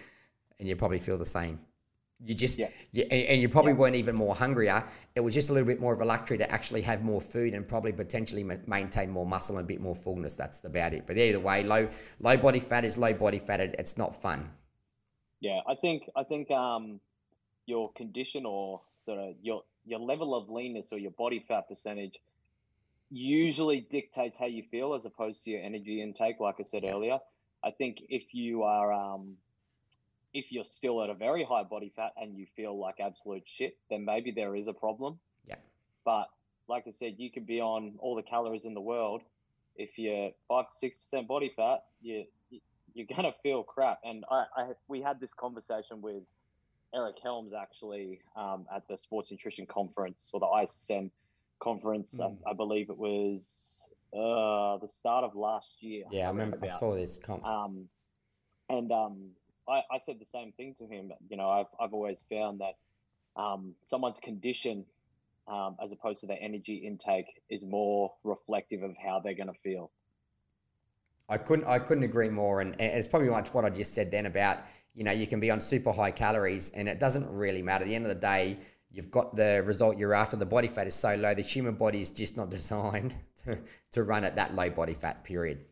and 0.58 0.68
you 0.68 0.76
probably 0.76 0.98
feel 0.98 1.18
the 1.18 1.24
same. 1.24 1.58
You 2.24 2.34
just, 2.34 2.58
yeah. 2.58 2.68
you, 2.92 3.02
and 3.02 3.42
you 3.42 3.48
probably 3.48 3.72
yeah. 3.72 3.78
weren't 3.78 3.96
even 3.96 4.14
more 4.14 4.34
hungrier. 4.34 4.82
It 5.14 5.20
was 5.20 5.34
just 5.34 5.50
a 5.50 5.52
little 5.52 5.66
bit 5.66 5.80
more 5.80 5.92
of 5.92 6.00
a 6.00 6.04
luxury 6.04 6.38
to 6.38 6.50
actually 6.50 6.80
have 6.82 7.02
more 7.02 7.20
food 7.20 7.52
and 7.52 7.68
probably 7.68 7.92
potentially 7.92 8.42
maintain 8.66 9.10
more 9.10 9.26
muscle 9.26 9.58
and 9.58 9.64
a 9.64 9.68
bit 9.68 9.82
more 9.82 9.94
fullness. 9.94 10.34
That's 10.34 10.64
about 10.64 10.94
it. 10.94 11.06
But 11.06 11.18
either 11.18 11.40
way, 11.40 11.62
low 11.62 11.88
low 12.20 12.36
body 12.38 12.60
fat 12.60 12.86
is 12.86 12.96
low 12.96 13.12
body 13.12 13.38
fat. 13.38 13.60
It's 13.60 13.98
not 13.98 14.20
fun. 14.20 14.50
Yeah, 15.40 15.60
I 15.68 15.74
think 15.74 16.08
I 16.16 16.22
think 16.22 16.50
um, 16.50 17.00
your 17.66 17.92
condition 17.92 18.46
or 18.46 18.80
sort 19.04 19.18
of 19.18 19.34
your 19.42 19.64
your 19.84 20.00
level 20.00 20.34
of 20.34 20.48
leanness 20.48 20.86
or 20.92 20.98
your 20.98 21.10
body 21.12 21.44
fat 21.46 21.68
percentage 21.68 22.14
usually 23.10 23.80
dictates 23.80 24.38
how 24.38 24.46
you 24.46 24.64
feel 24.70 24.94
as 24.94 25.04
opposed 25.04 25.44
to 25.44 25.50
your 25.50 25.62
energy 25.62 26.02
intake. 26.02 26.40
Like 26.40 26.56
I 26.60 26.64
said 26.64 26.84
earlier, 26.84 27.18
I 27.62 27.70
think 27.72 28.02
if 28.08 28.32
you 28.32 28.62
are 28.62 28.92
um, 28.92 29.36
if 30.36 30.52
you're 30.52 30.64
still 30.64 31.02
at 31.02 31.08
a 31.08 31.14
very 31.14 31.44
high 31.44 31.62
body 31.62 31.90
fat 31.96 32.12
and 32.20 32.36
you 32.36 32.46
feel 32.54 32.78
like 32.78 32.96
absolute 33.00 33.44
shit, 33.46 33.78
then 33.88 34.04
maybe 34.04 34.30
there 34.30 34.54
is 34.54 34.68
a 34.68 34.72
problem. 34.74 35.18
Yeah. 35.46 35.56
But 36.04 36.26
like 36.68 36.84
I 36.86 36.90
said, 36.90 37.14
you 37.16 37.30
could 37.30 37.46
be 37.46 37.58
on 37.60 37.94
all 38.00 38.14
the 38.14 38.22
calories 38.22 38.66
in 38.66 38.74
the 38.74 38.80
world. 38.80 39.22
If 39.76 39.96
you're 39.96 40.32
five 40.46 40.68
to 40.68 40.76
six 40.76 40.96
percent 40.98 41.26
body 41.26 41.52
fat, 41.56 41.84
you 42.02 42.26
you're 42.92 43.06
gonna 43.16 43.34
feel 43.42 43.62
crap. 43.62 44.00
And 44.04 44.24
I, 44.30 44.44
I 44.54 44.66
we 44.88 45.00
had 45.00 45.20
this 45.20 45.32
conversation 45.32 46.02
with 46.02 46.22
Eric 46.94 47.16
Helms 47.22 47.54
actually 47.54 48.20
um, 48.36 48.66
at 48.74 48.86
the 48.88 48.98
Sports 48.98 49.30
Nutrition 49.30 49.64
Conference 49.64 50.30
or 50.34 50.40
the 50.40 50.46
ISSN 50.46 51.10
conference. 51.60 52.18
Mm. 52.20 52.36
I, 52.46 52.50
I, 52.50 52.52
believe 52.52 52.90
it 52.90 52.98
was 52.98 53.88
uh, 54.12 54.76
the 54.78 54.88
start 54.88 55.24
of 55.24 55.34
last 55.34 55.68
year. 55.80 56.04
Yeah, 56.10 56.26
I 56.26 56.30
remember. 56.30 56.56
About. 56.56 56.70
I 56.70 56.78
saw 56.78 56.94
this. 56.94 57.18
Comp. 57.18 57.44
Um, 57.44 57.88
and 58.68 58.92
um, 58.92 59.30
I, 59.68 59.82
I 59.90 59.98
said 60.04 60.16
the 60.20 60.26
same 60.26 60.52
thing 60.52 60.74
to 60.78 60.86
him. 60.86 61.12
You 61.28 61.36
know, 61.36 61.48
I've 61.50 61.66
I've 61.80 61.92
always 61.92 62.24
found 62.30 62.60
that 62.60 63.40
um, 63.40 63.74
someone's 63.86 64.18
condition. 64.22 64.84
Um, 65.48 65.76
as 65.80 65.92
opposed 65.92 66.18
to 66.22 66.26
their 66.26 66.40
energy 66.40 66.74
intake 66.74 67.40
is 67.48 67.64
more 67.64 68.12
reflective 68.24 68.82
of 68.82 68.96
how 68.96 69.20
they're 69.20 69.36
going 69.36 69.46
to 69.46 69.60
feel. 69.62 69.92
I 71.28 71.38
couldn't 71.38 71.66
I 71.66 71.78
couldn't 71.78 72.04
agree 72.04 72.28
more, 72.28 72.60
and, 72.60 72.76
it's 72.80 73.08
probably 73.08 73.28
much 73.28 73.52
what 73.52 73.64
I 73.64 73.70
just 73.70 73.94
said 73.94 74.10
then 74.10 74.26
about 74.26 74.58
you 74.94 75.04
know 75.04 75.12
you 75.12 75.26
can 75.26 75.40
be 75.40 75.50
on 75.50 75.60
super 75.60 75.92
high 75.92 76.10
calories, 76.10 76.70
and 76.70 76.88
it 76.88 77.00
doesn't 77.00 77.28
really 77.30 77.62
matter. 77.62 77.82
At 77.84 77.88
the 77.88 77.94
end 77.94 78.06
of 78.06 78.08
the 78.08 78.20
day, 78.20 78.58
you've 78.90 79.10
got 79.10 79.34
the 79.34 79.62
result 79.66 79.98
you're 79.98 80.14
after. 80.14 80.36
The 80.36 80.46
body 80.46 80.68
fat 80.68 80.86
is 80.86 80.94
so 80.94 81.14
low, 81.16 81.34
the 81.34 81.42
human 81.42 81.74
body 81.74 82.00
is 82.00 82.10
just 82.10 82.36
not 82.36 82.50
designed 82.58 83.16
to, 83.44 83.58
to 83.92 84.02
run 84.04 84.24
at 84.24 84.36
that 84.36 84.54
low 84.54 84.70
body 84.70 84.94
fat 84.94 85.24
period. 85.24 85.64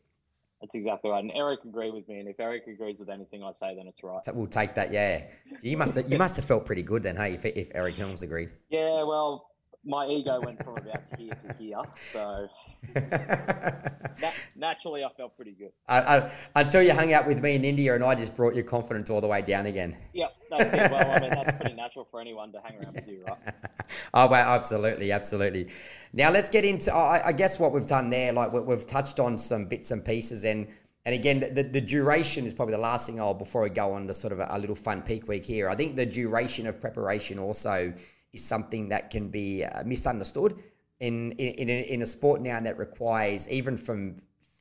That's 0.65 0.77
exactly 0.77 1.11
right, 1.11 1.23
and 1.23 1.31
Eric 1.35 1.61
agreed 1.67 1.93
with 1.93 2.09
me. 2.09 2.21
And 2.21 2.27
if 2.27 2.41
Eric 2.41 2.67
agrees 2.67 2.99
with 2.99 3.11
anything 3.11 3.43
I 3.43 3.53
say, 3.53 3.75
then 3.77 3.87
it's 3.87 4.03
right. 4.03 4.25
So 4.25 4.33
we'll 4.33 4.47
take 4.47 4.75
that. 4.77 4.91
Yeah, 4.91 5.25
you 5.61 5.77
must 5.77 5.95
have, 5.95 6.11
you 6.11 6.17
must 6.17 6.37
have 6.37 6.47
felt 6.47 6.65
pretty 6.65 6.83
good 6.83 7.03
then, 7.03 7.17
hey? 7.17 7.35
If, 7.35 7.45
if 7.45 7.71
Eric 7.75 7.97
Helms 7.97 8.23
agreed. 8.23 8.49
Yeah, 8.71 9.03
well, 9.03 9.51
my 9.85 10.07
ego 10.07 10.41
went 10.45 10.63
from 10.63 10.77
about 10.77 11.03
here 11.19 11.31
to 11.31 11.55
here, 11.59 11.83
so 12.13 12.49
naturally 14.57 15.05
I 15.05 15.09
felt 15.17 15.37
pretty 15.37 15.53
good. 15.53 15.73
I, 15.89 16.01
I, 16.01 16.33
until 16.57 16.83
you 16.83 16.95
hung 16.95 17.13
out 17.13 17.27
with 17.27 17.43
me 17.43 17.55
in 17.55 17.65
India, 17.65 17.95
and 17.95 18.03
I 18.03 18.15
just 18.15 18.35
brought 18.35 18.55
your 18.55 18.65
confidence 18.65 19.11
all 19.11 19.21
the 19.21 19.27
way 19.27 19.43
down 19.43 19.67
again. 19.67 19.97
Yeah, 20.13 20.29
that's 20.51 20.65
it. 20.65 20.91
Well, 20.91 21.11
I 21.11 21.21
mean 21.21 21.31
that's 21.31 21.53
pretty 21.59 21.75
natural 21.75 22.07
for 22.11 22.21
anyone 22.21 22.53
to 22.53 22.61
hang 22.65 22.83
around 22.83 22.95
with 22.95 23.09
you, 23.09 23.25
right? 23.27 23.55
oh, 24.15 24.29
well, 24.29 24.49
absolutely, 24.49 25.13
absolutely. 25.13 25.69
Now 26.13 26.31
let's 26.31 26.49
get 26.49 26.65
into. 26.65 26.95
I, 26.95 27.27
I 27.27 27.33
guess 27.33 27.59
what 27.59 27.73
we've 27.73 27.89
done 27.89 28.11
there, 28.11 28.33
like 28.33 28.53
we, 28.53 28.75
have 28.75 28.87
touched 28.87 29.21
on 29.21 29.39
some 29.39 29.67
bits 29.67 29.91
and 29.91 30.05
pieces, 30.05 30.45
and 30.45 30.69
and 31.07 31.15
again, 31.15 31.41
the, 31.53 31.63
the 31.63 31.81
duration 31.81 32.47
is 32.47 32.55
probably 32.55 32.73
the 32.73 32.81
last 32.81 33.07
thing 33.07 33.21
I'll 33.21 33.35
before 33.35 33.65
I 33.65 33.69
go 33.69 33.93
on 33.93 34.07
to 34.07 34.15
sort 34.15 34.33
of 34.33 34.41
a, 34.41 34.49
a 34.51 34.59
little 34.59 34.77
fun 34.77 35.03
peak 35.03 35.29
week 35.29 35.45
here. 35.45 35.69
I 35.69 35.75
think 35.75 35.97
the 35.97 36.07
duration 36.07 36.67
of 36.67 36.81
preparation 36.81 37.39
also 37.39 37.93
is 38.35 38.45
something 38.45 38.89
that 38.89 39.11
can 39.11 39.29
be 39.29 39.65
uh, 39.65 39.85
misunderstood. 39.87 40.63
in 41.01 41.33
in, 41.33 41.55
in, 41.63 41.71
a, 41.71 41.81
in 41.95 42.03
a 42.03 42.07
sport 42.07 42.41
now 42.41 42.61
that 42.61 42.77
requires 42.79 43.49
even 43.49 43.77
from 43.77 44.17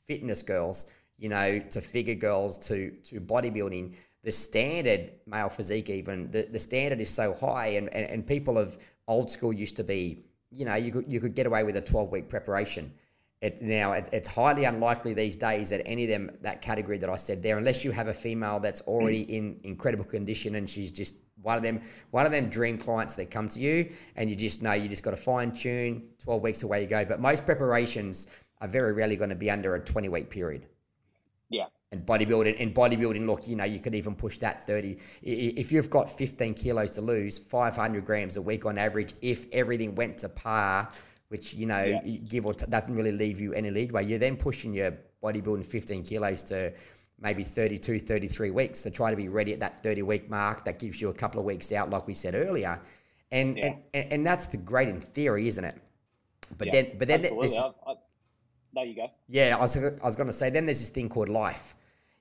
fitness 0.07 0.41
girls, 0.41 0.85
you 1.17 1.29
know, 1.29 1.59
to 1.59 1.81
figure 1.81 2.15
girls 2.15 2.57
to 2.57 2.91
to 3.09 3.19
bodybuilding, 3.19 3.95
the 4.23 4.31
standard 4.31 5.11
male 5.25 5.49
physique 5.49 5.89
even 5.89 6.31
the, 6.31 6.43
the 6.51 6.59
standard 6.59 6.99
is 7.01 7.09
so 7.09 7.33
high 7.33 7.67
and, 7.79 7.93
and, 7.93 8.09
and 8.09 8.27
people 8.27 8.57
of 8.57 8.77
old 9.07 9.29
school 9.29 9.51
used 9.51 9.75
to 9.75 9.83
be, 9.83 10.23
you 10.49 10.65
know, 10.65 10.75
you 10.75 10.91
could 10.91 11.11
you 11.11 11.19
could 11.19 11.35
get 11.35 11.45
away 11.45 11.63
with 11.63 11.75
a 11.77 11.81
12 11.81 12.11
week 12.11 12.29
preparation. 12.29 12.93
It, 13.41 13.61
now 13.61 13.91
it, 13.91 14.07
it's 14.13 14.29
highly 14.29 14.63
unlikely 14.63 15.13
these 15.13 15.35
days 15.35 15.69
that 15.71 15.81
any 15.85 16.03
of 16.05 16.09
them 16.09 16.29
that 16.41 16.61
category 16.61 16.97
that 16.99 17.09
I 17.09 17.17
said 17.17 17.43
there, 17.43 17.57
unless 17.57 17.83
you 17.83 17.91
have 17.91 18.07
a 18.07 18.13
female 18.13 18.59
that's 18.61 18.81
already 18.81 19.23
in 19.23 19.59
incredible 19.63 20.05
condition 20.05 20.55
and 20.55 20.69
she's 20.69 20.93
just 20.93 21.15
one 21.41 21.57
of 21.57 21.63
them 21.63 21.81
one 22.11 22.25
of 22.25 22.31
them 22.31 22.49
dream 22.49 22.77
clients 22.77 23.15
that 23.15 23.31
come 23.31 23.49
to 23.49 23.59
you 23.59 23.91
and 24.15 24.29
you 24.29 24.35
just 24.35 24.61
know 24.61 24.73
you 24.73 24.87
just 24.87 25.03
got 25.03 25.11
to 25.11 25.17
fine 25.17 25.51
tune 25.51 26.03
12 26.23 26.41
weeks 26.41 26.63
away 26.63 26.81
you 26.81 26.87
go. 26.87 27.03
But 27.05 27.19
most 27.19 27.45
preparations 27.45 28.27
are 28.61 28.67
very 28.67 28.93
rarely 28.93 29.15
going 29.15 29.29
to 29.29 29.35
be 29.35 29.51
under 29.51 29.75
a 29.75 29.79
20 29.79 30.09
week 30.09 30.29
period. 30.29 30.65
Yeah. 31.49 31.65
And 31.91 32.05
bodybuilding 32.05 32.59
and 32.59 32.73
bodybuilding 32.73 33.25
look 33.27 33.47
you 33.47 33.55
know 33.55 33.65
you 33.65 33.79
could 33.79 33.93
even 33.93 34.15
push 34.15 34.39
that 34.39 34.65
30 34.65 34.97
if 35.21 35.71
you've 35.71 35.91
got 35.91 36.09
15 36.09 36.55
kilos 36.55 36.91
to 36.91 37.01
lose 37.01 37.37
500 37.37 38.03
grams 38.03 38.37
a 38.37 38.41
week 38.41 38.65
on 38.65 38.79
average 38.79 39.13
if 39.21 39.45
everything 39.51 39.93
went 39.93 40.17
to 40.19 40.29
par 40.29 40.89
which 41.27 41.53
you 41.53 41.67
know 41.67 41.83
yeah. 41.83 42.17
give 42.27 42.47
or 42.47 42.55
t- 42.55 42.65
doesn't 42.67 42.95
really 42.95 43.11
leave 43.11 43.39
you 43.39 43.53
any 43.53 43.69
leeway 43.69 44.03
you're 44.03 44.17
then 44.17 44.35
pushing 44.35 44.73
your 44.73 44.97
bodybuilding 45.23 45.63
15 45.63 46.01
kilos 46.03 46.43
to 46.45 46.73
maybe 47.23 47.43
32, 47.43 47.99
33 47.99 48.51
weeks 48.51 48.83
to 48.83 48.91
try 48.91 49.09
to 49.09 49.15
be 49.15 49.29
ready 49.29 49.53
at 49.53 49.59
that 49.61 49.81
30 49.81 50.01
week 50.03 50.29
mark. 50.29 50.65
That 50.65 50.77
gives 50.77 51.01
you 51.01 51.09
a 51.09 51.13
couple 51.13 51.39
of 51.39 51.45
weeks 51.45 51.71
out, 51.71 51.89
like 51.89 52.05
we 52.05 52.13
said 52.13 52.35
earlier. 52.35 52.79
And, 53.31 53.57
yeah. 53.57 53.75
and, 53.93 54.13
and 54.13 54.25
that's 54.25 54.47
the 54.47 54.57
great 54.57 54.89
in 54.89 54.99
theory, 54.99 55.47
isn't 55.47 55.63
it? 55.63 55.77
But 56.57 56.67
yeah, 56.67 56.71
then, 56.73 56.91
but 56.99 57.07
then 57.07 57.21
this, 57.21 57.57
I, 57.57 57.67
I, 57.87 57.95
there 58.73 58.85
you 58.85 58.95
go. 58.95 59.07
Yeah, 59.29 59.55
I 59.57 59.61
was, 59.61 59.75
I 59.77 59.89
was 60.03 60.15
going 60.15 60.27
to 60.27 60.33
say, 60.33 60.49
then 60.49 60.65
there's 60.65 60.79
this 60.79 60.89
thing 60.89 61.09
called 61.09 61.29
life. 61.29 61.75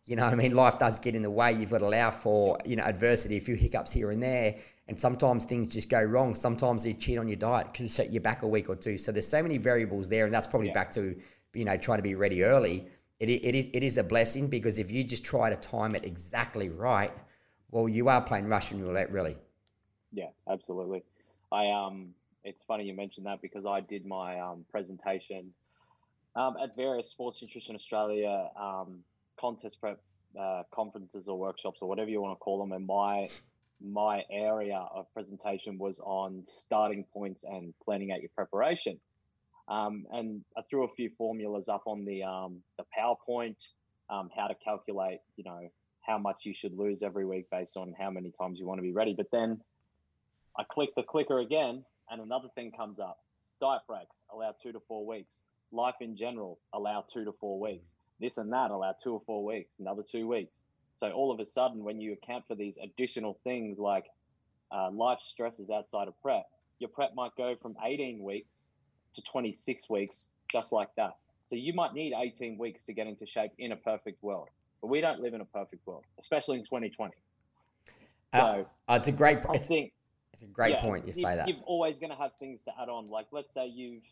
You 0.05 0.17
know, 0.17 0.25
I 0.25 0.35
mean, 0.35 0.55
life 0.55 0.79
does 0.79 0.99
get 0.99 1.15
in 1.15 1.23
the 1.23 1.31
way. 1.31 1.53
You've 1.53 1.71
got 1.71 1.79
to 1.79 1.87
allow 1.87 2.11
for, 2.11 2.57
you 2.65 2.77
know, 2.77 2.85
adversity, 2.85 3.37
a 3.37 3.41
few 3.41 3.55
hiccups 3.55 3.93
here 3.93 4.11
and 4.11 4.23
there. 4.23 4.57
And 4.89 4.99
sometimes 4.99 5.45
things 5.45 5.73
just 5.73 5.89
go 5.89 6.03
wrong. 6.03 6.35
Sometimes 6.35 6.87
you 6.87 6.95
cheat 6.95 7.19
on 7.19 7.29
your 7.29 7.37
diet 7.37 7.73
can 7.75 7.89
set 7.89 8.13
you 8.13 8.21
back 8.21 8.43
a 8.43 8.49
week 8.49 8.69
or 8.69 8.75
two. 8.77 8.99
So 8.99 9.13
there's 9.13 9.29
so 9.29 9.43
many 9.43 9.59
variables 9.59 10.09
there. 10.09 10.25
And 10.25 10.35
that's 10.35 10.47
probably 10.47 10.69
yeah. 10.69 10.75
back 10.75 10.91
to, 10.93 11.17
you 11.55 11.65
know, 11.65 11.77
trying 11.77 11.99
to 11.99 12.03
be 12.03 12.15
ready 12.15 12.43
early 12.43 12.89
it, 13.29 13.45
it, 13.45 13.77
it 13.77 13.83
is 13.83 13.99
a 13.99 14.05
blessing 14.05 14.49
because 14.49 14.79
if 14.79 14.91
you 14.91 15.05
just 15.05 15.25
try 15.25 15.51
to 15.51 15.57
time 15.57 15.95
it 15.95 16.05
exactly 16.05 16.69
right, 16.69 17.13
well, 17.71 17.89
you 17.89 18.09
are 18.09 18.21
playing 18.21 18.49
Russian 18.49 18.83
roulette, 18.83 19.11
really. 19.11 19.35
Yeah, 20.13 20.29
absolutely. 20.49 21.03
I 21.51 21.71
um, 21.71 22.15
it's 22.45 22.63
funny 22.63 22.85
you 22.85 22.95
mentioned 22.95 23.27
that 23.27 23.41
because 23.41 23.65
I 23.67 23.81
did 23.81 24.07
my 24.07 24.39
um, 24.41 24.65
presentation 24.71 25.53
um, 26.35 26.57
at 26.63 26.77
various 26.77 27.11
Sports 27.11 27.41
Nutrition 27.43 27.75
Australia 27.75 28.49
um, 28.59 29.01
contest 29.39 29.81
prep 29.81 30.01
uh, 30.39 30.63
conferences 30.75 31.29
or 31.29 31.39
workshops 31.39 31.79
or 31.83 31.89
whatever 31.89 32.11
you 32.11 32.21
want 32.21 32.39
to 32.39 32.43
call 32.43 32.59
them, 32.59 32.73
and 32.73 32.87
my 32.87 33.29
my 33.85 34.23
area 34.31 34.87
of 34.95 35.13
presentation 35.13 35.77
was 35.77 36.01
on 36.05 36.43
starting 36.47 37.05
points 37.13 37.45
and 37.45 37.75
planning 37.85 38.13
out 38.13 38.21
your 38.21 38.31
preparation. 38.35 38.99
Um, 39.73 40.05
and 40.13 40.43
I 40.57 40.61
threw 40.69 40.85
a 40.85 40.95
few 40.95 41.11
formulas 41.17 41.71
up 41.71 41.85
on 41.87 42.05
the 42.05 42.23
um, 42.23 42.59
the 42.77 42.85
PowerPoint, 42.97 43.57
um, 44.11 44.29
how 44.37 44.47
to 44.47 44.55
calculate, 44.63 45.21
you 45.37 45.45
know, 45.45 45.71
how 46.03 46.19
much 46.19 46.45
you 46.45 46.53
should 46.53 46.77
lose 46.77 47.03
every 47.03 47.25
week 47.25 47.49
based 47.51 47.79
on 47.79 47.95
how 47.99 48.11
many 48.11 48.33
times 48.39 48.59
you 48.59 48.67
want 48.67 48.79
to 48.79 48.83
be 48.83 48.93
ready. 48.93 49.15
But 49.17 49.31
then 49.33 49.63
I 50.59 50.65
click 50.71 50.91
the 50.95 51.03
clicker 51.03 51.39
again, 51.39 51.85
and 52.11 52.21
another 52.21 52.49
thing 52.55 52.71
comes 52.71 53.01
up: 53.01 53.21
diet 53.63 53.81
breaks 53.89 54.25
allow 54.31 54.55
two 54.63 54.73
to 54.73 54.81
four 54.87 55.07
weeks. 55.07 55.43
Life 55.73 55.95
in 56.03 56.19
general 56.19 56.59
allow 56.75 57.07
two 57.11 57.25
to 57.25 57.33
four 57.41 57.59
weeks. 57.59 57.95
This 58.21 58.37
and 58.37 58.53
that 58.53 58.71
allow 58.71 58.95
two 59.03 59.15
or 59.15 59.23
four 59.25 59.43
weeks. 59.43 59.77
Another 59.79 60.03
two 60.03 60.29
weeks. 60.29 60.59
So 60.99 61.11
all 61.13 61.33
of 61.33 61.41
a 61.41 61.47
sudden, 61.47 61.83
when 61.83 61.99
you 61.99 62.13
account 62.13 62.45
for 62.47 62.57
these 62.57 62.77
additional 62.77 63.39
things 63.43 63.79
like 63.79 64.05
uh, 64.71 64.91
life 64.91 65.21
stresses 65.23 65.71
outside 65.71 66.09
of 66.09 66.21
prep, 66.21 66.45
your 66.79 66.91
prep 66.91 67.15
might 67.15 67.35
go 67.39 67.57
from 67.63 67.75
18 67.83 68.23
weeks 68.23 68.53
to 69.15 69.23
26 69.23 69.89
weeks 69.91 70.27
just 70.51 70.73
like 70.73 70.89
that. 70.97 71.17
So 71.49 71.57
you 71.57 71.73
might 71.73 71.93
need 71.93 72.15
18 72.17 72.59
weeks 72.59 72.85
to 72.85 72.93
get 72.93 73.07
into 73.07 73.27
shape 73.27 73.53
in 73.59 73.73
a 73.73 73.77
perfect 73.77 74.23
world, 74.23 74.49
but 74.81 74.89
we 74.89 75.01
don't 75.01 75.21
live 75.21 75.35
in 75.35 75.41
a 75.41 75.47
perfect 75.47 75.87
world, 75.87 76.05
especially 76.19 76.59
in 76.59 76.65
2020. 76.65 77.13
Uh, 78.33 78.39
so 78.39 78.67
uh, 78.89 78.95
it's 78.95 79.09
a 79.09 79.13
great. 79.13 79.39
I 79.49 79.55
it's, 79.55 79.69
think 79.69 79.93
it's 80.33 80.43
a 80.43 80.47
great 80.47 80.73
yeah, 80.73 80.83
point. 80.83 81.07
You 81.07 81.13
say 81.13 81.37
that 81.37 81.49
you're 81.49 81.59
always 81.67 81.99
going 81.99 82.11
to 82.11 82.17
have 82.17 82.33
things 82.39 82.61
to 82.63 82.73
add 82.81 82.89
on. 82.89 83.11
Like 83.11 83.27
let's 83.33 83.53
say 83.53 83.67
you've 83.67 84.03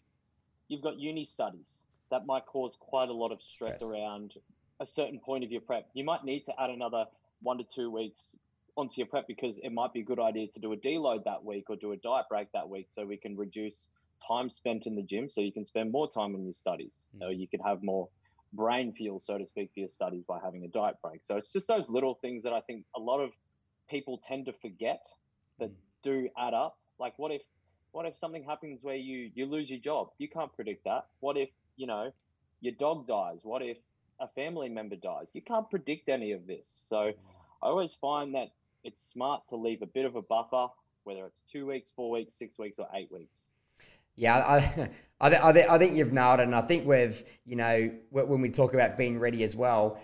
you've 0.69 0.83
got 0.83 0.99
uni 0.99 1.25
studies 1.25 1.85
that 2.11 2.27
might 2.27 2.45
cause 2.47 2.77
quite 2.79 3.09
a 3.09 3.13
lot 3.13 3.33
of 3.33 3.41
stress, 3.41 3.77
stress. 3.77 3.91
around 3.91 4.35
a 4.81 4.87
certain 4.87 5.19
point 5.19 5.45
of 5.45 5.51
your 5.51 5.61
prep. 5.61 5.89
You 5.95 6.05
might 6.05 6.25
need 6.25 6.45
to 6.47 6.53
add 6.61 6.71
another 6.71 7.07
one 7.43 7.59
to 7.59 7.65
two 7.65 7.91
weeks 7.91 8.37
onto 8.77 8.95
your 8.97 9.07
prep 9.07 9.27
because 9.27 9.59
it 9.59 9.71
might 9.71 9.93
be 9.93 10.01
a 10.01 10.05
good 10.05 10.21
idea 10.21 10.47
to 10.49 10.59
do 10.59 10.73
a 10.73 10.77
deload 10.77 11.25
that 11.25 11.45
week 11.45 11.65
or 11.69 11.77
do 11.77 11.93
a 11.93 11.97
diet 11.97 12.27
break 12.29 12.51
that 12.53 12.69
week 12.69 12.89
so 12.91 13.05
we 13.05 13.17
can 13.17 13.37
reduce 13.37 13.89
time 14.27 14.51
spent 14.51 14.87
in 14.87 14.95
the 14.95 15.03
gym 15.03 15.29
so 15.29 15.41
you 15.41 15.53
can 15.53 15.65
spend 15.65 15.93
more 15.93 16.11
time 16.11 16.35
on 16.35 16.45
your 16.45 16.53
studies. 16.53 17.07
Mm. 17.17 17.29
or 17.29 17.33
you 17.33 17.49
can 17.49 17.61
have 17.61 17.83
more 17.83 18.09
brain 18.53 18.93
fuel 18.93 19.21
so 19.21 19.39
to 19.39 19.47
speak 19.47 19.71
for 19.73 19.81
your 19.81 19.89
studies 19.89 20.25
by 20.27 20.39
having 20.43 20.65
a 20.65 20.69
diet 20.69 20.97
break. 21.03 21.21
So 21.23 21.37
it's 21.37 21.53
just 21.53 21.69
those 21.69 21.89
little 21.89 22.15
things 22.21 22.43
that 22.43 22.53
i 22.53 22.61
think 22.61 22.85
a 22.97 23.01
lot 23.01 23.21
of 23.21 23.31
people 23.89 24.21
tend 24.27 24.47
to 24.47 24.53
forget 24.61 25.05
that 25.59 25.71
mm. 25.71 25.75
do 26.03 26.29
add 26.39 26.55
up. 26.55 26.79
Like 26.99 27.19
what 27.19 27.33
if 27.33 27.43
what 27.93 28.07
if 28.07 28.17
something 28.17 28.45
happens 28.45 28.81
where 28.83 28.97
you 28.97 29.31
you 29.35 29.47
lose 29.47 29.71
your 29.71 29.81
job? 29.81 30.11
You 30.19 30.29
can't 30.29 30.53
predict 30.53 30.85
that. 30.85 31.07
What 31.21 31.37
if 31.37 31.49
you 31.77 31.87
know 31.87 32.13
your 32.61 32.75
dog 32.79 33.07
dies? 33.07 33.41
What 33.43 33.63
if 33.63 33.79
a 34.21 34.29
family 34.29 34.69
member 34.69 34.97
dies? 34.97 35.29
You 35.33 35.43
can't 35.43 35.69
predict 35.71 36.09
any 36.09 36.33
of 36.33 36.47
this. 36.47 36.67
So 36.89 37.13
i 37.63 37.67
always 37.67 37.95
find 37.95 38.35
that 38.35 38.53
it's 38.85 39.03
smart 39.13 39.47
to 39.49 39.57
leave 39.57 39.83
a 39.83 39.87
bit 39.87 40.07
of 40.07 40.17
a 40.17 40.23
buffer 40.23 40.69
whether 41.05 41.27
it's 41.27 41.43
two 41.53 41.67
weeks 41.67 41.91
four 41.95 42.11
weeks 42.11 42.35
six 42.35 42.59
weeks 42.59 42.79
or 42.79 42.87
eight 42.95 43.11
weeks 43.13 43.43
yeah, 44.21 44.37
I, 44.37 44.89
I, 45.21 45.35
I, 45.37 45.75
I 45.75 45.79
think 45.79 45.97
you've 45.97 46.13
nailed 46.13 46.41
it. 46.41 46.45
And 46.45 46.55
I 46.55 46.61
think 46.61 46.87
we've, 46.87 47.25
you 47.45 47.57
know, 47.57 47.91
when 48.11 48.41
we 48.41 48.51
talk 48.51 48.75
about 48.75 48.97
being 48.97 49.19
ready 49.19 49.43
as 49.43 49.57
well, 49.57 49.99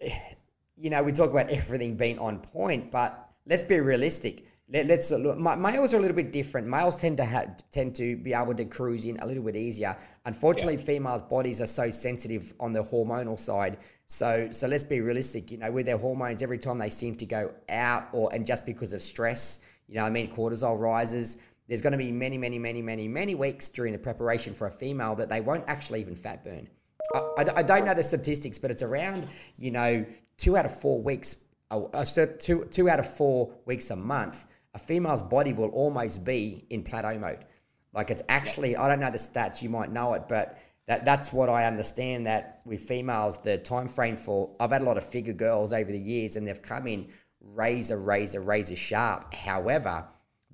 you 0.76 0.90
know, 0.90 1.02
we 1.02 1.12
talk 1.12 1.30
about 1.30 1.50
everything 1.50 1.96
being 1.96 2.18
on 2.20 2.38
point, 2.38 2.92
but 2.92 3.30
let's 3.46 3.64
be 3.64 3.80
realistic. 3.80 4.44
Let, 4.70 4.90
us 4.90 5.10
uh, 5.10 5.16
look. 5.16 5.38
Males 5.38 5.94
are 5.94 5.96
a 5.96 6.00
little 6.00 6.14
bit 6.16 6.30
different. 6.30 6.66
Males 6.66 6.94
tend 6.94 7.16
to 7.16 7.24
have, 7.24 7.56
tend 7.70 7.96
to 7.96 8.16
be 8.16 8.34
able 8.34 8.54
to 8.54 8.66
cruise 8.66 9.06
in 9.06 9.18
a 9.20 9.26
little 9.26 9.42
bit 9.42 9.56
easier. 9.56 9.96
Unfortunately, 10.26 10.76
yeah. 10.76 10.82
females' 10.82 11.22
bodies 11.22 11.62
are 11.62 11.66
so 11.66 11.90
sensitive 11.90 12.52
on 12.60 12.74
the 12.74 12.84
hormonal 12.84 13.38
side. 13.38 13.78
So, 14.06 14.48
so 14.50 14.68
let's 14.68 14.84
be 14.84 15.00
realistic. 15.00 15.50
You 15.50 15.56
know, 15.56 15.72
with 15.72 15.86
their 15.86 15.96
hormones, 15.96 16.42
every 16.42 16.58
time 16.58 16.78
they 16.78 16.90
seem 16.90 17.14
to 17.14 17.26
go 17.26 17.50
out, 17.70 18.08
or 18.12 18.32
and 18.34 18.44
just 18.44 18.66
because 18.66 18.92
of 18.92 19.00
stress, 19.00 19.60
you 19.88 19.94
know, 19.94 20.04
I 20.04 20.10
mean, 20.10 20.30
cortisol 20.30 20.78
rises 20.78 21.38
there's 21.68 21.82
going 21.82 21.92
to 21.92 21.98
be 21.98 22.10
many, 22.10 22.38
many, 22.38 22.58
many, 22.58 22.82
many, 22.82 23.08
many 23.08 23.34
weeks 23.34 23.68
during 23.68 23.92
the 23.92 23.98
preparation 23.98 24.54
for 24.54 24.66
a 24.66 24.70
female 24.70 25.14
that 25.16 25.28
they 25.28 25.40
won't 25.40 25.64
actually 25.68 26.00
even 26.00 26.14
fat 26.14 26.42
burn. 26.42 26.68
I, 27.14 27.18
I, 27.18 27.44
I 27.56 27.62
don't 27.62 27.84
know 27.84 27.94
the 27.94 28.02
statistics, 28.02 28.58
but 28.58 28.70
it's 28.70 28.82
around, 28.82 29.26
you 29.56 29.70
know, 29.70 30.04
two 30.38 30.56
out 30.56 30.64
of 30.64 30.80
four 30.80 31.00
weeks, 31.02 31.36
uh, 31.70 32.04
two, 32.38 32.64
two 32.70 32.88
out 32.88 32.98
of 32.98 33.16
four 33.16 33.52
weeks 33.66 33.90
a 33.90 33.96
month, 33.96 34.46
a 34.74 34.78
female's 34.78 35.22
body 35.22 35.52
will 35.52 35.68
almost 35.70 36.24
be 36.24 36.64
in 36.70 36.82
plateau 36.82 37.18
mode. 37.18 37.44
Like 37.92 38.10
it's 38.10 38.22
actually, 38.28 38.76
I 38.76 38.88
don't 38.88 39.00
know 39.00 39.10
the 39.10 39.18
stats, 39.18 39.62
you 39.62 39.68
might 39.68 39.90
know 39.90 40.14
it, 40.14 40.22
but 40.28 40.58
that, 40.86 41.04
that's 41.04 41.32
what 41.32 41.50
I 41.50 41.66
understand 41.66 42.26
that 42.26 42.62
with 42.64 42.80
females, 42.80 43.38
the 43.38 43.58
time 43.58 43.88
frame 43.88 44.16
for, 44.16 44.54
I've 44.58 44.70
had 44.70 44.82
a 44.82 44.84
lot 44.84 44.96
of 44.96 45.04
figure 45.04 45.34
girls 45.34 45.72
over 45.72 45.90
the 45.90 45.98
years 45.98 46.36
and 46.36 46.46
they've 46.46 46.62
come 46.62 46.86
in 46.86 47.08
razor, 47.40 47.98
razor, 47.98 48.40
razor 48.40 48.76
sharp. 48.76 49.34
However, 49.34 50.06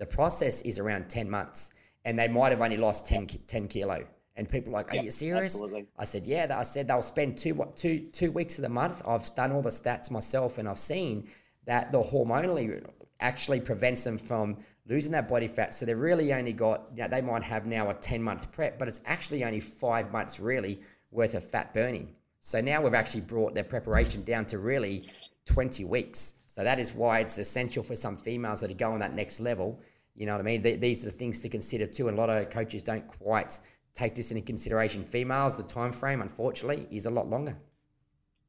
the 0.05 0.15
process 0.15 0.61
is 0.63 0.79
around 0.79 1.09
10 1.09 1.31
months 1.31 1.73
and 2.05 2.19
they 2.19 2.29
might 2.29 2.53
have 2.53 2.61
only 2.61 2.77
lost 2.77 3.07
10, 3.07 3.27
10 3.27 3.69
kilo. 3.69 4.05
And 4.37 4.47
people 4.47 4.71
are 4.73 4.79
like, 4.79 4.93
are 4.93 4.97
yep, 4.97 5.05
you 5.05 5.11
serious? 5.11 5.55
Absolutely. 5.55 5.87
I 5.99 6.05
said, 6.05 6.27
yeah. 6.27 6.55
I 6.59 6.63
said 6.63 6.89
they'll 6.89 7.01
spend 7.01 7.39
two, 7.39 7.65
two, 7.75 8.01
two 8.13 8.31
weeks 8.31 8.59
of 8.59 8.63
the 8.63 8.69
month. 8.69 9.01
I've 9.09 9.35
done 9.35 9.53
all 9.53 9.63
the 9.63 9.71
stats 9.71 10.11
myself 10.11 10.59
and 10.59 10.69
I've 10.69 10.79
seen 10.79 11.29
that 11.65 11.91
the 11.91 12.03
hormonally 12.03 12.85
actually 13.21 13.61
prevents 13.61 14.05
them 14.05 14.19
from 14.19 14.59
losing 14.87 15.13
that 15.13 15.27
body 15.27 15.47
fat. 15.47 15.73
So 15.73 15.87
they've 15.87 15.99
really 15.99 16.35
only 16.35 16.53
got, 16.53 16.83
you 16.95 17.03
know, 17.03 17.09
they 17.09 17.23
might 17.23 17.43
have 17.45 17.65
now 17.65 17.89
a 17.89 17.95
10 17.95 18.23
month 18.23 18.53
prep, 18.53 18.79
but 18.79 18.89
it's 18.89 19.01
actually 19.07 19.43
only 19.45 19.61
five 19.61 20.13
months 20.13 20.39
really 20.39 20.81
worth 21.13 21.35
of 21.35 21.49
fat 21.49 21.73
burning. 21.73 22.15
So 22.41 22.61
now 22.61 22.83
we've 22.83 22.93
actually 22.93 23.23
brought 23.23 23.55
their 23.55 23.65
preparation 23.65 24.23
down 24.23 24.45
to 24.47 24.59
really 24.59 25.09
20 25.47 25.85
weeks. 25.85 26.35
So 26.47 26.63
that 26.63 26.79
is 26.79 26.93
why 26.93 27.21
it's 27.21 27.39
essential 27.39 27.83
for 27.83 27.97
some 27.97 28.17
females 28.17 28.61
that 28.61 28.71
are 28.71 28.75
going 28.75 28.99
that 29.01 29.15
next 29.15 29.41
level. 29.41 29.81
You 30.15 30.27
know 30.27 30.33
what 30.33 30.41
I 30.41 30.45
mean? 30.45 30.63
these 30.63 31.03
are 31.03 31.11
the 31.11 31.17
things 31.17 31.41
to 31.41 31.49
consider 31.49 31.87
too. 31.87 32.09
And 32.09 32.17
a 32.17 32.21
lot 32.21 32.31
of 32.31 32.51
coaches 32.51 32.83
don't 32.83 33.07
quite 33.07 33.59
take 33.95 34.15
this 34.15 34.31
into 34.31 34.43
consideration. 34.43 35.03
Females, 35.03 35.57
the 35.57 35.63
time 35.63 35.93
frame, 35.93 36.21
unfortunately, 36.21 36.87
is 36.91 37.07
a 37.07 37.11
lot 37.11 37.29
longer. 37.29 37.57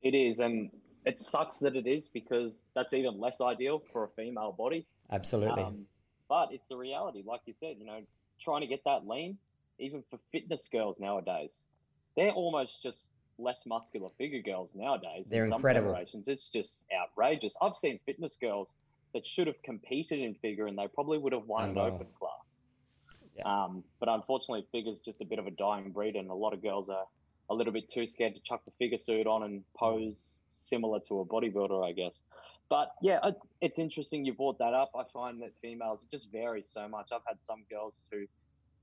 It 0.02 0.14
is, 0.14 0.40
and 0.40 0.70
it 1.06 1.18
sucks 1.18 1.58
that 1.58 1.76
it 1.76 1.88
is 1.88 2.08
because 2.08 2.60
that's 2.76 2.94
even 2.94 3.20
less 3.20 3.42
ideal 3.42 3.82
for 3.92 4.04
a 4.04 4.10
female 4.10 4.52
body. 4.52 4.86
Absolutely. 5.12 5.64
Um, 5.64 5.86
but 6.30 6.50
it's 6.52 6.66
the 6.70 6.78
reality, 6.78 7.24
like 7.26 7.42
you 7.46 7.54
said. 7.60 7.78
You 7.80 7.86
know, 7.86 8.02
trying 8.40 8.62
to 8.62 8.68
get 8.68 8.84
that 8.86 9.08
lean 9.08 9.38
even 9.80 10.04
for 10.10 10.20
fitness 10.32 10.68
girls 10.72 11.00
nowadays, 11.00 11.66
they're 12.16 12.32
almost 12.32 12.82
just 12.82 13.10
less 13.38 13.64
muscular 13.66 14.10
figure 14.18 14.42
girls 14.42 14.72
nowadays. 14.76 15.28
They're 15.30 15.46
in 15.46 15.54
incredible. 15.54 15.96
It's 16.28 16.50
just 16.50 16.80
outrageous. 16.98 17.54
I've 17.62 17.76
seen 17.76 18.00
fitness 18.06 18.38
girls 18.40 18.76
that 19.16 19.26
should 19.26 19.48
have 19.48 19.62
competed 19.64 20.20
in 20.20 20.36
figure 20.36 20.68
and 20.68 20.78
they 20.78 20.88
probably 20.94 21.18
would 21.18 21.32
have 21.32 21.48
won 21.48 21.70
an 21.70 21.78
open 21.78 22.06
class. 22.20 22.60
Yeah. 23.38 23.44
Um, 23.46 23.84
but 24.00 24.10
unfortunately, 24.10 24.68
figure's 24.72 25.00
just 25.00 25.22
a 25.22 25.26
bit 25.26 25.40
of 25.40 25.48
a 25.48 25.52
dying 25.52 25.92
breed, 25.92 26.16
and 26.16 26.30
a 26.30 26.34
lot 26.34 26.54
of 26.54 26.62
girls 26.62 26.90
are 26.90 27.06
a 27.50 27.54
little 27.54 27.74
bit 27.74 27.90
too 27.90 28.06
scared 28.06 28.36
to 28.36 28.42
chuck 28.42 28.64
the 28.66 28.72
figure 28.78 28.98
suit 28.98 29.26
on 29.26 29.44
and 29.44 29.64
pose 29.78 30.36
similar 30.50 31.00
to 31.08 31.22
a 31.22 31.26
bodybuilder, 31.26 31.88
I 31.88 31.94
guess. 31.94 32.22
But 32.70 32.92
yeah, 33.02 33.32
it's 33.62 33.80
interesting 33.80 34.26
you 34.26 34.34
brought 34.34 34.58
that 34.60 34.74
up. 34.74 34.92
I 34.96 35.04
find 35.14 35.42
that 35.42 35.52
females 35.62 36.06
just 36.12 36.32
vary 36.32 36.64
so 36.66 36.88
much. 36.88 37.10
I've 37.14 37.22
had 37.28 37.38
some 37.44 37.64
girls 37.70 37.96
who 38.12 38.26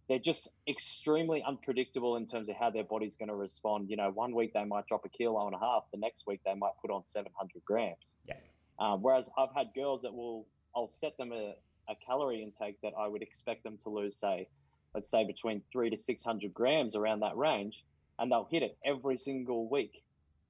they're 0.08 0.18
just 0.18 0.48
extremely 0.68 1.42
unpredictable 1.42 2.16
in 2.16 2.26
terms 2.26 2.48
of 2.48 2.56
how 2.56 2.70
their 2.70 2.84
body's 2.84 3.16
going 3.16 3.28
to 3.28 3.34
respond. 3.34 3.90
You 3.90 3.96
know, 3.96 4.10
one 4.10 4.34
week 4.34 4.52
they 4.54 4.64
might 4.64 4.86
drop 4.86 5.04
a 5.04 5.08
kilo 5.08 5.46
and 5.46 5.54
a 5.54 5.58
half, 5.58 5.84
the 5.92 5.98
next 5.98 6.24
week 6.26 6.40
they 6.46 6.54
might 6.54 6.72
put 6.80 6.90
on 6.90 7.02
700 7.06 7.64
grams. 7.64 8.14
Yeah. 8.26 8.34
Um, 8.78 9.02
whereas 9.02 9.30
I've 9.38 9.54
had 9.54 9.68
girls 9.74 10.02
that 10.02 10.14
will, 10.14 10.46
I'll 10.74 10.88
set 10.88 11.16
them 11.16 11.32
a, 11.32 11.54
a 11.88 11.94
calorie 12.04 12.42
intake 12.42 12.80
that 12.82 12.92
I 12.98 13.08
would 13.08 13.22
expect 13.22 13.64
them 13.64 13.78
to 13.82 13.88
lose, 13.88 14.16
say, 14.16 14.48
let's 14.94 15.10
say 15.10 15.24
between 15.24 15.62
three 15.72 15.90
to 15.90 15.98
600 15.98 16.52
grams 16.52 16.96
around 16.96 17.20
that 17.20 17.36
range, 17.36 17.84
and 18.18 18.30
they'll 18.30 18.48
hit 18.50 18.62
it 18.62 18.76
every 18.84 19.18
single 19.18 19.68
week. 19.68 20.02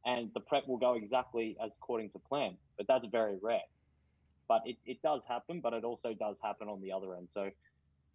And 0.04 0.30
the 0.34 0.40
prep 0.40 0.66
will 0.66 0.78
go 0.78 0.94
exactly 0.94 1.56
as 1.64 1.72
according 1.74 2.10
to 2.10 2.18
plan, 2.18 2.56
but 2.76 2.86
that's 2.88 3.06
very 3.06 3.36
rare. 3.40 3.60
But 4.48 4.62
it, 4.66 4.76
it 4.84 5.00
does 5.02 5.22
happen, 5.26 5.60
but 5.60 5.72
it 5.72 5.84
also 5.84 6.12
does 6.12 6.36
happen 6.42 6.68
on 6.68 6.80
the 6.80 6.92
other 6.92 7.14
end. 7.14 7.28
So 7.32 7.50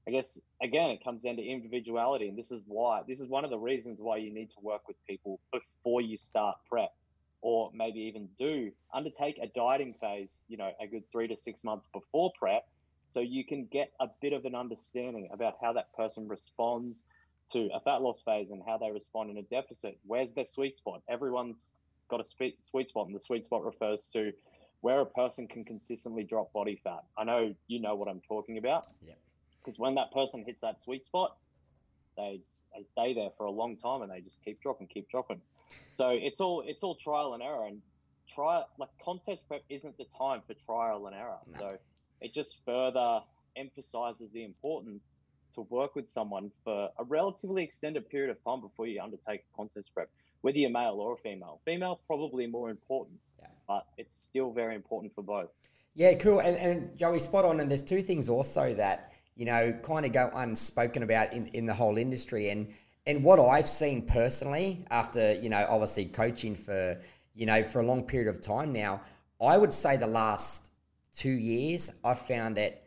I 0.07 0.11
guess 0.11 0.39
again, 0.61 0.89
it 0.89 1.03
comes 1.03 1.23
down 1.23 1.35
to 1.35 1.43
individuality, 1.43 2.29
and 2.29 2.37
this 2.37 2.49
is 2.49 2.61
why 2.65 3.01
this 3.07 3.19
is 3.19 3.27
one 3.27 3.43
of 3.43 3.49
the 3.49 3.57
reasons 3.57 3.99
why 4.01 4.17
you 4.17 4.33
need 4.33 4.49
to 4.51 4.59
work 4.61 4.87
with 4.87 4.95
people 5.05 5.39
before 5.51 6.01
you 6.01 6.17
start 6.17 6.57
prep, 6.69 6.93
or 7.41 7.71
maybe 7.73 7.99
even 7.99 8.27
do 8.37 8.71
undertake 8.93 9.39
a 9.41 9.47
dieting 9.47 9.95
phase. 9.99 10.37
You 10.47 10.57
know, 10.57 10.71
a 10.81 10.87
good 10.87 11.03
three 11.11 11.27
to 11.27 11.35
six 11.35 11.63
months 11.63 11.87
before 11.93 12.31
prep, 12.37 12.67
so 13.13 13.19
you 13.19 13.45
can 13.45 13.65
get 13.71 13.91
a 13.99 14.07
bit 14.21 14.33
of 14.33 14.45
an 14.45 14.55
understanding 14.55 15.29
about 15.31 15.55
how 15.61 15.73
that 15.73 15.93
person 15.95 16.27
responds 16.27 17.03
to 17.51 17.69
a 17.73 17.79
fat 17.79 18.01
loss 18.01 18.21
phase 18.25 18.49
and 18.49 18.61
how 18.65 18.77
they 18.77 18.91
respond 18.91 19.29
in 19.29 19.37
a 19.37 19.43
deficit. 19.43 19.97
Where's 20.05 20.33
their 20.33 20.45
sweet 20.45 20.75
spot? 20.75 21.01
Everyone's 21.09 21.73
got 22.09 22.19
a 22.19 22.23
sweet 22.23 22.87
spot, 22.87 23.07
and 23.07 23.15
the 23.15 23.21
sweet 23.21 23.45
spot 23.45 23.63
refers 23.63 24.09
to 24.13 24.31
where 24.81 25.01
a 25.01 25.05
person 25.05 25.47
can 25.47 25.65
consistently 25.65 26.23
drop 26.23 26.53
body 26.53 26.79
fat. 26.83 27.03
I 27.17 27.23
know 27.23 27.55
you 27.67 27.79
know 27.79 27.95
what 27.95 28.07
I'm 28.07 28.21
talking 28.27 28.57
about. 28.57 28.87
Yeah 29.05 29.13
because 29.67 29.77
when 29.77 29.95
that 29.95 30.13
person 30.13 30.45
hits 30.45 30.61
that 30.61 30.81
sweet 30.81 31.05
spot, 31.05 31.35
they 32.15 32.39
they 32.73 32.85
stay 32.93 33.13
there 33.13 33.31
for 33.37 33.45
a 33.45 33.51
long 33.51 33.75
time 33.75 34.01
and 34.01 34.09
they 34.09 34.21
just 34.21 34.41
keep 34.45 34.61
dropping, 34.61 34.87
keep 34.87 35.09
dropping. 35.09 35.41
So 35.91 36.09
it's 36.09 36.39
all 36.39 36.63
it's 36.65 36.83
all 36.83 36.95
trial 36.95 37.33
and 37.33 37.43
error, 37.43 37.65
and 37.67 37.81
try 38.33 38.63
like 38.77 38.89
contest 39.03 39.47
prep 39.47 39.63
isn't 39.69 39.97
the 39.97 40.05
time 40.17 40.41
for 40.45 40.53
trial 40.65 41.07
and 41.07 41.15
error. 41.15 41.37
No. 41.47 41.59
So 41.59 41.77
it 42.21 42.33
just 42.33 42.57
further 42.65 43.21
emphasizes 43.55 44.29
the 44.31 44.43
importance 44.43 45.03
to 45.55 45.61
work 45.61 45.95
with 45.95 46.09
someone 46.09 46.51
for 46.63 46.89
a 46.99 47.03
relatively 47.03 47.63
extended 47.63 48.07
period 48.09 48.29
of 48.29 48.43
time 48.43 48.61
before 48.61 48.85
you 48.87 49.01
undertake 49.01 49.43
contest 49.55 49.91
prep, 49.93 50.09
whether 50.41 50.57
you're 50.57 50.69
male 50.69 50.97
or 50.99 51.17
female. 51.17 51.59
Female 51.65 51.99
probably 52.05 52.45
more 52.45 52.69
important, 52.69 53.17
yeah. 53.39 53.47
but 53.67 53.87
it's 53.97 54.15
still 54.15 54.51
very 54.51 54.75
important 54.75 55.13
for 55.15 55.23
both. 55.23 55.49
Yeah, 55.95 56.13
cool. 56.13 56.39
And, 56.39 56.55
and 56.57 56.95
Joey, 56.95 57.17
spot 57.17 57.43
on. 57.43 57.59
And 57.59 57.71
there's 57.71 57.81
two 57.81 58.01
things 58.01 58.29
also 58.29 58.75
that 58.75 59.13
you 59.37 59.45
know, 59.45 59.71
kind 59.83 60.05
of 60.05 60.11
go 60.11 60.29
unspoken 60.33 61.03
about 61.03 61.31
in, 61.31 61.45
in 61.47 61.65
the 61.65 61.73
whole 61.73 61.97
industry. 61.97 62.49
And 62.49 62.73
and 63.07 63.23
what 63.23 63.39
I've 63.39 63.67
seen 63.67 64.01
personally, 64.05 64.85
after 64.91 65.33
you 65.33 65.49
know, 65.49 65.65
obviously 65.69 66.05
coaching 66.05 66.55
for 66.55 66.99
you 67.33 67.45
know 67.45 67.63
for 67.63 67.79
a 67.79 67.85
long 67.85 68.03
period 68.03 68.27
of 68.29 68.41
time 68.41 68.73
now, 68.73 69.01
I 69.41 69.57
would 69.57 69.73
say 69.73 69.95
the 69.97 70.07
last 70.07 70.71
two 71.15 71.31
years 71.31 71.99
I've 72.03 72.19
found 72.19 72.57
it 72.57 72.83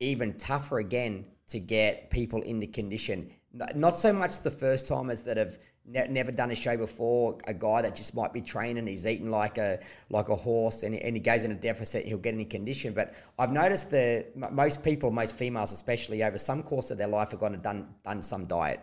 even 0.00 0.32
tougher 0.38 0.78
again 0.78 1.26
to 1.48 1.60
get 1.60 2.10
people 2.10 2.42
into 2.42 2.66
condition. 2.66 3.30
Not 3.52 3.94
so 3.94 4.12
much 4.12 4.40
the 4.40 4.50
first 4.50 4.86
timers 4.86 5.22
that 5.22 5.36
have 5.36 5.58
ne- 5.84 6.08
never 6.08 6.32
done 6.32 6.50
a 6.50 6.54
show 6.54 6.76
before, 6.76 7.38
a 7.46 7.54
guy 7.54 7.82
that 7.82 7.94
just 7.94 8.14
might 8.14 8.32
be 8.32 8.40
training, 8.40 8.86
he's 8.86 9.06
eating 9.06 9.30
like 9.30 9.58
a 9.58 9.80
like 10.08 10.30
a 10.30 10.36
horse, 10.36 10.82
and, 10.82 10.94
and 10.94 11.14
he 11.14 11.20
goes 11.20 11.44
in 11.44 11.50
a 11.50 11.56
deficit, 11.56 12.06
he'll 12.06 12.16
get 12.16 12.32
any 12.32 12.46
condition. 12.46 12.94
But 12.94 13.14
I've 13.38 13.52
noticed 13.52 13.90
that 13.90 14.34
most 14.34 14.82
people, 14.82 15.10
most 15.10 15.36
females 15.36 15.72
especially, 15.72 16.22
over 16.24 16.38
some 16.38 16.62
course 16.62 16.90
of 16.90 16.96
their 16.96 17.08
life, 17.08 17.32
have 17.32 17.40
gone 17.40 17.52
and 17.52 17.62
done 17.62 17.94
done 18.02 18.22
some 18.22 18.46
diet, 18.46 18.80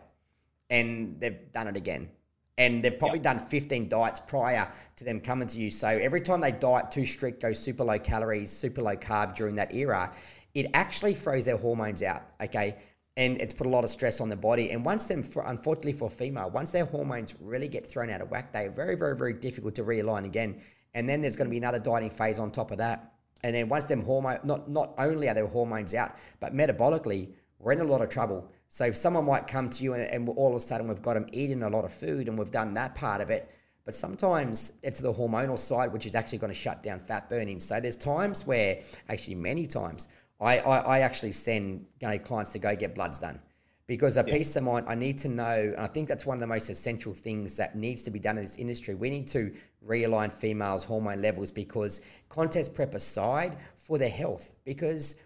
and 0.69 1.19
they've 1.19 1.51
done 1.51 1.67
it 1.67 1.77
again. 1.77 2.09
And 2.57 2.81
they've 2.83 2.97
probably 2.97 3.19
yep. 3.19 3.37
done 3.37 3.39
15 3.39 3.89
diets 3.89 4.21
prior 4.21 4.71
to 4.95 5.03
them 5.03 5.19
coming 5.19 5.47
to 5.49 5.59
you. 5.59 5.69
So 5.69 5.87
every 5.87 6.21
time 6.21 6.39
they 6.39 6.51
diet 6.51 6.89
too 6.89 7.05
strict, 7.05 7.41
go 7.41 7.51
super 7.51 7.83
low 7.83 7.99
calories, 7.99 8.49
super 8.49 8.81
low 8.81 8.95
carb 8.95 9.35
during 9.35 9.55
that 9.55 9.73
era, 9.73 10.13
it 10.53 10.67
actually 10.73 11.15
throws 11.15 11.45
their 11.45 11.57
hormones 11.57 12.01
out. 12.01 12.23
Okay 12.41 12.77
and 13.17 13.41
it's 13.41 13.53
put 13.53 13.65
a 13.65 13.69
lot 13.69 13.83
of 13.83 13.89
stress 13.89 14.19
on 14.19 14.29
the 14.29 14.35
body. 14.35 14.71
And 14.71 14.83
once 14.83 15.07
them, 15.07 15.23
unfortunately 15.45 15.93
for 15.93 16.09
female, 16.09 16.49
once 16.49 16.71
their 16.71 16.85
hormones 16.85 17.35
really 17.41 17.67
get 17.67 17.85
thrown 17.85 18.09
out 18.09 18.21
of 18.21 18.29
whack, 18.29 18.51
they're 18.51 18.69
very, 18.69 18.95
very, 18.95 19.15
very 19.15 19.33
difficult 19.33 19.75
to 19.75 19.83
realign 19.83 20.25
again. 20.25 20.61
And 20.93 21.07
then 21.07 21.21
there's 21.21 21.35
going 21.35 21.47
to 21.47 21.51
be 21.51 21.57
another 21.57 21.79
dieting 21.79 22.09
phase 22.09 22.39
on 22.39 22.51
top 22.51 22.71
of 22.71 22.77
that. 22.79 23.13
And 23.43 23.55
then 23.55 23.69
once 23.69 23.85
them 23.85 24.01
hormone, 24.01 24.39
not 24.43 24.69
not 24.69 24.93
only 24.97 25.29
are 25.29 25.33
their 25.33 25.47
hormones 25.47 25.93
out, 25.93 26.15
but 26.39 26.53
metabolically, 26.53 27.33
we're 27.59 27.73
in 27.73 27.79
a 27.79 27.83
lot 27.83 28.01
of 28.01 28.09
trouble. 28.09 28.49
So 28.67 28.85
if 28.85 28.95
someone 28.95 29.25
might 29.25 29.47
come 29.47 29.69
to 29.69 29.83
you 29.83 29.93
and, 29.93 30.03
and 30.03 30.29
all 30.29 30.49
of 30.49 30.55
a 30.55 30.59
sudden 30.59 30.87
we've 30.87 31.01
got 31.01 31.13
them 31.13 31.27
eating 31.31 31.63
a 31.63 31.69
lot 31.69 31.85
of 31.85 31.93
food 31.93 32.27
and 32.27 32.37
we've 32.37 32.51
done 32.51 32.73
that 32.73 32.95
part 32.95 33.21
of 33.21 33.29
it. 33.29 33.51
But 33.85 33.93
sometimes 33.93 34.73
it's 34.81 34.99
the 34.99 35.13
hormonal 35.13 35.59
side 35.59 35.93
which 35.93 36.05
is 36.05 36.15
actually 36.15 36.39
going 36.39 36.51
to 36.51 36.57
shut 36.57 36.81
down 36.81 36.99
fat 36.99 37.29
burning. 37.29 37.59
So 37.59 37.79
there's 37.79 37.97
times 37.97 38.47
where, 38.47 38.79
actually 39.09 39.35
many 39.35 39.67
times, 39.67 40.07
I, 40.41 40.59
I, 40.59 40.77
I 40.79 40.99
actually 41.01 41.31
send 41.31 41.85
you 42.01 42.07
know, 42.07 42.17
clients 42.19 42.51
to 42.53 42.59
go 42.59 42.75
get 42.75 42.95
bloods 42.95 43.19
done 43.19 43.39
because 43.87 44.17
a 44.17 44.23
yeah. 44.27 44.37
peace 44.37 44.55
of 44.55 44.63
mind, 44.63 44.87
I 44.89 44.95
need 44.95 45.17
to 45.19 45.27
know, 45.27 45.71
and 45.75 45.77
I 45.77 45.87
think 45.87 46.07
that's 46.07 46.25
one 46.25 46.37
of 46.37 46.41
the 46.41 46.47
most 46.47 46.69
essential 46.69 47.13
things 47.13 47.55
that 47.57 47.75
needs 47.75 48.03
to 48.03 48.11
be 48.11 48.19
done 48.19 48.37
in 48.37 48.43
this 48.43 48.57
industry. 48.57 48.95
We 48.95 49.09
need 49.09 49.27
to 49.27 49.53
realign 49.87 50.33
females' 50.33 50.83
hormone 50.83 51.21
levels 51.21 51.51
because 51.51 52.01
contest 52.29 52.73
prep 52.73 52.95
aside 52.95 53.57
for 53.77 53.97
their 53.97 54.09
health, 54.09 54.51
because 54.65 55.19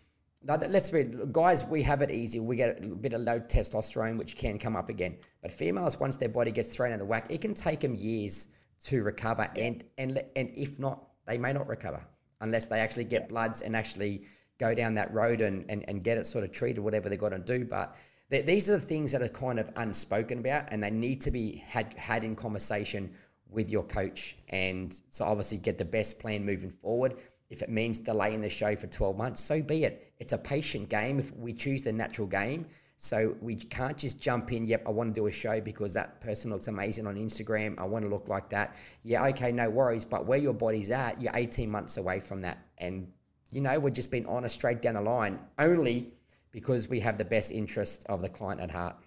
let's 0.45 0.91
be 0.91 1.05
guys, 1.31 1.65
we 1.65 1.81
have 1.83 2.01
it 2.01 2.11
easy. 2.11 2.39
We 2.39 2.55
get 2.55 2.83
a 2.83 2.87
bit 2.87 3.13
of 3.13 3.21
low 3.21 3.39
testosterone, 3.39 4.17
which 4.17 4.35
can 4.35 4.57
come 4.57 4.75
up 4.75 4.89
again. 4.89 5.17
But 5.41 5.51
females, 5.51 5.99
once 5.99 6.15
their 6.15 6.29
body 6.29 6.51
gets 6.51 6.69
thrown 6.69 6.93
out 6.93 7.01
of 7.01 7.07
whack, 7.07 7.27
it 7.29 7.41
can 7.41 7.53
take 7.53 7.81
them 7.81 7.95
years 7.95 8.47
to 8.85 9.03
recover, 9.03 9.49
and 9.55 9.83
and 9.97 10.23
and 10.35 10.51
if 10.55 10.79
not, 10.79 11.05
they 11.25 11.37
may 11.37 11.53
not 11.53 11.67
recover 11.67 12.05
unless 12.41 12.65
they 12.65 12.79
actually 12.79 13.03
get 13.03 13.29
bloods 13.29 13.61
and 13.61 13.75
actually 13.75 14.23
go 14.59 14.73
down 14.73 14.93
that 14.93 15.13
road 15.13 15.41
and, 15.41 15.65
and, 15.69 15.85
and 15.87 16.03
get 16.03 16.17
it 16.17 16.25
sort 16.25 16.43
of 16.43 16.51
treated, 16.51 16.79
whatever 16.81 17.09
they've 17.09 17.19
got 17.19 17.29
to 17.29 17.39
do. 17.39 17.65
But 17.65 17.95
th- 18.29 18.45
these 18.45 18.69
are 18.69 18.73
the 18.73 18.79
things 18.79 19.11
that 19.13 19.21
are 19.21 19.29
kind 19.29 19.59
of 19.59 19.71
unspoken 19.77 20.39
about 20.39 20.71
and 20.71 20.83
they 20.83 20.89
need 20.89 21.21
to 21.21 21.31
be 21.31 21.63
had, 21.65 21.93
had 21.95 22.23
in 22.23 22.35
conversation 22.35 23.11
with 23.49 23.71
your 23.71 23.83
coach. 23.83 24.37
And 24.49 24.99
so 25.09 25.25
obviously 25.25 25.57
get 25.57 25.77
the 25.77 25.85
best 25.85 26.19
plan 26.19 26.45
moving 26.45 26.69
forward. 26.69 27.15
If 27.49 27.61
it 27.61 27.69
means 27.69 27.99
delaying 27.99 28.41
the 28.41 28.49
show 28.49 28.75
for 28.75 28.87
12 28.87 29.17
months, 29.17 29.41
so 29.41 29.61
be 29.61 29.85
it. 29.85 30.08
It's 30.19 30.33
a 30.33 30.37
patient 30.37 30.89
game. 30.89 31.19
If 31.19 31.35
we 31.35 31.53
choose 31.53 31.83
the 31.83 31.93
natural 31.93 32.27
game, 32.27 32.67
so 32.97 33.35
we 33.39 33.55
can't 33.55 33.97
just 33.97 34.21
jump 34.21 34.51
in, 34.51 34.67
yep, 34.67 34.83
I 34.85 34.91
want 34.91 35.15
to 35.15 35.21
do 35.21 35.27
a 35.27 35.31
show 35.31 35.61
because 35.61 35.93
that 35.93 36.19
person 36.19 36.51
looks 36.51 36.67
amazing 36.67 37.07
on 37.07 37.15
Instagram. 37.15 37.79
I 37.79 37.85
want 37.85 38.03
to 38.03 38.11
look 38.11 38.27
like 38.27 38.49
that. 38.49 38.75
Yeah, 39.03 39.25
okay, 39.27 39.53
no 39.53 39.69
worries. 39.69 40.03
But 40.03 40.25
where 40.25 40.37
your 40.37 40.53
body's 40.53 40.91
at, 40.91 41.21
you're 41.21 41.31
18 41.33 41.69
months 41.71 41.95
away 41.95 42.19
from 42.19 42.41
that. 42.41 42.57
And 42.77 43.11
you 43.51 43.61
know, 43.61 43.79
we're 43.79 43.89
just 43.89 44.11
being 44.11 44.25
honest 44.27 44.55
straight 44.55 44.81
down 44.81 44.95
the 44.95 45.01
line, 45.01 45.39
only 45.57 46.11
because 46.51 46.89
we 46.89 46.99
have 46.99 47.17
the 47.17 47.25
best 47.25 47.51
interest 47.51 48.05
of 48.09 48.21
the 48.21 48.29
client 48.29 48.61
at 48.61 48.71
heart. 48.71 48.97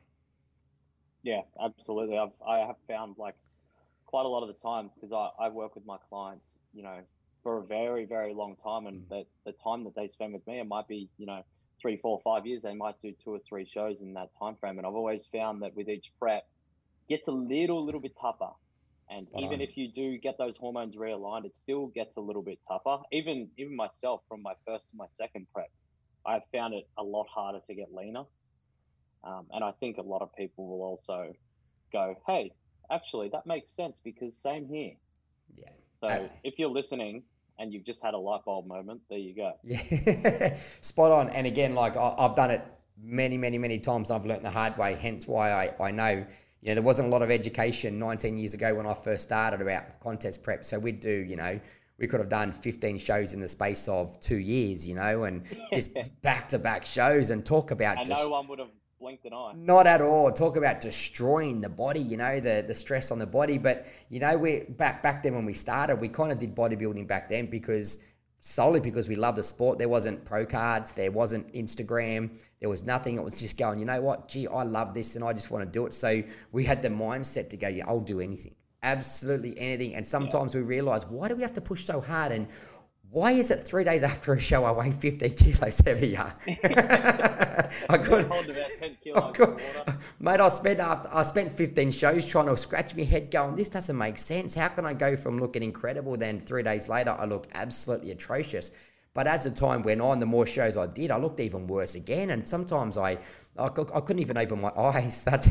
Yeah, 1.23 1.43
absolutely. 1.63 2.19
I've 2.19 2.33
I 2.47 2.59
have 2.61 2.77
found 2.89 3.17
like 3.19 3.35
quite 4.07 4.25
a 4.25 4.29
lot 4.29 4.43
of 4.43 4.49
the 4.49 4.61
time 4.61 4.91
because 4.95 5.13
I, 5.13 5.45
I 5.45 5.49
work 5.49 5.75
with 5.75 5.87
my 5.87 5.99
clients, 6.09 6.45
you 6.73 6.83
know, 6.83 6.99
for 7.43 7.59
a 7.59 7.65
very 7.65 8.05
very 8.05 8.35
long 8.35 8.57
time, 8.63 8.87
and 8.87 9.03
mm. 9.03 9.09
that 9.11 9.27
the 9.45 9.53
time 9.53 9.85
that 9.85 9.95
they 9.95 10.09
spend 10.09 10.33
with 10.33 10.47
me, 10.47 10.61
it 10.61 10.67
might 10.67 10.89
be 10.89 11.09
you 11.19 11.27
know 11.27 11.43
three, 11.81 11.97
four, 11.97 12.21
five 12.23 12.47
years. 12.47 12.63
They 12.63 12.75
might 12.75 13.01
do 13.01 13.13
two 13.23 13.31
or 13.31 13.41
three 13.47 13.69
shows 13.73 14.01
in 14.01 14.15
that 14.15 14.31
time 14.39 14.57
frame, 14.61 14.79
and 14.79 14.87
I've 14.87 14.95
always 14.95 15.27
found 15.33 15.63
that 15.63 15.75
with 15.77 15.89
each 15.89 16.13
prep, 16.19 16.47
gets 17.09 17.29
a 17.29 17.33
little 17.33 17.83
little 17.83 18.01
bit 18.01 18.13
tougher. 18.21 18.51
And 19.11 19.23
Spot 19.23 19.43
even 19.43 19.55
on. 19.57 19.61
if 19.61 19.77
you 19.77 19.89
do 19.89 20.17
get 20.17 20.39
those 20.39 20.57
hormones 20.57 20.97
realigned, 20.97 21.45
it 21.45 21.57
still 21.57 21.89
gets 21.89 22.17
a 22.17 22.21
little 22.21 22.43
bit 22.43 22.59
tougher. 22.69 23.03
Even 23.13 23.49
even 23.59 23.77
myself, 23.77 24.23
from 24.29 24.43
my 24.43 24.55
first 24.67 24.91
to 24.91 24.97
my 24.97 25.07
second 25.11 25.47
prep, 25.53 25.71
I 26.25 26.35
have 26.35 26.45
found 26.53 26.75
it 26.75 26.89
a 26.97 27.03
lot 27.03 27.27
harder 27.29 27.61
to 27.67 27.75
get 27.75 27.93
leaner. 27.93 28.25
Um, 29.25 29.47
and 29.53 29.63
I 29.63 29.73
think 29.73 29.99
a 29.99 30.03
lot 30.03 30.23
of 30.23 30.35
people 30.35 30.67
will 30.67 30.83
also 30.83 31.33
go, 31.93 32.17
"Hey, 32.27 32.53
actually, 32.91 33.29
that 33.31 33.47
makes 33.47 33.71
sense 33.71 34.01
because 34.03 34.37
same 34.37 34.69
here." 34.69 34.95
Yeah. 35.57 35.69
So 36.01 36.07
uh, 36.09 36.29
if 36.43 36.59
you're 36.59 36.71
listening 36.71 37.23
and 37.59 37.73
you've 37.73 37.85
just 37.85 38.03
had 38.03 38.15
a 38.15 38.19
light 38.19 38.45
bulb 38.45 38.67
moment, 38.67 39.01
there 39.09 39.19
you 39.19 39.35
go. 39.35 39.53
Yeah, 39.63 40.57
spot 40.81 41.13
on. 41.13 41.31
And 41.31 41.47
again, 41.47 41.75
like 41.75 41.97
I've 41.97 42.35
done 42.35 42.51
it 42.51 42.65
many, 43.03 43.37
many, 43.37 43.59
many 43.59 43.79
times 43.79 44.11
I've 44.11 44.27
learnt 44.27 44.43
the 44.43 44.51
hard 44.51 44.77
way. 44.77 44.95
Hence 44.95 45.27
why 45.27 45.53
I, 45.53 45.71
I 45.81 45.91
know, 45.91 46.11
you 46.11 46.69
know, 46.69 46.75
there 46.75 46.83
wasn't 46.83 47.09
a 47.09 47.11
lot 47.11 47.23
of 47.23 47.31
education 47.31 47.99
19 47.99 48.39
years 48.39 48.55
ago 48.55 48.75
when 48.75 48.87
I 48.87 48.95
first 48.95 49.23
started 49.23 49.61
about 49.61 50.01
contest 50.01 50.43
prep. 50.43 50.65
So 50.65 50.79
we'd 50.79 51.01
do, 51.01 51.11
you 51.11 51.37
know, 51.37 51.61
we 51.99 52.07
could 52.07 52.21
have 52.21 52.29
done 52.29 52.53
15 52.53 52.99
shows 52.99 53.35
in 53.35 53.41
the 53.41 53.49
space 53.49 53.87
of 53.89 54.19
two 54.21 54.39
years, 54.39 54.87
you 54.87 54.95
know, 54.95 55.25
and 55.25 55.45
just 55.73 55.97
back 56.23 56.49
to 56.49 56.59
back 56.59 56.85
shows 56.85 57.31
and 57.31 57.45
talk 57.45 57.71
about. 57.71 57.99
And 57.99 58.09
no 58.09 58.29
one 58.29 58.49
would 58.49 58.59
have 58.59 58.69
blinked 59.03 59.27
an 59.27 59.35
eye. 59.35 59.53
Not 59.57 59.87
at 59.87 60.01
all. 60.01 60.31
Talk 60.31 60.57
about 60.57 60.81
destroying 60.81 61.61
the 61.61 61.69
body, 61.69 62.01
you 62.01 62.17
know, 62.17 62.41
the 62.41 62.65
the 62.67 62.75
stress 62.75 63.11
on 63.11 63.19
the 63.19 63.27
body. 63.27 63.59
But 63.59 63.87
you 64.09 64.21
know, 64.21 64.39
we 64.39 64.61
back 64.61 65.03
back 65.03 65.23
then 65.23 65.35
when 65.35 65.45
we 65.45 65.55
started, 65.55 65.97
we 66.01 66.09
kind 66.09 66.33
of 66.33 66.39
did 66.39 66.55
bodybuilding 66.55 67.07
back 67.07 67.29
then 67.29 67.47
because 67.47 67.99
solely 68.39 68.81
because 68.81 69.09
we 69.09 69.17
love 69.17 69.37
the 69.37 69.43
sport. 69.43 69.79
There 69.79 69.89
wasn't 69.89 70.25
pro 70.25 70.47
cards, 70.47 70.93
there 70.93 71.11
wasn't 71.11 71.53
Instagram, 71.53 72.31
there 72.61 72.69
was 72.69 72.85
nothing. 72.85 73.17
It 73.17 73.25
was 73.25 73.39
just 73.41 73.59
going, 73.59 73.79
you 73.79 73.85
know 73.85 74.01
what, 74.01 74.29
gee, 74.29 74.49
I 74.49 74.63
love 74.63 74.95
this 74.95 75.17
and 75.17 75.25
I 75.25 75.33
just 75.33 75.51
want 75.51 75.65
to 75.65 75.71
do 75.71 75.87
it. 75.87 75.93
So 75.93 76.23
we 76.53 76.65
had 76.65 76.81
the 76.81 76.89
mindset 76.89 77.51
to 77.51 77.57
go, 77.57 77.69
yeah, 77.69 77.85
I'll 77.87 78.01
do 78.01 78.21
anything, 78.21 78.55
absolutely 78.83 79.57
anything. 79.59 79.95
And 79.95 80.05
sometimes 80.05 80.55
yeah. 80.55 80.61
we 80.61 80.67
realize, 80.67 81.07
why 81.07 81.29
do 81.29 81.37
we 81.37 81.43
have 81.43 81.53
to 81.55 81.61
push 81.61 81.85
so 81.85 82.01
hard? 82.01 82.33
And 82.33 82.49
why 83.13 83.33
is 83.33 83.51
it 83.51 83.61
three 83.61 83.85
days 83.85 84.03
after 84.03 84.33
a 84.33 84.41
show 84.41 84.65
I 84.65 84.73
weigh 84.73 84.91
15 84.91 85.35
kilos 85.35 85.79
heavier? 85.85 86.33
I 87.91 87.99
could, 87.99 88.25
I 89.15 89.31
could 89.33 89.61
mate. 90.19 90.41
I 90.41 90.49
spent 90.49 90.81
after 90.81 91.11
I 91.13 91.23
spent 91.23 91.53
15 91.53 91.91
shows 91.91 92.27
trying 92.27 92.47
to 92.47 92.57
scratch 92.57 92.97
my 92.97 93.03
head, 93.03 93.31
going, 93.31 93.55
"This 93.55 93.69
doesn't 93.69 93.97
make 93.97 94.17
sense. 94.17 94.55
How 94.55 94.69
can 94.69 94.87
I 94.87 94.95
go 94.95 95.15
from 95.15 95.39
looking 95.39 95.63
incredible, 95.63 96.17
then 96.17 96.41
three 96.41 96.63
days 96.63 96.89
later 96.89 97.15
I 97.19 97.27
look 97.27 97.49
absolutely 97.55 98.13
atrocious?" 98.13 98.71
But 99.15 99.27
as 99.27 99.45
the 99.45 99.51
time 99.51 99.83
went 99.83 100.01
on, 100.01 100.19
the 100.19 100.27
more 100.27 100.47
shows 100.47 100.79
I 100.79 100.87
did, 100.87 101.11
I 101.11 101.19
looked 101.19 101.39
even 101.41 101.67
worse 101.67 101.95
again. 101.95 102.31
And 102.31 102.49
sometimes 102.49 102.97
I, 102.97 103.19
I, 103.59 103.67
I 103.67 103.69
couldn't 104.01 104.21
even 104.21 104.39
open 104.39 104.61
my 104.61 104.73
eyes. 104.77 105.25
That's 105.33 105.51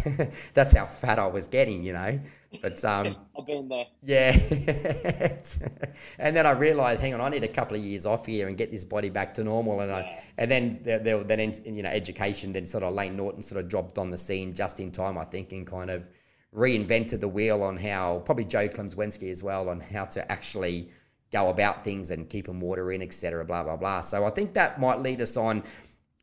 that's 0.54 0.76
how 0.76 0.86
fat 0.86 1.20
I 1.20 1.28
was 1.28 1.48
getting, 1.48 1.84
you 1.84 1.94
know. 1.94 2.20
But 2.62 2.84
um, 2.86 3.16
I've 3.38 3.46
been 3.46 3.70
there. 3.70 3.86
Yeah. 4.04 4.32
and 6.20 6.36
then 6.36 6.46
I 6.46 6.52
realised, 6.52 7.02
hang 7.02 7.14
on, 7.14 7.22
I 7.22 7.30
need 7.30 7.44
a 7.44 7.48
couple 7.48 7.78
of 7.78 7.84
years 7.84 8.06
off 8.06 8.26
here 8.26 8.48
and 8.48 8.58
get 8.58 8.72
this 8.72 8.84
body 8.84 9.10
back 9.10 9.34
to 9.36 9.44
normal. 9.44 9.82
And 9.82 9.90
yeah. 9.90 9.98
I, 9.98 10.24
and 10.40 10.52
then 10.52 10.80
the, 10.84 11.24
then 11.26 11.54
you 11.76 11.84
know 11.84 11.90
education, 11.90 12.54
then 12.54 12.66
sort 12.66 12.84
of 12.84 12.94
Layne 12.94 13.16
Norton 13.16 13.44
sort 13.44 13.64
of 13.64 13.70
dropped 13.70 13.98
on 13.98 14.10
the 14.10 14.18
scene 14.18 14.54
just 14.54 14.80
in 14.80 14.92
time, 14.92 15.18
I 15.18 15.24
think, 15.26 15.52
and 15.52 15.66
kind 15.66 15.92
of 15.92 16.10
reinvented 16.56 17.20
the 17.20 17.30
wheel 17.30 17.64
on 17.64 17.78
how 17.78 18.20
probably 18.26 18.46
Joe 18.46 18.68
Klemczewski 18.68 19.32
as 19.32 19.42
well 19.42 19.70
on 19.70 19.80
how 19.80 20.06
to 20.06 20.30
actually 20.30 20.90
go 21.32 21.48
about 21.50 21.84
things 21.84 22.12
and 22.12 22.30
keep 22.30 22.46
them 22.46 22.60
water 22.60 22.92
in, 22.92 23.02
etc. 23.02 23.46
Blah 23.46 23.64
blah 23.64 23.78
blah. 23.78 24.02
So 24.02 24.26
I 24.26 24.32
think 24.32 24.54
that 24.54 24.80
might 24.80 25.00
lead 25.00 25.22
us 25.22 25.38
on. 25.38 25.64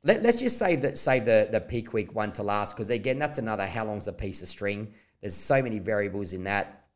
Let, 0.09 0.25
us 0.25 0.37
just 0.37 0.57
save 0.57 0.81
that 0.83 0.97
save 0.97 1.27
the 1.27 1.51
the 1.53 1.61
peak 1.61 1.93
week 1.93 2.15
one 2.15 2.33
to 2.33 2.43
last 2.43 2.75
because 2.75 2.89
again 2.89 3.19
that's 3.19 3.37
another 3.37 3.67
how 3.67 3.85
long's 3.85 4.09
a 4.09 4.13
piece 4.13 4.41
of 4.41 4.49
string. 4.49 4.95
There's 5.21 5.35
so 5.35 5.61
many 5.61 5.81
variables 5.81 6.33
in 6.33 6.45
that. 6.45 6.87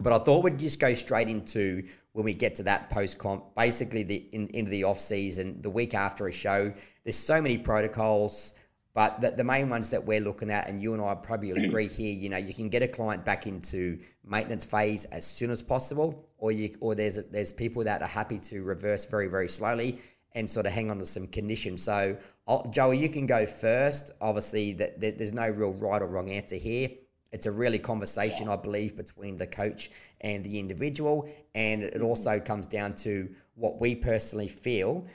But 0.00 0.14
I 0.14 0.18
thought 0.24 0.42
we'd 0.42 0.58
just 0.58 0.80
go 0.80 0.94
straight 0.94 1.28
into 1.28 1.86
when 2.12 2.24
we 2.24 2.32
get 2.32 2.54
to 2.54 2.62
that 2.62 2.88
post 2.88 3.18
comp, 3.18 3.54
basically 3.54 4.02
the 4.02 4.16
in, 4.32 4.46
into 4.54 4.70
the 4.70 4.84
off 4.84 4.98
season, 4.98 5.60
the 5.60 5.68
week 5.68 5.92
after 5.92 6.26
a 6.26 6.32
show. 6.32 6.72
There's 7.04 7.18
so 7.18 7.42
many 7.42 7.58
protocols. 7.58 8.54
But 8.94 9.20
the, 9.20 9.32
the 9.32 9.42
main 9.42 9.68
ones 9.68 9.90
that 9.90 10.06
we're 10.06 10.20
looking 10.20 10.50
at, 10.50 10.68
and 10.68 10.80
you 10.80 10.94
and 10.94 11.02
I 11.02 11.16
probably 11.16 11.50
agree 11.64 11.88
here, 11.88 12.14
you 12.14 12.30
know, 12.30 12.36
you 12.38 12.54
can 12.54 12.70
get 12.70 12.82
a 12.82 12.88
client 12.88 13.24
back 13.24 13.46
into 13.46 13.98
maintenance 14.24 14.64
phase 14.64 15.04
as 15.06 15.26
soon 15.26 15.50
as 15.50 15.60
possible, 15.60 16.26
or 16.38 16.50
you 16.50 16.70
or 16.80 16.94
there's 16.94 17.22
there's 17.24 17.52
people 17.52 17.84
that 17.84 18.00
are 18.00 18.08
happy 18.08 18.38
to 18.38 18.62
reverse 18.62 19.04
very 19.04 19.26
very 19.26 19.48
slowly 19.48 20.00
and 20.34 20.48
sort 20.48 20.66
of 20.66 20.72
hang 20.72 20.90
on 20.90 20.98
to 20.98 21.06
some 21.06 21.26
conditions. 21.26 21.82
So, 21.82 22.16
I'll, 22.46 22.68
Joey, 22.70 22.98
you 22.98 23.08
can 23.08 23.26
go 23.26 23.46
first. 23.46 24.10
Obviously, 24.20 24.72
that, 24.74 25.00
that 25.00 25.18
there's 25.18 25.32
no 25.32 25.48
real 25.48 25.72
right 25.72 26.02
or 26.02 26.06
wrong 26.06 26.30
answer 26.30 26.56
here. 26.56 26.90
It's 27.32 27.46
a 27.46 27.52
really 27.52 27.78
conversation, 27.78 28.48
I 28.48 28.56
believe, 28.56 28.96
between 28.96 29.36
the 29.36 29.46
coach 29.46 29.90
and 30.20 30.44
the 30.44 30.60
individual, 30.60 31.28
and 31.54 31.82
it 31.82 32.00
also 32.00 32.38
comes 32.38 32.66
down 32.66 32.92
to 32.94 33.28
what 33.56 33.80
we 33.80 33.94
personally 33.94 34.48
feel 34.48 35.06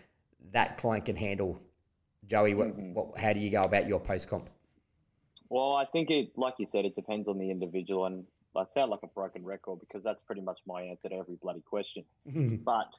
that 0.52 0.78
client 0.78 1.06
can 1.06 1.16
handle 1.16 1.62
Joey, 2.30 2.54
what, 2.54 2.68
mm-hmm. 2.68 2.94
what, 2.94 3.18
how 3.18 3.34
do 3.34 3.40
you 3.40 3.50
go 3.50 3.64
about 3.64 3.88
your 3.88 4.00
post 4.00 4.30
comp? 4.30 4.50
Well, 5.50 5.74
I 5.74 5.86
think 5.86 6.12
it, 6.12 6.32
like 6.38 6.54
you 6.60 6.68
said, 6.68 6.86
it 6.86 6.96
depends 6.96 7.28
on 7.28 7.40
the 7.40 7.50
individual, 7.50 8.06
and 8.06 8.26
I 8.56 8.66
sound 8.66 8.92
like 8.92 9.00
a 9.02 9.08
broken 9.08 9.44
record 9.44 9.80
because 9.80 10.04
that's 10.04 10.22
pretty 10.22 10.42
much 10.42 10.60
my 10.68 10.84
answer 10.84 11.10
to 11.10 11.16
every 11.16 11.36
bloody 11.36 11.62
question. 11.62 12.06
but 12.64 12.94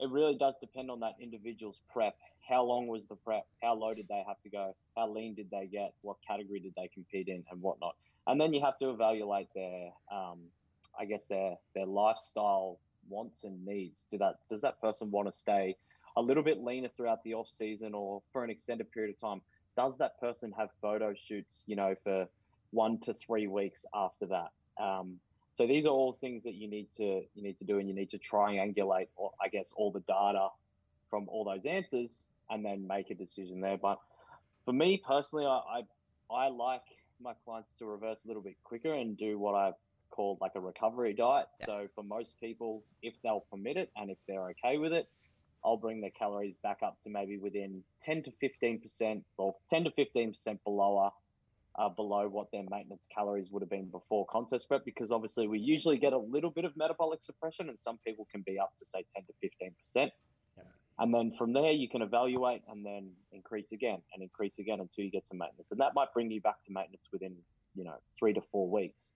it 0.00 0.10
really 0.10 0.36
does 0.36 0.54
depend 0.60 0.90
on 0.90 1.00
that 1.00 1.14
individual's 1.20 1.80
prep. 1.92 2.16
How 2.48 2.62
long 2.62 2.86
was 2.86 3.04
the 3.06 3.16
prep? 3.16 3.46
How 3.62 3.74
low 3.74 3.92
did 3.92 4.08
they 4.08 4.22
have 4.26 4.40
to 4.42 4.50
go? 4.50 4.74
How 4.96 5.08
lean 5.08 5.34
did 5.34 5.50
they 5.50 5.66
get? 5.66 5.94
What 6.02 6.16
category 6.26 6.60
did 6.60 6.74
they 6.76 6.88
compete 6.92 7.28
in, 7.28 7.44
and 7.50 7.62
whatnot? 7.62 7.96
And 8.26 8.40
then 8.40 8.52
you 8.52 8.60
have 8.62 8.78
to 8.78 8.90
evaluate 8.90 9.48
their, 9.54 9.90
um, 10.12 10.40
I 10.98 11.04
guess 11.04 11.20
their 11.28 11.56
their 11.74 11.86
lifestyle 11.86 12.78
wants 13.08 13.44
and 13.44 13.64
needs. 13.64 14.04
Do 14.10 14.18
that 14.18 14.36
does 14.48 14.60
that 14.62 14.80
person 14.80 15.10
want 15.10 15.30
to 15.30 15.32
stay 15.36 15.76
a 16.16 16.22
little 16.22 16.42
bit 16.42 16.62
leaner 16.62 16.88
throughout 16.96 17.22
the 17.24 17.34
off 17.34 17.48
season 17.48 17.94
or 17.94 18.22
for 18.32 18.44
an 18.44 18.50
extended 18.50 18.90
period 18.92 19.14
of 19.14 19.20
time, 19.20 19.40
does 19.76 19.98
that 19.98 20.18
person 20.20 20.52
have 20.56 20.68
photo 20.80 21.14
shoots, 21.14 21.64
you 21.66 21.76
know, 21.76 21.94
for 22.04 22.28
one 22.70 23.00
to 23.00 23.14
three 23.14 23.46
weeks 23.46 23.84
after 23.94 24.26
that? 24.26 24.50
Um, 24.82 25.18
so 25.54 25.66
these 25.66 25.86
are 25.86 25.90
all 25.90 26.18
things 26.20 26.44
that 26.44 26.54
you 26.54 26.68
need 26.68 26.88
to 26.96 27.22
you 27.34 27.42
need 27.42 27.58
to 27.58 27.64
do, 27.64 27.78
and 27.78 27.88
you 27.88 27.94
need 27.94 28.10
to 28.10 28.18
triangulate, 28.18 29.08
or 29.16 29.32
I 29.42 29.48
guess, 29.48 29.72
all 29.76 29.90
the 29.92 30.00
data 30.00 30.48
from 31.10 31.28
all 31.28 31.44
those 31.44 31.64
answers, 31.64 32.28
and 32.50 32.64
then 32.64 32.86
make 32.86 33.10
a 33.10 33.14
decision 33.14 33.60
there. 33.60 33.78
But 33.78 33.98
for 34.64 34.72
me 34.72 35.02
personally, 35.06 35.46
I 35.46 35.80
I, 36.30 36.34
I 36.34 36.48
like 36.48 36.82
my 37.20 37.34
clients 37.44 37.70
to 37.78 37.86
reverse 37.86 38.20
a 38.24 38.28
little 38.28 38.42
bit 38.42 38.56
quicker 38.64 38.92
and 38.92 39.16
do 39.16 39.38
what 39.38 39.54
I've 39.54 39.74
called 40.10 40.38
like 40.40 40.52
a 40.54 40.60
recovery 40.60 41.12
diet. 41.12 41.46
Yeah. 41.60 41.66
So 41.66 41.88
for 41.94 42.02
most 42.02 42.38
people, 42.40 42.84
if 43.02 43.14
they'll 43.22 43.44
permit 43.50 43.76
it 43.76 43.90
and 43.96 44.10
if 44.10 44.18
they're 44.26 44.50
okay 44.50 44.78
with 44.78 44.92
it, 44.92 45.08
I'll 45.64 45.76
bring 45.76 46.00
their 46.00 46.10
calories 46.10 46.56
back 46.62 46.78
up 46.82 46.98
to 47.04 47.10
maybe 47.10 47.38
within 47.38 47.82
10 48.02 48.24
to 48.24 48.32
15%, 48.42 49.22
or 49.38 49.56
10 49.70 49.84
to 49.84 49.90
15% 49.90 50.58
below, 50.62 51.10
uh, 51.76 51.88
below 51.88 52.28
what 52.28 52.50
their 52.52 52.62
maintenance 52.70 53.06
calories 53.14 53.50
would 53.50 53.62
have 53.62 53.70
been 53.70 53.86
before 53.86 54.26
contest 54.26 54.68
prep, 54.68 54.84
because 54.84 55.10
obviously 55.10 55.46
we 55.46 55.58
usually 55.58 55.98
get 55.98 56.12
a 56.12 56.18
little 56.18 56.50
bit 56.50 56.64
of 56.64 56.76
metabolic 56.76 57.20
suppression, 57.22 57.68
and 57.68 57.78
some 57.80 57.98
people 58.06 58.26
can 58.30 58.42
be 58.46 58.58
up 58.58 58.72
to 58.78 58.84
say 58.84 59.04
10 59.14 59.24
to 59.26 60.00
15%. 60.00 60.10
And 60.98 61.12
then 61.12 61.32
from 61.36 61.52
there, 61.52 61.72
you 61.72 61.88
can 61.88 62.02
evaluate 62.02 62.62
and 62.68 62.86
then 62.86 63.10
increase 63.32 63.72
again 63.72 63.98
and 64.12 64.22
increase 64.22 64.60
again 64.60 64.78
until 64.80 65.04
you 65.04 65.10
get 65.10 65.26
to 65.26 65.34
maintenance. 65.34 65.66
And 65.72 65.80
that 65.80 65.92
might 65.94 66.12
bring 66.14 66.30
you 66.30 66.40
back 66.40 66.62
to 66.66 66.72
maintenance 66.72 67.08
within, 67.12 67.34
you 67.74 67.84
know, 67.84 67.96
three 68.18 68.32
to 68.32 68.40
four 68.52 68.70
weeks. 68.70 69.10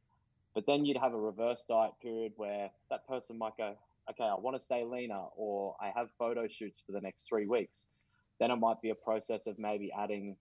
But 0.54 0.66
then 0.66 0.84
you'd 0.84 0.96
have 0.96 1.14
a 1.14 1.18
reverse 1.18 1.62
diet 1.68 1.92
period 2.02 2.32
where 2.34 2.70
that 2.90 3.06
person 3.06 3.38
might 3.38 3.56
go, 3.56 3.76
okay, 4.10 4.24
I 4.24 4.34
want 4.34 4.56
to 4.56 4.62
stay 4.62 4.84
leaner 4.84 5.22
or 5.36 5.76
I 5.80 5.92
have 5.94 6.08
photo 6.18 6.48
shoots 6.48 6.82
for 6.84 6.92
the 6.92 7.00
next 7.00 7.28
three 7.28 7.46
weeks, 7.46 7.86
then 8.40 8.50
it 8.50 8.56
might 8.56 8.80
be 8.80 8.90
a 8.90 8.94
process 8.94 9.46
of 9.46 9.58
maybe 9.58 9.92
adding, 9.96 10.36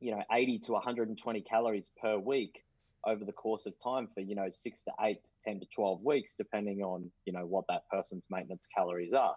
you 0.00 0.12
know, 0.12 0.22
80 0.30 0.60
to 0.60 0.72
120 0.72 1.40
calories 1.42 1.90
per 2.00 2.18
week 2.18 2.64
over 3.06 3.24
the 3.24 3.32
course 3.32 3.66
of 3.66 3.74
time 3.82 4.08
for, 4.14 4.20
you 4.20 4.34
know, 4.34 4.48
six 4.50 4.82
to 4.84 4.92
eight, 5.02 5.20
10 5.44 5.60
to 5.60 5.66
12 5.74 6.02
weeks, 6.02 6.34
depending 6.36 6.82
on, 6.82 7.10
you 7.26 7.32
know, 7.32 7.44
what 7.44 7.64
that 7.68 7.88
person's 7.90 8.24
maintenance 8.30 8.66
calories 8.74 9.12
are. 9.12 9.36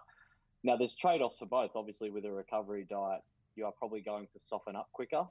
Now, 0.64 0.76
there's 0.76 0.94
trade 0.94 1.20
offs 1.20 1.38
for 1.38 1.46
both. 1.46 1.70
Obviously, 1.74 2.10
with 2.10 2.24
a 2.24 2.32
recovery 2.32 2.86
diet, 2.88 3.20
you 3.56 3.66
are 3.66 3.72
probably 3.72 4.00
going 4.00 4.26
to 4.32 4.40
soften 4.40 4.74
up 4.74 4.88
quicker, 4.92 5.24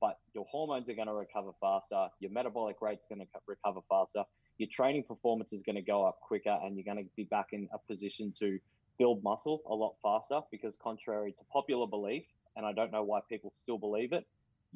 but 0.00 0.18
your 0.34 0.46
hormones 0.50 0.88
are 0.88 0.94
going 0.94 1.06
to 1.06 1.14
recover 1.14 1.50
faster, 1.60 2.08
your 2.20 2.30
metabolic 2.30 2.76
rate's 2.80 3.06
going 3.08 3.20
to 3.20 3.26
recover 3.46 3.80
faster, 3.88 4.24
your 4.58 4.68
training 4.70 5.04
performance 5.04 5.52
is 5.52 5.62
going 5.62 5.76
to 5.76 5.82
go 5.82 6.04
up 6.04 6.20
quicker 6.20 6.58
and 6.62 6.76
you're 6.76 6.84
going 6.84 7.02
to 7.02 7.10
be 7.16 7.24
back 7.24 7.48
in 7.52 7.68
a 7.72 7.78
position 7.78 8.32
to 8.38 8.58
build 8.98 9.22
muscle 9.22 9.62
a 9.68 9.74
lot 9.74 9.94
faster 10.02 10.40
because 10.50 10.76
contrary 10.82 11.32
to 11.32 11.44
popular 11.52 11.86
belief 11.86 12.24
and 12.56 12.64
i 12.64 12.72
don't 12.72 12.92
know 12.92 13.02
why 13.02 13.20
people 13.28 13.52
still 13.54 13.78
believe 13.78 14.12
it 14.12 14.26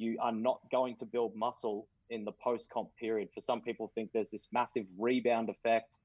you 0.01 0.17
are 0.21 0.31
not 0.31 0.59
going 0.71 0.95
to 0.97 1.05
build 1.05 1.35
muscle 1.35 1.87
in 2.09 2.25
the 2.25 2.31
post 2.31 2.69
comp 2.69 2.89
period 2.99 3.29
for 3.33 3.41
some 3.41 3.61
people 3.61 3.91
think 3.95 4.09
there's 4.13 4.29
this 4.31 4.47
massive 4.51 4.85
rebound 4.97 5.49
effect 5.49 5.97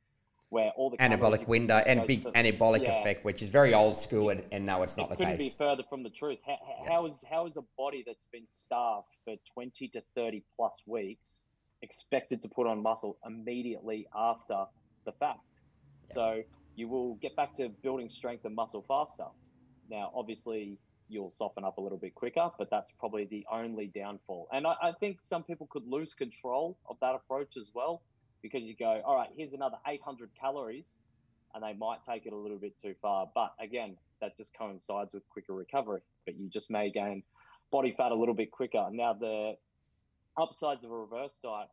where 0.51 0.71
all 0.77 0.91
the 0.91 0.97
anabolic 0.99 1.49
window 1.49 1.79
and 1.79 2.07
big 2.07 2.23
to, 2.23 2.31
anabolic 2.31 2.83
yeah, 2.83 3.01
effect 3.01 3.25
which 3.25 3.43
is 3.43 3.49
very 3.49 3.75
old 3.75 3.97
school 3.97 4.31
and, 4.31 4.45
and 4.53 4.65
now 4.65 4.83
it's 4.83 4.97
not 4.97 5.07
it 5.07 5.11
the 5.11 5.17
couldn't 5.17 5.39
case 5.39 5.53
be 5.53 5.59
further 5.59 5.83
from 5.89 6.05
the 6.05 6.11
truth 6.11 6.39
how, 6.47 6.57
yeah. 6.83 6.93
how 6.93 7.07
is 7.07 7.25
how 7.29 7.47
is 7.47 7.57
a 7.57 7.65
body 7.77 8.05
that's 8.07 8.27
been 8.33 8.47
starved 8.47 9.09
for 9.25 9.35
20 9.55 9.89
to 9.89 10.01
30 10.15 10.45
plus 10.57 10.83
weeks 10.87 11.47
expected 11.83 12.43
to 12.43 12.49
put 12.49 12.67
on 12.67 12.83
muscle 12.83 13.19
immediately 13.27 14.07
after 14.15 14.65
the 15.05 15.13
fact. 15.13 15.41
Yeah. 16.09 16.15
So 16.15 16.43
you 16.75 16.89
will 16.89 17.15
get 17.17 17.35
back 17.37 17.55
to 17.57 17.69
building 17.83 18.09
strength 18.09 18.45
and 18.45 18.55
muscle 18.55 18.85
faster. 18.87 19.27
Now, 19.91 20.11
obviously, 20.15 20.79
you'll 21.09 21.31
soften 21.31 21.65
up 21.65 21.79
a 21.79 21.81
little 21.81 21.99
bit 21.99 22.15
quicker, 22.15 22.51
but 22.59 22.69
that's 22.71 22.91
probably 22.99 23.25
the 23.25 23.45
only 23.51 23.87
downfall. 23.87 24.49
And 24.53 24.67
I, 24.67 24.75
I, 24.83 24.93
think 24.93 25.19
some 25.25 25.43
people 25.43 25.69
could 25.71 25.87
lose 25.87 26.15
control 26.15 26.77
of 26.89 26.97
that 27.01 27.15
approach 27.15 27.57
as 27.57 27.71
well 27.75 28.03
because 28.43 28.63
you 28.63 28.75
go, 28.77 29.01
all 29.05 29.17
right, 29.17 29.29
here's 29.37 29.53
another 29.53 29.77
800 29.87 30.31
calories, 30.39 30.87
and 31.55 31.63
they 31.63 31.73
might 31.75 31.99
take 32.09 32.27
it 32.27 32.33
a 32.33 32.37
little 32.37 32.59
bit 32.59 32.75
too 32.81 32.95
far. 33.01 33.29
But 33.35 33.53
again, 33.61 33.97
that 34.21 34.37
just 34.37 34.53
coincides 34.57 35.15
with 35.15 35.29
quicker 35.29 35.53
recovery, 35.53 36.01
but 36.25 36.39
you 36.39 36.49
just 36.49 36.71
may 36.71 36.91
gain 36.91 37.23
body 37.71 37.95
fat 37.97 38.13
a 38.13 38.15
little 38.15 38.35
bit 38.35 38.51
quicker. 38.51 38.87
Now 38.91 39.13
the 39.13 39.57
upsides 40.37 40.85
of 40.85 40.91
a 40.91 40.97
reverse 40.97 41.39
diet, 41.43 41.69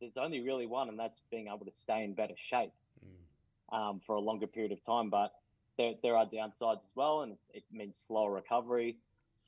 there's 0.00 0.16
only 0.16 0.40
really 0.40 0.66
one, 0.66 0.88
and 0.88 0.98
that's 0.98 1.20
being 1.30 1.46
able 1.46 1.64
to 1.66 1.72
stay 1.72 2.02
in 2.04 2.14
better 2.14 2.34
shape 2.36 2.72
mm. 3.04 3.76
um, 3.76 4.00
for 4.06 4.16
a 4.16 4.20
longer 4.20 4.46
period 4.46 4.72
of 4.72 4.84
time. 4.84 5.10
But 5.10 5.32
there, 5.78 5.92
there 6.02 6.16
are 6.16 6.26
downsides 6.26 6.84
as 6.84 6.92
well, 6.94 7.22
and 7.22 7.36
it 7.54 7.64
means 7.72 8.00
slower 8.06 8.32
recovery, 8.32 8.96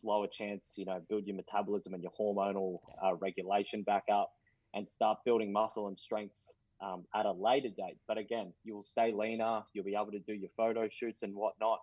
slower 0.01 0.27
chance, 0.27 0.73
you 0.77 0.85
know, 0.85 1.01
build 1.09 1.27
your 1.27 1.37
metabolism 1.37 1.95
and 1.95 2.03
your 2.03 2.13
hormonal 2.19 2.79
uh, 3.03 3.15
regulation 3.15 3.83
back 3.83 4.05
up, 4.13 4.33
and 4.73 4.89
start 4.89 5.19
building 5.25 5.53
muscle 5.53 5.89
and 5.89 5.99
strength 5.99 6.35
um, 6.81 7.05
at 7.15 7.27
a 7.27 7.33
later 7.33 7.69
date. 7.69 7.97
But 8.07 8.19
again, 8.19 8.53
you'll 8.65 8.83
stay 8.83 9.13
leaner, 9.13 9.63
you'll 9.73 9.85
be 9.85 9.95
able 9.95 10.13
to 10.13 10.19
do 10.19 10.33
your 10.33 10.51
photo 10.57 10.89
shoots 10.89 11.23
and 11.23 11.35
whatnot. 11.35 11.81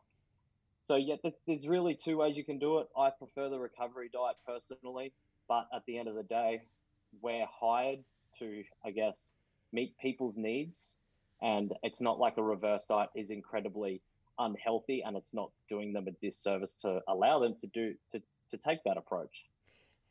So 0.88 0.96
yeah, 0.96 1.16
there's 1.48 1.68
really 1.68 1.96
two 1.96 2.18
ways 2.18 2.36
you 2.36 2.44
can 2.44 2.60
do 2.60 2.80
it. 2.80 2.88
I 2.98 3.12
prefer 3.12 3.50
the 3.50 3.60
recovery 3.60 4.10
diet 4.12 4.36
personally, 4.46 5.14
but 5.48 5.68
at 5.74 5.86
the 5.86 5.98
end 5.98 6.08
of 6.08 6.16
the 6.16 6.24
day, 6.24 6.64
we're 7.22 7.46
hired 7.50 8.00
to, 8.40 8.64
I 8.84 8.92
guess, 8.92 9.34
meet 9.72 9.98
people's 10.00 10.36
needs, 10.36 10.96
and 11.42 11.72
it's 11.84 12.02
not 12.02 12.20
like 12.20 12.38
a 12.38 12.44
reverse 12.44 12.84
diet 12.90 13.10
is 13.16 13.30
incredibly 13.30 14.02
unhealthy, 14.42 15.04
and 15.06 15.16
it's 15.16 15.34
not 15.34 15.52
doing 15.70 15.94
them 15.94 16.08
a 16.08 16.12
disservice 16.12 16.76
to 16.82 17.00
allow 17.08 17.40
them 17.40 17.56
to 17.62 17.68
do 17.68 17.94
to 18.12 18.22
to 18.50 18.58
take 18.58 18.84
that 18.84 18.98
approach. 18.98 19.46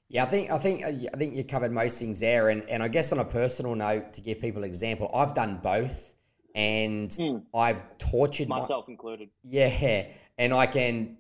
Yeah, 0.09 0.25
I 0.25 0.27
think 0.27 0.51
I 0.51 0.59
think 0.59 0.85
I 0.85 1.17
think 1.17 1.37
you 1.37 1.45
covered 1.45 1.73
most 1.73 1.99
things 1.99 2.21
there, 2.21 2.49
and 2.49 2.69
and 2.69 2.83
I 2.83 2.89
guess 2.89 3.13
on 3.13 3.19
a 3.19 3.25
personal 3.25 3.75
note, 3.75 4.13
to 4.15 4.21
give 4.21 4.41
people 4.41 4.65
an 4.65 4.69
example, 4.69 5.11
I've 5.15 5.35
done 5.35 5.61
both, 5.63 6.15
and 6.55 7.09
mm. 7.11 7.43
I've 7.55 7.83
tortured 7.99 8.49
myself 8.49 8.89
my, 8.89 8.93
included. 8.93 9.29
Yeah, 9.45 10.07
and 10.39 10.53
I 10.53 10.67
can 10.67 11.17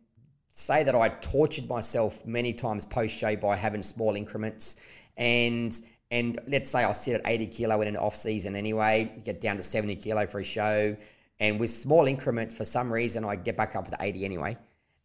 say 0.52 0.82
that 0.82 0.94
I 0.94 1.08
tortured 1.08 1.68
myself 1.68 2.26
many 2.26 2.52
times 2.52 2.84
post 2.84 3.16
show 3.16 3.36
by 3.36 3.54
having 3.54 3.82
small 3.82 4.16
increments, 4.16 4.76
and 5.16 5.78
and 6.10 6.40
let's 6.48 6.68
say 6.68 6.82
I 6.82 6.90
sit 6.90 7.14
at 7.14 7.22
80 7.24 7.46
kilo 7.46 7.80
in 7.82 7.88
an 7.88 7.96
off 7.96 8.16
season 8.16 8.56
anyway, 8.56 9.16
get 9.24 9.40
down 9.40 9.56
to 9.58 9.62
70 9.62 9.94
kilo 9.96 10.26
for 10.26 10.40
a 10.40 10.44
show, 10.44 10.96
and 11.40 11.58
with 11.58 11.70
small 11.70 12.06
increments, 12.06 12.54
for 12.54 12.64
some 12.64 12.92
reason, 12.92 13.24
I 13.24 13.34
get 13.36 13.56
back 13.56 13.74
up 13.74 13.90
to 13.90 13.96
80 13.98 14.24
anyway. 14.24 14.56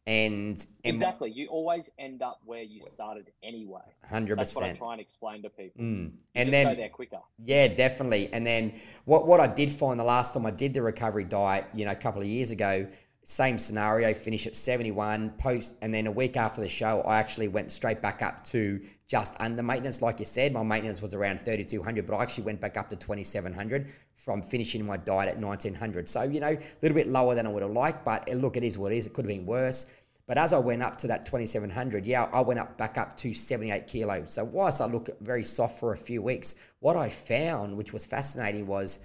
And, 0.08 0.64
and 0.84 0.96
exactly, 0.96 1.32
you 1.32 1.48
always 1.48 1.90
end 1.98 2.22
up 2.22 2.40
where 2.46 2.62
you 2.62 2.84
started 2.94 3.32
anyway. 3.42 3.82
Hundred 4.08 4.38
percent. 4.38 4.66
That's 4.66 4.80
what 4.80 4.86
I 4.86 4.88
try 4.88 4.92
and 4.94 5.02
explain 5.02 5.42
to 5.42 5.50
people. 5.50 5.84
Mm. 5.84 6.12
And 6.36 6.54
then 6.54 6.68
go 6.68 6.76
there 6.76 6.90
quicker. 6.90 7.18
Yeah, 7.44 7.70
definitely. 7.70 8.32
And 8.32 8.46
then 8.46 8.80
what 9.06 9.26
what 9.26 9.40
I 9.40 9.48
did 9.48 9.74
find 9.74 10.00
the 10.00 10.04
last 10.04 10.36
time 10.36 10.46
I 10.46 10.52
did 10.52 10.76
the 10.76 10.84
recovery 10.84 11.24
diet, 11.24 11.66
you 11.74 11.86
know, 11.86 11.92
a 11.92 11.96
couple 11.96 12.22
of 12.22 12.28
years 12.28 12.52
ago, 12.52 12.86
same 13.28 13.58
scenario, 13.58 14.14
finish 14.14 14.46
at 14.46 14.56
71, 14.56 15.32
post, 15.32 15.76
and 15.82 15.92
then 15.92 16.06
a 16.06 16.12
week 16.12 16.38
after 16.38 16.62
the 16.62 16.70
show, 16.70 17.02
I 17.02 17.18
actually 17.18 17.48
went 17.48 17.72
straight 17.72 18.00
back 18.00 18.22
up 18.22 18.44
to 18.46 18.80
just 19.08 19.36
under 19.40 19.64
maintenance. 19.64 20.00
Like 20.00 20.20
you 20.20 20.26
said, 20.26 20.54
my 20.54 20.62
maintenance 20.62 21.02
was 21.02 21.16
around 21.16 21.40
3,200, 21.40 22.06
but 22.06 22.16
I 22.16 22.22
actually 22.22 22.44
went 22.44 22.62
back 22.62 22.78
up 22.78 22.88
to 22.92 22.96
2,700 22.96 23.92
from 24.14 24.44
finishing 24.44 24.86
my 24.86 24.98
diet 24.98 25.30
at 25.30 25.40
1,900. 25.40 26.08
So, 26.08 26.22
you 26.22 26.40
know, 26.40 26.52
a 26.52 26.60
little 26.84 26.96
bit 26.96 27.08
lower 27.08 27.34
than 27.34 27.48
I 27.48 27.50
would 27.50 27.64
have 27.64 27.72
liked, 27.72 28.06
but 28.06 28.30
eh, 28.30 28.36
look, 28.36 28.58
it 28.58 28.64
is 28.64 28.78
what 28.78 28.92
it 28.92 28.98
is. 28.98 29.08
It 29.08 29.14
could 29.14 29.26
have 29.26 29.36
been 29.36 29.48
worse. 29.48 29.88
But 30.28 30.38
as 30.38 30.54
I 30.54 30.60
went 30.60 30.84
up 30.84 30.96
to 30.98 31.08
that 31.08 31.26
2,700, 31.26 32.06
yeah, 32.06 32.30
I 32.32 32.42
went 32.42 32.60
up 32.60 32.78
back 32.78 33.00
up 33.00 33.18
to 33.18 33.34
78 33.34 33.88
kilos. 33.88 34.34
So, 34.34 34.44
whilst 34.44 34.82
I 34.82 34.86
look 34.86 35.10
very 35.22 35.44
soft 35.44 35.80
for 35.80 35.94
a 35.94 35.98
few 35.98 36.22
weeks, 36.22 36.54
what 36.80 36.96
I 36.96 37.10
found, 37.10 37.76
which 37.76 37.92
was 37.92 38.06
fascinating, 38.06 38.68
was 38.68 39.00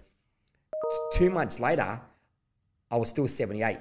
two 1.15 1.31
months 1.31 1.59
later, 1.59 2.03
I 2.91 2.97
was 2.97 3.09
still 3.09 3.27
78 3.27 3.79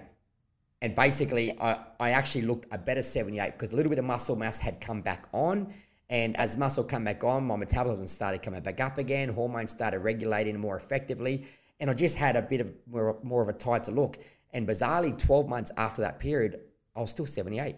and 0.82 0.96
basically, 0.96 1.60
I, 1.60 1.78
I 2.00 2.12
actually 2.12 2.44
looked 2.44 2.68
a 2.72 2.78
better 2.78 3.02
78 3.02 3.52
because 3.54 3.74
a 3.74 3.76
little 3.76 3.90
bit 3.90 4.00
of 4.00 4.06
muscle 4.06 4.36
mass 4.36 4.60
had 4.60 4.80
come 4.80 5.02
back 5.02 5.28
on. 5.34 5.74
And 6.10 6.36
as 6.38 6.58
muscle 6.58 6.84
come 6.84 7.04
back 7.04 7.24
on, 7.24 7.46
my 7.46 7.56
metabolism 7.56 8.08
started 8.08 8.42
coming 8.42 8.62
back 8.62 8.80
up 8.80 8.98
again. 8.98 9.30
Hormones 9.30 9.72
started 9.72 10.00
regulating 10.00 10.58
more 10.58 10.78
effectively. 10.78 11.46
And 11.80 11.90
I 11.90 11.94
just 11.94 12.18
had 12.18 12.36
a 12.36 12.42
bit 12.42 12.62
of 12.62 12.74
more, 12.90 13.20
more 13.24 13.42
of 13.42 13.50
a 13.50 13.54
tighter 13.54 13.92
look. 13.92 14.20
And 14.54 14.68
bizarrely, 14.68 15.18
12 15.18 15.48
months 15.48 15.72
after 15.78 16.02
that 16.02 16.18
period, 16.18 16.62
I 16.96 17.02
was 17.02 17.12
still 17.12 17.26
78. 17.26 17.76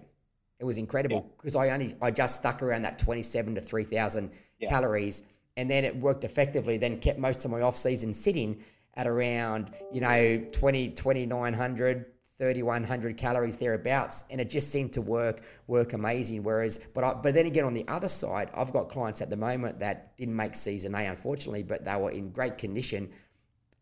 It 0.59 0.63
was 0.63 0.77
incredible 0.77 1.33
because 1.37 1.55
yeah. 1.55 1.61
I 1.61 1.69
only, 1.71 1.95
I 2.01 2.11
just 2.11 2.37
stuck 2.37 2.61
around 2.61 2.83
that 2.83 2.99
27 2.99 3.55
to 3.55 3.61
3,000 3.61 4.31
yeah. 4.59 4.69
calories. 4.69 5.23
And 5.57 5.69
then 5.69 5.83
it 5.83 5.95
worked 5.95 6.23
effectively, 6.23 6.77
then 6.77 6.99
kept 6.99 7.19
most 7.19 7.43
of 7.43 7.51
my 7.51 7.61
off 7.61 7.75
season 7.75 8.13
sitting 8.13 8.63
at 8.93 9.07
around, 9.07 9.71
you 9.91 10.01
know, 10.01 10.45
20, 10.53 10.89
2,900, 10.89 12.05
3100 12.41 13.17
calories 13.17 13.55
thereabouts 13.55 14.23
and 14.31 14.41
it 14.41 14.49
just 14.49 14.71
seemed 14.71 14.91
to 14.91 14.99
work 14.99 15.41
work 15.67 15.93
amazing 15.93 16.41
whereas 16.41 16.79
but 16.95 17.03
I, 17.03 17.13
but 17.13 17.35
then 17.35 17.45
again 17.45 17.65
on 17.65 17.75
the 17.75 17.87
other 17.87 18.09
side 18.09 18.49
I've 18.55 18.73
got 18.73 18.89
clients 18.89 19.21
at 19.21 19.29
the 19.29 19.37
moment 19.37 19.77
that 19.81 20.17
didn't 20.17 20.35
make 20.35 20.55
season 20.55 20.95
A 20.95 21.05
unfortunately 21.05 21.61
but 21.61 21.85
they 21.85 21.95
were 21.95 22.09
in 22.09 22.31
great 22.31 22.57
condition 22.57 23.11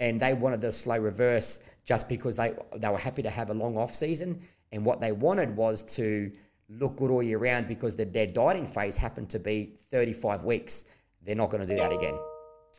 and 0.01 0.19
they 0.19 0.33
wanted 0.33 0.59
the 0.59 0.73
slow 0.73 0.97
reverse 0.97 1.63
just 1.85 2.09
because 2.09 2.35
they 2.35 2.51
they 2.75 2.89
were 2.89 2.97
happy 2.97 3.21
to 3.21 3.29
have 3.29 3.49
a 3.49 3.53
long 3.53 3.77
off 3.77 3.95
season 3.95 4.41
and 4.73 4.83
what 4.83 4.99
they 4.99 5.13
wanted 5.13 5.55
was 5.55 5.81
to 5.95 6.29
look 6.67 6.97
good 6.97 7.11
all 7.11 7.23
year 7.23 7.37
round 7.37 7.65
because 7.65 7.95
the, 7.95 8.03
their 8.03 8.27
dieting 8.27 8.67
phase 8.67 8.97
happened 8.97 9.29
to 9.29 9.39
be 9.39 9.73
35 9.89 10.43
weeks. 10.43 10.83
They're 11.23 11.33
not 11.33 11.49
going 11.49 11.65
to 11.65 11.73
do 11.73 11.79
that 11.79 11.91
again. 11.93 12.15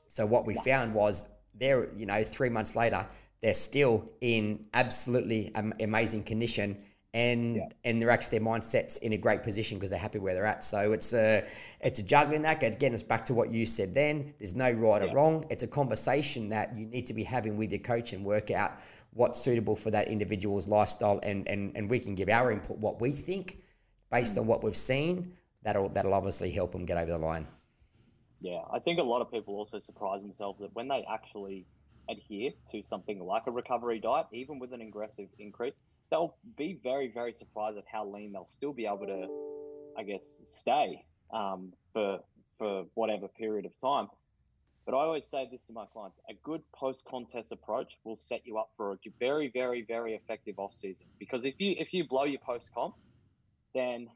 So 0.08 0.26
what 0.26 0.46
we 0.46 0.54
found 0.56 0.92
was 0.92 1.26
there 1.54 1.88
you 1.96 2.04
know 2.04 2.22
3 2.22 2.50
months 2.50 2.76
later 2.76 3.08
they're 3.42 3.54
still 3.54 4.10
in 4.20 4.66
absolutely 4.74 5.52
amazing 5.80 6.22
condition 6.24 6.76
and 7.12 7.56
yeah. 7.56 7.68
and 7.84 8.00
they're 8.00 8.10
actually 8.10 8.38
their 8.38 8.46
mindsets 8.46 9.00
in 9.02 9.12
a 9.12 9.16
great 9.16 9.42
position 9.42 9.78
because 9.78 9.90
they're 9.90 9.98
happy 9.98 10.18
where 10.18 10.34
they're 10.34 10.46
at. 10.46 10.62
So 10.62 10.92
it's 10.92 11.12
a 11.12 11.44
it's 11.80 11.98
a 11.98 12.02
juggling 12.02 12.44
act. 12.44 12.62
Again, 12.62 12.94
it's 12.94 13.02
back 13.02 13.24
to 13.26 13.34
what 13.34 13.50
you 13.50 13.66
said 13.66 13.94
then. 13.94 14.32
There's 14.38 14.54
no 14.54 14.70
right 14.70 15.02
yeah. 15.02 15.10
or 15.10 15.14
wrong. 15.14 15.44
It's 15.50 15.64
a 15.64 15.66
conversation 15.66 16.48
that 16.50 16.76
you 16.76 16.86
need 16.86 17.06
to 17.08 17.14
be 17.14 17.24
having 17.24 17.56
with 17.56 17.72
your 17.72 17.80
coach 17.80 18.12
and 18.12 18.24
work 18.24 18.50
out 18.50 18.78
what's 19.12 19.40
suitable 19.40 19.74
for 19.74 19.90
that 19.90 20.06
individual's 20.06 20.68
lifestyle 20.68 21.18
and 21.24 21.48
and, 21.48 21.76
and 21.76 21.90
we 21.90 21.98
can 21.98 22.14
give 22.14 22.28
our 22.28 22.52
input 22.52 22.78
what 22.78 23.00
we 23.00 23.10
think 23.10 23.58
based 24.12 24.36
mm. 24.36 24.42
on 24.42 24.46
what 24.46 24.62
we've 24.62 24.76
seen. 24.76 25.32
That'll 25.62 25.88
that'll 25.88 26.14
obviously 26.14 26.50
help 26.52 26.70
them 26.70 26.84
get 26.84 26.96
over 26.96 27.10
the 27.10 27.18
line. 27.18 27.48
Yeah, 28.40 28.60
I 28.72 28.78
think 28.78 29.00
a 29.00 29.02
lot 29.02 29.20
of 29.20 29.30
people 29.30 29.56
also 29.56 29.80
surprise 29.80 30.22
themselves 30.22 30.60
that 30.60 30.74
when 30.74 30.86
they 30.86 31.04
actually 31.12 31.66
adhere 32.10 32.50
to 32.72 32.82
something 32.82 33.20
like 33.20 33.42
a 33.46 33.50
recovery 33.50 34.00
diet, 34.00 34.26
even 34.32 34.58
with 34.58 34.72
an 34.72 34.80
aggressive 34.80 35.28
increase, 35.38 35.78
they'll 36.10 36.36
be 36.56 36.78
very, 36.82 37.10
very 37.12 37.32
surprised 37.32 37.78
at 37.78 37.84
how 37.90 38.06
lean 38.06 38.32
they'll 38.32 38.48
still 38.48 38.72
be 38.72 38.86
able 38.86 39.06
to, 39.06 39.28
I 39.98 40.02
guess, 40.02 40.24
stay 40.44 41.04
um, 41.32 41.72
for 41.92 42.20
for 42.58 42.84
whatever 42.94 43.28
period 43.28 43.64
of 43.64 43.72
time. 43.80 44.08
But 44.84 44.94
I 44.94 45.02
always 45.02 45.26
say 45.26 45.48
this 45.50 45.62
to 45.66 45.72
my 45.72 45.86
clients: 45.92 46.18
a 46.28 46.34
good 46.42 46.62
post-contest 46.74 47.52
approach 47.52 47.98
will 48.04 48.16
set 48.16 48.46
you 48.46 48.58
up 48.58 48.70
for 48.76 48.92
a 48.92 48.96
very, 49.18 49.50
very, 49.52 49.82
very 49.82 50.14
effective 50.14 50.58
off-season. 50.58 51.06
Because 51.18 51.44
if 51.44 51.54
you 51.58 51.74
if 51.78 51.94
you 51.94 52.06
blow 52.06 52.24
your 52.24 52.40
post-comp, 52.40 52.94
then 53.74 54.08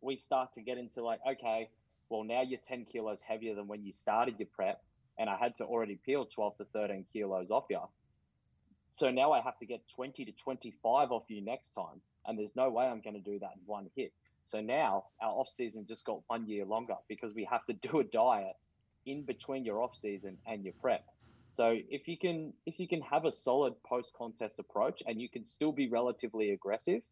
we 0.00 0.16
start 0.16 0.52
to 0.54 0.60
get 0.60 0.78
into 0.78 1.02
like, 1.02 1.20
okay, 1.28 1.68
well 2.08 2.24
now 2.24 2.42
you're 2.42 2.60
10 2.68 2.86
kilos 2.86 3.20
heavier 3.26 3.54
than 3.54 3.66
when 3.66 3.84
you 3.84 3.92
started 3.92 4.38
your 4.38 4.48
prep 4.54 4.82
and 5.18 5.30
I 5.30 5.36
had 5.36 5.56
to 5.56 5.64
already 5.64 5.98
peel 6.04 6.26
12 6.26 6.58
to 6.58 6.64
13 6.72 7.06
kilos 7.12 7.50
off 7.50 7.64
you. 7.70 7.80
So 8.92 9.10
now 9.10 9.32
I 9.32 9.40
have 9.40 9.58
to 9.58 9.66
get 9.66 9.82
20 9.94 10.24
to 10.24 10.32
25 10.32 11.12
off 11.12 11.24
you 11.28 11.42
next 11.42 11.72
time. 11.72 12.00
And 12.26 12.38
there's 12.38 12.56
no 12.56 12.70
way 12.70 12.86
I'm 12.86 13.00
going 13.00 13.14
to 13.14 13.20
do 13.20 13.38
that 13.38 13.50
in 13.54 13.60
one 13.66 13.90
hit. 13.94 14.12
So 14.46 14.60
now 14.60 15.04
our 15.20 15.30
off 15.30 15.48
season 15.54 15.84
just 15.86 16.04
got 16.04 16.20
one 16.28 16.46
year 16.46 16.64
longer 16.64 16.94
because 17.08 17.34
we 17.34 17.44
have 17.44 17.64
to 17.66 17.72
do 17.88 18.00
a 18.00 18.04
diet 18.04 18.54
in 19.04 19.22
between 19.22 19.64
your 19.64 19.82
off 19.82 19.96
season 19.96 20.38
and 20.46 20.64
your 20.64 20.72
prep. 20.80 21.04
So 21.52 21.76
if 21.88 22.06
you 22.06 22.18
can 22.18 22.52
if 22.66 22.78
you 22.78 22.86
can 22.86 23.00
have 23.02 23.24
a 23.24 23.32
solid 23.32 23.74
post 23.82 24.12
contest 24.16 24.58
approach 24.58 25.02
and 25.06 25.20
you 25.20 25.28
can 25.28 25.44
still 25.44 25.72
be 25.72 25.88
relatively 25.88 26.50
aggressive, 26.50 27.02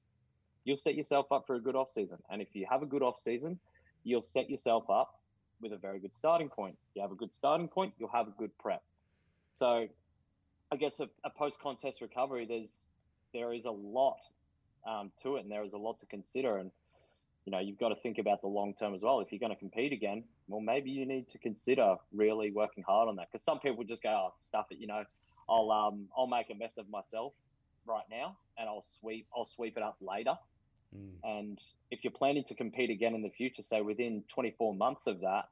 you'll 0.64 0.76
set 0.76 0.94
yourself 0.96 1.32
up 1.32 1.46
for 1.46 1.56
a 1.56 1.60
good 1.60 1.76
off 1.76 1.90
season. 1.90 2.18
And 2.30 2.42
if 2.42 2.48
you 2.52 2.66
have 2.68 2.82
a 2.82 2.86
good 2.86 3.02
off 3.02 3.18
season, 3.18 3.58
you'll 4.02 4.22
set 4.22 4.50
yourself 4.50 4.88
up 4.90 5.20
with 5.64 5.72
a 5.72 5.78
very 5.78 5.98
good 5.98 6.14
starting 6.14 6.48
point. 6.48 6.76
You 6.94 7.02
have 7.02 7.10
a 7.10 7.16
good 7.16 7.34
starting 7.34 7.66
point, 7.66 7.94
you'll 7.98 8.12
have 8.12 8.28
a 8.28 8.34
good 8.38 8.56
prep. 8.58 8.82
So, 9.58 9.88
I 10.70 10.76
guess 10.76 11.00
a, 11.00 11.08
a 11.24 11.30
post-contest 11.30 12.00
recovery, 12.00 12.46
there's 12.46 12.68
there 13.32 13.52
is 13.52 13.64
a 13.64 13.70
lot 13.70 14.18
um, 14.86 15.10
to 15.22 15.36
it, 15.36 15.42
and 15.42 15.50
there 15.50 15.64
is 15.64 15.72
a 15.72 15.78
lot 15.78 15.98
to 16.00 16.06
consider. 16.06 16.58
And 16.58 16.70
you 17.46 17.50
know, 17.50 17.58
you've 17.58 17.78
got 17.78 17.88
to 17.88 17.96
think 17.96 18.18
about 18.18 18.40
the 18.42 18.48
long 18.48 18.74
term 18.74 18.94
as 18.94 19.02
well. 19.02 19.20
If 19.20 19.32
you're 19.32 19.40
going 19.40 19.52
to 19.52 19.58
compete 19.58 19.92
again, 19.92 20.24
well, 20.48 20.60
maybe 20.60 20.90
you 20.90 21.06
need 21.06 21.28
to 21.30 21.38
consider 21.38 21.96
really 22.12 22.50
working 22.50 22.84
hard 22.84 23.08
on 23.08 23.16
that. 23.16 23.28
Because 23.32 23.44
some 23.44 23.58
people 23.58 23.84
just 23.84 24.02
go, 24.02 24.10
"Oh, 24.10 24.34
stuff 24.38 24.66
it," 24.70 24.78
you 24.78 24.86
know. 24.86 25.04
I'll 25.48 25.70
um 25.70 26.08
I'll 26.16 26.26
make 26.26 26.50
a 26.50 26.54
mess 26.54 26.76
of 26.78 26.88
myself 26.88 27.32
right 27.86 28.04
now, 28.10 28.36
and 28.58 28.68
I'll 28.68 28.84
sweep 29.00 29.26
I'll 29.36 29.44
sweep 29.44 29.76
it 29.76 29.82
up 29.82 29.96
later. 30.00 30.36
Mm. 30.96 31.10
And 31.22 31.58
if 31.90 32.04
you're 32.04 32.12
planning 32.12 32.44
to 32.44 32.54
compete 32.54 32.90
again 32.90 33.14
in 33.14 33.22
the 33.22 33.30
future, 33.30 33.62
say 33.62 33.80
within 33.80 34.22
24 34.32 34.74
months 34.74 35.06
of 35.06 35.20
that, 35.20 35.48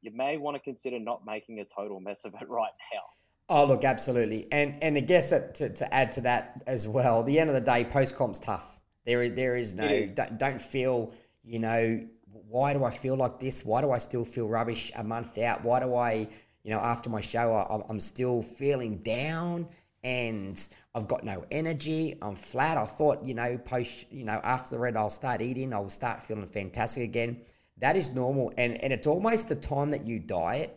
you 0.00 0.10
may 0.14 0.36
want 0.36 0.56
to 0.56 0.62
consider 0.62 0.98
not 0.98 1.26
making 1.26 1.60
a 1.60 1.64
total 1.64 2.00
mess 2.00 2.24
of 2.24 2.34
it 2.40 2.48
right 2.48 2.72
now. 2.92 3.02
Oh, 3.50 3.64
look, 3.64 3.84
absolutely. 3.84 4.46
And 4.52 4.82
and 4.82 4.96
I 4.96 5.00
guess 5.00 5.30
that 5.30 5.54
to, 5.56 5.70
to 5.70 5.94
add 5.94 6.12
to 6.12 6.20
that 6.22 6.62
as 6.66 6.86
well, 6.86 7.22
the 7.22 7.38
end 7.38 7.48
of 7.48 7.54
the 7.54 7.62
day, 7.62 7.84
post 7.84 8.14
comp's 8.14 8.38
tough. 8.38 8.78
There, 9.06 9.30
there 9.30 9.56
is 9.56 9.74
no, 9.74 9.86
is. 9.86 10.14
Don't, 10.14 10.38
don't 10.38 10.60
feel 10.60 11.14
you 11.48 11.58
know, 11.58 12.06
why 12.30 12.74
do 12.74 12.84
I 12.84 12.90
feel 12.90 13.16
like 13.16 13.40
this? 13.40 13.64
Why 13.64 13.80
do 13.80 13.90
I 13.90 13.98
still 13.98 14.24
feel 14.24 14.48
rubbish 14.48 14.92
a 14.96 15.02
month 15.02 15.38
out? 15.38 15.64
Why 15.64 15.80
do 15.80 15.94
I, 15.94 16.28
you 16.62 16.70
know, 16.70 16.78
after 16.78 17.08
my 17.08 17.20
show, 17.20 17.54
I, 17.54 17.80
I'm 17.88 18.00
still 18.00 18.42
feeling 18.42 18.98
down 18.98 19.68
and 20.04 20.68
I've 20.94 21.08
got 21.08 21.24
no 21.24 21.44
energy. 21.50 22.18
I'm 22.20 22.36
flat. 22.36 22.76
I 22.76 22.84
thought, 22.84 23.24
you 23.24 23.34
know, 23.34 23.58
post, 23.58 24.06
you 24.10 24.24
know, 24.24 24.40
after 24.44 24.74
the 24.74 24.78
red, 24.78 24.96
I'll 24.96 25.10
start 25.10 25.40
eating. 25.40 25.72
I'll 25.72 25.88
start 25.88 26.22
feeling 26.22 26.46
fantastic 26.46 27.02
again. 27.02 27.40
That 27.80 27.96
is 27.96 28.14
normal, 28.14 28.52
and 28.58 28.82
and 28.82 28.92
it's 28.92 29.06
almost 29.06 29.48
the 29.48 29.56
time 29.56 29.90
that 29.90 30.06
you 30.06 30.18
diet. 30.18 30.74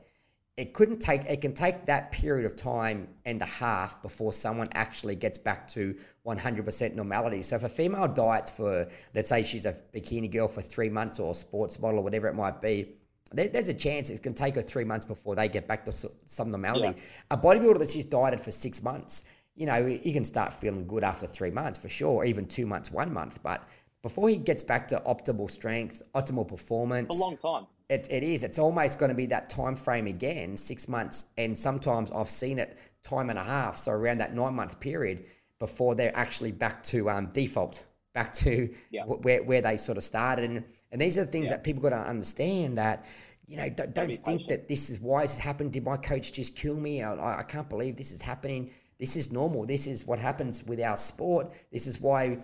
It 0.58 0.74
couldn't 0.74 1.00
take. 1.00 1.26
It 1.26 1.42
can 1.42 1.54
take 1.54 1.86
that 1.86 2.12
period 2.12 2.46
of 2.46 2.56
time 2.56 3.08
and 3.26 3.42
a 3.42 3.46
half 3.46 4.02
before 4.02 4.34
someone 4.34 4.68
actually 4.74 5.16
gets 5.16 5.38
back 5.38 5.68
to 5.70 5.96
100% 6.26 6.94
normality. 6.94 7.42
So 7.42 7.56
if 7.56 7.64
a 7.64 7.70
female 7.70 8.08
diets 8.08 8.52
for, 8.52 8.88
let's 9.16 9.30
say 9.30 9.44
she's 9.44 9.66
a 9.66 9.74
bikini 9.94 10.30
girl 10.30 10.48
for 10.48 10.62
three 10.62 10.90
months 10.90 11.20
or 11.20 11.32
a 11.32 11.34
sports 11.34 11.80
model 11.80 12.02
or 12.02 12.04
whatever 12.04 12.28
it 12.28 12.36
might 12.36 12.62
be, 12.62 12.94
there's 13.34 13.70
a 13.70 13.74
chance 13.74 14.10
it's 14.10 14.20
going 14.20 14.34
to 14.34 14.44
take 14.44 14.56
her 14.56 14.62
three 14.62 14.84
months 14.84 15.06
before 15.06 15.36
they 15.36 15.48
get 15.48 15.68
back 15.68 15.86
to 15.86 15.92
some 15.92 16.52
normality. 16.52 16.98
Yeah. 16.98 17.04
A 17.32 17.38
bodybuilder 17.38 17.80
that's 17.80 17.94
just 17.94 18.10
dieted 18.10 18.42
for 18.42 18.52
six 18.52 18.84
months, 18.84 19.24
you 19.56 19.66
know, 19.66 19.86
you 19.86 20.14
can 20.14 20.26
start 20.26 20.54
feeling 20.54 20.86
good 20.86 21.04
after 21.04 21.26
three 21.26 21.52
months 21.52 21.80
for 21.80 21.90
sure, 21.90 22.24
even 22.26 22.46
two 22.46 22.66
months, 22.66 22.92
one 22.92 23.14
month. 23.14 23.42
But 23.42 23.64
before 24.02 24.30
he 24.30 24.38
gets 24.38 24.64
back 24.64 24.88
to 24.90 25.02
optimal 25.06 25.50
strength, 25.50 26.02
optimal 26.16 26.48
performance, 26.48 27.10
a 27.10 27.22
long 27.22 27.38
time. 27.38 27.68
It, 27.90 28.08
it 28.10 28.24
is. 28.24 28.44
It's 28.44 28.58
almost 28.58 29.00
going 29.00 29.10
to 29.10 29.16
be 29.16 29.26
that 29.28 29.50
time 29.50 29.76
frame 29.76 30.08
again, 30.08 30.56
six 30.56 30.88
months, 30.88 31.26
and 31.38 31.58
sometimes 31.58 32.10
I've 32.12 32.30
seen 32.30 32.58
it 32.58 32.78
time 33.04 33.30
and 33.30 33.38
a 33.38 33.44
half. 33.44 33.78
So 33.78 33.92
around 33.92 34.20
that 34.20 34.34
nine 34.34 34.54
month 34.54 34.80
period 34.80 35.26
before 35.60 35.94
they're 35.94 36.16
actually 36.16 36.52
back 36.52 36.84
to 36.86 37.10
um, 37.10 37.28
default, 37.34 37.86
back 38.14 38.34
to 38.34 38.74
yeah. 38.92 39.04
where 39.04 39.44
where 39.44 39.62
they 39.62 39.78
sort 39.78 39.98
of 39.98 40.04
started. 40.04 40.50
And 40.50 40.66
and 40.92 41.02
these 41.02 41.18
are 41.18 41.26
the 41.26 41.32
things 41.32 41.50
yeah. 41.50 41.58
that 41.58 41.64
people 41.64 41.82
got 41.84 41.90
to 41.90 41.98
understand 41.98 42.78
that. 42.78 43.06
You 43.46 43.58
know, 43.58 43.70
don't, 43.70 43.94
don't 43.94 44.08
think 44.08 44.24
patient. 44.24 44.48
that 44.48 44.68
this 44.70 44.90
is 44.90 45.02
why 45.02 45.24
this 45.24 45.38
happened. 45.38 45.74
Did 45.74 45.84
my 45.84 45.98
coach 45.98 46.32
just 46.32 46.56
kill 46.56 46.78
me? 46.78 47.04
I, 47.04 47.40
I 47.40 47.44
can't 47.44 47.68
believe 47.68 47.98
this 47.98 48.14
is 48.14 48.22
happening. 48.22 48.72
This 48.98 49.18
is 49.18 49.32
normal. 49.32 49.66
This 49.66 49.88
is 49.88 50.06
what 50.06 50.20
happens 50.20 50.64
with 50.64 50.80
our 50.80 50.96
sport. 50.96 51.52
This 51.72 51.88
is 51.88 52.00
why 52.00 52.38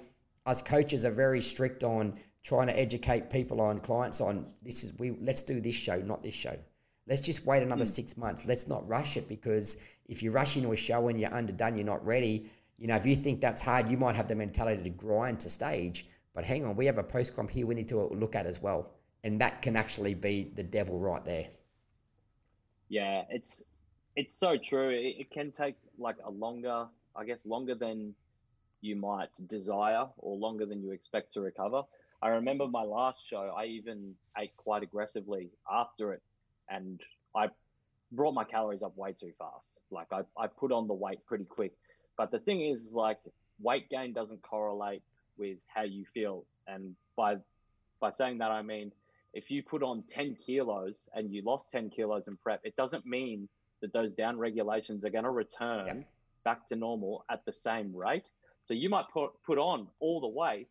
us 0.47 0.61
coaches 0.61 1.05
are 1.05 1.11
very 1.11 1.41
strict 1.41 1.83
on 1.83 2.17
trying 2.43 2.67
to 2.67 2.79
educate 2.79 3.29
people 3.29 3.59
on 3.59 3.79
clients 3.79 4.21
on 4.21 4.47
this 4.63 4.83
is 4.83 4.93
we 4.97 5.11
let's 5.21 5.41
do 5.41 5.59
this 5.59 5.75
show, 5.75 5.97
not 5.97 6.23
this 6.23 6.33
show. 6.33 6.57
Let's 7.05 7.21
just 7.21 7.45
wait 7.45 7.61
another 7.61 7.83
mm. 7.83 7.87
six 7.87 8.17
months. 8.17 8.45
Let's 8.45 8.67
not 8.67 8.87
rush 8.87 9.17
it 9.17 9.27
because 9.27 9.77
if 10.07 10.23
you 10.23 10.31
rush 10.31 10.55
into 10.57 10.71
a 10.71 10.77
show 10.77 11.09
and 11.09 11.19
you're 11.19 11.33
underdone, 11.33 11.75
you're 11.75 11.85
not 11.85 12.05
ready. 12.05 12.49
You 12.77 12.87
know, 12.87 12.95
if 12.95 13.05
you 13.05 13.15
think 13.15 13.41
that's 13.41 13.61
hard, 13.61 13.89
you 13.89 13.97
might 13.97 14.15
have 14.15 14.27
the 14.27 14.35
mentality 14.35 14.83
to 14.83 14.89
grind 14.89 15.39
to 15.41 15.49
stage. 15.49 16.07
But 16.33 16.45
hang 16.45 16.65
on, 16.65 16.75
we 16.75 16.85
have 16.85 16.97
a 16.97 17.03
post 17.03 17.35
comp 17.35 17.49
here 17.49 17.65
we 17.65 17.75
need 17.75 17.87
to 17.89 17.99
look 17.99 18.35
at 18.35 18.45
as 18.45 18.61
well, 18.61 18.91
and 19.23 19.41
that 19.41 19.61
can 19.61 19.75
actually 19.75 20.13
be 20.13 20.51
the 20.55 20.63
devil 20.63 20.99
right 20.99 21.23
there. 21.25 21.47
Yeah, 22.87 23.23
it's 23.29 23.63
it's 24.15 24.33
so 24.33 24.57
true. 24.57 24.89
It, 24.89 25.15
it 25.19 25.31
can 25.31 25.51
take 25.51 25.75
like 25.97 26.17
a 26.23 26.29
longer, 26.29 26.87
I 27.15 27.25
guess, 27.25 27.45
longer 27.45 27.75
than 27.75 28.13
you 28.81 28.95
might 28.95 29.29
desire 29.47 30.05
or 30.17 30.35
longer 30.37 30.65
than 30.65 30.81
you 30.81 30.91
expect 30.91 31.33
to 31.33 31.41
recover. 31.41 31.83
I 32.21 32.29
remember 32.29 32.67
my 32.67 32.83
last 32.83 33.27
show, 33.27 33.53
I 33.55 33.65
even 33.65 34.15
ate 34.37 34.55
quite 34.57 34.83
aggressively 34.83 35.49
after 35.69 36.13
it 36.13 36.21
and 36.69 36.99
I 37.35 37.49
brought 38.11 38.33
my 38.33 38.43
calories 38.43 38.83
up 38.83 38.97
way 38.97 39.13
too 39.13 39.33
fast. 39.37 39.73
Like 39.91 40.07
I, 40.11 40.21
I 40.37 40.47
put 40.47 40.71
on 40.71 40.87
the 40.87 40.93
weight 40.93 41.25
pretty 41.25 41.45
quick. 41.45 41.73
But 42.17 42.31
the 42.31 42.39
thing 42.39 42.61
is, 42.61 42.93
like 42.93 43.19
weight 43.61 43.89
gain 43.89 44.13
doesn't 44.13 44.41
correlate 44.41 45.03
with 45.37 45.57
how 45.67 45.83
you 45.83 46.05
feel. 46.13 46.45
And 46.67 46.95
by 47.15 47.37
by 47.99 48.11
saying 48.11 48.39
that, 48.39 48.51
I 48.51 48.61
mean 48.61 48.91
if 49.33 49.51
you 49.51 49.61
put 49.61 49.83
on 49.83 50.03
10 50.07 50.35
kilos 50.35 51.07
and 51.13 51.31
you 51.31 51.43
lost 51.43 51.71
10 51.71 51.89
kilos 51.91 52.27
in 52.27 52.37
prep, 52.37 52.61
it 52.63 52.75
doesn't 52.75 53.05
mean 53.05 53.47
that 53.81 53.93
those 53.93 54.13
down 54.13 54.37
regulations 54.37 55.05
are 55.05 55.09
going 55.09 55.25
to 55.25 55.29
return 55.29 56.03
back 56.43 56.65
to 56.67 56.75
normal 56.75 57.23
at 57.29 57.45
the 57.45 57.53
same 57.53 57.95
rate. 57.95 58.31
So 58.67 58.73
you 58.73 58.89
might 58.89 59.05
put 59.13 59.31
put 59.45 59.57
on 59.57 59.89
all 60.01 60.21
the 60.21 60.27
weight, 60.27 60.69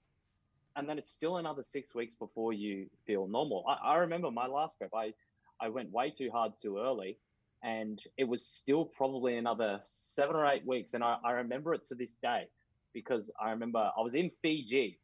and 0.77 0.89
then 0.89 0.99
it's 0.99 1.11
still 1.11 1.39
another 1.39 1.63
six 1.63 1.95
weeks 1.95 2.15
before 2.15 2.53
you 2.53 2.91
feel 3.07 3.27
normal. 3.27 3.65
I, 3.69 3.95
I 3.95 3.97
remember 3.99 4.31
my 4.31 4.47
last 4.47 4.77
prep, 4.79 4.91
I 4.95 5.15
I 5.61 5.71
went 5.71 5.93
way 5.93 6.11
too 6.11 6.31
hard 6.31 6.53
too 6.61 6.79
early, 6.79 7.19
and 7.65 8.03
it 8.19 8.25
was 8.25 8.47
still 8.47 8.85
probably 8.85 9.39
another 9.39 9.81
seven 9.85 10.37
or 10.37 10.47
eight 10.47 10.67
weeks. 10.67 10.95
And 10.95 11.03
I, 11.03 11.19
I 11.25 11.33
remember 11.33 11.75
it 11.75 11.87
to 11.87 11.95
this 11.97 12.17
day 12.23 12.49
because 12.93 13.33
I 13.41 13.51
remember 13.53 13.91
I 13.97 14.03
was 14.03 14.15
in 14.15 14.31
Fiji. 14.43 15.01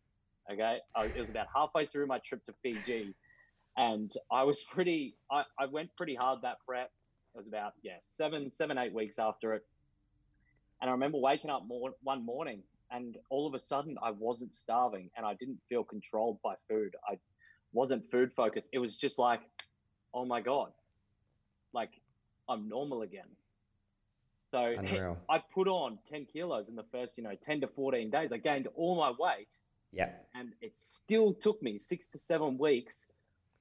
Okay, 0.52 0.80
it 0.96 1.20
was 1.20 1.30
about 1.30 1.48
halfway 1.54 1.86
through 1.86 2.08
my 2.08 2.20
trip 2.20 2.44
to 2.46 2.54
Fiji, 2.62 3.16
and 3.76 4.12
I 4.30 4.44
was 4.44 4.62
pretty. 4.64 5.18
I, 5.30 5.44
I 5.58 5.66
went 5.66 5.96
pretty 5.96 6.16
hard 6.16 6.40
that 6.42 6.58
prep. 6.66 6.90
It 7.34 7.38
was 7.38 7.48
about 7.48 7.74
yeah 7.82 7.98
seven 8.04 8.52
seven 8.52 8.78
eight 8.78 8.94
weeks 8.94 9.18
after 9.18 9.54
it, 9.54 9.62
and 10.80 10.90
I 10.90 10.92
remember 10.92 11.18
waking 11.18 11.50
up 11.50 11.64
more, 11.66 11.94
one 12.02 12.24
morning 12.26 12.64
and 12.92 13.16
all 13.30 13.46
of 13.46 13.54
a 13.54 13.58
sudden 13.58 13.96
I 14.02 14.10
wasn't 14.10 14.54
starving 14.54 15.10
and 15.16 15.24
I 15.26 15.34
didn't 15.34 15.60
feel 15.68 15.84
controlled 15.84 16.38
by 16.42 16.54
food. 16.68 16.94
I 17.08 17.18
wasn't 17.72 18.10
food 18.10 18.32
focused. 18.36 18.68
It 18.72 18.78
was 18.78 18.96
just 18.96 19.18
like, 19.18 19.40
oh 20.14 20.24
my 20.24 20.40
god, 20.40 20.72
like 21.72 21.90
I'm 22.48 22.68
normal 22.68 23.02
again. 23.02 23.28
So 24.50 24.74
Unreal. 24.76 25.18
I 25.30 25.42
put 25.54 25.66
on 25.66 25.98
10 26.10 26.26
kilos 26.30 26.68
in 26.68 26.76
the 26.76 26.84
first, 26.92 27.14
you 27.16 27.24
know, 27.24 27.34
10 27.42 27.62
to 27.62 27.68
14 27.68 28.10
days. 28.10 28.32
I 28.32 28.36
gained 28.36 28.68
all 28.76 28.96
my 28.96 29.10
weight. 29.18 29.48
Yeah. 29.92 30.10
And 30.34 30.50
it 30.60 30.76
still 30.76 31.32
took 31.32 31.62
me 31.62 31.78
six 31.78 32.06
to 32.08 32.18
seven 32.18 32.58
weeks 32.58 33.06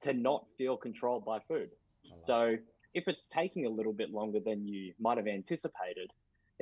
to 0.02 0.12
not 0.12 0.44
feel 0.58 0.76
controlled 0.76 1.24
by 1.24 1.38
food. 1.48 1.70
So 2.22 2.56
if 2.94 3.08
it's 3.08 3.26
taking 3.26 3.64
a 3.64 3.70
little 3.70 3.92
bit 3.92 4.10
longer 4.10 4.40
than 4.40 4.66
you 4.66 4.92
might 5.00 5.16
have 5.16 5.26
anticipated, 5.26 6.10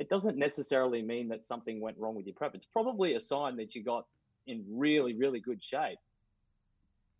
it 0.01 0.09
doesn't 0.09 0.35
necessarily 0.35 1.03
mean 1.03 1.27
that 1.27 1.45
something 1.45 1.79
went 1.79 1.95
wrong 1.99 2.15
with 2.15 2.25
your 2.25 2.33
prep. 2.33 2.55
It's 2.55 2.65
probably 2.65 3.13
a 3.13 3.19
sign 3.19 3.55
that 3.57 3.75
you 3.75 3.83
got 3.83 4.07
in 4.47 4.65
really, 4.67 5.13
really 5.13 5.39
good 5.39 5.63
shape. 5.63 5.99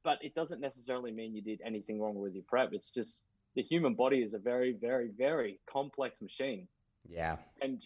But 0.03 0.17
it 0.23 0.33
doesn't 0.33 0.59
necessarily 0.59 1.11
mean 1.11 1.35
you 1.35 1.43
did 1.43 1.61
anything 1.63 2.01
wrong 2.01 2.15
with 2.15 2.33
your 2.33 2.43
prep. 2.47 2.73
It's 2.73 2.89
just 2.89 3.21
the 3.53 3.61
human 3.61 3.93
body 3.93 4.23
is 4.23 4.33
a 4.33 4.39
very, 4.39 4.71
very, 4.73 5.11
very 5.15 5.59
complex 5.71 6.23
machine. 6.23 6.67
Yeah. 7.07 7.37
And 7.61 7.85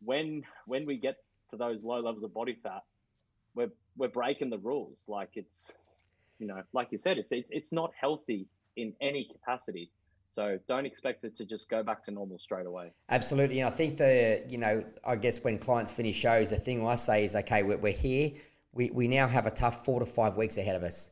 when 0.00 0.44
when 0.66 0.86
we 0.86 0.96
get 0.96 1.16
to 1.50 1.56
those 1.56 1.82
low 1.82 1.98
levels 1.98 2.22
of 2.22 2.32
body 2.32 2.56
fat, 2.62 2.84
we're 3.56 3.72
we're 3.96 4.06
breaking 4.06 4.50
the 4.50 4.58
rules. 4.58 5.02
Like 5.08 5.30
it's 5.34 5.72
you 6.38 6.46
know, 6.46 6.62
like 6.72 6.92
you 6.92 6.98
said, 6.98 7.18
it's 7.18 7.32
it's 7.32 7.50
it's 7.50 7.72
not 7.72 7.90
healthy 8.00 8.46
in 8.76 8.92
any 9.00 9.24
capacity. 9.24 9.90
So 10.36 10.58
don't 10.68 10.84
expect 10.84 11.24
it 11.24 11.34
to 11.36 11.46
just 11.46 11.70
go 11.70 11.82
back 11.82 12.02
to 12.02 12.10
normal 12.10 12.38
straight 12.38 12.66
away. 12.66 12.92
Absolutely. 13.08 13.60
And 13.60 13.68
I 13.68 13.70
think 13.70 13.96
the, 13.96 14.44
you 14.46 14.58
know, 14.58 14.84
I 15.02 15.16
guess 15.16 15.42
when 15.42 15.58
clients 15.58 15.90
finish 15.90 16.14
shows, 16.14 16.50
the 16.50 16.58
thing 16.58 16.86
I 16.86 16.96
say 16.96 17.24
is, 17.24 17.34
okay, 17.34 17.62
we're, 17.62 17.78
we're 17.78 17.92
here. 17.94 18.32
We, 18.74 18.90
we 18.90 19.08
now 19.08 19.26
have 19.28 19.46
a 19.46 19.50
tough 19.50 19.86
four 19.86 19.98
to 19.98 20.04
five 20.04 20.36
weeks 20.36 20.58
ahead 20.58 20.76
of 20.76 20.82
us. 20.82 21.08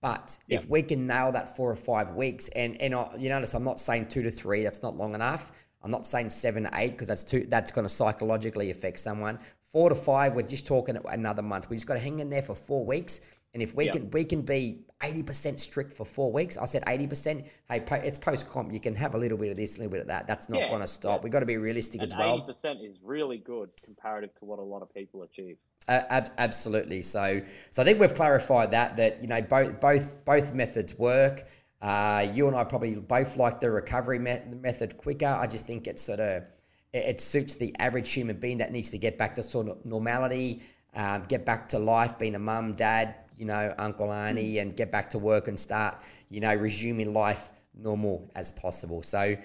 But 0.00 0.38
yep. 0.46 0.62
if 0.62 0.70
we 0.70 0.80
can 0.80 1.06
nail 1.06 1.30
that 1.32 1.56
four 1.56 1.70
or 1.70 1.76
five 1.76 2.14
weeks, 2.14 2.48
and 2.48 2.80
and 2.80 2.94
I, 2.94 3.14
you 3.18 3.28
notice 3.28 3.52
I'm 3.52 3.64
not 3.64 3.80
saying 3.80 4.08
two 4.08 4.22
to 4.22 4.30
three, 4.30 4.62
that's 4.62 4.82
not 4.82 4.96
long 4.96 5.14
enough. 5.14 5.52
I'm 5.82 5.90
not 5.90 6.06
saying 6.06 6.30
seven 6.30 6.62
to 6.62 6.70
eight 6.74 6.92
because 6.92 7.08
that's 7.08 7.24
too 7.24 7.46
that's 7.50 7.70
going 7.70 7.84
to 7.84 7.92
psychologically 7.92 8.70
affect 8.70 9.00
someone. 9.00 9.38
Four 9.72 9.90
to 9.90 9.94
five, 9.94 10.34
we're 10.34 10.42
just 10.42 10.66
talking 10.66 10.98
another 11.10 11.42
month. 11.42 11.68
We 11.68 11.76
just 11.76 11.86
got 11.86 11.94
to 11.94 12.00
hang 12.00 12.20
in 12.20 12.30
there 12.30 12.42
for 12.42 12.54
four 12.54 12.86
weeks, 12.86 13.20
and 13.58 13.62
if 13.68 13.74
we 13.74 13.88
can 13.88 14.08
we 14.12 14.22
can 14.22 14.42
be 14.42 14.84
80% 15.00 15.58
strict 15.58 15.92
for 15.92 16.04
four 16.04 16.32
weeks. 16.32 16.56
I 16.56 16.64
said 16.64 16.84
80%. 16.84 17.44
Hey, 17.68 17.84
it's 18.04 18.18
post 18.18 18.48
comp. 18.48 18.72
You 18.72 18.78
can 18.78 18.94
have 18.94 19.14
a 19.14 19.18
little 19.18 19.36
bit 19.36 19.50
of 19.50 19.56
this, 19.56 19.76
a 19.76 19.78
little 19.78 19.90
bit 19.90 20.00
of 20.00 20.06
that. 20.06 20.28
That's 20.28 20.48
not 20.48 20.60
yeah, 20.60 20.68
going 20.68 20.82
to 20.82 20.88
stop. 20.88 21.24
We've 21.24 21.32
got 21.32 21.40
to 21.40 21.46
be 21.46 21.56
realistic 21.56 22.02
and 22.02 22.12
as 22.12 22.16
well. 22.16 22.46
80% 22.48 22.86
is 22.86 23.00
really 23.02 23.38
good 23.38 23.70
comparative 23.84 24.32
to 24.36 24.44
what 24.44 24.60
a 24.60 24.62
lot 24.62 24.82
of 24.82 24.94
people 24.94 25.22
achieve. 25.22 25.56
Uh, 25.88 26.02
ab- 26.08 26.30
absolutely. 26.38 27.02
So, 27.02 27.40
so 27.70 27.82
I 27.82 27.84
think 27.84 27.98
we've 27.98 28.14
clarified 28.14 28.70
that 28.72 28.96
that 28.96 29.22
you 29.22 29.28
know 29.28 29.40
both 29.42 29.80
both 29.80 30.24
both 30.24 30.54
methods 30.54 30.96
work. 30.96 31.48
Uh, 31.82 32.26
you 32.32 32.46
and 32.46 32.56
I 32.56 32.62
probably 32.62 32.94
both 32.94 33.36
like 33.36 33.58
the 33.58 33.70
recovery 33.72 34.20
me- 34.20 34.40
method 34.48 34.96
quicker. 34.98 35.26
I 35.26 35.46
just 35.48 35.66
think 35.66 35.86
it's 35.86 36.02
sort 36.02 36.20
of 36.20 36.48
it, 36.92 36.98
it, 36.98 37.20
suits 37.20 37.54
the 37.54 37.74
average 37.78 38.12
human 38.12 38.38
being 38.38 38.58
that 38.58 38.72
needs 38.72 38.90
to 38.90 38.98
get 38.98 39.16
back 39.18 39.34
to 39.36 39.42
sort 39.42 39.68
of 39.68 39.84
normality, 39.84 40.62
um, 40.94 41.24
get 41.28 41.46
back 41.46 41.68
to 41.68 41.78
life, 41.78 42.18
being 42.18 42.34
a 42.34 42.38
mum, 42.38 42.74
dad, 42.74 43.14
you 43.38 43.46
know, 43.46 43.74
Uncle 43.78 44.08
Arnie 44.08 44.54
mm. 44.54 44.62
and 44.62 44.76
get 44.76 44.90
back 44.90 45.10
to 45.10 45.18
work 45.18 45.48
and 45.48 45.58
start, 45.58 45.98
you 46.28 46.40
know, 46.40 46.54
resuming 46.54 47.12
life 47.12 47.50
normal 47.74 48.30
as 48.34 48.50
possible. 48.52 49.02
So 49.02 49.36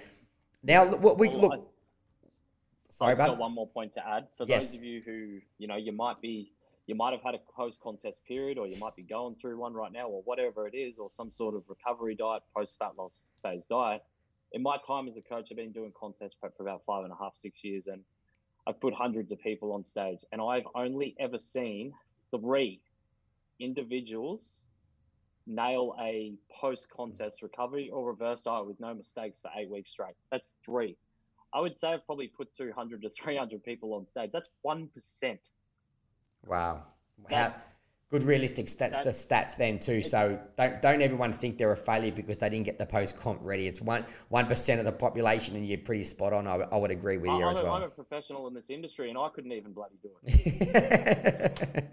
now 0.64 0.86
what 0.86 1.18
we 1.18 1.30
look. 1.30 1.70
Sorry, 2.90 3.14
I, 3.14 3.16
sorry, 3.16 3.30
about 3.30 3.38
one 3.38 3.54
more 3.54 3.68
point 3.68 3.94
to 3.94 4.08
add 4.08 4.28
for 4.38 4.46
yes. 4.48 4.72
those 4.72 4.76
of 4.80 4.84
you 4.84 5.02
who 5.06 5.40
you 5.58 5.68
know 5.68 5.76
you 5.76 5.92
might 5.92 6.22
be 6.22 6.52
you 6.86 6.96
might 6.96 7.12
have 7.12 7.22
had 7.24 7.34
a 7.34 7.40
post 7.56 7.80
contest 7.82 8.22
period 8.28 8.58
or 8.58 8.68
you 8.68 8.78
might 8.80 8.96
be 8.96 9.04
going 9.04 9.36
through 9.42 9.58
one 9.58 9.74
right 9.74 9.92
now 9.92 10.08
or 10.08 10.22
whatever 10.24 10.68
it 10.68 10.76
is 10.76 10.98
or 10.98 11.10
some 11.10 11.32
sort 11.32 11.56
of 11.56 11.64
recovery 11.68 12.16
diet 12.16 12.44
post 12.56 12.76
fat 12.78 12.92
loss 12.98 13.28
phase 13.42 13.64
diet 13.70 14.04
in 14.52 14.62
my 14.62 14.78
time 14.86 15.08
as 15.08 15.18
a 15.18 15.22
coach 15.22 15.48
i've 15.50 15.58
been 15.58 15.72
doing 15.72 15.92
contest 16.00 16.36
prep 16.40 16.56
for 16.56 16.64
about 16.64 16.82
five 16.86 17.04
and 17.04 17.12
a 17.12 17.16
half 17.16 17.36
six 17.36 17.64
years 17.64 17.88
and 17.88 18.02
i've 18.68 18.80
put 18.80 18.94
hundreds 18.94 19.32
of 19.32 19.40
people 19.40 19.72
on 19.72 19.84
stage 19.84 20.20
and 20.32 20.42
i've 20.42 20.68
only 20.76 21.16
ever 21.20 21.38
seen 21.38 21.94
three 22.32 22.80
individuals 23.60 24.66
nail 25.46 25.96
a 26.00 26.34
post 26.50 26.88
contest 26.96 27.42
recovery 27.42 27.90
or 27.92 28.08
reverse 28.08 28.42
diet 28.42 28.66
with 28.66 28.80
no 28.80 28.94
mistakes 28.94 29.38
for 29.42 29.52
eight 29.58 29.70
weeks 29.70 29.92
straight. 29.92 30.16
That's 30.32 30.54
three. 30.66 30.98
I 31.54 31.60
would 31.60 31.78
say 31.78 31.90
I've 31.90 32.06
probably 32.06 32.28
put 32.28 32.56
200 32.56 33.02
to 33.04 33.10
300 33.10 33.64
people 33.64 33.94
on 33.94 34.08
stage. 34.08 34.32
That's 34.32 34.50
1%. 34.66 35.38
Wow. 36.48 36.84
How, 37.30 37.54
good 38.14 38.24
realistic 38.24 38.68
stats, 38.68 39.04
the 39.04 39.10
stats 39.10 39.58
then 39.58 39.80
too. 39.80 40.04
So 40.04 40.40
don't 40.56 40.80
don't 40.82 41.02
everyone 41.02 41.34
think 41.34 41.58
they're 41.58 41.72
a 41.72 41.78
failure 41.78 42.12
because 42.12 42.38
they 42.38 42.50
didn't 42.50 42.66
get 42.66 42.78
the 42.78 42.86
post 42.86 43.18
comp 43.18 43.40
ready. 43.42 43.66
It's 43.66 43.82
one 43.82 44.06
one 44.30 44.46
percent 44.46 44.80
of 44.80 44.86
the 44.86 44.92
population, 44.92 45.56
and 45.56 45.68
you're 45.68 45.80
pretty 45.80 46.04
spot 46.04 46.32
on. 46.32 46.46
I, 46.46 46.58
I 46.72 46.78
would 46.78 46.92
agree 46.92 47.18
with 47.18 47.32
you 47.32 47.44
I'm 47.44 47.56
as 47.56 47.60
a, 47.60 47.64
well. 47.64 47.74
I'm 47.74 47.84
a 47.84 47.90
professional 47.90 48.48
in 48.48 48.54
this 48.54 48.70
industry, 48.70 49.10
and 49.10 49.18
I 49.18 49.30
couldn't 49.34 49.52
even 49.52 49.74
bloody 49.74 49.96
do 50.04 50.10
it. 50.24 51.90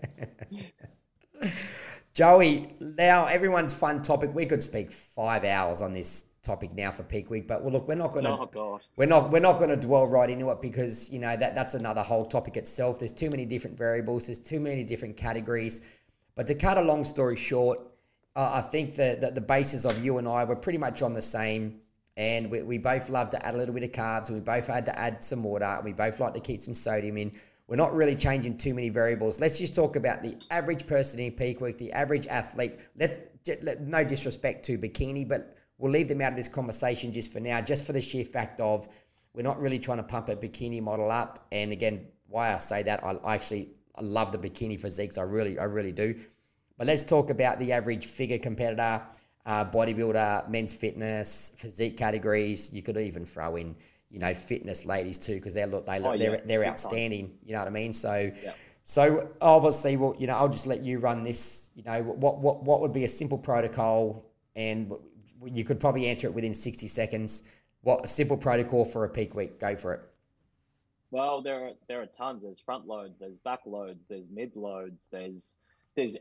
Joey, 2.15 2.69
now 2.81 3.27
everyone's 3.27 3.73
fun 3.73 4.03
topic. 4.03 4.35
We 4.35 4.47
could 4.47 4.63
speak 4.63 4.91
five 4.91 5.45
hours 5.45 5.81
on 5.81 5.93
this 5.93 6.25
topic 6.43 6.73
now 6.75 6.91
for 6.91 7.03
peak 7.03 7.31
week, 7.31 7.47
but 7.47 7.63
well, 7.63 7.73
look, 7.73 7.87
we're 7.87 7.95
not 7.95 8.13
going 8.13 8.25
to. 8.25 8.33
Oh 8.33 8.47
God. 8.47 8.81
We're 8.97 9.07
not. 9.07 9.31
We're 9.31 9.41
not 9.41 9.59
going 9.59 9.71
to 9.71 9.77
dwell 9.77 10.07
right 10.07 10.29
into 10.29 10.51
it 10.51 10.61
because 10.61 11.11
you 11.11 11.19
know 11.19 11.37
that 11.37 11.55
that's 11.55 11.75
another 11.75 12.03
whole 12.03 12.25
topic 12.25 12.57
itself. 12.57 12.99
There's 12.99 13.13
too 13.13 13.31
many 13.31 13.45
different 13.45 13.77
variables. 13.77 14.27
There's 14.27 14.39
too 14.39 14.61
many 14.61 14.83
different 14.83 15.17
categories. 15.17 15.83
But 16.35 16.47
to 16.49 16.55
cut 16.55 16.79
a 16.79 16.83
long 16.83 17.05
story 17.05 17.37
short, 17.37 17.79
uh, 18.35 18.53
I 18.55 18.61
think 18.63 18.95
that 18.97 19.21
the, 19.21 19.31
the 19.31 19.41
basis 19.41 19.85
of 19.85 20.03
you 20.05 20.19
and 20.19 20.27
I 20.27 20.45
were 20.45 20.57
pretty 20.57 20.79
much 20.79 21.03
on 21.03 21.13
the 21.13 21.23
same. 21.23 21.81
And 22.17 22.51
we, 22.51 22.63
we 22.63 22.77
both 22.77 23.09
love 23.09 23.31
to 23.31 23.47
add 23.47 23.55
a 23.55 23.57
little 23.57 23.75
bit 23.75 23.85
of 23.85 23.93
carbs, 23.93 24.29
and 24.29 24.37
we 24.37 24.41
both 24.41 24.67
had 24.67 24.85
to 24.87 24.99
add 24.99 25.23
some 25.23 25.43
water. 25.43 25.65
And 25.65 25.85
we 25.85 25.93
both 25.93 26.21
like 26.21 26.35
to 26.35 26.41
keep 26.41 26.61
some 26.61 26.75
sodium 26.75 27.17
in. 27.17 27.33
We're 27.71 27.77
not 27.77 27.95
really 27.95 28.17
changing 28.17 28.57
too 28.57 28.75
many 28.75 28.89
variables. 28.89 29.39
Let's 29.39 29.57
just 29.57 29.77
talk 29.77 29.95
about 29.95 30.25
the 30.25 30.37
average 30.51 30.89
person 30.89 31.21
in 31.21 31.31
peak 31.31 31.61
week, 31.61 31.79
the 31.79 31.93
average 31.93 32.27
athlete. 32.27 32.81
Let's 32.99 33.19
let, 33.63 33.81
no 33.83 34.03
disrespect 34.03 34.65
to 34.65 34.77
bikini, 34.77 35.27
but 35.27 35.57
we'll 35.79 35.93
leave 35.93 36.09
them 36.09 36.21
out 36.21 36.33
of 36.33 36.37
this 36.37 36.49
conversation 36.49 37.13
just 37.13 37.33
for 37.33 37.39
now, 37.39 37.61
just 37.61 37.85
for 37.85 37.93
the 37.93 38.01
sheer 38.01 38.25
fact 38.25 38.61
of 38.61 38.89
we're 39.35 39.43
not 39.43 39.61
really 39.61 39.79
trying 39.79 39.99
to 39.99 40.03
pump 40.03 40.29
a 40.31 40.35
bikini 40.35 40.83
model 40.83 41.13
up. 41.13 41.47
And 41.53 41.71
again, 41.71 42.09
why 42.27 42.53
I 42.53 42.59
say 42.59 42.83
that, 42.83 43.05
I, 43.05 43.13
I 43.13 43.37
actually 43.37 43.69
I 43.95 44.03
love 44.03 44.33
the 44.33 44.39
bikini 44.39 44.79
physiques. 44.79 45.17
I 45.17 45.23
really, 45.23 45.57
I 45.57 45.65
really 45.65 45.93
do. 45.93 46.17
But 46.77 46.89
let's 46.89 47.05
talk 47.05 47.31
about 47.31 47.61
the 47.61 47.71
average 47.71 48.07
figure 48.07 48.39
competitor, 48.39 49.01
uh, 49.47 49.65
bodybuilder, 49.65 50.49
men's 50.49 50.75
fitness, 50.75 51.53
physique 51.57 51.97
categories. 51.97 52.73
You 52.73 52.83
could 52.83 52.97
even 52.97 53.25
throw 53.25 53.55
in 53.55 53.77
you 54.11 54.19
know, 54.19 54.35
fitness 54.35 54.85
ladies 54.85 55.19
too, 55.19 55.37
because 55.37 55.55
they 55.55 55.65
look, 55.65 55.87
they 55.87 55.99
look, 55.99 56.11
oh, 56.11 56.15
yeah. 56.15 56.31
they're, 56.31 56.41
they're 56.45 56.65
outstanding. 56.65 57.33
You 57.45 57.53
know 57.53 57.61
what 57.61 57.69
I 57.69 57.71
mean? 57.71 57.93
So, 57.93 58.31
yeah. 58.43 58.53
so 58.83 59.31
obviously, 59.41 59.97
well, 59.97 60.15
you 60.19 60.27
know, 60.27 60.35
I'll 60.35 60.49
just 60.49 60.67
let 60.67 60.83
you 60.83 60.99
run 60.99 61.23
this. 61.23 61.71
You 61.75 61.85
know, 61.85 62.03
what, 62.03 62.39
what, 62.39 62.65
what 62.65 62.81
would 62.81 62.93
be 62.93 63.05
a 63.05 63.09
simple 63.09 63.39
protocol, 63.39 64.27
and 64.57 64.93
you 65.45 65.65
could 65.65 65.81
probably 65.81 66.09
answer 66.09 66.27
it 66.27 66.35
within 66.35 66.53
sixty 66.53 66.89
seconds. 66.89 67.45
What 67.83 68.05
a 68.05 68.09
simple 68.09 68.37
protocol 68.37 68.85
for 68.85 69.05
a 69.05 69.09
peak 69.09 69.35
week? 69.35 69.59
Go 69.59 69.75
for 69.77 69.95
it. 69.95 70.01
Well, 71.13 71.43
there 71.43 71.65
are 71.65 71.73
there 71.89 72.03
are 72.03 72.07
tons. 72.07 72.43
There's 72.43 72.61
front 72.61 72.87
loads, 72.87 73.15
there's 73.19 73.39
back 73.39 73.61
loads, 73.67 74.05
there's 74.09 74.27
mid 74.31 74.55
loads, 74.55 75.09
there's 75.11 75.57
there's 75.97 76.17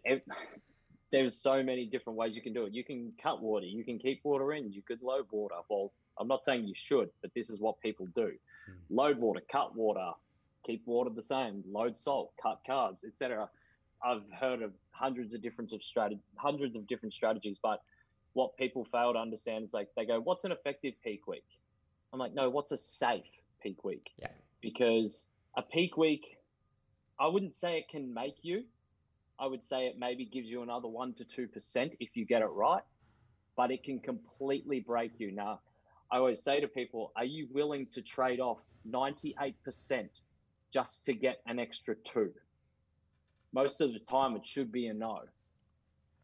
there's 1.12 1.36
so 1.36 1.62
many 1.62 1.86
different 1.86 2.18
ways 2.18 2.36
you 2.36 2.42
can 2.42 2.54
do 2.54 2.66
it. 2.66 2.74
You 2.74 2.84
can 2.84 3.12
cut 3.22 3.42
water, 3.42 3.66
you 3.66 3.84
can 3.84 4.00
keep 4.00 4.22
water 4.24 4.54
in, 4.54 4.72
you 4.72 4.82
could 4.82 5.02
load 5.04 5.26
water. 5.32 5.56
Well, 5.70 5.92
I'm 6.20 6.28
not 6.28 6.44
saying 6.44 6.68
you 6.68 6.76
should, 6.76 7.10
but 7.22 7.32
this 7.34 7.50
is 7.50 7.60
what 7.60 7.80
people 7.82 8.08
do: 8.16 8.32
mm. 8.70 8.74
load 8.90 9.18
water, 9.18 9.42
cut 9.52 9.76
water, 9.76 10.12
keep 10.66 10.86
water 10.86 11.10
the 11.10 11.24
same, 11.24 11.64
load 11.68 11.98
salt, 11.98 12.32
cut 12.42 12.60
carbs, 12.68 13.06
etc. 13.06 13.50
I've 14.04 14.24
heard 14.38 14.62
of 14.62 14.72
hundreds 14.92 15.34
of 15.34 15.42
different 15.42 15.72
of 15.74 15.82
hundreds 16.36 16.76
of 16.76 16.88
different 16.88 17.14
strategies, 17.14 17.60
but 17.62 17.82
what 18.34 18.56
people 18.58 18.86
fail 18.92 19.14
to 19.14 19.20
understand 19.20 19.66
is 19.66 19.74
like 19.74 19.90
they 19.96 20.06
go, 20.06 20.20
"What's 20.20 20.44
an 20.44 20.52
effective 20.52 20.94
peak 21.04 21.28
week?" 21.28 21.46
I'm 22.14 22.20
like, 22.20 22.34
"No, 22.34 22.50
what's 22.50 22.72
a 22.72 22.78
safe 22.78 23.26
peak 23.62 23.84
week?" 23.84 24.12
Yeah. 24.18 24.32
Because 24.62 25.30
a 25.56 25.62
peak 25.62 25.98
week, 25.98 26.38
I 27.20 27.28
wouldn't 27.28 27.56
say 27.56 27.78
it 27.78 27.90
can 27.90 28.14
make 28.14 28.38
you. 28.42 28.66
I 29.40 29.48
would 29.48 29.66
say 29.66 29.88
it 29.88 29.98
maybe 29.98 30.26
gives 30.26 30.48
you 30.48 30.64
another 30.64 30.88
one 30.88 31.14
to 31.16 31.24
two 31.24 31.48
percent 31.48 31.94
if 32.00 32.16
you 32.16 32.26
get 32.26 32.42
it 32.42 32.52
right, 32.52 32.84
but 33.56 33.72
it 33.72 33.84
can 33.84 34.00
completely 34.00 34.80
break 34.82 35.20
you. 35.20 35.32
Now, 35.32 35.62
I 36.12 36.18
always 36.18 36.42
say 36.42 36.60
to 36.60 36.68
people, 36.68 37.12
are 37.16 37.26
you 37.26 37.48
willing 37.52 37.88
to 37.94 38.02
trade 38.02 38.40
off 38.40 38.60
98% 38.90 39.54
just 40.74 41.06
to 41.06 41.14
get 41.14 41.42
an 41.46 41.60
extra 41.60 41.96
two? 41.96 42.32
Most 43.54 43.82
of 43.82 43.94
the 43.94 44.00
time, 44.00 44.36
it 44.36 44.46
should 44.46 44.72
be 44.72 44.88
a 44.88 44.94
no. 44.94 45.22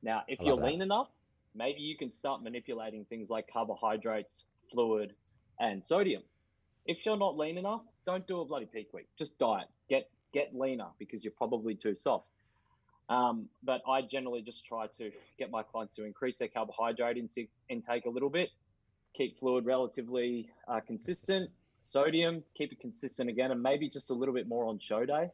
Now, 0.01 0.23
if 0.27 0.39
you're 0.41 0.57
that. 0.57 0.65
lean 0.65 0.81
enough, 0.81 1.09
maybe 1.55 1.81
you 1.81 1.97
can 1.97 2.11
start 2.11 2.43
manipulating 2.43 3.05
things 3.05 3.29
like 3.29 3.47
carbohydrates, 3.51 4.45
fluid, 4.71 5.13
and 5.59 5.83
sodium. 5.86 6.23
If 6.86 7.05
you're 7.05 7.17
not 7.17 7.38
lean 7.38 7.57
enough, 7.57 7.81
don't 8.05 8.27
do 8.27 8.41
a 8.41 8.45
bloody 8.45 8.67
peak 8.67 8.89
week. 8.93 9.07
Just 9.17 9.38
diet. 9.39 9.67
Get 9.89 10.09
get 10.33 10.53
leaner 10.53 10.88
because 10.99 11.23
you're 11.23 11.33
probably 11.36 11.75
too 11.75 11.95
soft. 11.95 12.27
Um, 13.09 13.47
but 13.63 13.81
I 13.88 14.01
generally 14.01 14.41
just 14.41 14.65
try 14.65 14.88
to 14.97 15.11
get 15.39 15.49
my 15.49 15.63
clients 15.63 15.95
to 15.95 16.03
increase 16.03 16.39
their 16.39 16.47
carbohydrate 16.47 17.17
intake 17.69 18.05
a 18.05 18.09
little 18.09 18.29
bit 18.29 18.49
keep 19.16 19.39
fluid 19.39 19.66
relatively 19.66 20.49
uh, 20.68 20.80
consistent. 20.80 21.49
Sodium, 21.82 22.43
keep 22.57 22.72
it 22.72 22.80
consistent 22.80 23.30
again, 23.30 23.51
and 23.51 23.61
maybe 23.61 23.89
just 23.89 24.09
a 24.09 24.13
little 24.13 24.34
bit 24.34 24.47
more 24.47 24.66
on 24.66 24.80
show 24.80 25.05
day. 25.05 25.30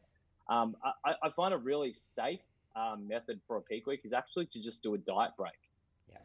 Um, 0.48 0.76
I, 1.04 1.14
I, 1.22 1.30
find 1.30 1.54
a 1.54 1.56
really 1.56 1.94
safe 1.94 2.40
um, 2.76 3.08
method 3.08 3.40
for 3.46 3.56
a 3.56 3.60
peak 3.60 3.86
week 3.86 4.00
is 4.04 4.12
actually 4.12 4.46
to 4.46 4.62
just 4.62 4.82
do 4.82 4.94
a 4.94 4.98
diet 4.98 5.32
break. 5.36 5.52
Yeah, 6.10 6.18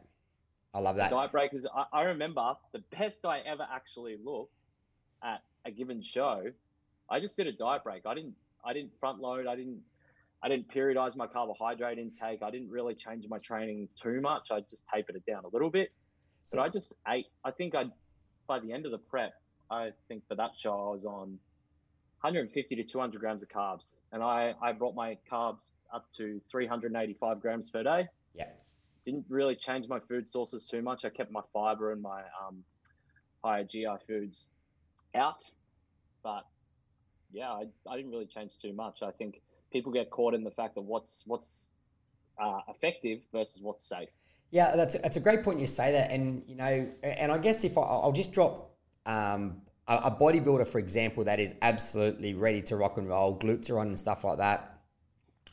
I 0.74 0.80
love 0.80 0.96
that. 0.96 1.10
diet 1.10 1.32
break 1.32 1.54
is. 1.54 1.66
I, 1.74 1.84
I 1.92 2.02
remember 2.02 2.54
the 2.72 2.82
best 2.96 3.24
I 3.24 3.40
ever 3.40 3.66
actually 3.72 4.16
looked 4.22 4.52
at 5.22 5.42
a 5.64 5.70
given 5.70 6.02
show. 6.02 6.44
I 7.10 7.20
just 7.20 7.36
did 7.36 7.46
a 7.46 7.52
diet 7.52 7.84
break. 7.84 8.06
I 8.06 8.14
didn't. 8.14 8.34
I 8.64 8.72
didn't 8.72 8.92
front 9.00 9.20
load. 9.20 9.46
I 9.46 9.56
didn't. 9.56 9.80
I 10.42 10.48
didn't 10.48 10.68
periodize 10.72 11.16
my 11.16 11.26
carbohydrate 11.26 11.98
intake. 11.98 12.42
I 12.42 12.50
didn't 12.50 12.70
really 12.70 12.94
change 12.94 13.24
my 13.28 13.38
training 13.38 13.88
too 14.00 14.20
much. 14.20 14.48
I 14.50 14.60
just 14.60 14.84
tapered 14.92 15.16
it 15.16 15.26
down 15.26 15.44
a 15.44 15.48
little 15.48 15.70
bit. 15.70 15.90
But 16.50 16.60
I 16.60 16.68
just 16.68 16.94
ate. 17.06 17.26
I 17.44 17.50
think 17.50 17.74
I, 17.74 17.84
by 18.46 18.60
the 18.60 18.72
end 18.72 18.86
of 18.86 18.92
the 18.92 18.98
prep, 18.98 19.34
I 19.70 19.90
think 20.08 20.26
for 20.28 20.34
that 20.36 20.52
show 20.58 20.72
I 20.72 20.92
was 20.92 21.04
on 21.04 21.38
150 22.20 22.76
to 22.76 22.84
200 22.84 23.20
grams 23.20 23.42
of 23.42 23.48
carbs, 23.48 23.92
and 24.12 24.22
I 24.22 24.54
I 24.62 24.72
brought 24.72 24.94
my 24.94 25.18
carbs 25.30 25.70
up 25.94 26.06
to 26.16 26.40
385 26.50 27.40
grams 27.40 27.70
per 27.70 27.82
day. 27.82 28.08
Yeah. 28.34 28.48
Didn't 29.04 29.26
really 29.28 29.56
change 29.56 29.88
my 29.88 30.00
food 30.00 30.28
sources 30.28 30.66
too 30.66 30.82
much. 30.82 31.04
I 31.04 31.10
kept 31.10 31.30
my 31.30 31.42
fiber 31.52 31.92
and 31.92 32.02
my 32.02 32.22
um, 32.46 32.62
higher 33.42 33.64
GI 33.64 33.86
foods 34.06 34.48
out, 35.14 35.44
but 36.22 36.44
yeah, 37.32 37.50
I, 37.50 37.66
I 37.88 37.96
didn't 37.96 38.10
really 38.10 38.26
change 38.26 38.52
too 38.60 38.72
much. 38.72 38.98
I 39.02 39.10
think 39.12 39.40
people 39.72 39.92
get 39.92 40.10
caught 40.10 40.34
in 40.34 40.44
the 40.44 40.50
fact 40.50 40.76
of 40.76 40.84
what's 40.84 41.24
what's 41.26 41.70
uh, 42.42 42.60
effective 42.68 43.20
versus 43.32 43.60
what's 43.60 43.84
safe. 43.84 44.08
Yeah, 44.50 44.76
that's 44.76 44.94
a, 44.94 44.98
that's 44.98 45.16
a 45.16 45.20
great 45.20 45.42
point. 45.42 45.60
You 45.60 45.66
say 45.66 45.92
that, 45.92 46.10
and 46.10 46.42
you 46.46 46.54
know, 46.54 46.88
and 47.02 47.30
I 47.30 47.38
guess 47.38 47.64
if 47.64 47.76
I, 47.76 47.82
I'll 47.82 48.12
just 48.12 48.32
drop 48.32 48.70
um, 49.04 49.60
a, 49.86 49.96
a 50.04 50.10
bodybuilder, 50.10 50.66
for 50.66 50.78
example, 50.78 51.24
that 51.24 51.38
is 51.38 51.54
absolutely 51.60 52.34
ready 52.34 52.62
to 52.62 52.76
rock 52.76 52.96
and 52.96 53.08
roll, 53.08 53.38
glutes 53.38 53.70
are 53.70 53.78
on 53.78 53.88
and 53.88 53.98
stuff 53.98 54.24
like 54.24 54.38
that. 54.38 54.80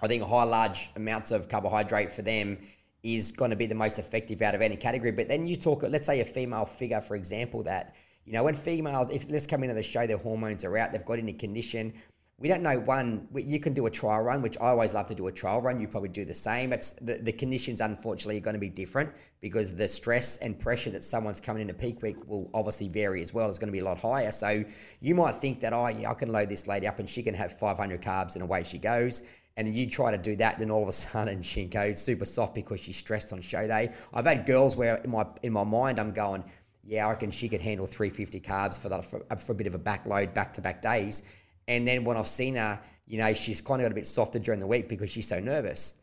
I 0.01 0.07
think 0.07 0.23
high, 0.23 0.43
large 0.43 0.89
amounts 0.95 1.31
of 1.31 1.49
carbohydrate 1.49 2.11
for 2.11 2.21
them 2.21 2.57
is 3.03 3.31
going 3.31 3.51
to 3.51 3.57
be 3.57 3.65
the 3.65 3.75
most 3.75 3.99
effective 3.99 4.41
out 4.41 4.55
of 4.55 4.61
any 4.61 4.75
category. 4.75 5.11
But 5.11 5.27
then 5.27 5.45
you 5.45 5.55
talk, 5.55 5.83
let's 5.83 6.05
say 6.05 6.21
a 6.21 6.25
female 6.25 6.65
figure, 6.65 7.01
for 7.01 7.15
example, 7.15 7.63
that 7.63 7.95
you 8.25 8.33
know 8.33 8.43
when 8.43 8.55
females, 8.55 9.09
if 9.11 9.29
let's 9.29 9.45
come 9.45 9.63
into 9.63 9.75
the 9.75 9.83
show, 9.83 10.07
their 10.07 10.17
hormones 10.17 10.63
are 10.63 10.77
out, 10.77 10.93
they've 10.93 11.05
got 11.05 11.19
any 11.19 11.33
condition 11.33 11.93
we 12.37 12.49
don't 12.49 12.61
know 12.61 12.77
one 12.79 13.27
you 13.33 13.59
can 13.59 13.73
do 13.73 13.85
a 13.85 13.89
trial 13.89 14.21
run 14.21 14.41
which 14.41 14.57
i 14.59 14.67
always 14.67 14.93
love 14.93 15.07
to 15.07 15.15
do 15.15 15.27
a 15.27 15.31
trial 15.31 15.61
run 15.61 15.79
you 15.79 15.87
probably 15.87 16.09
do 16.09 16.25
the 16.25 16.35
same 16.35 16.73
it's 16.73 16.93
the, 16.93 17.13
the 17.15 17.31
conditions 17.31 17.79
unfortunately 17.81 18.37
are 18.37 18.41
going 18.41 18.53
to 18.53 18.59
be 18.59 18.69
different 18.69 19.11
because 19.39 19.73
the 19.73 19.87
stress 19.87 20.37
and 20.39 20.59
pressure 20.59 20.89
that 20.89 21.03
someone's 21.03 21.39
coming 21.39 21.61
into 21.61 21.73
peak 21.73 22.01
week 22.01 22.17
will 22.27 22.49
obviously 22.53 22.89
vary 22.89 23.21
as 23.21 23.33
well 23.33 23.47
it's 23.47 23.57
going 23.57 23.69
to 23.69 23.73
be 23.73 23.79
a 23.79 23.85
lot 23.85 23.99
higher 23.99 24.31
so 24.31 24.63
you 24.99 25.15
might 25.15 25.33
think 25.33 25.59
that 25.59 25.71
oh 25.71 25.87
yeah 25.87 26.09
i 26.09 26.13
can 26.13 26.31
load 26.31 26.49
this 26.49 26.67
lady 26.67 26.87
up 26.87 26.99
and 26.99 27.09
she 27.09 27.23
can 27.23 27.33
have 27.33 27.57
500 27.57 28.01
carbs 28.01 28.35
and 28.35 28.43
away 28.43 28.63
she 28.63 28.77
goes 28.77 29.23
and 29.57 29.73
you 29.73 29.89
try 29.89 30.11
to 30.11 30.17
do 30.17 30.35
that, 30.35 30.59
then 30.59 30.69
all 30.69 30.81
of 30.81 30.89
a 30.89 30.91
sudden 30.91 31.41
she 31.41 31.65
goes 31.65 32.01
super 32.01 32.25
soft 32.25 32.53
because 32.55 32.79
she's 32.79 32.97
stressed 32.97 33.31
on 33.31 33.41
show 33.41 33.65
day. 33.67 33.91
I've 34.13 34.25
had 34.25 34.45
girls 34.45 34.75
where 34.75 34.95
in 34.97 35.11
my 35.11 35.25
in 35.43 35.53
my 35.53 35.63
mind 35.63 35.99
I'm 35.99 36.11
going, 36.11 36.43
yeah, 36.83 37.07
I 37.07 37.11
reckon 37.11 37.31
she 37.31 37.49
could 37.49 37.61
handle 37.61 37.87
350 37.87 38.41
carbs 38.41 38.77
for 38.77 38.89
that 38.89 39.05
for, 39.05 39.21
for 39.37 39.53
a 39.53 39.55
bit 39.55 39.67
of 39.67 39.75
a 39.75 39.79
backload 39.79 40.33
back 40.33 40.53
to 40.53 40.61
back 40.61 40.81
days. 40.81 41.23
And 41.67 41.87
then 41.87 42.03
when 42.03 42.17
I've 42.17 42.27
seen 42.27 42.55
her, 42.55 42.79
you 43.07 43.17
know, 43.17 43.33
she's 43.33 43.61
kind 43.61 43.81
of 43.81 43.85
got 43.85 43.91
a 43.91 43.95
bit 43.95 44.07
softer 44.07 44.39
during 44.39 44.59
the 44.59 44.67
week 44.67 44.89
because 44.89 45.09
she's 45.09 45.27
so 45.27 45.39
nervous. 45.39 45.95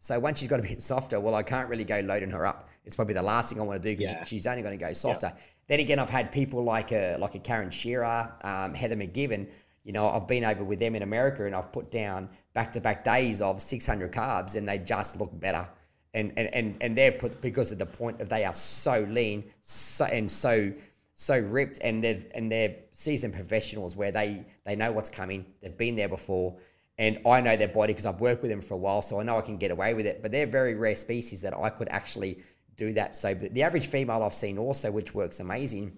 So 0.00 0.18
once 0.18 0.40
she's 0.40 0.48
got 0.48 0.58
a 0.58 0.62
bit 0.62 0.82
softer, 0.92 1.20
well, 1.20 1.34
I 1.34 1.42
can't 1.42 1.68
really 1.68 1.84
go 1.84 2.00
loading 2.00 2.30
her 2.30 2.44
up. 2.44 2.68
It's 2.84 2.96
probably 2.96 3.14
the 3.14 3.22
last 3.22 3.50
thing 3.50 3.60
I 3.60 3.64
want 3.64 3.82
to 3.82 3.88
do 3.88 3.96
because 3.96 4.12
yeah. 4.12 4.24
she's 4.24 4.46
only 4.46 4.62
going 4.62 4.76
to 4.76 4.84
go 4.84 4.92
softer. 4.92 5.32
Yeah. 5.34 5.42
Then 5.68 5.80
again, 5.80 5.98
I've 5.98 6.10
had 6.10 6.32
people 6.32 6.62
like 6.64 6.92
a 6.92 7.16
like 7.18 7.34
a 7.34 7.38
Karen 7.38 7.70
Shearer, 7.70 8.32
um, 8.42 8.74
Heather 8.74 8.96
McGibbon. 8.96 9.48
You 9.84 9.92
know, 9.92 10.08
I've 10.08 10.28
been 10.28 10.44
over 10.44 10.64
with 10.64 10.80
them 10.80 10.94
in 10.94 11.02
America 11.02 11.46
and 11.46 11.54
I've 11.54 11.72
put 11.72 11.90
down 11.90 12.28
back 12.52 12.72
to 12.72 12.80
back 12.80 13.04
days 13.04 13.40
of 13.40 13.60
600 13.60 14.12
carbs 14.12 14.56
and 14.56 14.68
they 14.68 14.78
just 14.78 15.18
look 15.18 15.30
better. 15.38 15.68
and 16.14 16.32
and 16.36 16.54
and, 16.54 16.76
and 16.80 16.96
they're 16.96 17.12
put 17.12 17.40
because 17.40 17.72
of 17.72 17.78
the 17.78 17.86
point 17.86 18.20
of 18.20 18.28
they 18.28 18.44
are 18.44 18.52
so 18.52 19.06
lean 19.08 19.44
so, 19.62 20.04
and 20.04 20.30
so 20.30 20.72
so 21.14 21.38
ripped 21.38 21.78
and 21.82 22.02
they're 22.02 22.18
and 22.34 22.50
they're 22.50 22.76
seasoned 22.90 23.34
professionals 23.34 23.96
where 23.96 24.12
they 24.12 24.44
they 24.64 24.76
know 24.76 24.92
what's 24.92 25.10
coming. 25.10 25.46
They've 25.60 25.76
been 25.76 25.96
there 25.96 26.08
before. 26.08 26.56
And 26.98 27.20
I 27.26 27.40
know 27.40 27.56
their 27.56 27.68
body 27.68 27.94
because 27.94 28.04
I've 28.06 28.20
worked 28.20 28.42
with 28.42 28.50
them 28.50 28.60
for 28.60 28.74
a 28.74 28.76
while 28.76 29.00
so 29.00 29.18
I 29.18 29.22
know 29.22 29.38
I 29.38 29.40
can 29.40 29.56
get 29.56 29.70
away 29.70 29.94
with 29.94 30.06
it. 30.06 30.20
But 30.22 30.30
they're 30.30 30.46
very 30.46 30.74
rare 30.74 30.94
species 30.94 31.40
that 31.40 31.56
I 31.56 31.70
could 31.70 31.88
actually 31.90 32.42
do 32.76 32.92
that. 32.92 33.16
So 33.16 33.34
the 33.34 33.62
average 33.62 33.86
female 33.86 34.22
I've 34.22 34.34
seen 34.34 34.58
also 34.58 34.90
which 34.90 35.14
works 35.14 35.40
amazing 35.40 35.96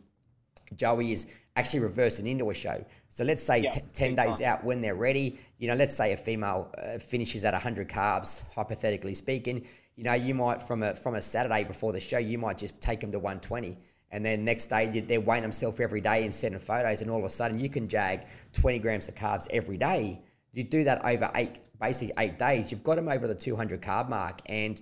Joey 0.76 1.12
is 1.12 1.26
actually 1.56 1.80
reversing 1.80 2.26
into 2.26 2.50
a 2.50 2.54
show. 2.54 2.84
So 3.08 3.24
let's 3.24 3.42
say 3.42 3.60
yeah, 3.60 3.70
t- 3.70 3.80
10 3.92 4.14
days 4.14 4.40
out 4.40 4.64
when 4.64 4.80
they're 4.80 4.94
ready, 4.94 5.38
you 5.58 5.68
know, 5.68 5.74
let's 5.74 5.94
say 5.94 6.12
a 6.12 6.16
female 6.16 6.72
uh, 6.78 6.98
finishes 6.98 7.44
at 7.44 7.52
100 7.52 7.88
carbs, 7.88 8.44
hypothetically 8.54 9.14
speaking, 9.14 9.66
you 9.94 10.04
know, 10.04 10.14
you 10.14 10.34
might 10.34 10.60
from 10.60 10.82
a 10.82 10.94
from 10.94 11.14
a 11.14 11.22
Saturday 11.22 11.62
before 11.62 11.92
the 11.92 12.00
show, 12.00 12.18
you 12.18 12.38
might 12.38 12.58
just 12.58 12.80
take 12.80 13.00
them 13.00 13.12
to 13.12 13.18
120. 13.18 13.78
And 14.14 14.24
then 14.24 14.44
next 14.44 14.68
day, 14.68 14.86
they're 14.86 15.20
weighing 15.20 15.42
themselves 15.42 15.80
every 15.80 16.00
day 16.00 16.22
and 16.22 16.32
sending 16.32 16.60
photos, 16.60 17.02
and 17.02 17.10
all 17.10 17.18
of 17.18 17.24
a 17.24 17.30
sudden, 17.30 17.58
you 17.58 17.68
can 17.68 17.88
jag 17.88 18.26
20 18.52 18.78
grams 18.78 19.08
of 19.08 19.16
carbs 19.16 19.48
every 19.50 19.76
day. 19.76 20.22
You 20.52 20.62
do 20.62 20.84
that 20.84 21.04
over 21.04 21.28
eight, 21.34 21.58
basically 21.80 22.14
eight 22.18 22.38
days. 22.38 22.70
You've 22.70 22.84
got 22.84 22.94
them 22.94 23.08
over 23.08 23.26
the 23.26 23.34
200 23.34 23.82
carb 23.82 24.08
mark, 24.08 24.40
and 24.46 24.80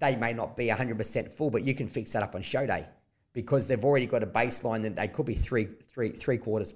they 0.00 0.16
may 0.16 0.32
not 0.32 0.56
be 0.56 0.66
100% 0.66 1.32
full, 1.32 1.50
but 1.50 1.62
you 1.62 1.72
can 1.72 1.86
fix 1.86 2.14
that 2.14 2.24
up 2.24 2.34
on 2.34 2.42
show 2.42 2.66
day 2.66 2.84
because 3.32 3.68
they've 3.68 3.84
already 3.84 4.06
got 4.06 4.24
a 4.24 4.26
baseline 4.26 4.82
that 4.82 4.96
they 4.96 5.06
could 5.06 5.26
be 5.26 5.34
three, 5.34 5.68
three, 5.92 6.08
three 6.08 6.36
quarters 6.36 6.72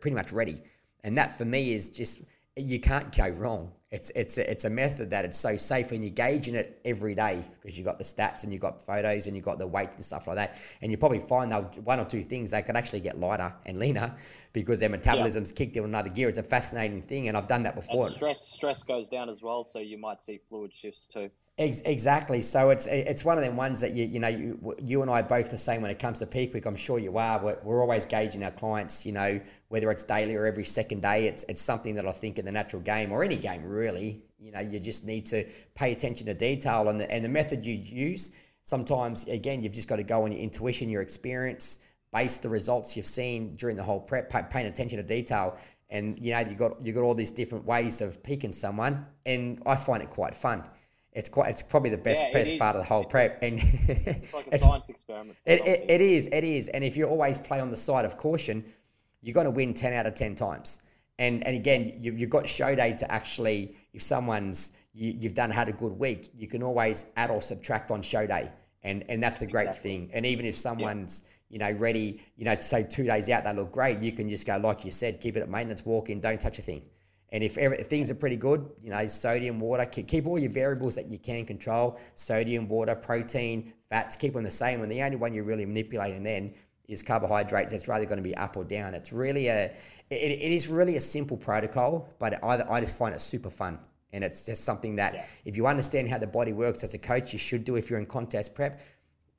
pretty 0.00 0.16
much 0.16 0.32
ready. 0.32 0.60
And 1.04 1.16
that 1.18 1.38
for 1.38 1.44
me 1.44 1.72
is 1.72 1.88
just 1.88 2.22
you 2.56 2.80
can't 2.80 3.16
go 3.16 3.28
wrong. 3.28 3.70
It's 3.90 4.10
it's 4.10 4.36
a, 4.36 4.50
it's 4.50 4.66
a 4.66 4.70
method 4.70 5.08
that 5.10 5.24
it's 5.24 5.38
so 5.38 5.56
safe, 5.56 5.92
and 5.92 6.04
you're 6.04 6.12
gauging 6.12 6.54
it 6.54 6.78
every 6.84 7.14
day 7.14 7.42
because 7.60 7.78
you've 7.78 7.86
got 7.86 7.98
the 7.98 8.04
stats 8.04 8.44
and 8.44 8.52
you've 8.52 8.60
got 8.60 8.82
photos 8.82 9.26
and 9.26 9.34
you've 9.34 9.46
got 9.46 9.58
the 9.58 9.66
weight 9.66 9.92
and 9.94 10.04
stuff 10.04 10.26
like 10.26 10.36
that. 10.36 10.58
And 10.82 10.92
you 10.92 10.98
probably 10.98 11.20
find 11.20 11.50
that 11.52 11.78
one 11.78 11.98
or 11.98 12.04
two 12.04 12.22
things 12.22 12.50
they 12.50 12.60
could 12.60 12.76
actually 12.76 13.00
get 13.00 13.18
lighter 13.18 13.54
and 13.64 13.78
leaner 13.78 14.14
because 14.52 14.80
their 14.80 14.90
metabolism's 14.90 15.52
yeah. 15.52 15.56
kicked 15.56 15.76
in 15.76 15.84
another 15.84 16.10
gear. 16.10 16.28
It's 16.28 16.36
a 16.36 16.42
fascinating 16.42 17.00
thing, 17.00 17.28
and 17.28 17.36
I've 17.36 17.46
done 17.46 17.62
that 17.62 17.76
before. 17.76 18.08
And 18.08 18.14
stress 18.14 18.46
stress 18.46 18.82
goes 18.82 19.08
down 19.08 19.30
as 19.30 19.40
well, 19.40 19.64
so 19.64 19.78
you 19.78 19.96
might 19.96 20.22
see 20.22 20.38
fluid 20.50 20.72
shifts 20.78 21.08
too. 21.10 21.30
Ex- 21.58 21.80
exactly. 21.80 22.40
So 22.40 22.70
it's 22.70 22.86
it's 22.86 23.24
one 23.24 23.36
of 23.36 23.42
them 23.42 23.56
ones 23.56 23.80
that 23.80 23.92
you 23.92 24.04
you 24.04 24.20
know 24.20 24.28
you, 24.28 24.76
you 24.80 25.02
and 25.02 25.10
I 25.10 25.22
both 25.22 25.50
the 25.50 25.58
same 25.58 25.82
when 25.82 25.90
it 25.90 25.98
comes 25.98 26.20
to 26.20 26.26
peak 26.26 26.54
week. 26.54 26.66
I'm 26.66 26.76
sure 26.76 27.00
you 27.00 27.18
are. 27.18 27.42
We're, 27.42 27.58
we're 27.64 27.82
always 27.82 28.04
gauging 28.04 28.44
our 28.44 28.52
clients. 28.52 29.04
You 29.04 29.10
know 29.10 29.40
whether 29.66 29.90
it's 29.90 30.04
daily 30.04 30.36
or 30.36 30.46
every 30.46 30.64
second 30.64 31.02
day. 31.02 31.26
It's 31.26 31.44
it's 31.48 31.60
something 31.60 31.96
that 31.96 32.06
I 32.06 32.12
think 32.12 32.38
in 32.38 32.44
the 32.44 32.52
natural 32.52 32.80
game 32.82 33.10
or 33.10 33.24
any 33.24 33.36
game 33.36 33.64
really. 33.64 34.22
You 34.38 34.52
know 34.52 34.60
you 34.60 34.78
just 34.78 35.04
need 35.04 35.26
to 35.26 35.44
pay 35.74 35.90
attention 35.90 36.26
to 36.26 36.34
detail 36.34 36.88
and 36.90 37.00
the 37.00 37.10
and 37.10 37.24
the 37.24 37.28
method 37.28 37.66
you 37.66 37.74
use. 37.74 38.30
Sometimes 38.62 39.26
again 39.26 39.60
you've 39.60 39.72
just 39.72 39.88
got 39.88 39.96
to 39.96 40.04
go 40.04 40.22
on 40.22 40.30
your 40.30 40.40
intuition, 40.40 40.88
your 40.88 41.02
experience, 41.02 41.80
base 42.12 42.38
the 42.38 42.48
results 42.48 42.96
you've 42.96 43.04
seen 43.04 43.56
during 43.56 43.74
the 43.74 43.82
whole 43.82 43.98
prep, 43.98 44.30
pay, 44.30 44.42
paying 44.48 44.66
attention 44.66 44.98
to 44.98 45.02
detail. 45.02 45.58
And 45.90 46.16
you 46.20 46.30
know 46.30 46.38
you 46.38 46.54
got 46.54 46.86
you 46.86 46.92
got 46.92 47.02
all 47.02 47.16
these 47.16 47.32
different 47.32 47.64
ways 47.64 48.00
of 48.00 48.22
peaking 48.22 48.52
someone, 48.52 49.04
and 49.26 49.60
I 49.66 49.74
find 49.74 50.04
it 50.04 50.10
quite 50.10 50.36
fun 50.36 50.62
it's 51.18 51.28
quite 51.28 51.50
it's 51.50 51.64
probably 51.64 51.90
the 51.90 51.98
best 51.98 52.24
yeah, 52.26 52.32
best 52.32 52.56
part 52.58 52.76
of 52.76 52.82
the 52.82 52.86
whole 52.86 53.04
prep. 53.04 53.42
and 53.42 53.58
it's 53.88 54.32
like 54.32 54.46
a 54.52 54.58
science 54.58 54.88
experiment 54.88 55.36
it, 55.44 55.66
it, 55.66 55.90
it 55.90 56.00
is 56.00 56.28
it 56.28 56.44
is. 56.44 56.68
And 56.68 56.84
if 56.84 56.96
you 56.96 57.06
always 57.06 57.38
play 57.38 57.58
on 57.58 57.70
the 57.70 57.76
side 57.76 58.04
of 58.04 58.16
caution 58.16 58.64
you're 59.20 59.34
going 59.34 59.46
to 59.46 59.50
win 59.50 59.74
10 59.74 59.92
out 59.94 60.06
of 60.06 60.14
10 60.14 60.36
times. 60.36 60.80
And 61.18 61.44
and 61.44 61.56
again 61.56 61.98
you've, 62.00 62.18
you've 62.20 62.30
got 62.30 62.48
show 62.48 62.72
day 62.76 62.92
to 62.92 63.12
actually 63.12 63.74
if 63.92 64.00
someone's 64.00 64.70
you, 64.92 65.12
you've 65.18 65.34
done 65.34 65.50
had 65.50 65.68
a 65.68 65.72
good 65.72 65.92
week 65.92 66.30
you 66.36 66.46
can 66.46 66.62
always 66.62 67.06
add 67.16 67.30
or 67.30 67.42
subtract 67.42 67.90
on 67.90 68.00
show 68.00 68.24
day. 68.24 68.52
And 68.84 69.04
and 69.08 69.20
that's 69.20 69.38
the 69.38 69.46
great 69.46 69.66
exactly. 69.66 69.90
thing. 69.90 70.10
And 70.14 70.24
even 70.24 70.46
if 70.46 70.56
someone's 70.56 71.22
yeah. 71.24 71.30
you 71.52 71.58
know 71.58 71.78
ready 71.80 72.22
you 72.36 72.44
know 72.44 72.54
to 72.54 72.62
say 72.62 72.84
two 72.84 73.02
days 73.02 73.28
out 73.28 73.42
they 73.42 73.52
look 73.52 73.72
great 73.72 73.98
you 73.98 74.12
can 74.12 74.30
just 74.30 74.46
go 74.46 74.56
like 74.56 74.84
you 74.84 74.92
said 74.92 75.20
keep 75.20 75.36
it 75.36 75.40
at 75.40 75.48
maintenance 75.48 75.84
walk 75.84 76.10
in 76.10 76.20
don't 76.20 76.40
touch 76.40 76.60
a 76.60 76.62
thing 76.62 76.82
and 77.30 77.44
if, 77.44 77.58
if 77.58 77.86
things 77.86 78.10
are 78.10 78.14
pretty 78.14 78.36
good, 78.36 78.70
you 78.82 78.90
know, 78.90 79.06
sodium, 79.06 79.58
water, 79.58 79.84
keep 79.84 80.26
all 80.26 80.38
your 80.38 80.50
variables 80.50 80.94
that 80.94 81.08
you 81.08 81.18
can 81.18 81.44
control 81.44 81.98
sodium, 82.14 82.68
water, 82.68 82.94
protein, 82.94 83.72
fats, 83.90 84.16
keep 84.16 84.32
them 84.32 84.44
the 84.44 84.50
same. 84.50 84.82
And 84.82 84.90
the 84.90 85.02
only 85.02 85.16
one 85.16 85.34
you're 85.34 85.44
really 85.44 85.66
manipulating 85.66 86.22
then 86.22 86.54
is 86.88 87.02
carbohydrates. 87.02 87.72
It's 87.72 87.86
rather 87.86 88.06
going 88.06 88.16
to 88.16 88.22
be 88.22 88.34
up 88.36 88.56
or 88.56 88.64
down. 88.64 88.94
It's 88.94 89.12
really 89.12 89.48
a, 89.48 89.66
it, 90.08 90.14
it 90.16 90.52
is 90.52 90.68
really 90.68 90.96
a 90.96 91.00
simple 91.00 91.36
protocol, 91.36 92.08
but 92.18 92.42
I, 92.42 92.64
I 92.70 92.80
just 92.80 92.94
find 92.94 93.14
it 93.14 93.20
super 93.20 93.50
fun. 93.50 93.78
And 94.14 94.24
it's 94.24 94.46
just 94.46 94.64
something 94.64 94.96
that 94.96 95.12
yeah. 95.12 95.24
if 95.44 95.54
you 95.54 95.66
understand 95.66 96.08
how 96.08 96.16
the 96.16 96.26
body 96.26 96.54
works 96.54 96.82
as 96.82 96.94
a 96.94 96.98
coach, 96.98 97.34
you 97.34 97.38
should 97.38 97.62
do 97.64 97.76
if 97.76 97.90
you're 97.90 97.98
in 97.98 98.06
contest 98.06 98.54
prep. 98.54 98.80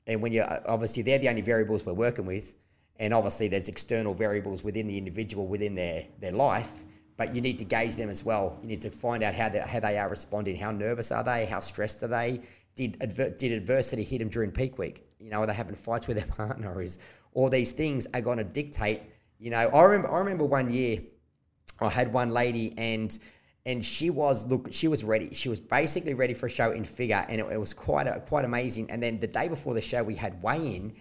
And 0.06 0.22
when 0.22 0.32
you're 0.32 0.46
obviously, 0.68 1.02
they're 1.02 1.18
the 1.18 1.28
only 1.28 1.42
variables 1.42 1.84
we're 1.84 1.92
working 1.92 2.24
with. 2.24 2.54
And 3.00 3.12
obviously, 3.12 3.48
there's 3.48 3.68
external 3.68 4.14
variables 4.14 4.62
within 4.62 4.86
the 4.86 4.96
individual, 4.96 5.48
within 5.48 5.74
their, 5.74 6.04
their 6.20 6.32
life 6.32 6.84
but 7.20 7.34
you 7.34 7.42
need 7.42 7.58
to 7.58 7.66
gauge 7.66 7.96
them 7.96 8.08
as 8.08 8.24
well. 8.24 8.58
You 8.62 8.68
need 8.68 8.80
to 8.80 8.90
find 8.90 9.22
out 9.22 9.34
how 9.34 9.50
they, 9.50 9.58
how 9.58 9.78
they 9.78 9.98
are 9.98 10.08
responding. 10.08 10.56
How 10.56 10.70
nervous 10.70 11.12
are 11.12 11.22
they? 11.22 11.44
How 11.44 11.60
stressed 11.60 12.02
are 12.02 12.06
they? 12.06 12.40
Did 12.76 12.96
adver- 13.02 13.28
did 13.28 13.52
adversity 13.52 14.04
hit 14.04 14.20
them 14.20 14.30
during 14.30 14.50
peak 14.50 14.78
week? 14.78 15.04
You 15.18 15.28
know, 15.28 15.42
are 15.42 15.46
they 15.46 15.52
having 15.52 15.74
fights 15.74 16.06
with 16.06 16.16
their 16.16 16.26
partner? 16.46 16.80
Is 16.80 16.98
all 17.34 17.50
these 17.50 17.72
things 17.72 18.06
are 18.14 18.22
going 18.22 18.38
to 18.38 18.44
dictate? 18.44 19.02
You 19.38 19.50
know, 19.50 19.58
I 19.58 19.82
remember 19.82 20.10
I 20.10 20.18
remember 20.20 20.46
one 20.46 20.72
year 20.72 21.00
I 21.78 21.90
had 21.90 22.10
one 22.10 22.30
lady 22.30 22.72
and 22.78 23.18
and 23.66 23.84
she 23.84 24.08
was 24.08 24.46
look 24.46 24.68
she 24.70 24.88
was 24.88 25.04
ready. 25.04 25.34
She 25.34 25.50
was 25.50 25.60
basically 25.60 26.14
ready 26.14 26.32
for 26.32 26.46
a 26.46 26.50
show 26.50 26.70
in 26.70 26.86
figure, 26.86 27.22
and 27.28 27.38
it, 27.38 27.46
it 27.52 27.60
was 27.60 27.74
quite 27.74 28.06
a, 28.06 28.20
quite 28.20 28.46
amazing. 28.46 28.90
And 28.90 29.02
then 29.02 29.20
the 29.20 29.26
day 29.26 29.48
before 29.48 29.74
the 29.74 29.82
show, 29.82 30.02
we 30.02 30.14
had 30.14 30.42
weigh 30.42 30.74
in, 30.74 30.94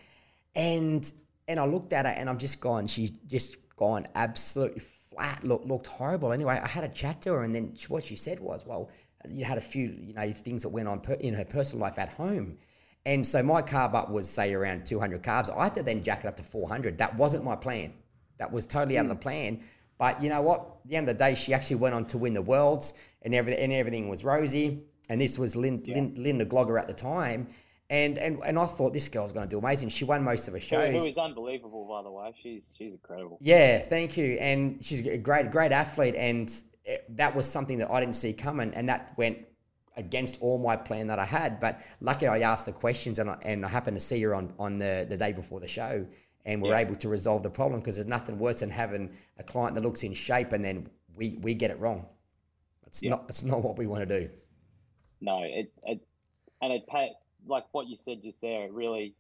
and 0.54 1.10
and 1.48 1.62
I 1.62 1.66
looked 1.66 1.94
at 1.94 2.06
her 2.06 2.12
and 2.12 2.30
I'm 2.30 2.40
just 2.40 2.60
gone. 2.60 2.88
She's 2.88 3.12
just 3.12 3.56
gone 3.78 4.06
absolutely 4.16 4.82
flat, 5.14 5.44
look, 5.44 5.64
looked 5.66 5.88
horrible. 5.88 6.32
Anyway, 6.32 6.60
I 6.62 6.68
had 6.68 6.84
a 6.84 6.90
chat 6.90 7.22
to 7.24 7.34
her, 7.34 7.44
and 7.44 7.54
then 7.54 7.76
what 7.88 8.04
she 8.04 8.16
said 8.16 8.40
was, 8.40 8.66
"Well, 8.66 8.90
you 9.30 9.46
had 9.46 9.58
a 9.58 9.62
few, 9.62 9.96
you 10.02 10.14
know, 10.14 10.32
things 10.32 10.64
that 10.64 10.70
went 10.70 10.88
on 10.88 11.02
per, 11.02 11.14
in 11.14 11.34
her 11.34 11.46
personal 11.46 11.82
life 11.82 11.98
at 11.98 12.10
home." 12.10 12.58
And 13.06 13.26
so 13.26 13.42
my 13.42 13.62
carb 13.62 13.96
up 13.96 14.10
was 14.10 14.30
say 14.30 14.54
around 14.54 14.86
200 14.86 15.24
carbs. 15.24 15.56
I 15.56 15.64
had 15.66 15.76
to 15.76 15.84
then 15.84 16.04
jack 16.04 16.26
it 16.26 16.28
up 16.28 16.38
to 16.38 16.44
400. 16.44 16.98
That 16.98 17.16
wasn't 17.16 17.44
my 17.44 17.56
plan. 17.56 17.94
That 18.38 18.52
was 18.52 18.66
totally 18.66 18.96
mm. 18.96 19.00
out 19.00 19.06
of 19.06 19.10
the 19.10 19.16
hmm. 19.16 19.22
plan. 19.22 19.64
But 19.98 20.22
you 20.24 20.30
know 20.30 20.42
what? 20.42 20.60
At 20.84 20.90
the 20.90 20.96
end 20.96 21.10
of 21.10 21.18
the 21.18 21.24
day, 21.24 21.36
she 21.36 21.54
actually 21.54 21.78
went 21.78 21.94
on 21.94 22.06
to 22.08 22.18
win 22.18 22.34
the 22.34 22.42
worlds, 22.42 22.94
and 23.22 23.36
everything, 23.36 23.64
and 23.64 23.74
everything 23.74 24.10
was 24.10 24.24
rosy. 24.24 24.84
And 25.10 25.20
this 25.20 25.38
was 25.38 25.56
Lynn, 25.56 25.82
yeah. 25.86 25.96
Lynn, 25.96 26.14
Linda 26.18 26.46
Glogger 26.46 26.80
at 26.80 26.88
the 26.88 26.94
time. 26.94 27.48
And, 27.92 28.20
and 28.20 28.40
and 28.46 28.60
I 28.60 28.66
thought 28.66 28.94
this 28.94 29.10
girl's 29.10 29.32
going 29.32 29.48
to 29.48 29.50
do 29.50 29.58
amazing. 29.58 29.90
She 29.90 30.06
won 30.06 30.24
most 30.24 30.48
of 30.48 30.54
her 30.54 30.60
shows. 30.60 31.02
Who 31.02 31.08
is 31.08 31.18
unbelievable, 31.18 31.88
by 31.88 32.04
the 32.04 32.12
way. 32.12 32.36
She's 32.42 32.72
she's 32.78 32.94
incredible. 32.94 33.40
Yeah, 33.42 33.80
thank 33.80 34.16
you. 34.16 34.34
And 34.34 34.84
she's 34.86 35.06
a 35.08 35.18
great 35.18 35.50
great 35.50 35.72
athlete, 35.72 36.14
and 36.16 36.54
eh, 36.86 36.98
that 37.10 37.36
was 37.36 37.50
something 37.50 37.80
that 37.80 37.90
I 37.90 38.00
didn't 38.00 38.16
see 38.16 38.32
coming, 38.32 38.72
and 38.76 38.88
that 38.90 39.18
went 39.18 39.40
against 39.98 40.38
all 40.40 40.60
my 40.60 40.76
plan 40.76 41.08
that 41.08 41.18
I 41.18 41.26
had. 41.26 41.60
But 41.60 41.82
lucky 42.00 42.28
I 42.28 42.40
asked 42.42 42.68
the 42.68 42.74
questions, 42.74 43.18
and 43.18 43.32
I, 43.32 43.38
and 43.42 43.66
I 43.66 43.70
happened 43.70 43.98
to 43.98 44.02
see 44.02 44.22
her 44.22 44.36
on 44.36 44.54
on 44.60 44.78
the 44.78 45.08
the 45.10 45.18
day 45.18 45.34
before 45.34 45.60
the 45.60 45.68
show, 45.68 46.06
and 46.46 46.62
we're 46.62 46.70
yeah. 46.70 46.80
able 46.80 46.96
to 46.96 47.10
resolve 47.10 47.42
the 47.42 47.50
problem 47.50 47.82
because 47.82 47.96
there's 47.96 48.08
nothing 48.08 48.38
worse 48.38 48.60
than 48.60 48.70
having 48.70 49.12
a 49.38 49.44
client 49.44 49.76
that 49.76 49.82
looks 49.82 50.04
in 50.04 50.14
shape 50.14 50.52
and 50.52 50.64
then 50.64 50.90
we 51.16 51.38
we 51.42 51.54
get 51.54 51.72
it 51.72 51.80
wrong. 51.80 52.08
It's 52.88 53.04
yeah. 53.04 53.12
not 53.12 53.26
it's 53.30 53.44
not 53.44 53.62
what 53.62 53.78
we 53.78 53.88
want 53.88 54.08
to 54.08 54.20
do. 54.20 54.30
No, 55.22 55.42
it, 55.44 55.72
it 55.84 56.00
and 56.62 56.74
it 56.74 56.88
pay 56.88 57.12
like 57.50 57.66
what 57.72 57.88
you 57.88 57.98
said 58.04 58.22
just 58.24 58.42
there, 58.42 58.66
it 58.66 58.72
really 58.72 59.16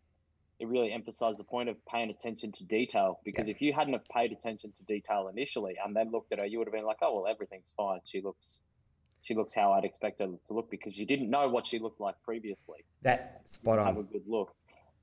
it 0.59 0.67
really 0.67 0.91
emphasized 0.91 1.39
the 1.39 1.43
point 1.43 1.69
of 1.69 1.77
paying 1.85 2.09
attention 2.09 2.51
to 2.51 2.63
detail 2.65 3.21
because 3.23 3.47
yeah. 3.47 3.53
if 3.53 3.61
you 3.61 3.71
hadn't 3.71 3.93
have 3.93 4.05
paid 4.09 4.33
attention 4.33 4.73
to 4.77 4.83
detail 4.93 5.29
initially 5.33 5.77
and 5.83 5.95
then 5.95 6.11
looked 6.11 6.33
at 6.33 6.39
her, 6.39 6.45
you 6.45 6.57
would 6.59 6.67
have 6.67 6.73
been 6.73 6.85
like, 6.85 6.97
oh 7.01 7.15
well, 7.15 7.31
everything's 7.31 7.73
fine. 7.77 7.99
She 8.05 8.21
looks 8.21 8.59
she 9.21 9.35
looks 9.35 9.53
how 9.53 9.73
I'd 9.73 9.85
expect 9.85 10.19
her 10.19 10.27
to 10.27 10.53
look 10.53 10.69
because 10.69 10.97
you 10.97 11.05
didn't 11.05 11.29
know 11.29 11.47
what 11.49 11.67
she 11.67 11.79
looked 11.79 11.99
like 11.99 12.15
previously. 12.23 12.85
That 13.01 13.41
spot 13.45 13.79
on. 13.79 13.85
Have 13.85 13.97
a 13.97 14.03
good 14.03 14.23
look. 14.27 14.53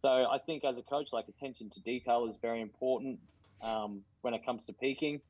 So 0.02 0.08
I 0.08 0.38
think 0.44 0.64
as 0.64 0.78
a 0.78 0.82
coach, 0.82 1.08
like 1.12 1.26
attention 1.28 1.70
to 1.70 1.80
detail 1.80 2.26
is 2.28 2.36
very 2.40 2.60
important 2.60 3.18
um, 3.62 4.02
when 4.20 4.34
it 4.34 4.44
comes 4.44 4.64
to 4.66 4.72
peaking. 4.72 5.20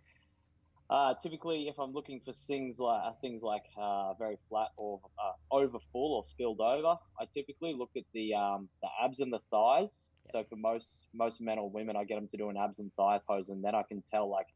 Uh, 0.88 1.14
typically, 1.20 1.68
if 1.68 1.78
I'm 1.80 1.92
looking 1.92 2.20
for 2.24 2.32
things 2.32 2.78
like 2.78 3.02
uh, 3.04 3.12
things 3.20 3.42
like 3.42 3.64
uh, 3.76 4.14
very 4.14 4.38
flat 4.48 4.68
or 4.76 5.00
uh, 5.18 5.54
over 5.54 5.78
full 5.92 6.14
or 6.14 6.24
spilled 6.24 6.60
over, 6.60 6.94
I 7.20 7.24
typically 7.34 7.74
look 7.74 7.90
at 7.96 8.04
the 8.14 8.34
um, 8.34 8.68
the 8.82 8.88
abs 9.02 9.18
and 9.18 9.32
the 9.32 9.40
thighs. 9.50 10.08
So 10.30 10.44
for 10.48 10.54
most 10.54 11.06
most 11.12 11.40
men 11.40 11.58
or 11.58 11.68
women, 11.68 11.96
I 11.96 12.04
get 12.04 12.14
them 12.16 12.28
to 12.28 12.36
do 12.36 12.50
an 12.50 12.56
abs 12.56 12.78
and 12.78 12.92
thigh 12.96 13.20
pose, 13.26 13.48
and 13.48 13.64
then 13.64 13.74
I 13.74 13.82
can 13.82 14.02
tell 14.12 14.30
like 14.30 14.46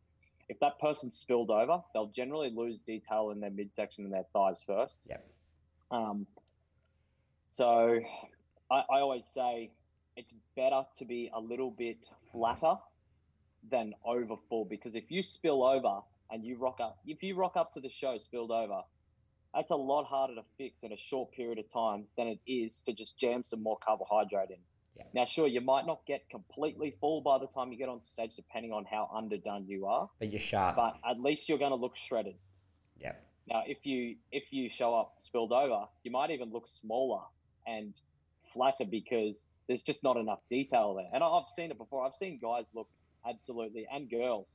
if 0.49 0.59
that 0.61 0.79
person's 0.79 1.17
spilled 1.17 1.51
over, 1.51 1.81
they'll 1.95 2.13
generally 2.15 2.53
lose 2.55 2.79
detail 2.87 3.31
in 3.31 3.41
their 3.41 3.51
midsection 3.51 4.05
and 4.05 4.15
their 4.15 4.27
thighs 4.33 4.61
first. 4.65 5.01
Yeah. 5.09 5.17
Um. 5.91 6.29
So 7.51 7.99
I, 8.71 8.75
I 8.89 9.01
always 9.01 9.25
say 9.27 9.73
it's 10.17 10.33
better 10.55 10.83
to 10.99 11.05
be 11.05 11.29
a 11.35 11.41
little 11.41 11.73
bit 11.73 12.07
flatter 12.31 12.75
than 13.69 13.95
over 14.05 14.37
full 14.49 14.65
because 14.65 14.95
if 14.95 15.11
you 15.11 15.23
spill 15.23 15.65
over 15.65 16.01
and 16.31 16.45
you 16.45 16.57
rock 16.57 16.79
up, 16.81 16.99
if 17.07 17.23
you 17.23 17.35
rock 17.35 17.57
up 17.57 17.75
to 17.75 17.81
the 17.81 17.91
show 17.91 18.19
spilled 18.19 18.51
over, 18.51 18.83
that's 19.55 19.71
a 19.71 19.77
lot 19.77 20.05
harder 20.05 20.35
to 20.37 20.43
fix 20.57 20.83
in 20.83 20.93
a 20.93 20.97
short 20.97 21.33
period 21.33 21.59
of 21.59 21.71
time 21.73 22.05
than 22.17 22.29
it 22.29 22.39
is 22.47 22.75
to 22.87 22.93
just 22.93 23.19
jam 23.19 23.43
some 23.43 23.63
more 23.63 23.79
carbohydrate 23.85 24.51
in. 24.51 24.57
Yeah. 24.97 25.05
Now, 25.15 25.25
sure, 25.25 25.47
you 25.47 25.61
might 25.61 25.87
not 25.87 26.01
get 26.07 26.29
completely 26.31 26.97
full 27.01 27.21
by 27.21 27.39
the 27.39 27.47
time 27.47 27.73
you 27.73 27.79
get 27.79 27.89
on 27.89 28.01
stage, 28.05 28.33
depending 28.37 28.73
on 28.73 28.85
how 28.85 29.11
underdone 29.15 29.67
you 29.67 29.87
are. 29.87 30.09
But 30.19 30.31
you're 30.31 30.41
sharp. 30.41 30.77
But 30.77 30.97
at 31.09 31.21
least 31.21 31.49
you're 31.49 31.59
going 31.59 31.71
to 31.71 31.77
look 31.77 31.97
shredded. 31.97 32.37
Yeah. 32.99 33.13
Now, 33.49 33.63
if 33.67 33.85
you 33.85 34.17
if 34.31 34.53
you 34.53 34.69
show 34.69 34.95
up 34.95 35.15
spilled 35.23 35.53
over, 35.53 35.87
you 36.05 36.11
might 36.11 36.31
even 36.31 36.53
look 36.53 36.69
smaller 36.69 37.23
and 37.67 37.95
flatter 38.53 38.85
because 38.85 39.45
there's 39.67 39.83
just 39.83 40.03
not 40.03 40.17
enough 40.17 40.41
detail 40.51 40.95
there. 40.95 41.09
And 41.13 41.25
I've 41.25 41.49
seen 41.57 41.71
it 41.71 41.79
before. 41.79 42.05
I've 42.05 42.15
seen 42.15 42.39
guys 42.41 42.65
look 42.75 42.89
absolutely 43.29 43.87
and 43.93 44.11
girls 44.11 44.49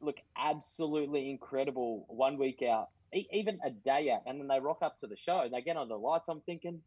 look 0.00 0.16
absolutely 0.36 1.30
incredible 1.30 2.04
one 2.08 2.38
week 2.38 2.62
out, 2.62 2.88
even 3.12 3.58
a 3.64 3.70
day 3.70 4.10
out, 4.10 4.22
and 4.26 4.40
then 4.40 4.48
they 4.48 4.60
rock 4.60 4.78
up 4.82 4.98
to 5.00 5.06
the 5.06 5.16
show 5.16 5.40
and 5.40 5.52
they 5.52 5.60
get 5.60 5.76
on 5.76 5.88
the 5.88 5.96
lights. 5.96 6.28
I'm 6.28 6.40
thinking, 6.40 6.80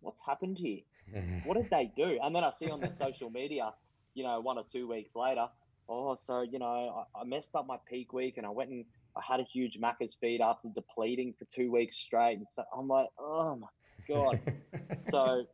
what's 0.00 0.24
happened 0.24 0.58
here? 0.58 0.80
what 1.44 1.56
did 1.56 1.70
they 1.70 1.90
do? 1.96 2.18
And 2.22 2.34
then 2.34 2.44
I 2.44 2.50
see 2.52 2.70
on 2.70 2.80
the 2.80 2.92
social 2.98 3.30
media, 3.30 3.72
you 4.14 4.24
know, 4.24 4.40
one 4.40 4.58
or 4.58 4.64
two 4.70 4.88
weeks 4.88 5.14
later, 5.16 5.46
oh, 5.88 6.14
so 6.14 6.42
you 6.42 6.58
know, 6.58 7.06
I, 7.14 7.20
I 7.20 7.24
messed 7.24 7.54
up 7.54 7.66
my 7.66 7.76
peak 7.88 8.12
week 8.12 8.36
and 8.36 8.46
I 8.46 8.50
went 8.50 8.70
and 8.70 8.84
I 9.16 9.20
had 9.26 9.40
a 9.40 9.44
huge 9.44 9.78
Macca's 9.80 10.16
feed 10.20 10.40
after 10.40 10.68
depleting 10.68 11.34
for 11.38 11.44
two 11.46 11.70
weeks 11.72 11.96
straight, 11.96 12.38
and 12.38 12.46
so 12.54 12.62
I'm 12.76 12.88
like, 12.88 13.08
oh 13.18 13.56
my 13.56 13.66
god. 14.08 14.40
so 15.10 15.44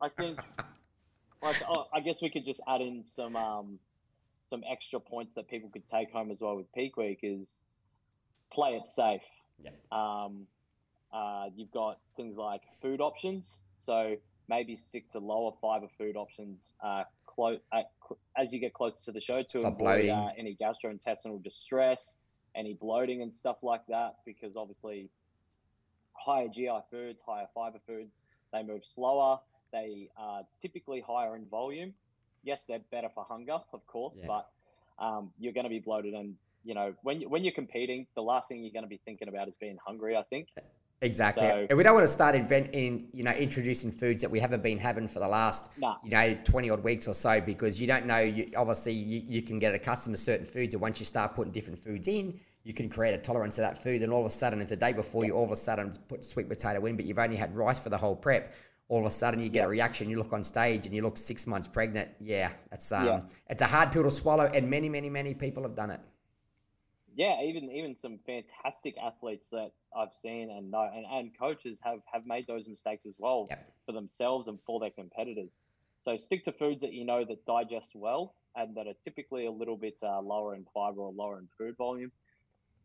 I 0.00 0.08
think, 0.08 0.40
like, 1.42 1.62
oh, 1.68 1.86
I 1.92 2.00
guess 2.00 2.20
we 2.20 2.30
could 2.30 2.44
just 2.44 2.60
add 2.68 2.80
in 2.80 3.04
some 3.06 3.36
um, 3.36 3.78
some 4.46 4.62
extra 4.70 5.00
points 5.00 5.34
that 5.36 5.48
people 5.48 5.70
could 5.70 5.88
take 5.88 6.10
home 6.10 6.30
as 6.30 6.40
well 6.40 6.56
with 6.56 6.72
peak 6.74 6.96
week 6.96 7.20
is 7.22 7.48
play 8.52 8.72
it 8.72 8.88
safe. 8.88 9.22
Yeah. 9.62 9.70
Um, 9.92 10.46
uh, 11.12 11.46
you've 11.54 11.70
got 11.70 11.98
things 12.16 12.36
like 12.36 12.62
food 12.82 13.00
options, 13.00 13.60
so 13.78 14.16
maybe 14.48 14.76
stick 14.76 15.10
to 15.12 15.18
lower 15.18 15.52
fiber 15.60 15.86
food 15.96 16.16
options 16.16 16.72
uh, 16.82 17.04
close 17.26 17.60
as 18.36 18.52
you 18.52 18.58
get 18.60 18.74
closer 18.74 18.96
to 19.04 19.12
the 19.12 19.20
show 19.20 19.42
to 19.42 19.60
Stop 19.60 19.80
avoid 19.80 20.08
uh, 20.08 20.28
any 20.36 20.56
gastrointestinal 20.60 21.42
distress, 21.42 22.16
any 22.54 22.74
bloating 22.74 23.22
and 23.22 23.32
stuff 23.32 23.56
like 23.62 23.82
that, 23.88 24.16
because 24.24 24.56
obviously 24.56 25.08
higher 26.12 26.48
GI 26.48 26.78
foods, 26.90 27.20
higher 27.26 27.46
fiber 27.54 27.78
foods, 27.86 28.14
they 28.52 28.62
move 28.62 28.82
slower. 28.84 29.38
They 29.72 30.08
are 30.16 30.42
typically 30.62 31.02
higher 31.06 31.36
in 31.36 31.46
volume. 31.46 31.94
Yes, 32.44 32.62
they're 32.68 32.80
better 32.90 33.08
for 33.14 33.24
hunger, 33.28 33.58
of 33.72 33.86
course, 33.86 34.14
Yeah. 34.20 34.26
but 34.26 34.48
um, 35.04 35.30
you're 35.40 35.52
going 35.52 35.64
to 35.64 35.70
be 35.70 35.80
bloated. 35.80 36.14
And 36.14 36.36
you 36.64 36.74
know, 36.74 36.94
when 37.02 37.20
you, 37.20 37.28
when 37.28 37.42
you're 37.44 37.52
competing, 37.52 38.06
the 38.14 38.22
last 38.22 38.48
thing 38.48 38.62
you're 38.62 38.72
going 38.72 38.84
to 38.84 38.88
be 38.88 39.00
thinking 39.04 39.28
about 39.28 39.48
is 39.48 39.54
being 39.60 39.78
hungry. 39.84 40.16
I 40.16 40.22
think. 40.22 40.48
Exactly. 41.02 41.42
So- 41.46 41.66
and 41.68 41.76
we 41.76 41.82
don't 41.84 41.94
want 41.94 42.04
to 42.06 42.12
start 42.12 42.34
inventing, 42.34 43.08
you 43.12 43.24
know, 43.24 43.32
introducing 43.32 43.90
foods 43.90 44.22
that 44.22 44.30
we 44.30 44.38
haven't 44.40 44.62
been 44.62 44.78
having 44.78 45.06
for 45.08 45.18
the 45.18 45.28
last, 45.28 45.70
Nah. 45.76 45.96
you 46.02 46.10
know, 46.10 46.34
20 46.44 46.70
odd 46.70 46.82
weeks 46.82 47.06
or 47.06 47.12
so 47.14 47.40
because 47.42 47.78
you 47.80 47.86
don't 47.86 48.06
know, 48.06 48.20
you, 48.20 48.50
obviously, 48.56 48.92
you, 48.94 49.22
you 49.26 49.42
can 49.42 49.58
get 49.58 49.74
accustomed 49.74 50.16
to 50.16 50.22
certain 50.22 50.46
foods. 50.46 50.72
And 50.74 50.80
once 50.80 51.00
you 51.00 51.04
start 51.04 51.34
putting 51.34 51.52
different 51.52 51.78
foods 51.78 52.08
in, 52.08 52.40
you 52.62 52.72
can 52.72 52.88
create 52.88 53.12
a 53.12 53.18
tolerance 53.18 53.56
to 53.56 53.60
that 53.60 53.76
food. 53.76 54.00
And 54.02 54.10
all 54.12 54.20
of 54.20 54.26
a 54.26 54.30
sudden, 54.30 54.62
if 54.62 54.68
the 54.68 54.76
day 54.76 54.94
before 54.94 55.26
you 55.26 55.32
all 55.32 55.44
of 55.44 55.50
a 55.50 55.56
sudden 55.56 55.92
put 56.08 56.24
sweet 56.24 56.48
potato 56.48 56.86
in, 56.86 56.96
but 56.96 57.04
you've 57.04 57.18
only 57.18 57.36
had 57.36 57.54
rice 57.54 57.78
for 57.78 57.90
the 57.90 57.98
whole 57.98 58.16
prep, 58.16 58.54
all 58.88 59.00
of 59.00 59.06
a 59.06 59.10
sudden 59.10 59.40
you 59.40 59.48
get 59.48 59.60
Yeah. 59.60 59.64
a 59.64 59.68
reaction. 59.68 60.10
You 60.10 60.18
look 60.18 60.32
on 60.32 60.44
stage 60.44 60.86
and 60.86 60.94
you 60.94 61.02
look 61.02 61.16
six 61.16 61.46
months 61.46 61.66
pregnant. 61.68 62.10
Yeah, 62.20 62.52
that's 62.70 62.92
um, 62.92 63.06
Yeah. 63.06 63.20
it's 63.48 63.62
a 63.62 63.66
hard 63.66 63.92
pill 63.92 64.02
to 64.04 64.10
swallow, 64.10 64.44
and 64.46 64.68
many, 64.68 64.88
many, 64.88 65.08
many 65.10 65.34
people 65.34 65.62
have 65.62 65.74
done 65.74 65.90
it. 65.90 66.00
yeah, 67.16 67.40
even 67.42 67.70
even 67.70 67.96
some 67.96 68.18
fantastic 68.26 68.96
athletes 68.98 69.46
that 69.52 69.70
I've 69.96 70.12
seen 70.12 70.50
and 70.50 70.70
know 70.70 70.90
and, 70.92 71.06
and 71.06 71.30
coaches 71.38 71.78
have 71.82 72.00
have 72.12 72.26
made 72.26 72.46
those 72.48 72.66
mistakes 72.68 73.06
as 73.06 73.14
well 73.18 73.46
Yep. 73.50 73.72
for 73.86 73.92
themselves 73.92 74.48
and 74.48 74.58
for 74.66 74.80
their 74.80 74.90
competitors. 74.90 75.52
So 76.02 76.16
stick 76.16 76.44
to 76.44 76.52
foods 76.52 76.80
that 76.82 76.92
you 76.92 77.04
know 77.04 77.24
that 77.24 77.44
digest 77.46 77.92
well 77.94 78.34
and 78.56 78.76
that 78.76 78.86
are 78.88 78.94
typically 79.04 79.46
a 79.46 79.50
little 79.50 79.76
bit 79.76 79.96
uh, 80.02 80.20
lower 80.20 80.54
in 80.56 80.66
fiber 80.74 81.00
or 81.00 81.12
lower 81.12 81.38
in 81.38 81.48
food 81.56 81.76
volume. 81.76 82.10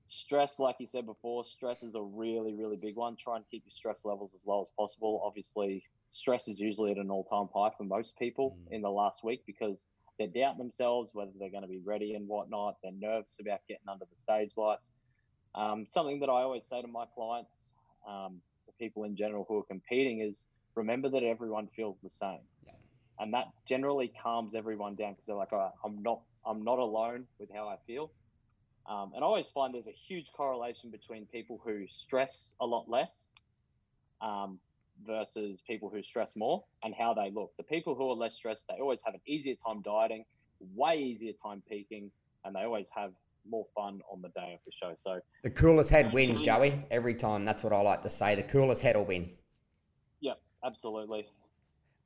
Stress, 0.10 0.57
like 0.60 0.76
you 0.80 0.88
said 0.88 1.05
before, 1.05 1.45
stress 1.45 1.84
is 1.84 1.95
a 1.95 2.01
really 2.01 2.53
really 2.53 2.78
big 2.78 2.95
one. 2.95 3.16
Try 3.16 3.38
and 3.38 3.45
keep 3.49 3.64
your 3.66 3.72
stress 3.72 3.99
levels 4.03 4.34
as 4.34 4.45
low 4.45 4.62
as 4.62 4.70
possible. 4.78 5.22
Obviously, 5.24 5.84
stress 6.10 6.47
is 6.47 6.60
usually 6.60 6.91
at 6.91 6.97
an 6.97 7.12
all 7.12 7.24
time 7.24 7.47
high 7.53 7.72
for 7.78 7.84
most 7.84 8.18
people 8.18 8.57
Mm. 8.68 8.72
in 8.72 8.82
the 8.82 8.89
last 8.89 9.24
week 9.24 9.43
because 9.45 9.86
they're 10.18 10.28
doubting 10.28 10.57
themselves 10.57 11.14
whether 11.14 11.32
they're 11.38 11.51
going 11.51 11.62
to 11.62 11.70
be 11.70 11.80
ready 11.80 12.16
and 12.16 12.28
whatnot. 12.28 12.78
They're 12.82 12.91
nervous 12.91 13.39
about 13.39 13.60
getting 13.68 13.88
under 13.88 14.05
the 14.05 14.16
stage 14.18 14.57
lights. 14.57 14.89
Um, 15.55 15.86
something 15.89 16.20
that 16.22 16.30
I 16.30 16.41
always 16.41 16.66
say 16.68 16.82
to 16.82 16.88
my 16.88 17.05
clients, 17.16 17.55
um, 18.07 18.41
the 18.66 18.74
people 18.74 19.03
in 19.03 19.16
general 19.16 19.45
who 19.47 19.57
are 19.60 19.64
competing, 19.64 20.22
is 20.22 20.45
remember 20.76 21.10
that 21.10 21.24
everyone 21.24 21.68
feels 21.68 21.97
the 22.01 22.10
same, 22.10 22.41
Yeah. 22.66 22.74
and 23.20 23.34
that 23.34 23.53
generally 23.66 24.07
calms 24.10 24.55
everyone 24.55 24.95
down 24.95 25.14
because 25.14 25.26
they're 25.26 25.36
like, 25.36 25.53
"All 25.53 25.60
right, 25.60 25.74
I'm 25.84 26.01
not, 26.01 26.22
I'm 26.45 26.64
not 26.64 26.80
alone 26.80 27.28
with 27.39 27.51
how 27.51 27.68
I 27.68 27.78
feel." 27.78 28.12
Um, 28.89 29.11
and 29.13 29.23
I 29.23 29.27
always 29.27 29.47
find 29.49 29.73
there's 29.73 29.87
a 29.87 29.91
huge 29.91 30.31
correlation 30.35 30.89
between 30.89 31.27
people 31.27 31.61
who 31.63 31.85
stress 31.91 32.55
a 32.59 32.65
lot 32.65 32.89
less 32.89 33.31
um, 34.19 34.59
versus 35.05 35.61
people 35.67 35.89
who 35.89 36.01
stress 36.01 36.35
more 36.35 36.63
and 36.83 36.95
how 36.97 37.13
they 37.13 37.29
look. 37.29 37.55
The 37.57 37.63
people 37.63 37.93
who 37.93 38.09
are 38.09 38.15
less 38.15 38.35
stressed, 38.35 38.65
they 38.67 38.81
always 38.81 39.01
have 39.05 39.13
an 39.13 39.21
easier 39.27 39.53
time 39.65 39.83
dieting, 39.83 40.25
way 40.75 40.97
easier 40.97 41.33
time 41.41 41.61
peaking, 41.69 42.09
and 42.43 42.55
they 42.55 42.61
always 42.61 42.87
have 42.95 43.11
more 43.47 43.67
fun 43.75 44.01
on 44.11 44.23
the 44.23 44.29
day 44.29 44.53
of 44.53 44.59
the 44.65 44.71
show. 44.71 44.95
So, 44.97 45.19
The 45.43 45.51
coolest 45.51 45.91
head 45.91 46.11
wins, 46.11 46.41
Joey. 46.41 46.83
Every 46.89 47.13
time. 47.13 47.45
That's 47.45 47.63
what 47.63 47.73
I 47.73 47.81
like 47.81 48.01
to 48.01 48.09
say. 48.09 48.33
The 48.33 48.43
coolest 48.43 48.81
head 48.81 48.95
will 48.95 49.05
win. 49.05 49.29
yeah, 50.19 50.33
absolutely. 50.65 51.27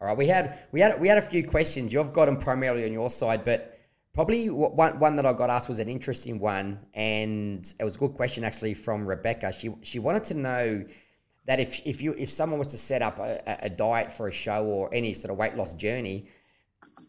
All 0.01 0.07
right, 0.07 0.17
we 0.17 0.27
had 0.27 0.59
we 0.73 0.81
had 0.81 0.99
we 0.99 1.07
had 1.07 1.17
a 1.17 1.21
few 1.21 1.47
questions. 1.47 1.93
You've 1.93 2.11
got 2.11 2.25
them 2.25 2.35
primarily 2.35 2.83
on 2.83 2.91
your 2.91 3.09
side, 3.09 3.45
but 3.45 3.72
probably 4.13 4.49
one 4.49 4.99
one 4.99 5.15
that 5.15 5.25
I 5.25 5.33
got 5.33 5.49
asked 5.49 5.69
was 5.69 5.79
an 5.79 5.89
interesting 5.89 6.39
one, 6.39 6.79
and 6.93 7.73
it 7.79 7.83
was 7.83 7.95
a 7.95 7.99
good 7.99 8.13
question 8.13 8.43
actually 8.43 8.73
from 8.73 9.05
Rebecca. 9.05 9.51
She 9.51 9.73
she 9.81 9.99
wanted 9.99 10.23
to 10.25 10.33
know 10.35 10.85
that 11.45 11.59
if 11.59 11.85
if 11.85 12.01
you 12.01 12.13
if 12.17 12.29
someone 12.29 12.59
was 12.59 12.67
to 12.67 12.77
set 12.77 13.01
up 13.01 13.19
a, 13.19 13.41
a- 13.65 13.69
diet 13.69 14.11
for 14.11 14.27
a 14.27 14.31
show 14.31 14.65
or 14.65 14.89
any 14.93 15.13
sort 15.13 15.31
of 15.31 15.37
weight 15.37 15.55
loss 15.55 15.73
journey, 15.73 16.27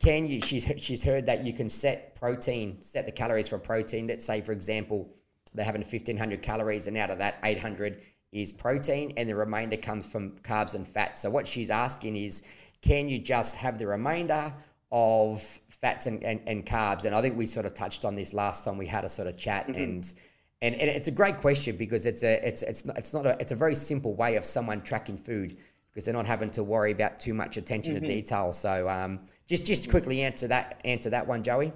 can 0.01 0.27
you? 0.27 0.41
She's 0.41 0.65
she's 0.79 1.05
heard 1.05 1.27
that 1.27 1.45
you 1.45 1.53
can 1.53 1.69
set 1.69 2.15
protein, 2.15 2.81
set 2.81 3.07
the 3.07 3.13
calories 3.13 3.49
for 3.49 3.59
protein. 3.59 4.07
Let's 4.07 4.25
say, 4.25 4.41
for 4.41 4.53
example, 4.53 5.15
they're 5.53 5.65
having 5.65 5.85
fifteen 5.85 6.17
hundred 6.17 6.43
calories, 6.43 6.87
and 6.87 6.97
out 6.97 7.11
of 7.11 7.19
that, 7.19 7.37
eight 7.45 7.61
hundred 7.61 8.01
is 8.33 8.51
protein, 8.51 9.13
and 9.17 9.29
the 9.29 9.37
remainder 9.37 9.77
comes 9.77 10.07
from 10.09 10.37
carbs 10.39 10.75
and 10.75 10.89
fat. 10.89 11.17
So 11.17 11.31
what 11.31 11.47
she's 11.47 11.71
asking 11.71 12.17
is, 12.17 12.43
can 12.83 13.09
you 13.09 13.21
just 13.21 13.55
have 13.55 13.79
the 13.79 13.87
remainder 13.87 14.53
of 14.95 15.43
fats 15.69 16.07
and, 16.07 16.23
and, 16.23 16.41
and 16.47 16.65
carbs? 16.65 17.05
And 17.05 17.15
I 17.15 17.21
think 17.21 17.37
we 17.37 17.47
sort 17.47 17.67
of 17.67 17.75
touched 17.75 18.05
on 18.05 18.15
this 18.15 18.33
last 18.33 18.65
time 18.65 18.79
we 18.79 18.87
had 18.87 19.05
a 19.05 19.09
sort 19.09 19.27
of 19.27 19.37
chat, 19.37 19.67
and 19.67 20.15
and 20.63 20.75
and 20.75 20.89
it's 20.89 21.09
a 21.09 21.11
great 21.11 21.37
question 21.39 21.77
because 21.77 22.07
it's 22.07 22.23
a 22.23 22.47
it's 22.47 22.63
it's 22.63 22.87
not 22.87 22.97
it's 22.97 23.13
not 23.13 23.27
a 23.27 23.37
it's 23.41 23.53
a 23.53 23.57
very 23.57 23.75
simple 23.75 24.15
way 24.15 24.37
of 24.37 24.45
someone 24.45 24.81
tracking 24.83 25.19
food 25.19 25.57
because 25.91 26.05
they're 26.05 26.15
not 26.15 26.27
having 26.27 26.51
to 26.51 26.63
worry 26.63 26.93
about 26.93 27.19
too 27.21 27.35
much 27.35 27.57
attention 27.57 27.95
to 27.95 28.01
detail. 28.01 28.53
So 28.53 28.89
um, 28.89 29.21
just 29.49 29.67
just 29.67 29.91
quickly 29.91 30.23
answer 30.23 30.47
that 30.49 30.81
answer 30.85 31.11
that 31.11 31.27
one, 31.27 31.43
Joey. 31.43 31.73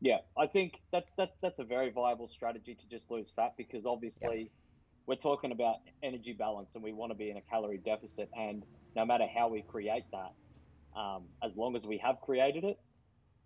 Yeah, 0.00 0.18
I 0.36 0.46
think 0.46 0.80
that, 0.90 1.04
that 1.16 1.34
that's 1.42 1.60
a 1.60 1.64
very 1.64 1.90
viable 1.90 2.28
strategy 2.28 2.74
to 2.74 2.88
just 2.88 3.10
lose 3.10 3.30
fat 3.36 3.54
because 3.56 3.86
obviously 3.86 4.50
we're 5.06 5.14
talking 5.14 5.52
about 5.52 5.76
energy 6.02 6.32
balance 6.32 6.74
and 6.74 6.82
we 6.82 6.92
want 6.92 7.12
to 7.12 7.14
be 7.16 7.30
in 7.30 7.36
a 7.36 7.40
calorie 7.42 7.80
deficit. 7.84 8.28
And 8.36 8.64
no 8.96 9.04
matter 9.04 9.26
how 9.32 9.48
we 9.48 9.62
create 9.62 10.04
that, 10.12 10.32
um, 10.96 11.28
as 11.42 11.56
long 11.56 11.76
as 11.76 11.86
we 11.86 11.98
have 11.98 12.16
created 12.22 12.64
it, 12.64 12.76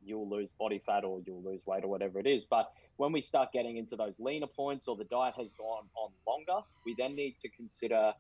you'll 0.03 0.29
lose 0.29 0.53
body 0.59 0.81
fat 0.85 1.05
or 1.05 1.21
you'll 1.27 1.43
lose 1.43 1.63
weight 1.67 1.85
or 1.85 1.89
whatever 1.89 2.19
it 2.19 2.27
is. 2.27 2.45
But 2.49 2.67
when 2.97 3.13
we 3.13 3.21
start 3.21 3.51
getting 3.53 3.77
into 3.77 3.97
those 3.97 4.19
leaner 4.19 4.47
points 4.55 4.89
or 4.89 4.97
the 4.97 5.05
diet 5.05 5.35
has 5.39 5.53
gone 5.59 5.89
on 5.97 6.11
longer, 6.27 6.65
we 6.85 6.95
then 6.99 7.15
need 7.15 7.37
to 7.43 7.49
consider 7.51 8.13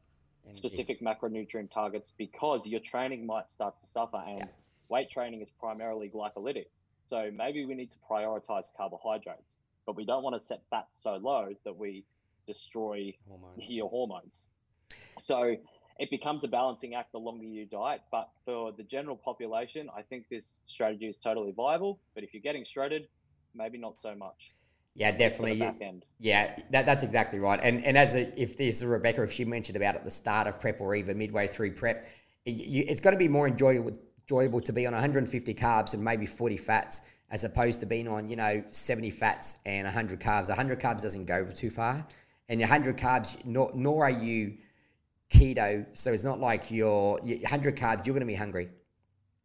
Energy. 0.44 0.56
specific 0.58 1.00
macronutrient 1.02 1.70
targets 1.72 2.12
because 2.18 2.66
your 2.66 2.80
training 2.80 3.26
might 3.26 3.50
start 3.50 3.74
to 3.80 3.86
suffer 3.86 4.22
and 4.26 4.38
Yeah. 4.40 4.46
weight 4.88 5.10
training 5.10 5.42
is 5.42 5.50
primarily 5.50 6.08
glycolytic. 6.10 6.66
So 7.08 7.30
maybe 7.32 7.64
we 7.64 7.74
need 7.74 7.90
to 7.92 7.98
prioritize 8.10 8.64
carbohydrates, 8.76 9.58
but 9.86 9.96
we 9.96 10.04
don't 10.04 10.22
want 10.22 10.40
to 10.40 10.44
set 10.44 10.62
fat 10.70 10.86
so 10.92 11.16
low 11.16 11.54
that 11.64 11.76
we 11.76 12.04
destroy 12.46 13.16
Hormones. 13.28 13.68
your 13.68 13.88
hormones. 13.88 14.46
So 15.18 15.56
it 15.98 16.10
becomes 16.10 16.44
a 16.44 16.48
balancing 16.48 16.94
act 16.94 17.12
the 17.12 17.18
longer 17.18 17.44
you 17.44 17.66
diet. 17.66 18.02
But 18.10 18.28
for 18.44 18.72
the 18.72 18.82
general 18.82 19.16
population, 19.16 19.88
I 19.96 20.02
think 20.02 20.26
this 20.30 20.60
strategy 20.66 21.06
is 21.06 21.16
totally 21.16 21.52
viable. 21.52 22.00
But 22.14 22.24
if 22.24 22.34
you're 22.34 22.42
getting 22.42 22.64
shredded, 22.64 23.08
maybe 23.54 23.78
not 23.78 24.00
so 24.00 24.14
much. 24.14 24.52
Yeah, 24.94 25.10
Just 25.10 25.36
for 25.36 25.42
the 25.42 25.54
definitely. 25.54 25.58
back 25.58 25.76
end. 25.80 26.04
Yeah, 26.18 26.56
that, 26.70 26.86
that's 26.86 27.02
exactly 27.02 27.38
right. 27.38 27.60
And 27.62 27.84
and 27.84 27.98
as 27.98 28.14
a, 28.14 28.40
if 28.40 28.56
this 28.56 28.76
is 28.76 28.84
Rebecca, 28.84 29.22
if 29.22 29.32
she 29.32 29.44
mentioned 29.44 29.76
about 29.76 29.94
at 29.94 30.04
the 30.04 30.10
start 30.10 30.46
of 30.46 30.58
prep 30.58 30.80
or 30.80 30.94
even 30.94 31.18
midway 31.18 31.46
through 31.46 31.72
prep, 31.72 32.06
it, 32.46 32.50
you, 32.52 32.84
it's 32.88 33.00
got 33.00 33.10
to 33.10 33.18
be 33.18 33.28
more 33.28 33.46
enjoyable 33.46 33.92
enjoyable 34.20 34.60
to 34.60 34.72
be 34.72 34.86
on 34.86 34.92
150 34.92 35.54
carbs 35.54 35.94
and 35.94 36.02
maybe 36.02 36.26
40 36.26 36.56
fats 36.56 37.02
as 37.30 37.44
opposed 37.44 37.78
to 37.80 37.86
being 37.86 38.08
on 38.08 38.28
you 38.28 38.36
know 38.36 38.62
70 38.70 39.10
fats 39.10 39.58
and 39.66 39.84
100 39.84 40.18
carbs. 40.18 40.48
100 40.48 40.80
carbs 40.80 41.02
doesn't 41.02 41.26
go 41.26 41.44
too 41.44 41.70
far, 41.70 42.06
and 42.48 42.60
100 42.60 42.96
carbs, 42.96 43.36
nor, 43.44 43.70
nor 43.74 44.04
are 44.04 44.10
you 44.10 44.56
keto. 45.30 45.86
So 45.92 46.12
it's 46.12 46.24
not 46.24 46.40
like 46.40 46.70
you're 46.70 47.18
100 47.18 47.76
carbs, 47.76 48.06
you're 48.06 48.14
going 48.14 48.20
to 48.20 48.26
be 48.26 48.34
hungry. 48.34 48.68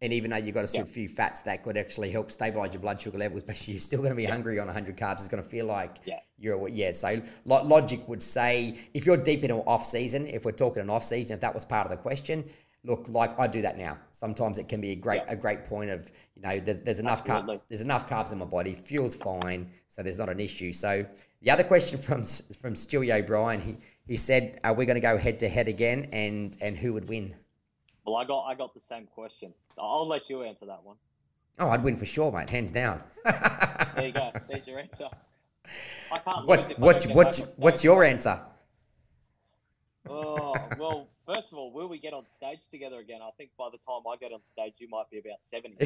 And 0.03 0.12
even 0.12 0.32
though 0.32 0.38
you've 0.38 0.56
got 0.56 0.72
a 0.72 0.78
yeah. 0.78 0.84
few 0.84 1.08
fats 1.08 1.41
that 1.41 1.62
could 1.64 1.78
actually 1.78 2.10
help 2.10 2.32
stabilize 2.32 2.74
your 2.74 2.82
blood 2.82 2.99
sugar 2.99 3.20
levels, 3.20 3.44
but 3.48 3.68
you're 3.68 3.80
still 3.80 3.99
going 3.99 4.12
to 4.12 4.16
be 4.16 4.24
yeah. 4.24 4.32
hungry 4.32 4.60
on 4.60 4.66
100 4.66 4.98
carbs. 4.98 5.20
It's 5.20 5.28
going 5.28 5.44
to 5.44 5.48
feel 5.49 5.68
like 5.68 5.98
yeah. 6.06 6.20
you're, 6.40 6.68
yeah. 6.68 6.91
So 6.91 7.22
logic 7.45 8.08
would 8.08 8.24
say 8.24 8.78
if 8.94 9.06
you're 9.06 9.18
deep 9.18 9.44
into 9.44 9.58
off 9.58 9.86
season, 9.86 10.26
if 10.26 10.44
we're 10.44 10.52
talking 10.52 10.82
an 10.82 10.90
off 10.90 11.03
season, 11.03 11.36
if 11.36 11.41
that 11.41 11.53
was 11.53 11.66
part 11.66 11.86
of 11.86 11.91
the 11.91 11.98
question, 11.98 12.44
look, 12.84 13.06
like 13.10 13.38
I 13.40 13.48
do 13.48 13.62
that 13.62 13.78
now. 13.78 13.98
Sometimes 14.12 14.58
it 14.58 14.68
can 14.68 14.82
be 14.82 14.91
a 14.91 14.95
great 14.95 15.22
yeah. 15.26 15.34
a 15.34 15.36
great 15.36 15.66
point 15.66 15.90
of 15.90 16.12
you 16.36 16.41
know 16.41 16.60
there's, 16.60 16.82
there's 16.82 16.99
enough 16.99 17.26
there's 17.68 17.82
enough 17.82 18.10
carbs 18.10 18.32
in 18.32 18.40
my 18.40 18.45
body, 18.45 18.74
fuel's 18.74 19.16
fine, 19.16 19.70
so 19.88 20.02
there's 20.02 20.18
not 20.18 20.30
an 20.30 20.40
issue. 20.40 20.72
So 20.72 21.06
the 21.42 21.52
other 21.52 21.64
question 21.64 21.98
from 21.98 22.24
from 22.24 22.74
Stewie 22.74 23.12
O'Brien, 23.12 23.62
he 23.62 23.78
he 24.06 24.18
said, 24.18 24.60
are 24.64 24.74
we 24.74 24.86
going 24.86 24.96
to 24.96 25.02
go 25.02 25.18
head 25.18 25.40
to 25.40 25.50
head 25.50 25.68
again, 25.68 26.10
and 26.12 26.56
and 26.62 26.78
who 26.78 26.94
would 26.94 27.08
win? 27.08 27.36
Well, 28.06 28.16
I 28.16 28.26
got 28.26 28.46
I 28.46 28.56
got 28.56 28.74
the 28.74 28.80
same 28.80 29.06
question. 29.08 29.54
I'll 29.78 30.08
let 30.08 30.30
you 30.30 30.44
answer 30.44 30.66
that 30.66 30.84
one. 30.84 30.98
Oh, 31.60 31.70
I'd 31.70 31.84
win 31.84 31.96
for 31.96 32.06
sure, 32.06 32.32
mate, 32.32 32.50
hands 32.50 32.72
down. 32.72 33.02
there 33.96 34.08
you 34.08 34.12
go. 34.12 34.32
There's 34.50 34.68
your 34.68 34.80
answer. 34.80 35.08
I 36.12 36.18
can't. 36.20 36.48
What's 36.48 36.66
what's 36.78 37.08
what's 37.08 37.40
what's 37.58 37.84
your 37.84 38.04
answer? 38.04 38.40
Oh 40.10 40.54
well, 40.78 41.08
First 41.34 41.52
of 41.54 41.60
all, 41.60 41.72
will 41.72 41.88
we 41.88 41.98
get 42.00 42.14
on 42.14 42.26
stage 42.36 42.60
together 42.72 43.00
again? 43.00 43.20
I 43.24 43.30
think 43.38 43.52
by 43.58 43.70
the 43.72 43.78
time 43.78 44.02
I 44.12 44.18
get 44.18 44.34
on 44.34 44.42
stage, 44.52 44.74
you 44.80 44.90
might 44.90 45.10
be 45.10 45.20
about 45.20 45.38
70. 45.44 45.78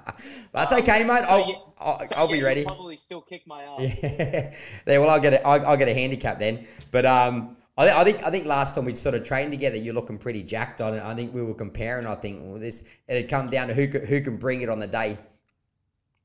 That's 0.52 0.72
um, 0.72 0.80
okay, 0.80 1.04
mate. 1.04 1.22
I'll, 1.28 1.44
so 1.44 1.72
I'll, 1.78 1.98
so 2.08 2.14
I'll, 2.16 2.28
be 2.28 2.42
ready. 2.42 2.64
Probably 2.64 2.96
still 2.96 3.20
kick 3.20 3.46
my 3.46 3.64
ass. 3.64 3.80
Yeah. 3.80 4.54
yeah 4.86 4.98
well, 4.98 5.10
I'll 5.10 5.20
get 5.20 5.34
a, 5.34 5.46
I'll, 5.46 5.66
I'll 5.66 5.76
get 5.76 5.88
a 5.88 5.94
handicap 5.94 6.38
then. 6.38 6.66
But 6.90 7.06
um, 7.06 7.56
I, 7.78 7.90
I, 7.90 8.04
think 8.04 8.24
I 8.24 8.30
think 8.30 8.46
last 8.46 8.74
time 8.74 8.84
we 8.84 8.94
sort 8.94 9.14
of 9.14 9.24
trained 9.24 9.52
together, 9.52 9.76
you're 9.76 9.94
looking 9.94 10.18
pretty 10.18 10.42
jacked 10.42 10.80
on 10.80 10.94
it. 10.94 11.02
I 11.02 11.14
think 11.14 11.34
we 11.34 11.42
were 11.42 11.54
comparing. 11.54 12.06
I 12.06 12.14
think 12.14 12.40
well, 12.42 12.58
this 12.58 12.84
it'd 13.08 13.28
come 13.28 13.48
down 13.48 13.68
to 13.68 13.74
who 13.74 13.86
who 13.86 14.20
can 14.20 14.36
bring 14.36 14.62
it 14.62 14.68
on 14.68 14.78
the 14.78 14.86
day. 14.86 15.18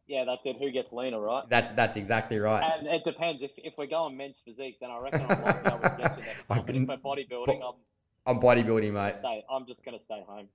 Yeah, 0.07 0.25
that's 0.25 0.41
it. 0.45 0.57
Who 0.59 0.71
gets 0.71 0.91
leaner, 0.91 1.19
right? 1.19 1.43
That's 1.49 1.71
that's 1.71 1.97
exactly 1.97 2.37
right. 2.39 2.63
And 2.77 2.87
it 2.87 3.03
depends. 3.05 3.41
If, 3.41 3.51
if 3.57 3.73
we're 3.77 3.87
going 3.87 4.17
men's 4.17 4.41
physique, 4.43 4.77
then 4.81 4.91
I 4.91 4.99
reckon 4.99 5.21
I 5.21 5.35
might 5.35 5.63
be 5.63 5.69
able 5.69 5.79
to 5.79 5.95
get 5.97 6.19
to 6.19 6.25
that. 6.25 6.47
But 6.65 6.75
if 6.75 6.87
we're 6.87 6.97
bodybuilding, 6.97 7.61
I'm 7.65 7.75
I'm 8.27 8.39
bodybuilding, 8.39 8.91
mate. 8.91 9.43
I'm 9.49 9.65
just 9.65 9.83
gonna 9.83 9.99
stay 9.99 10.23
home. 10.27 10.47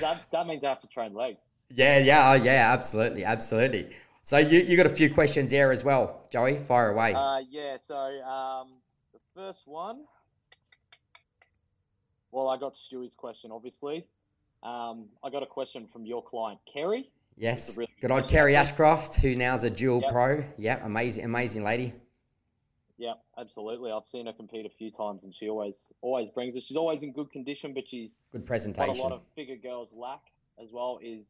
That, 0.00 0.22
that 0.32 0.46
means 0.46 0.64
I 0.64 0.68
have 0.68 0.80
to 0.80 0.88
train 0.88 1.14
legs. 1.14 1.38
Yeah, 1.72 1.98
yeah, 1.98 2.32
oh, 2.32 2.42
yeah, 2.42 2.72
absolutely, 2.72 3.24
absolutely. 3.24 3.88
So 4.22 4.38
you 4.38 4.60
you 4.60 4.76
got 4.76 4.86
a 4.86 4.90
few 4.90 5.12
questions 5.12 5.50
there 5.50 5.72
as 5.72 5.82
well, 5.84 6.26
Joey. 6.30 6.58
Fire 6.58 6.90
away. 6.90 7.14
Uh, 7.14 7.38
yeah. 7.50 7.78
So 7.86 7.94
um, 7.94 8.74
the 9.12 9.20
first 9.34 9.66
one. 9.66 10.04
Well, 12.32 12.48
I 12.48 12.58
got 12.58 12.74
Stewie's 12.76 13.14
question, 13.14 13.50
obviously. 13.50 14.06
Um, 14.62 15.06
I 15.24 15.30
got 15.30 15.42
a 15.42 15.46
question 15.46 15.88
from 15.92 16.06
your 16.06 16.22
client, 16.22 16.60
Kerry. 16.72 17.10
Yes. 17.36 17.76
Really 17.76 17.90
good 18.00 18.10
old 18.10 18.28
Kerry 18.28 18.54
Ashcroft, 18.54 19.16
who 19.16 19.34
now 19.34 19.54
is 19.54 19.64
a 19.64 19.70
dual 19.70 20.00
yep. 20.02 20.12
pro. 20.12 20.44
Yeah, 20.58 20.84
amazing, 20.84 21.24
amazing 21.24 21.64
lady. 21.64 21.94
Yeah, 23.00 23.14
absolutely. 23.38 23.90
I've 23.90 24.06
seen 24.06 24.26
her 24.26 24.32
compete 24.34 24.66
a 24.66 24.76
few 24.76 24.90
times, 24.90 25.24
and 25.24 25.34
she 25.34 25.48
always 25.48 25.86
always 26.02 26.28
brings 26.28 26.54
it. 26.54 26.62
She's 26.62 26.76
always 26.76 27.02
in 27.02 27.12
good 27.12 27.32
condition, 27.32 27.72
but 27.72 27.88
she's 27.88 28.14
good 28.30 28.44
presentation. 28.44 28.88
What 28.88 28.98
a 28.98 29.02
lot 29.02 29.12
of 29.12 29.22
figure 29.34 29.56
girls 29.56 29.94
lack 29.96 30.20
as 30.62 30.68
well 30.70 31.00
is 31.02 31.24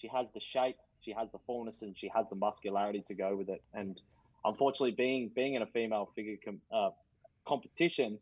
she 0.00 0.08
has 0.08 0.28
the 0.32 0.40
shape, 0.40 0.78
she 1.02 1.12
has 1.12 1.28
the 1.30 1.38
fullness, 1.46 1.82
and 1.82 1.94
she 1.94 2.10
has 2.16 2.24
the 2.30 2.36
muscularity 2.36 3.04
to 3.06 3.14
go 3.14 3.36
with 3.36 3.50
it. 3.50 3.62
And 3.74 4.00
unfortunately, 4.46 4.92
being 4.92 5.30
being 5.36 5.56
in 5.56 5.60
a 5.60 5.66
female 5.66 6.10
figure 6.14 6.36
com- 6.42 6.62
uh, 6.72 6.88
competition, 7.46 8.18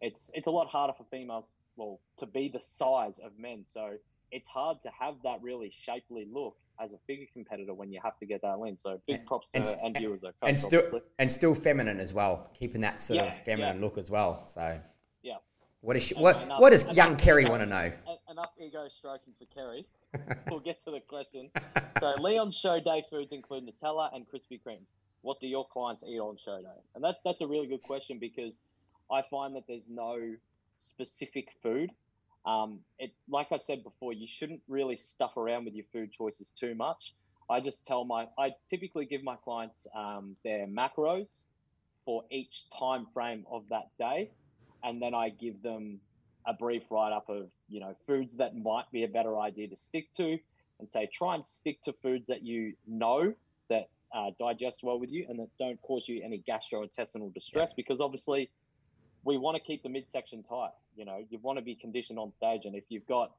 it's 0.00 0.28
it's 0.34 0.48
a 0.48 0.50
lot 0.50 0.66
harder 0.66 0.94
for 0.98 1.06
females 1.12 1.44
well 1.76 2.00
to 2.18 2.26
be 2.26 2.50
the 2.52 2.60
size 2.60 3.20
of 3.24 3.38
men. 3.38 3.64
So 3.68 3.98
it's 4.32 4.48
hard 4.48 4.80
to 4.82 4.90
have 4.98 5.14
that 5.22 5.40
really 5.42 5.72
shapely 5.84 6.26
look 6.32 6.56
as 6.80 6.92
a 6.92 6.98
figure 7.06 7.26
competitor 7.32 7.74
when 7.74 7.92
you 7.92 8.00
have 8.02 8.18
to 8.18 8.26
get 8.26 8.40
that 8.42 8.58
lean. 8.58 8.78
So 8.80 9.00
big 9.06 9.24
props 9.26 9.50
to 9.50 9.58
and, 9.58 9.66
her 9.66 9.74
and 9.84 10.22
coach. 10.22 10.34
And 10.42 10.58
still, 10.58 10.80
obviously. 10.80 11.00
and 11.18 11.30
still 11.30 11.54
feminine 11.54 12.00
as 12.00 12.12
well, 12.14 12.50
keeping 12.54 12.80
that 12.80 12.98
sort 12.98 13.20
yeah, 13.20 13.26
of 13.26 13.44
feminine 13.44 13.76
yeah. 13.76 13.82
look 13.82 13.98
as 13.98 14.10
well. 14.10 14.42
So 14.42 14.80
yeah. 15.22 15.36
What 15.82 15.96
is 15.96 16.04
she, 16.04 16.14
what 16.14 16.42
enough, 16.42 16.60
what 16.60 16.70
does 16.70 16.90
young 16.96 17.16
Kerry 17.16 17.44
want 17.44 17.62
to 17.62 17.66
know? 17.66 17.92
Enough 18.30 18.50
ego 18.58 18.88
stroking 18.98 19.34
for 19.38 19.44
Kerry. 19.54 19.86
we'll 20.50 20.60
get 20.60 20.82
to 20.84 20.90
the 20.90 21.00
question. 21.00 21.50
So 22.00 22.14
Leon's 22.20 22.56
show 22.56 22.80
day 22.80 23.04
foods 23.10 23.32
include 23.32 23.64
Nutella 23.68 24.14
and 24.14 24.26
Krispy 24.26 24.60
Kremes. 24.66 24.92
What 25.20 25.40
do 25.40 25.46
your 25.46 25.66
clients 25.68 26.02
eat 26.06 26.18
on 26.18 26.36
show 26.42 26.60
day? 26.60 26.80
And 26.94 27.04
that's 27.04 27.18
that's 27.24 27.42
a 27.42 27.46
really 27.46 27.66
good 27.66 27.82
question 27.82 28.18
because 28.18 28.58
I 29.10 29.22
find 29.30 29.54
that 29.56 29.64
there's 29.68 29.86
no 29.88 30.34
specific 30.78 31.48
food 31.62 31.90
um, 32.44 32.80
it, 32.98 33.12
like 33.28 33.48
I 33.52 33.56
said 33.56 33.84
before, 33.84 34.12
you 34.12 34.26
shouldn't 34.26 34.60
really 34.68 34.96
stuff 34.96 35.36
around 35.36 35.64
with 35.64 35.74
your 35.74 35.84
food 35.92 36.10
choices 36.12 36.50
too 36.58 36.74
much. 36.74 37.14
I 37.50 37.60
just 37.60 37.86
tell 37.86 38.04
my, 38.04 38.26
I 38.38 38.50
typically 38.68 39.04
give 39.04 39.22
my 39.22 39.36
clients 39.36 39.86
um, 39.94 40.36
their 40.44 40.66
macros 40.66 41.44
for 42.04 42.24
each 42.30 42.64
time 42.76 43.06
frame 43.12 43.44
of 43.50 43.64
that 43.70 43.90
day, 43.98 44.30
and 44.82 45.00
then 45.00 45.14
I 45.14 45.28
give 45.28 45.62
them 45.62 46.00
a 46.46 46.52
brief 46.52 46.82
write 46.90 47.12
up 47.12 47.28
of 47.28 47.48
you 47.68 47.78
know 47.78 47.94
foods 48.06 48.36
that 48.36 48.56
might 48.56 48.90
be 48.90 49.04
a 49.04 49.08
better 49.08 49.38
idea 49.38 49.68
to 49.68 49.76
stick 49.76 50.08
to, 50.16 50.38
and 50.80 50.90
say 50.90 51.08
try 51.16 51.34
and 51.34 51.46
stick 51.46 51.80
to 51.84 51.92
foods 52.02 52.26
that 52.26 52.42
you 52.42 52.74
know 52.86 53.32
that 53.68 53.88
uh, 54.14 54.30
digest 54.38 54.80
well 54.82 54.98
with 54.98 55.12
you 55.12 55.24
and 55.28 55.38
that 55.38 55.48
don't 55.58 55.80
cause 55.82 56.08
you 56.08 56.20
any 56.24 56.42
gastrointestinal 56.48 57.32
distress, 57.32 57.70
yeah. 57.70 57.74
because 57.76 58.00
obviously 58.00 58.50
we 59.24 59.38
want 59.38 59.56
to 59.56 59.62
keep 59.62 59.82
the 59.82 59.88
midsection 59.88 60.42
tight. 60.42 60.72
You 60.96 61.04
know, 61.04 61.24
you 61.30 61.38
want 61.38 61.58
to 61.58 61.64
be 61.64 61.74
conditioned 61.74 62.18
on 62.18 62.32
stage, 62.32 62.62
and 62.64 62.74
if 62.74 62.84
you've 62.88 63.06
got, 63.06 63.32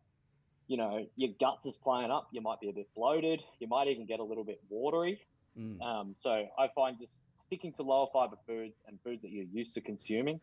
you 0.68 0.78
know, 0.78 1.06
your 1.16 1.32
guts 1.40 1.66
is 1.66 1.78
playing 1.78 2.12
up, 2.12 2.28
you 2.32 2.42
might 2.42 2.60
be 2.60 2.70
a 2.70 2.74
bit 2.74 2.88
bloated. 2.96 3.42
You 3.60 3.68
might 3.68 3.88
even 3.88 4.06
get 4.06 4.20
a 4.20 4.24
little 4.24 4.44
bit 4.44 4.62
watery. 4.70 5.22
Mm. 5.60 5.82
Um, 5.82 6.16
so 6.18 6.48
I 6.58 6.68
find 6.74 6.98
just 6.98 7.14
sticking 7.46 7.74
to 7.74 7.84
lower 7.84 8.08
fiber 8.12 8.38
foods 8.48 8.76
and 8.88 8.98
foods 9.04 9.22
that 9.22 9.32
you're 9.32 9.46
used 9.46 9.76
to 9.76 9.82
consuming, 9.82 10.40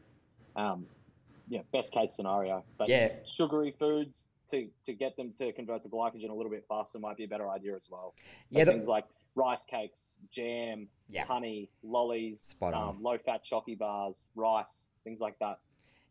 um, 0.57 0.87
yeah, 1.49 1.61
best 1.73 1.93
case 1.93 2.15
scenario. 2.15 2.65
But 2.79 2.89
yeah. 2.89 3.09
sugary 3.27 3.75
foods 3.79 4.29
to 4.51 4.69
to 4.87 4.93
get 4.93 5.17
them 5.17 5.33
to 5.39 5.53
convert 5.53 5.83
to 5.83 5.89
glycogen 5.89 6.31
a 6.31 6.35
little 6.35 6.51
bit 6.51 6.65
faster 6.69 6.99
might 6.99 7.17
be 7.17 7.25
a 7.25 7.29
better 7.29 7.49
idea 7.49 7.75
as 7.75 7.89
well. 7.91 8.15
yeah, 8.51 8.65
the- 8.65 8.73
things 8.73 8.87
like 8.87 9.05
rice 9.35 9.65
cakes, 9.65 10.15
jam, 10.33 10.89
yeah. 11.09 11.25
honey, 11.25 11.71
lollies, 11.83 12.55
um, 12.63 12.99
low 13.01 13.17
fat 13.19 13.45
chalky 13.45 13.75
bars, 13.75 14.27
rice, 14.35 14.89
things 15.05 15.21
like 15.21 15.39
that. 15.39 15.59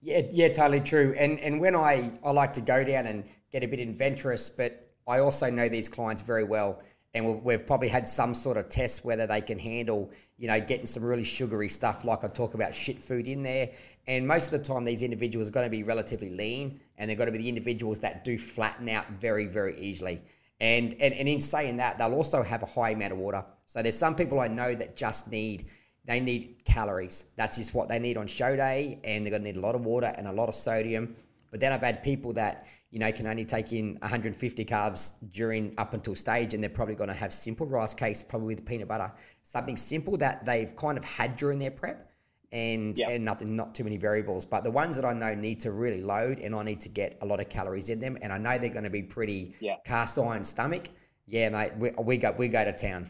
Yeah, 0.01 0.21
yeah, 0.31 0.47
totally 0.49 0.80
true. 0.80 1.13
And 1.17 1.39
and 1.39 1.59
when 1.59 1.76
I 1.76 2.11
I 2.23 2.31
like 2.31 2.53
to 2.53 2.61
go 2.61 2.84
down 2.84 3.05
and 3.05 3.26
get 3.51 3.63
a 3.63 3.67
bit 3.67 3.80
adventurous, 3.80 4.49
but 4.49 4.91
I 5.07 5.19
also 5.19 5.49
know 5.49 5.67
these 5.67 5.89
clients 5.89 6.21
very 6.21 6.43
well, 6.43 6.81
and 7.13 7.43
we've 7.43 7.65
probably 7.65 7.89
had 7.89 8.07
some 8.07 8.34
sort 8.34 8.55
of 8.55 8.69
test 8.69 9.03
whether 9.03 9.27
they 9.27 9.41
can 9.41 9.59
handle, 9.59 10.11
you 10.38 10.47
know, 10.47 10.59
getting 10.61 10.85
some 10.85 11.03
really 11.03 11.23
sugary 11.26 11.67
stuff 11.67 12.05
like 12.05 12.23
I 12.23 12.27
talk 12.27 12.53
about 12.53 12.73
shit 12.73 13.01
food 13.01 13.27
in 13.27 13.41
there. 13.41 13.71
And 14.07 14.26
most 14.27 14.53
of 14.53 14.61
the 14.61 14.65
time, 14.65 14.85
these 14.85 15.01
individuals 15.01 15.49
are 15.49 15.51
going 15.51 15.65
to 15.65 15.69
be 15.69 15.84
relatively 15.84 16.30
lean, 16.30 16.80
and 16.97 17.09
they're 17.09 17.17
going 17.17 17.27
to 17.27 17.34
be 17.34 17.39
the 17.39 17.49
individuals 17.49 17.99
that 17.99 18.23
do 18.23 18.38
flatten 18.38 18.88
out 18.88 19.09
very, 19.09 19.45
very 19.45 19.77
easily. 19.80 20.21
And, 20.61 20.93
and 21.01 21.13
and 21.13 21.27
in 21.27 21.41
saying 21.41 21.77
that, 21.77 21.97
they'll 21.97 22.13
also 22.13 22.41
have 22.43 22.63
a 22.63 22.67
high 22.67 22.91
amount 22.91 23.13
of 23.13 23.17
water. 23.17 23.43
So 23.65 23.81
there's 23.81 23.97
some 23.97 24.15
people 24.15 24.39
I 24.39 24.47
know 24.47 24.76
that 24.76 24.95
just 24.95 25.30
need 25.31 25.65
they 26.05 26.19
need 26.19 26.63
calories. 26.65 27.26
That's 27.35 27.57
just 27.57 27.73
what 27.73 27.88
they 27.88 27.99
need 27.99 28.17
on 28.17 28.27
show 28.27 28.55
day, 28.55 28.99
and 29.03 29.26
they're 29.26 29.31
going 29.31 29.43
to 29.43 29.47
need 29.47 29.57
a 29.57 29.61
lot 29.61 29.76
of 29.76 29.85
water 29.85 30.11
and 30.17 30.27
a 30.27 30.34
lot 30.34 30.49
of 30.49 30.55
sodium. 30.55 31.15
But 31.51 31.59
then 31.59 31.73
I've 31.73 31.81
had 31.81 32.03
people 32.03 32.34
that 32.34 32.67
you 32.91 32.99
know 32.99 33.11
can 33.11 33.27
only 33.27 33.45
take 33.45 33.73
in 33.73 33.97
150 34.01 34.65
carbs 34.65 35.15
during 35.31 35.73
up 35.77 35.93
until 35.93 36.15
stage, 36.15 36.53
and 36.53 36.63
they're 36.63 36.69
probably 36.69 36.95
going 36.95 37.09
to 37.09 37.15
have 37.15 37.34
simple 37.34 37.67
rice 37.67 37.93
cakes, 37.93 38.21
probably 38.21 38.55
with 38.55 38.65
peanut 38.65 38.88
butter, 38.88 39.11
something 39.43 39.77
simple 39.77 40.17
that 40.17 40.45
they've 40.45 40.76
kind 40.76 40.97
of 40.97 41.05
had 41.05 41.35
during 41.35 41.59
their 41.59 41.71
prep, 41.71 42.11
and 42.51 42.97
yep. 42.97 43.09
and 43.09 43.26
nothing, 43.26 43.55
not 43.55 43.76
too 43.76 43.84
many 43.84 43.97
variables. 43.97 44.45
But 44.45 44.63
the 44.63 44.71
ones 44.71 44.95
that 44.95 45.05
I 45.05 45.13
know 45.13 45.34
need 45.35 45.59
to 45.61 45.71
really 45.71 46.01
load, 46.01 46.39
and 46.39 46.55
I 46.55 46.63
need 46.63 46.80
to 46.81 46.89
get 46.89 47.17
a 47.21 47.26
lot 47.26 47.39
of 47.39 47.49
calories 47.49 47.89
in 47.89 47.99
them, 47.99 48.17
and 48.21 48.31
I 48.31 48.38
know 48.38 48.57
they're 48.57 48.69
going 48.69 48.84
to 48.84 48.89
be 48.89 49.03
pretty 49.03 49.55
cast 49.85 50.17
iron 50.17 50.43
stomach. 50.43 50.89
Yeah, 51.27 51.49
mate, 51.49 51.73
we, 51.77 51.91
we 52.01 52.17
go 52.17 52.34
we 52.38 52.47
go 52.47 52.63
to 52.65 52.73
town. 52.73 53.07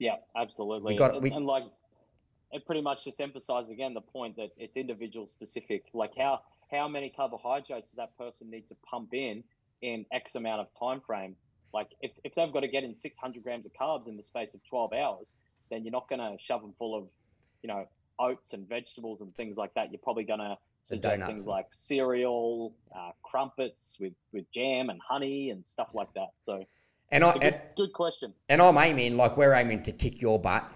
Yeah, 0.00 0.16
absolutely. 0.34 0.94
We 0.94 0.98
got, 0.98 1.20
we, 1.20 1.30
and 1.30 1.46
like 1.46 1.64
it 2.52 2.66
pretty 2.66 2.80
much 2.80 3.04
just 3.04 3.20
emphasizes 3.20 3.70
again 3.70 3.94
the 3.94 4.00
point 4.00 4.36
that 4.36 4.50
it's 4.56 4.76
individual 4.76 5.26
specific. 5.26 5.84
Like 5.94 6.12
how 6.18 6.40
how 6.70 6.88
many 6.88 7.10
carbohydrates 7.10 7.88
does 7.88 7.96
that 7.96 8.16
person 8.16 8.50
need 8.50 8.68
to 8.68 8.76
pump 8.88 9.12
in 9.12 9.42
in 9.82 10.06
X 10.12 10.34
amount 10.34 10.60
of 10.60 10.66
time 10.78 11.00
frame? 11.00 11.36
Like 11.72 11.88
if, 12.00 12.12
if 12.24 12.34
they've 12.34 12.52
got 12.52 12.60
to 12.60 12.68
get 12.68 12.84
in 12.84 12.96
600 12.96 13.42
grams 13.42 13.66
of 13.66 13.72
carbs 13.72 14.08
in 14.08 14.16
the 14.16 14.22
space 14.22 14.54
of 14.54 14.60
12 14.68 14.92
hours, 14.92 15.36
then 15.70 15.84
you're 15.84 15.92
not 15.92 16.08
going 16.08 16.18
to 16.18 16.36
shove 16.42 16.62
them 16.62 16.74
full 16.78 16.96
of, 16.96 17.04
you 17.62 17.68
know, 17.68 17.86
oats 18.18 18.52
and 18.52 18.68
vegetables 18.68 19.20
and 19.20 19.34
things 19.34 19.56
like 19.56 19.72
that. 19.74 19.92
You're 19.92 20.00
probably 20.00 20.24
going 20.24 20.40
to 20.40 20.58
suggest 20.82 21.22
things 21.24 21.46
like 21.46 21.66
cereal, 21.70 22.74
uh, 22.94 23.10
crumpets 23.22 23.96
with 24.00 24.12
with 24.32 24.50
jam 24.52 24.90
and 24.90 25.00
honey 25.06 25.50
and 25.50 25.66
stuff 25.66 25.88
like 25.94 26.12
that. 26.14 26.30
So, 26.40 26.64
and 27.12 27.22
I, 27.22 27.32
good, 27.34 27.42
and, 27.44 27.56
good 27.76 27.92
question. 27.92 28.34
And 28.48 28.60
I'm 28.60 28.76
aiming 28.76 29.16
like 29.16 29.36
we're 29.36 29.54
aiming 29.54 29.82
to 29.84 29.92
kick 29.92 30.20
your 30.20 30.40
butt 30.40 30.70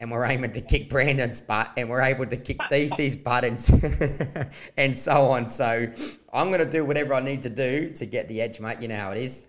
and 0.00 0.10
we're 0.10 0.24
aiming 0.24 0.52
to 0.52 0.60
kick 0.60 0.88
Brandon's 0.88 1.40
butt, 1.40 1.70
and 1.76 1.88
we're 1.88 2.00
able 2.00 2.26
to 2.26 2.36
kick 2.36 2.58
DC's 2.70 3.16
butt, 3.16 3.44
and, 3.44 4.50
and 4.76 4.96
so 4.96 5.26
on. 5.26 5.48
So 5.48 5.92
I'm 6.32 6.48
going 6.48 6.60
to 6.60 6.70
do 6.70 6.84
whatever 6.84 7.14
I 7.14 7.20
need 7.20 7.42
to 7.42 7.50
do 7.50 7.90
to 7.90 8.06
get 8.06 8.26
the 8.28 8.40
edge, 8.40 8.60
mate. 8.60 8.80
You 8.80 8.88
know 8.88 8.96
how 8.96 9.12
it 9.12 9.18
is. 9.18 9.46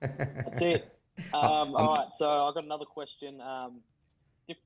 That's 0.00 0.62
it. 0.62 0.94
Um, 1.34 1.74
all 1.74 1.96
right, 1.96 2.06
so 2.16 2.30
I've 2.30 2.54
got 2.54 2.62
another 2.62 2.84
question. 2.84 3.40
Um, 3.40 3.80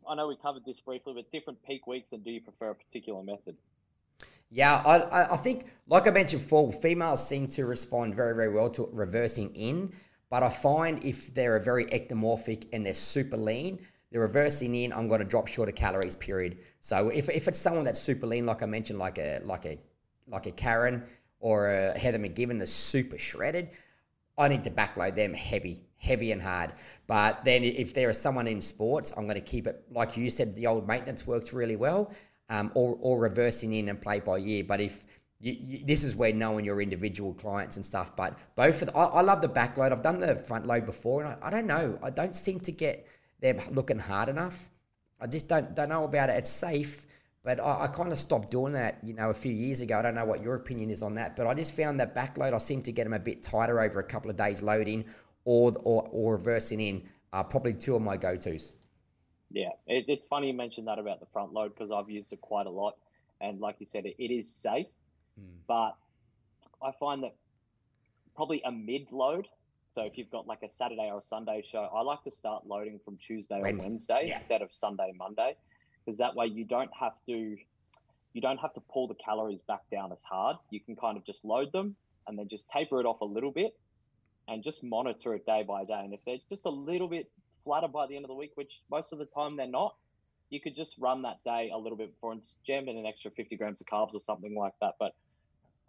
I 0.06 0.14
know 0.14 0.28
we 0.28 0.36
covered 0.36 0.66
this 0.66 0.78
briefly, 0.80 1.14
but 1.14 1.32
different 1.32 1.58
peak 1.62 1.86
weeks, 1.86 2.12
and 2.12 2.22
do 2.22 2.30
you 2.30 2.42
prefer 2.42 2.68
a 2.68 2.74
particular 2.74 3.22
method? 3.22 3.56
Yeah, 4.50 4.82
I, 4.84 5.32
I 5.32 5.36
think, 5.38 5.64
like 5.86 6.06
I 6.06 6.10
mentioned 6.10 6.42
before, 6.42 6.70
females 6.74 7.26
seem 7.26 7.46
to 7.46 7.64
respond 7.64 8.14
very, 8.14 8.34
very 8.34 8.50
well 8.50 8.68
to 8.68 8.86
reversing 8.92 9.54
in. 9.54 9.94
But 10.28 10.42
I 10.42 10.50
find 10.50 11.02
if 11.04 11.32
they're 11.34 11.56
a 11.56 11.60
very 11.60 11.86
ectomorphic 11.86 12.66
and 12.72 12.84
they're 12.84 12.92
super 12.94 13.38
lean, 13.38 13.78
they're 14.12 14.20
reversing 14.20 14.74
in, 14.74 14.92
I'm 14.92 15.08
going 15.08 15.20
to 15.20 15.26
drop 15.26 15.48
shorter 15.48 15.72
calories. 15.72 16.14
Period. 16.14 16.58
So 16.80 17.08
if, 17.08 17.30
if 17.30 17.48
it's 17.48 17.58
someone 17.58 17.84
that's 17.84 18.00
super 18.00 18.26
lean, 18.26 18.44
like 18.44 18.62
I 18.62 18.66
mentioned, 18.66 18.98
like 18.98 19.18
a 19.18 19.40
like 19.42 19.64
a 19.64 19.78
like 20.28 20.46
a 20.46 20.52
Karen 20.52 21.02
or 21.40 21.70
a 21.70 21.98
Heather 21.98 22.18
McGiven 22.18 22.58
that's 22.58 22.70
super 22.70 23.16
shredded, 23.16 23.70
I 24.36 24.48
need 24.48 24.64
to 24.64 24.70
backload 24.70 25.16
them 25.16 25.32
heavy, 25.32 25.80
heavy 25.96 26.30
and 26.30 26.42
hard. 26.42 26.74
But 27.06 27.44
then 27.46 27.64
if 27.64 27.94
there 27.94 28.10
is 28.10 28.20
someone 28.20 28.46
in 28.46 28.60
sports, 28.60 29.14
I'm 29.16 29.24
going 29.24 29.36
to 29.36 29.40
keep 29.40 29.66
it 29.66 29.82
like 29.90 30.14
you 30.16 30.28
said. 30.28 30.54
The 30.54 30.66
old 30.66 30.86
maintenance 30.86 31.26
works 31.26 31.54
really 31.54 31.76
well, 31.76 32.12
um, 32.50 32.70
or 32.74 32.98
or 33.00 33.18
reversing 33.18 33.72
in 33.72 33.88
and 33.88 33.98
play 33.98 34.20
by 34.20 34.36
year. 34.36 34.62
But 34.62 34.82
if 34.82 35.06
you, 35.40 35.56
you, 35.58 35.84
this 35.86 36.04
is 36.04 36.14
where 36.14 36.34
knowing 36.34 36.66
your 36.66 36.82
individual 36.82 37.32
clients 37.32 37.76
and 37.76 37.86
stuff. 37.86 38.14
But 38.14 38.36
both 38.56 38.82
of 38.82 38.88
the, 38.88 38.96
I, 38.96 39.04
I, 39.04 39.20
love 39.22 39.40
the 39.40 39.48
backload. 39.48 39.90
I've 39.90 40.02
done 40.02 40.20
the 40.20 40.36
front 40.36 40.66
load 40.66 40.84
before, 40.84 41.24
and 41.24 41.34
I, 41.42 41.48
I 41.48 41.50
don't 41.50 41.66
know. 41.66 41.98
I 42.02 42.10
don't 42.10 42.36
seem 42.36 42.60
to 42.60 42.72
get 42.72 43.06
them 43.42 43.60
looking 43.70 43.98
hard 43.98 44.28
enough. 44.28 44.70
I 45.20 45.26
just 45.26 45.48
don't 45.48 45.74
don't 45.74 45.88
know 45.88 46.04
about 46.04 46.30
it. 46.30 46.34
It's 46.34 46.50
safe, 46.50 47.06
but 47.44 47.60
I, 47.60 47.84
I 47.84 47.86
kind 47.88 48.10
of 48.10 48.18
stopped 48.18 48.50
doing 48.50 48.72
that, 48.72 48.98
you 49.04 49.14
know, 49.14 49.30
a 49.30 49.34
few 49.34 49.52
years 49.52 49.80
ago. 49.80 49.98
I 49.98 50.02
don't 50.02 50.14
know 50.14 50.24
what 50.24 50.42
your 50.42 50.54
opinion 50.54 50.90
is 50.90 51.02
on 51.02 51.14
that, 51.16 51.36
but 51.36 51.46
I 51.46 51.54
just 51.54 51.76
found 51.76 52.00
that 52.00 52.14
backload. 52.14 52.54
I 52.54 52.58
seem 52.58 52.82
to 52.82 52.92
get 52.92 53.04
them 53.04 53.12
a 53.12 53.18
bit 53.18 53.42
tighter 53.42 53.80
over 53.80 54.00
a 54.00 54.04
couple 54.04 54.30
of 54.30 54.36
days 54.36 54.62
loading, 54.62 55.04
or 55.44 55.72
or, 55.84 56.08
or 56.10 56.32
reversing 56.34 56.80
in. 56.80 57.08
Are 57.32 57.44
probably 57.44 57.72
two 57.72 57.96
of 57.96 58.02
my 58.02 58.16
go 58.16 58.36
tos. 58.36 58.72
Yeah, 59.50 59.70
it, 59.86 60.04
it's 60.08 60.26
funny 60.26 60.48
you 60.48 60.54
mentioned 60.54 60.86
that 60.88 60.98
about 60.98 61.20
the 61.20 61.26
front 61.32 61.52
load 61.52 61.74
because 61.74 61.90
I've 61.90 62.10
used 62.10 62.32
it 62.32 62.40
quite 62.40 62.66
a 62.66 62.70
lot, 62.70 62.96
and 63.40 63.60
like 63.60 63.76
you 63.78 63.86
said, 63.86 64.06
it, 64.06 64.16
it 64.18 64.32
is 64.32 64.50
safe, 64.50 64.86
mm. 65.40 65.44
but 65.66 65.96
I 66.82 66.92
find 66.98 67.22
that 67.22 67.34
probably 68.34 68.62
a 68.64 68.72
mid 68.72 69.12
load 69.12 69.46
so 69.94 70.02
if 70.02 70.16
you've 70.16 70.30
got 70.30 70.46
like 70.46 70.62
a 70.62 70.70
Saturday 70.70 71.08
or 71.10 71.18
a 71.18 71.22
Sunday 71.22 71.62
show, 71.70 71.88
I 71.94 72.00
like 72.02 72.22
to 72.24 72.30
start 72.30 72.66
loading 72.66 72.98
from 73.04 73.18
Tuesday 73.18 73.60
Wednesday. 73.60 73.86
or 73.86 73.90
Wednesday 73.90 74.22
yeah. 74.26 74.38
instead 74.38 74.62
of 74.62 74.70
Sunday, 74.72 75.12
Monday, 75.16 75.54
because 76.04 76.18
that 76.18 76.34
way 76.34 76.46
you 76.46 76.64
don't 76.64 76.90
have 76.98 77.12
to 77.26 77.56
you 78.32 78.40
don't 78.40 78.58
have 78.58 78.72
to 78.72 78.80
pull 78.80 79.06
the 79.08 79.14
calories 79.14 79.60
back 79.68 79.82
down 79.90 80.10
as 80.10 80.20
hard. 80.22 80.56
You 80.70 80.80
can 80.80 80.96
kind 80.96 81.18
of 81.18 81.26
just 81.26 81.44
load 81.44 81.70
them 81.72 81.94
and 82.26 82.38
then 82.38 82.48
just 82.48 82.66
taper 82.70 82.98
it 82.98 83.04
off 83.04 83.20
a 83.20 83.26
little 83.26 83.50
bit 83.50 83.78
and 84.48 84.64
just 84.64 84.82
monitor 84.82 85.34
it 85.34 85.44
day 85.44 85.62
by 85.68 85.84
day. 85.84 86.00
And 86.02 86.14
if 86.14 86.20
they're 86.24 86.38
just 86.48 86.64
a 86.64 86.70
little 86.70 87.08
bit 87.08 87.30
flatter 87.62 87.88
by 87.88 88.06
the 88.06 88.16
end 88.16 88.24
of 88.24 88.28
the 88.28 88.34
week, 88.34 88.52
which 88.54 88.80
most 88.90 89.12
of 89.12 89.18
the 89.18 89.26
time 89.26 89.56
they're 89.56 89.66
not, 89.66 89.96
you 90.48 90.60
could 90.60 90.74
just 90.74 90.94
run 90.98 91.22
that 91.22 91.44
day 91.44 91.70
a 91.74 91.76
little 91.76 91.98
bit 91.98 92.14
before 92.14 92.32
and 92.32 92.42
jam 92.66 92.88
in 92.88 92.96
an 92.96 93.04
extra 93.04 93.30
50 93.30 93.54
grams 93.56 93.82
of 93.82 93.86
carbs 93.86 94.14
or 94.14 94.20
something 94.20 94.54
like 94.54 94.74
that. 94.80 94.94
But 94.98 95.14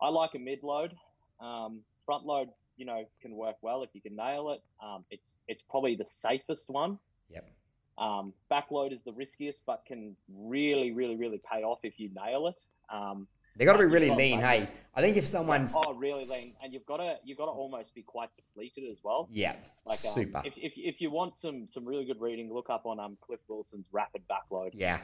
I 0.02 0.10
like 0.10 0.32
a 0.36 0.40
mid 0.40 0.64
load. 0.64 0.94
Um, 1.40 1.80
front 2.06 2.26
load 2.26 2.50
you 2.78 2.86
know 2.86 3.06
can 3.22 3.36
work 3.36 3.56
well 3.62 3.84
if 3.84 3.90
you 3.94 4.02
can 4.02 4.16
nail 4.16 4.52
it. 4.52 4.62
Um, 4.84 5.06
it's 5.10 5.38
it's 5.48 5.64
probably 5.70 5.96
the 5.96 6.06
safest 6.06 6.70
one. 6.70 7.00
Yep. 7.30 7.50
Um, 7.98 8.34
backload 8.52 8.92
is 8.92 9.02
the 9.04 9.14
riskiest, 9.14 9.62
but 9.66 9.84
can 9.88 10.16
really, 10.34 10.92
really, 10.92 11.16
really 11.16 11.42
pay 11.52 11.62
off 11.62 11.80
if 11.84 12.00
you 12.00 12.10
nail 12.16 12.48
it. 12.48 12.60
Um, 12.94 13.28
they 13.56 13.66
got 13.66 13.74
to 13.74 13.80
be 13.80 13.86
really 13.86 14.10
lean, 14.10 14.40
hey. 14.40 14.68
I 14.96 15.02
think 15.02 15.16
if 15.16 15.26
someone's 15.26 15.76
oh 15.78 15.94
really 15.94 16.26
lean, 16.26 16.54
and 16.64 16.74
you've 16.74 16.86
got 16.86 16.98
to 16.98 17.18
you've 17.24 17.38
got 17.38 17.46
to 17.46 17.52
almost 17.52 17.94
be 17.94 18.02
quite 18.02 18.30
depleted 18.36 18.90
as 18.92 19.00
well. 19.04 19.28
Yeah, 19.32 19.56
like 19.86 20.00
um, 20.06 20.14
super. 20.14 20.42
If, 20.44 20.54
if, 20.58 20.74
if 20.76 21.02
you 21.02 21.12
want 21.12 21.40
some 21.40 21.68
some 21.70 21.86
really 21.86 22.06
good 22.06 22.20
reading, 22.20 22.52
look 22.52 22.70
up 22.70 22.86
on 22.86 23.00
um 23.00 23.18
Cliff 23.22 23.40
Wilson's 23.48 23.86
rapid 23.92 24.24
backload. 24.28 24.72
Yeah, 24.74 25.00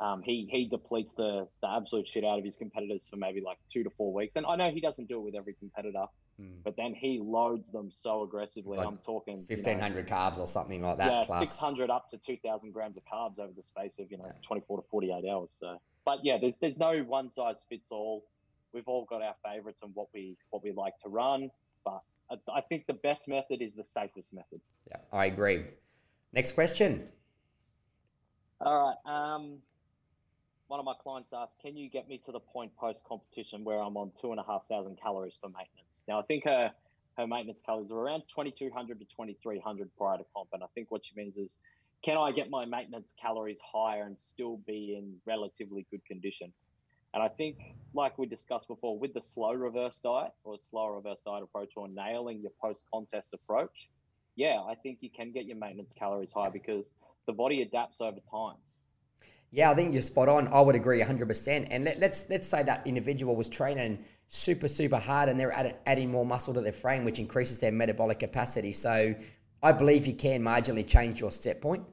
um, 0.00 0.22
he 0.22 0.48
he 0.50 0.66
depletes 0.66 1.12
the 1.12 1.46
the 1.62 1.68
absolute 1.70 2.08
shit 2.08 2.24
out 2.24 2.38
of 2.38 2.44
his 2.44 2.56
competitors 2.56 3.06
for 3.08 3.16
maybe 3.16 3.40
like 3.40 3.58
two 3.72 3.84
to 3.84 3.90
four 3.90 4.12
weeks, 4.12 4.34
and 4.34 4.44
I 4.44 4.56
know 4.56 4.70
he 4.70 4.80
doesn't 4.80 5.08
do 5.08 5.18
it 5.18 5.22
with 5.22 5.34
every 5.36 5.54
competitor, 5.54 6.06
mm. 6.40 6.56
but 6.64 6.76
then 6.76 6.94
he 6.94 7.20
loads 7.22 7.70
them 7.70 7.90
so 7.90 8.22
aggressively. 8.22 8.76
Like 8.76 8.86
I'm 8.86 8.98
talking 8.98 9.44
fifteen 9.46 9.78
hundred 9.78 10.08
you 10.08 10.10
know, 10.10 10.16
carbs 10.16 10.38
or 10.38 10.48
something 10.48 10.82
like 10.82 10.98
that. 10.98 11.28
Yeah, 11.28 11.38
six 11.38 11.56
hundred 11.56 11.90
up 11.90 12.10
to 12.10 12.18
two 12.18 12.36
thousand 12.44 12.72
grams 12.72 12.96
of 12.96 13.04
carbs 13.04 13.38
over 13.38 13.52
the 13.54 13.62
space 13.62 14.00
of 14.00 14.10
you 14.10 14.18
know 14.18 14.26
yeah. 14.26 14.32
twenty 14.42 14.62
four 14.66 14.78
to 14.78 14.88
forty 14.90 15.12
eight 15.12 15.28
hours. 15.30 15.54
So, 15.60 15.80
but 16.04 16.18
yeah, 16.24 16.38
there's 16.40 16.54
there's 16.60 16.78
no 16.78 16.98
one 17.02 17.30
size 17.30 17.64
fits 17.68 17.88
all. 17.92 18.24
We've 18.72 18.88
all 18.88 19.04
got 19.04 19.22
our 19.22 19.36
favorites 19.44 19.82
and 19.84 19.94
what 19.94 20.08
we 20.12 20.36
what 20.50 20.64
we 20.64 20.72
like 20.72 20.98
to 21.04 21.08
run, 21.08 21.50
but 21.84 22.00
I, 22.32 22.34
I 22.52 22.60
think 22.62 22.86
the 22.88 22.94
best 22.94 23.28
method 23.28 23.62
is 23.62 23.74
the 23.74 23.84
safest 23.84 24.34
method. 24.34 24.60
Yeah, 24.90 24.96
I 25.12 25.26
agree. 25.26 25.66
Next 26.32 26.52
question. 26.52 27.06
All 28.60 28.96
right. 29.06 29.34
Um, 29.34 29.58
one 30.74 30.80
of 30.80 30.86
my 30.86 30.94
clients 31.04 31.32
asked, 31.32 31.56
"Can 31.62 31.76
you 31.76 31.88
get 31.88 32.08
me 32.08 32.18
to 32.26 32.32
the 32.32 32.40
point 32.40 32.74
post 32.74 33.04
competition 33.04 33.62
where 33.62 33.78
I'm 33.80 33.96
on 33.96 34.10
two 34.20 34.32
and 34.32 34.40
a 34.40 34.42
half 34.42 34.66
thousand 34.66 34.98
calories 35.00 35.38
for 35.40 35.48
maintenance?" 35.48 36.02
Now 36.08 36.18
I 36.18 36.22
think 36.22 36.42
her 36.46 36.74
her 37.16 37.28
maintenance 37.28 37.62
calories 37.64 37.92
are 37.92 37.98
around 37.98 38.24
2200 38.34 38.98
to 38.98 39.04
2300 39.04 39.94
prior 39.96 40.18
to 40.18 40.24
comp, 40.34 40.48
and 40.52 40.64
I 40.64 40.66
think 40.74 40.90
what 40.90 41.02
she 41.04 41.14
means 41.14 41.36
is, 41.36 41.58
can 42.02 42.16
I 42.16 42.32
get 42.32 42.50
my 42.50 42.64
maintenance 42.64 43.14
calories 43.22 43.60
higher 43.60 44.02
and 44.02 44.18
still 44.18 44.56
be 44.66 44.96
in 44.98 45.20
relatively 45.24 45.86
good 45.92 46.04
condition? 46.06 46.52
And 47.12 47.22
I 47.22 47.28
think, 47.28 47.56
like 47.94 48.18
we 48.18 48.26
discussed 48.26 48.66
before, 48.66 48.98
with 48.98 49.14
the 49.14 49.22
slow 49.22 49.52
reverse 49.52 50.00
diet 50.02 50.32
or 50.42 50.58
slow 50.70 50.88
reverse 50.88 51.20
diet 51.24 51.44
approach 51.44 51.70
or 51.76 51.86
nailing 51.86 52.40
your 52.40 52.50
post 52.60 52.82
contest 52.92 53.32
approach, 53.32 53.90
yeah, 54.34 54.60
I 54.60 54.74
think 54.74 54.98
you 55.02 55.10
can 55.16 55.30
get 55.30 55.44
your 55.44 55.56
maintenance 55.56 55.92
calories 55.96 56.32
high 56.32 56.50
because 56.50 56.90
the 57.28 57.32
body 57.32 57.62
adapts 57.62 58.00
over 58.00 58.18
time. 58.28 58.58
Yeah, 59.54 59.70
I 59.70 59.74
think 59.74 59.92
you're 59.92 60.02
spot 60.02 60.28
on. 60.28 60.48
I 60.48 60.60
would 60.60 60.74
agree 60.74 61.00
100%. 61.00 61.68
And 61.70 61.84
let, 61.84 61.94
us 61.94 62.00
let's, 62.00 62.28
let's 62.28 62.48
say 62.48 62.64
that 62.64 62.84
individual 62.88 63.36
was 63.36 63.48
training 63.48 64.00
super 64.26 64.66
super 64.66 64.98
hard 64.98 65.28
and 65.28 65.38
they're 65.38 65.52
add, 65.52 65.76
adding 65.86 66.10
more 66.10 66.26
muscle 66.26 66.52
to 66.54 66.60
their 66.60 66.72
frame, 66.72 67.04
which 67.04 67.20
increases 67.20 67.60
their 67.60 67.70
metabolic 67.70 68.18
capacity. 68.18 68.72
So 68.72 69.14
I 69.62 69.70
believe 69.70 70.08
you 70.08 70.12
can 70.12 70.42
marginally 70.42 70.84
change 70.84 71.20
your 71.20 71.30
set 71.30 71.62
point, 71.62 71.84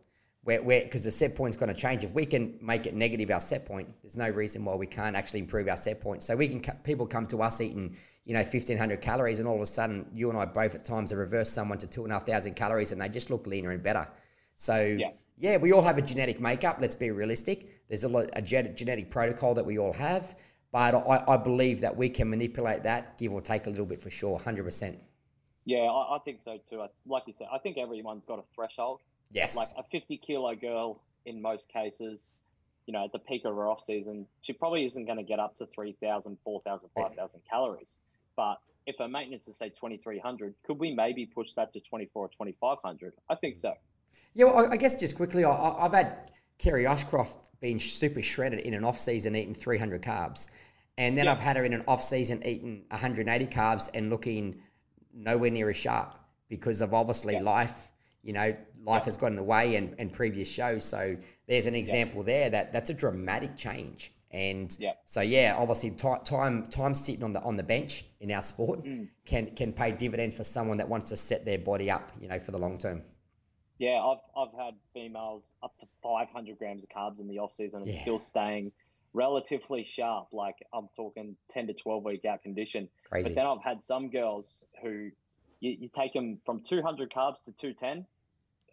where 0.41 0.59
because 0.63 1.03
the 1.03 1.11
set 1.11 1.35
point's 1.35 1.55
going 1.55 1.71
to 1.71 1.79
change. 1.79 2.03
If 2.03 2.13
we 2.13 2.25
can 2.25 2.57
make 2.63 2.87
it 2.87 2.95
negative 2.95 3.29
our 3.29 3.39
set 3.39 3.63
point, 3.63 3.89
there's 4.01 4.17
no 4.17 4.29
reason 4.31 4.65
why 4.65 4.73
we 4.73 4.87
can't 4.87 5.15
actually 5.15 5.41
improve 5.41 5.67
our 5.67 5.77
set 5.77 6.01
point. 6.01 6.23
So 6.23 6.35
we 6.35 6.47
can 6.47 6.61
people 6.83 7.05
come 7.05 7.27
to 7.27 7.43
us 7.43 7.61
eating 7.61 7.95
you 8.25 8.33
know 8.33 8.39
1500 8.39 9.01
calories, 9.01 9.37
and 9.37 9.47
all 9.47 9.57
of 9.57 9.61
a 9.61 9.67
sudden 9.67 10.09
you 10.11 10.31
and 10.31 10.39
I 10.39 10.45
both 10.45 10.73
at 10.73 10.83
times 10.83 11.11
have 11.11 11.19
reversed 11.19 11.53
someone 11.53 11.77
to 11.77 11.85
two 11.85 12.05
and 12.05 12.11
a 12.11 12.15
half 12.15 12.25
thousand 12.25 12.55
calories, 12.55 12.91
and 12.91 12.99
they 12.99 13.07
just 13.07 13.29
look 13.29 13.45
leaner 13.45 13.69
and 13.69 13.83
better. 13.83 14.07
So 14.55 14.97
yeah 14.97 15.11
yeah, 15.41 15.57
we 15.57 15.73
all 15.73 15.81
have 15.81 15.97
a 15.97 16.03
genetic 16.03 16.39
makeup. 16.39 16.77
Let's 16.79 16.93
be 16.93 17.09
realistic. 17.09 17.81
There's 17.89 18.03
a, 18.03 18.07
lot, 18.07 18.29
a 18.33 18.41
genetic 18.43 19.09
protocol 19.09 19.55
that 19.55 19.65
we 19.65 19.79
all 19.79 19.91
have, 19.93 20.35
but 20.71 20.93
I, 20.93 21.23
I, 21.27 21.37
believe 21.37 21.81
that 21.81 21.97
we 21.97 22.09
can 22.09 22.29
manipulate 22.29 22.83
that, 22.83 23.17
give 23.17 23.33
or 23.33 23.41
take 23.41 23.65
a 23.65 23.69
little 23.71 23.87
bit 23.87 24.01
for 24.01 24.11
sure, 24.11 24.37
hundred 24.37 24.65
percent. 24.65 24.99
Yeah, 25.65 25.79
I, 25.79 26.15
I, 26.15 26.19
think 26.23 26.41
so 26.43 26.59
too. 26.69 26.85
Like 27.07 27.23
you 27.25 27.33
said, 27.35 27.47
I 27.51 27.57
think 27.57 27.79
everyone's 27.79 28.23
got 28.23 28.37
a 28.37 28.43
threshold. 28.53 28.99
Yes. 29.31 29.57
Like 29.57 29.69
a 29.77 29.83
50 29.91 30.17
kilo 30.17 30.53
girl, 30.53 31.01
in 31.25 31.41
most 31.41 31.73
cases, 31.73 32.19
you 32.85 32.93
know, 32.93 33.05
at 33.05 33.11
the 33.11 33.19
peak 33.19 33.43
of 33.45 33.55
her 33.55 33.67
off 33.67 33.81
season, 33.83 34.27
she 34.41 34.53
probably 34.53 34.85
isn't 34.85 35.05
going 35.05 35.17
to 35.17 35.23
get 35.23 35.39
up 35.39 35.57
to 35.57 35.65
3,000, 35.65 36.37
4,000, 36.43 36.89
5,000 36.95 37.41
calories. 37.49 37.97
But 38.35 38.59
if 38.85 38.97
her 38.99 39.07
maintenance 39.07 39.47
is 39.47 39.57
say 39.57 39.69
2,300, 39.69 40.53
could 40.65 40.77
we 40.77 40.93
maybe 40.93 41.25
push 41.25 41.53
that 41.53 41.73
to 41.73 41.79
24 41.79 42.25
or 42.25 42.29
2,500? 42.29 43.13
I 43.29 43.35
think 43.35 43.55
mm. 43.55 43.61
so. 43.61 43.73
Yeah, 44.33 44.45
well, 44.45 44.71
I 44.71 44.77
guess 44.77 44.99
just 44.99 45.15
quickly, 45.15 45.43
I, 45.43 45.81
have 45.81 45.93
had 45.93 46.31
Kerry 46.57 46.87
Ashcroft 46.87 47.59
being 47.59 47.79
super 47.79 48.21
shredded 48.21 48.59
in 48.59 48.73
an 48.73 48.83
off 48.83 48.99
season, 48.99 49.35
eating 49.35 49.53
300 49.53 50.01
carbs, 50.01 50.47
and 50.97 51.17
then 51.17 51.25
yeah. 51.25 51.31
I've 51.31 51.39
had 51.39 51.57
her 51.57 51.63
in 51.63 51.73
an 51.73 51.83
off 51.87 52.03
season 52.03 52.45
eating 52.45 52.85
180 52.89 53.47
carbs 53.47 53.89
and 53.93 54.09
looking 54.09 54.61
nowhere 55.13 55.49
near 55.49 55.69
as 55.69 55.77
sharp 55.77 56.15
because 56.47 56.81
of 56.81 56.93
obviously 56.93 57.33
yeah. 57.33 57.41
life. 57.41 57.91
You 58.23 58.33
know, 58.33 58.55
life 58.83 59.01
yeah. 59.01 59.05
has 59.05 59.17
got 59.17 59.27
in 59.27 59.35
the 59.35 59.43
way 59.43 59.75
and, 59.75 59.95
and 59.97 60.13
previous 60.13 60.49
shows. 60.49 60.85
So 60.85 61.17
there's 61.47 61.65
an 61.65 61.75
example 61.75 62.23
there 62.23 62.49
that 62.49 62.71
that's 62.71 62.89
a 62.89 62.93
dramatic 62.93 63.57
change. 63.57 64.13
And 64.29 64.75
yeah. 64.79 64.93
so 65.05 65.21
yeah, 65.21 65.55
obviously 65.57 65.91
t- 65.91 66.13
time 66.23 66.65
time 66.65 66.93
sitting 66.93 67.23
on 67.23 67.33
the 67.33 67.41
on 67.41 67.57
the 67.57 67.63
bench 67.63 68.05
in 68.19 68.31
our 68.31 68.41
sport 68.41 68.83
mm. 68.83 69.09
can 69.25 69.47
can 69.55 69.73
pay 69.73 69.91
dividends 69.91 70.35
for 70.35 70.43
someone 70.43 70.77
that 70.77 70.87
wants 70.87 71.09
to 71.09 71.17
set 71.17 71.45
their 71.45 71.57
body 71.57 71.91
up, 71.91 72.11
you 72.19 72.27
know, 72.27 72.39
for 72.39 72.51
the 72.51 72.59
long 72.59 72.77
term. 72.77 73.01
Yeah, 73.81 73.99
I've 73.99 74.19
I've 74.37 74.53
had 74.53 74.75
females 74.93 75.43
up 75.63 75.75
to 75.79 75.87
500 76.03 76.55
grams 76.59 76.83
of 76.83 76.89
carbs 76.89 77.19
in 77.19 77.27
the 77.27 77.39
off 77.39 77.51
season 77.51 77.81
and 77.81 77.91
yeah. 77.91 78.03
still 78.03 78.19
staying 78.19 78.71
relatively 79.13 79.83
sharp. 79.83 80.27
Like 80.31 80.57
I'm 80.71 80.87
talking 80.95 81.35
10 81.49 81.65
to 81.65 81.73
12 81.73 82.03
week 82.03 82.23
out 82.25 82.43
condition. 82.43 82.89
Crazy. 83.09 83.29
But 83.29 83.35
then 83.35 83.47
I've 83.47 83.63
had 83.63 83.83
some 83.83 84.11
girls 84.11 84.63
who 84.83 85.09
you, 85.61 85.77
you 85.79 85.89
take 85.95 86.13
them 86.13 86.37
from 86.45 86.61
200 86.69 87.11
carbs 87.11 87.43
to 87.45 87.53
210, 87.53 88.05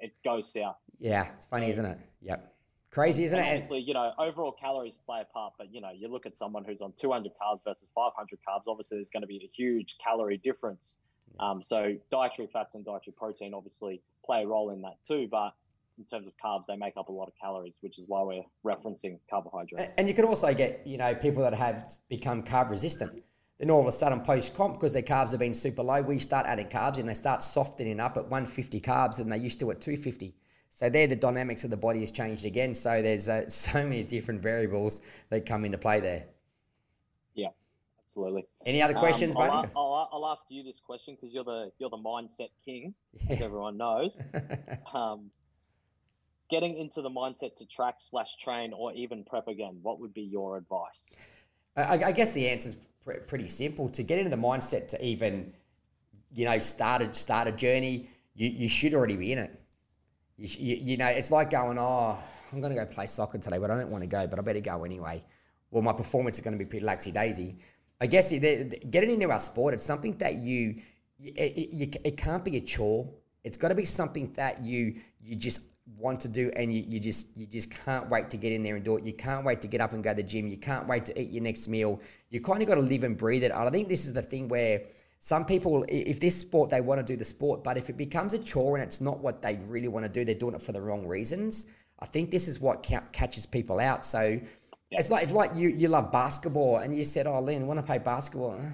it 0.01 0.13
goes 0.23 0.53
south. 0.53 0.77
Yeah, 0.99 1.29
it's 1.35 1.47
funny, 1.47 1.71
isn't 1.71 1.87
it? 1.87 1.99
Yep. 2.21 2.55
Crazy, 2.91 3.25
isn't 3.25 3.39
and 3.39 3.49
it? 3.49 3.53
Obviously, 3.53 3.81
you 3.81 3.95
know, 3.95 4.13
overall 4.19 4.53
calories 4.61 4.99
play 5.07 5.23
a 5.23 5.33
part, 5.33 5.55
but 5.57 5.73
you 5.73 5.81
know, 5.81 5.91
you 5.91 6.09
look 6.09 6.27
at 6.27 6.37
someone 6.37 6.65
who's 6.67 6.83
on 6.83 6.93
200 7.01 7.33
carbs 7.43 7.61
versus 7.65 7.89
500 7.95 8.39
carbs. 8.47 8.65
Obviously, 8.69 8.99
there's 8.99 9.09
going 9.09 9.23
to 9.23 9.27
be 9.27 9.39
a 9.39 9.51
huge 9.57 9.97
calorie 10.05 10.37
difference. 10.37 10.97
Um, 11.41 11.63
so 11.63 11.95
dietary 12.11 12.49
fats 12.53 12.75
and 12.75 12.85
dietary 12.85 13.15
protein 13.17 13.55
obviously 13.55 14.03
play 14.29 14.43
a 14.43 14.47
role 14.47 14.71
in 14.71 14.83
that 14.83 14.97
too. 15.07 15.27
But 15.31 15.55
in 15.99 16.05
terms 16.05 16.27
of 16.27 16.33
carbs, 16.45 16.67
they 16.69 16.77
make 16.77 16.97
up 16.97 17.09
a 17.09 17.13
lot 17.13 17.27
of 17.27 17.35
calories, 17.41 17.75
which 17.81 17.99
is 17.99 18.05
why 18.07 18.23
we're 18.23 18.43
referencing 18.65 19.19
carbohydrates. 19.29 19.95
And 19.99 20.07
you 20.07 20.15
can 20.15 20.25
also 20.25 20.55
get, 20.55 20.87
you 20.87 20.99
know, 20.99 21.15
people 21.15 21.43
that 21.43 21.55
have 21.55 21.91
become 22.09 22.43
carb 22.43 22.71
resistant. 22.71 23.25
Then 23.59 23.71
all 23.71 23.81
of 23.81 23.87
a 23.87 23.93
sudden, 23.93 24.21
post 24.21 24.55
comp, 24.55 24.75
because 24.75 24.93
their 24.93 25.03
carbs 25.03 25.31
have 25.31 25.41
been 25.41 25.55
super 25.55 25.83
low, 25.83 26.01
we 26.01 26.21
start 26.21 26.47
adding 26.47 26.69
carbs 26.69 26.99
and 26.99 27.09
they 27.09 27.15
start 27.15 27.43
softening 27.43 27.99
up 27.99 28.17
at 28.17 28.25
150 28.25 28.81
carbs 28.81 29.19
and 29.19 29.33
they 29.33 29.39
used 29.39 29.59
to 29.61 29.71
at 29.73 29.81
250. 29.81 30.37
So 30.71 30.89
there, 30.89 31.09
the 31.09 31.17
dynamics 31.17 31.65
of 31.65 31.71
the 31.71 31.77
body 31.77 32.01
has 32.01 32.13
changed 32.13 32.45
again. 32.45 32.73
So 32.73 33.03
there's 33.03 33.29
uh, 33.29 33.49
so 33.49 33.83
many 33.83 34.05
different 34.05 34.43
variables 34.43 35.01
that 35.31 35.45
come 35.45 35.65
into 35.65 35.79
play 35.79 35.99
there. 35.99 36.27
Absolutely. 38.19 38.47
Any 38.67 38.83
other 38.83 38.95
questions, 38.95 39.35
um, 39.37 39.41
buddy? 39.41 39.69
I'll, 39.77 39.83
I'll, 39.95 40.09
I'll, 40.13 40.27
ask 40.33 40.43
you 40.49 40.65
this 40.65 40.81
question 40.85 41.15
because 41.15 41.33
you're 41.33 41.45
the 41.45 41.71
you're 41.79 41.91
the 41.91 41.97
mindset 41.97 42.51
king, 42.65 42.95
yeah. 43.13 43.35
as 43.35 43.43
everyone 43.43 43.77
knows. 43.77 44.21
um, 44.95 45.31
getting 46.51 46.77
into 46.77 47.01
the 47.01 47.11
mindset 47.11 47.57
to 47.59 47.67
track 47.67 47.97
slash 47.99 48.29
train 48.43 48.73
or 48.73 48.93
even 48.95 49.25
prep 49.25 49.47
again, 49.47 49.79
what 49.83 50.01
would 50.01 50.13
be 50.13 50.23
your 50.23 50.57
advice? 50.57 51.15
I, 51.77 52.05
I 52.07 52.13
guess 52.13 52.33
the 52.33 52.49
answer 52.49 52.71
is 52.71 52.77
pr- 53.05 53.21
pretty 53.27 53.47
simple. 53.47 53.89
To 53.91 54.03
get 54.03 54.19
into 54.19 54.31
the 54.31 54.43
mindset 54.43 54.89
to 54.89 55.05
even, 55.05 55.53
you 56.35 56.45
know, 56.45 56.59
start 56.59 57.03
a, 57.03 57.15
start 57.15 57.47
a 57.47 57.53
journey, 57.53 58.09
you, 58.35 58.49
you 58.49 58.69
should 58.69 58.95
already 58.95 59.17
be 59.17 59.33
in 59.33 59.39
it. 59.39 59.61
You, 60.37 60.49
you, 60.59 60.77
you 60.77 60.97
know, 60.97 61.07
it's 61.07 61.31
like 61.31 61.51
going, 61.51 61.79
oh, 61.79 62.19
I'm 62.53 62.61
going 62.61 62.75
to 62.75 62.85
go 62.85 62.87
play 62.87 63.07
soccer 63.07 63.39
today, 63.39 63.59
but 63.59 63.71
I 63.71 63.79
don't 63.79 63.91
want 63.91 64.03
to 64.03 64.09
go, 64.09 64.27
but 64.27 64.39
I 64.39 64.43
better 64.43 64.61
go 64.61 64.85
anyway. 64.85 65.23
Well, 65.71 65.83
my 65.83 65.93
performance 65.93 66.37
is 66.37 66.41
going 66.41 66.59
to 66.59 66.65
be 66.65 66.69
pretty 66.69 66.85
laxy 66.85 67.13
daisy. 67.13 67.59
I 68.01 68.07
guess 68.07 68.31
getting 68.31 69.11
into 69.11 69.31
our 69.31 69.39
sport, 69.39 69.75
it's 69.75 69.83
something 69.83 70.17
that 70.19 70.37
you, 70.37 70.77
it, 71.21 71.59
it, 71.59 71.97
it 72.05 72.17
can't 72.17 72.45
be 72.45 72.57
a 72.57 72.61
chore. 72.61 73.13
It's 73.45 73.57
got 73.57 73.69
to 73.69 73.75
be 73.75 73.85
something 73.85 74.33
that 74.35 74.65
you 74.65 74.97
you 75.21 75.35
just 75.35 75.61
want 75.97 76.21
to 76.21 76.29
do 76.29 76.51
and 76.55 76.73
you, 76.73 76.85
you 76.87 77.01
just 77.01 77.37
you 77.37 77.47
just 77.47 77.71
can't 77.71 78.09
wait 78.11 78.31
to 78.31 78.37
get 78.37 78.53
in 78.53 78.63
there 78.63 78.77
and 78.77 78.85
do 78.85 78.97
it. 78.97 79.05
You 79.05 79.15
can't 79.15 79.45
wait 79.45 79.61
to 79.63 79.69
get 79.69 79.81
up 79.81 79.93
and 79.93 80.05
go 80.05 80.11
to 80.11 80.17
the 80.17 80.23
gym. 80.23 80.47
You 80.47 80.59
can't 80.59 80.87
wait 80.87 81.07
to 81.07 81.21
eat 81.21 81.31
your 81.31 81.43
next 81.43 81.67
meal. 81.67 82.01
You 82.31 82.41
kind 82.41 82.63
of 82.63 82.69
got 82.69 82.77
to 82.77 82.83
live 82.83 83.05
and 83.05 83.17
breathe 83.17 83.43
it. 83.43 83.53
I 83.53 83.69
think 83.71 83.89
this 83.89 84.07
is 84.07 84.13
the 84.13 84.23
thing 84.23 84.49
where 84.49 84.83
some 85.21 85.45
people 85.45 85.85
if 85.89 86.21
this 86.21 86.39
sport 86.39 86.71
they 86.71 86.81
want 86.81 87.01
to 87.01 87.05
do 87.05 87.17
the 87.17 87.25
sport 87.25 87.65
but 87.65 87.77
if 87.77 87.91
it 87.91 87.97
becomes 87.97 88.35
a 88.35 88.39
chore 88.39 88.77
and 88.77 88.85
it's 88.87 89.01
not 89.01 89.19
what 89.19 89.43
they 89.43 89.59
really 89.67 89.89
want 89.89 90.05
to 90.05 90.09
do 90.09 90.25
they're 90.25 90.33
doing 90.33 90.55
it 90.55 90.63
for 90.63 90.71
the 90.71 90.81
wrong 90.81 91.05
reasons 91.09 91.67
i 91.99 92.07
think 92.07 92.31
this 92.31 92.47
is 92.47 92.61
what 92.61 92.87
ca- 92.87 93.03
catches 93.13 93.47
people 93.47 93.81
out. 93.81 94.05
So 94.05 94.41
yeah. 94.91 94.99
it's 94.99 95.11
like 95.11 95.25
if 95.25 95.33
like 95.33 95.55
you 95.55 95.69
you 95.69 95.89
love 95.89 96.11
basketball 96.13 96.79
and 96.79 96.95
you 96.97 97.05
said 97.05 97.27
oh 97.27 97.41
lynn 97.41 97.67
want 97.67 97.79
to 97.79 97.87
play 97.87 97.99
basketball 97.99 98.53
uh, 98.53 98.71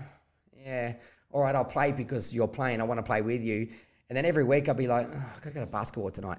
yeah 0.64 0.94
all 1.32 1.42
right 1.42 1.54
i'll 1.54 1.64
play 1.64 1.92
because 1.92 2.32
you're 2.32 2.48
playing 2.48 2.80
i 2.80 2.84
want 2.84 2.98
to 2.98 3.02
play 3.02 3.22
with 3.22 3.42
you 3.42 3.68
and 4.08 4.16
then 4.16 4.24
every 4.24 4.44
week 4.44 4.68
i'll 4.68 4.74
be 4.74 4.86
like 4.86 5.06
oh, 5.10 5.32
i 5.36 5.38
gotta 5.38 5.50
go 5.50 5.60
to 5.60 5.66
basketball 5.66 6.10
tonight 6.10 6.38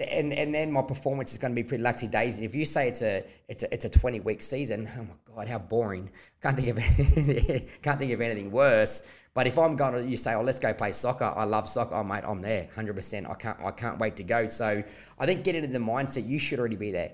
and 0.00 0.32
and 0.32 0.54
then 0.54 0.70
my 0.70 0.82
performance 0.82 1.32
is 1.32 1.38
going 1.38 1.52
to 1.52 1.54
be 1.54 1.66
pretty 1.66 1.82
laxy 1.82 2.10
days. 2.10 2.36
And 2.36 2.44
if 2.44 2.54
you 2.54 2.64
say 2.64 2.88
it's 2.88 3.02
a 3.02 3.24
it's 3.48 3.62
a 3.62 3.72
it's 3.72 3.84
a 3.84 3.88
twenty 3.88 4.20
week 4.20 4.42
season, 4.42 4.88
oh 4.96 5.02
my 5.02 5.34
god, 5.34 5.48
how 5.48 5.58
boring! 5.58 6.10
Can't 6.42 6.56
think 6.56 6.68
of 6.68 6.76
can't 7.82 7.98
think 7.98 8.12
of 8.12 8.20
anything 8.20 8.50
worse. 8.50 9.08
But 9.34 9.46
if 9.46 9.58
I'm 9.58 9.76
going 9.76 9.92
to 9.92 10.02
you 10.02 10.16
say, 10.16 10.34
oh, 10.34 10.42
let's 10.42 10.58
go 10.58 10.72
play 10.72 10.92
soccer. 10.92 11.32
I 11.36 11.44
love 11.44 11.68
soccer. 11.68 11.94
Oh 11.94 12.04
mate, 12.04 12.24
I'm 12.26 12.40
there, 12.40 12.68
hundred 12.74 12.96
percent. 12.96 13.26
I 13.28 13.34
can't 13.34 13.58
I 13.60 13.70
can't 13.70 13.98
wait 13.98 14.16
to 14.16 14.24
go. 14.24 14.48
So 14.48 14.82
I 15.18 15.26
think 15.26 15.44
getting 15.44 15.64
into 15.64 15.78
the 15.78 15.84
mindset, 15.84 16.26
you 16.26 16.38
should 16.38 16.58
already 16.58 16.76
be 16.76 16.90
there. 16.90 17.12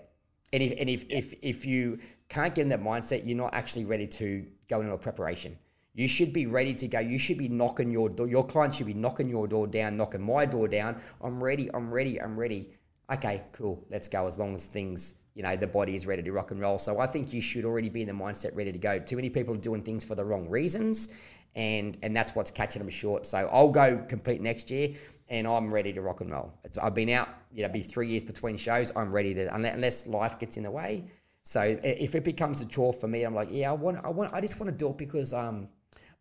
And 0.52 0.62
if 0.62 0.74
and 0.78 0.88
if 0.88 1.04
if 1.08 1.34
if 1.42 1.64
you 1.64 1.98
can't 2.28 2.54
get 2.54 2.62
in 2.62 2.68
that 2.70 2.82
mindset, 2.82 3.26
you're 3.26 3.36
not 3.36 3.54
actually 3.54 3.84
ready 3.84 4.06
to 4.06 4.46
go 4.68 4.80
into 4.80 4.92
a 4.92 4.98
preparation. 4.98 5.58
You 5.94 6.08
should 6.08 6.32
be 6.32 6.46
ready 6.46 6.74
to 6.74 6.88
go. 6.88 7.00
You 7.00 7.18
should 7.18 7.36
be 7.36 7.48
knocking 7.48 7.90
your 7.90 8.08
door. 8.08 8.26
Your 8.26 8.44
client 8.44 8.74
should 8.74 8.86
be 8.86 8.94
knocking 8.94 9.28
your 9.28 9.46
door 9.46 9.66
down, 9.66 9.96
knocking 9.96 10.22
my 10.22 10.46
door 10.46 10.66
down. 10.68 11.00
I'm 11.20 11.42
ready. 11.42 11.68
I'm 11.74 11.92
ready. 11.92 12.20
I'm 12.20 12.38
ready. 12.38 12.70
Okay, 13.12 13.42
cool. 13.52 13.84
Let's 13.90 14.08
go. 14.08 14.26
As 14.26 14.38
long 14.38 14.54
as 14.54 14.66
things, 14.66 15.16
you 15.34 15.42
know, 15.42 15.54
the 15.54 15.66
body 15.66 15.94
is 15.94 16.06
ready 16.06 16.22
to 16.22 16.32
rock 16.32 16.50
and 16.50 16.60
roll. 16.60 16.78
So 16.78 16.98
I 16.98 17.06
think 17.06 17.34
you 17.34 17.42
should 17.42 17.66
already 17.66 17.90
be 17.90 18.00
in 18.00 18.08
the 18.08 18.14
mindset 18.14 18.56
ready 18.56 18.72
to 18.72 18.78
go. 18.78 18.98
Too 18.98 19.16
many 19.16 19.28
people 19.28 19.54
are 19.54 19.58
doing 19.58 19.82
things 19.82 20.02
for 20.02 20.14
the 20.14 20.24
wrong 20.24 20.48
reasons, 20.48 21.10
and 21.54 21.98
and 22.02 22.16
that's 22.16 22.34
what's 22.34 22.50
catching 22.50 22.80
them 22.80 22.90
short. 22.90 23.26
So 23.26 23.50
I'll 23.52 23.70
go 23.70 23.98
compete 24.08 24.40
next 24.40 24.70
year, 24.70 24.94
and 25.32 25.46
I'm 25.46 25.72
ready 25.72 25.92
to 25.94 26.02
rock 26.02 26.20
and 26.20 26.30
roll. 26.30 26.52
It's, 26.62 26.76
I've 26.76 26.94
been 26.94 27.08
out, 27.08 27.28
you 27.52 27.62
know, 27.62 27.68
be 27.70 27.80
three 27.80 28.08
years 28.08 28.22
between 28.22 28.56
shows. 28.58 28.92
I'm 28.94 29.10
ready 29.10 29.34
to 29.34 29.52
unless 29.54 30.06
life 30.06 30.38
gets 30.38 30.58
in 30.58 30.62
the 30.62 30.70
way. 30.70 31.06
So 31.42 31.76
if 31.82 32.14
it 32.14 32.22
becomes 32.22 32.60
a 32.60 32.66
chore 32.66 32.92
for 32.92 33.08
me, 33.08 33.24
I'm 33.24 33.34
like, 33.34 33.48
yeah, 33.50 33.70
I 33.70 33.72
want, 33.72 33.98
I 34.04 34.10
want, 34.10 34.32
I 34.32 34.40
just 34.40 34.60
want 34.60 34.70
to 34.70 34.76
do 34.76 34.90
it 34.90 34.98
because 34.98 35.32
um 35.32 35.68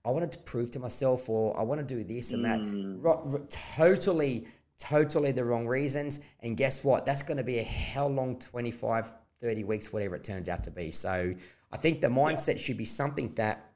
I 0.04 0.10
wanted 0.10 0.32
to 0.32 0.40
prove 0.40 0.72
to 0.72 0.80
myself 0.80 1.30
or 1.30 1.58
I 1.60 1.62
want 1.62 1.86
to 1.86 1.86
do 1.86 2.04
this 2.04 2.34
and 2.34 2.44
that. 2.46 2.60
Mm. 2.60 3.06
R- 3.06 3.22
r- 3.24 3.42
totally, 3.50 4.48
totally 4.80 5.32
the 5.32 5.46
wrong 5.46 5.68
reasons. 5.68 6.22
And 6.40 6.58
guess 6.58 6.84
what? 6.84 7.06
That's 7.06 7.22
going 7.22 7.38
to 7.38 7.44
be 7.44 7.60
a 7.60 7.64
hell 7.64 8.08
long 8.08 8.40
25, 8.40 9.12
30 9.42 9.64
weeks, 9.66 9.94
whatever 9.94 10.16
it 10.16 10.24
turns 10.24 10.50
out 10.50 10.64
to 10.64 10.72
be. 10.72 10.90
So 10.90 11.34
I 11.72 11.78
think 11.78 12.02
the 12.02 12.08
mindset 12.08 12.56
yeah. 12.56 12.62
should 12.62 12.78
be 12.78 12.86
something 12.86 13.30
that 13.36 13.70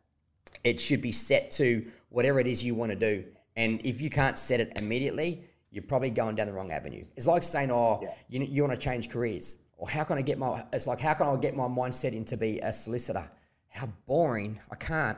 it 0.64 0.80
should 0.80 1.02
be 1.02 1.12
set 1.12 1.52
to 1.52 1.86
whatever 2.10 2.40
it 2.40 2.48
is 2.48 2.64
you 2.64 2.74
want 2.74 2.92
to 2.92 2.96
do. 2.98 3.26
And 3.56 3.86
if 3.86 4.02
you 4.02 4.10
can't 4.10 4.38
set 4.38 4.60
it 4.60 4.74
immediately, 4.80 5.46
you're 5.72 5.84
probably 5.84 6.10
going 6.10 6.36
down 6.36 6.48
the 6.48 6.54
wrong 6.54 6.72
avenue. 6.72 7.06
It's 7.16 7.28
like 7.28 7.44
saying, 7.44 7.72
oh, 7.72 8.00
yeah. 8.02 8.10
you, 8.30 8.46
you 8.46 8.64
want 8.64 8.78
to 8.78 8.82
change 8.82 9.10
careers. 9.10 9.60
Or 9.78 9.90
how 9.90 10.04
can 10.04 10.18
I 10.18 10.22
get 10.22 10.38
my, 10.38 10.64
it's 10.72 10.88
like, 10.88 11.00
how 11.00 11.14
can 11.14 11.28
I 11.28 11.36
get 11.36 11.56
my 11.56 11.66
mindset 11.66 12.14
into 12.14 12.38
be 12.38 12.60
a 12.60 12.72
solicitor? 12.72 13.30
How 13.70 13.88
boring. 14.06 14.60
I 14.72 14.76
can't 14.76 15.18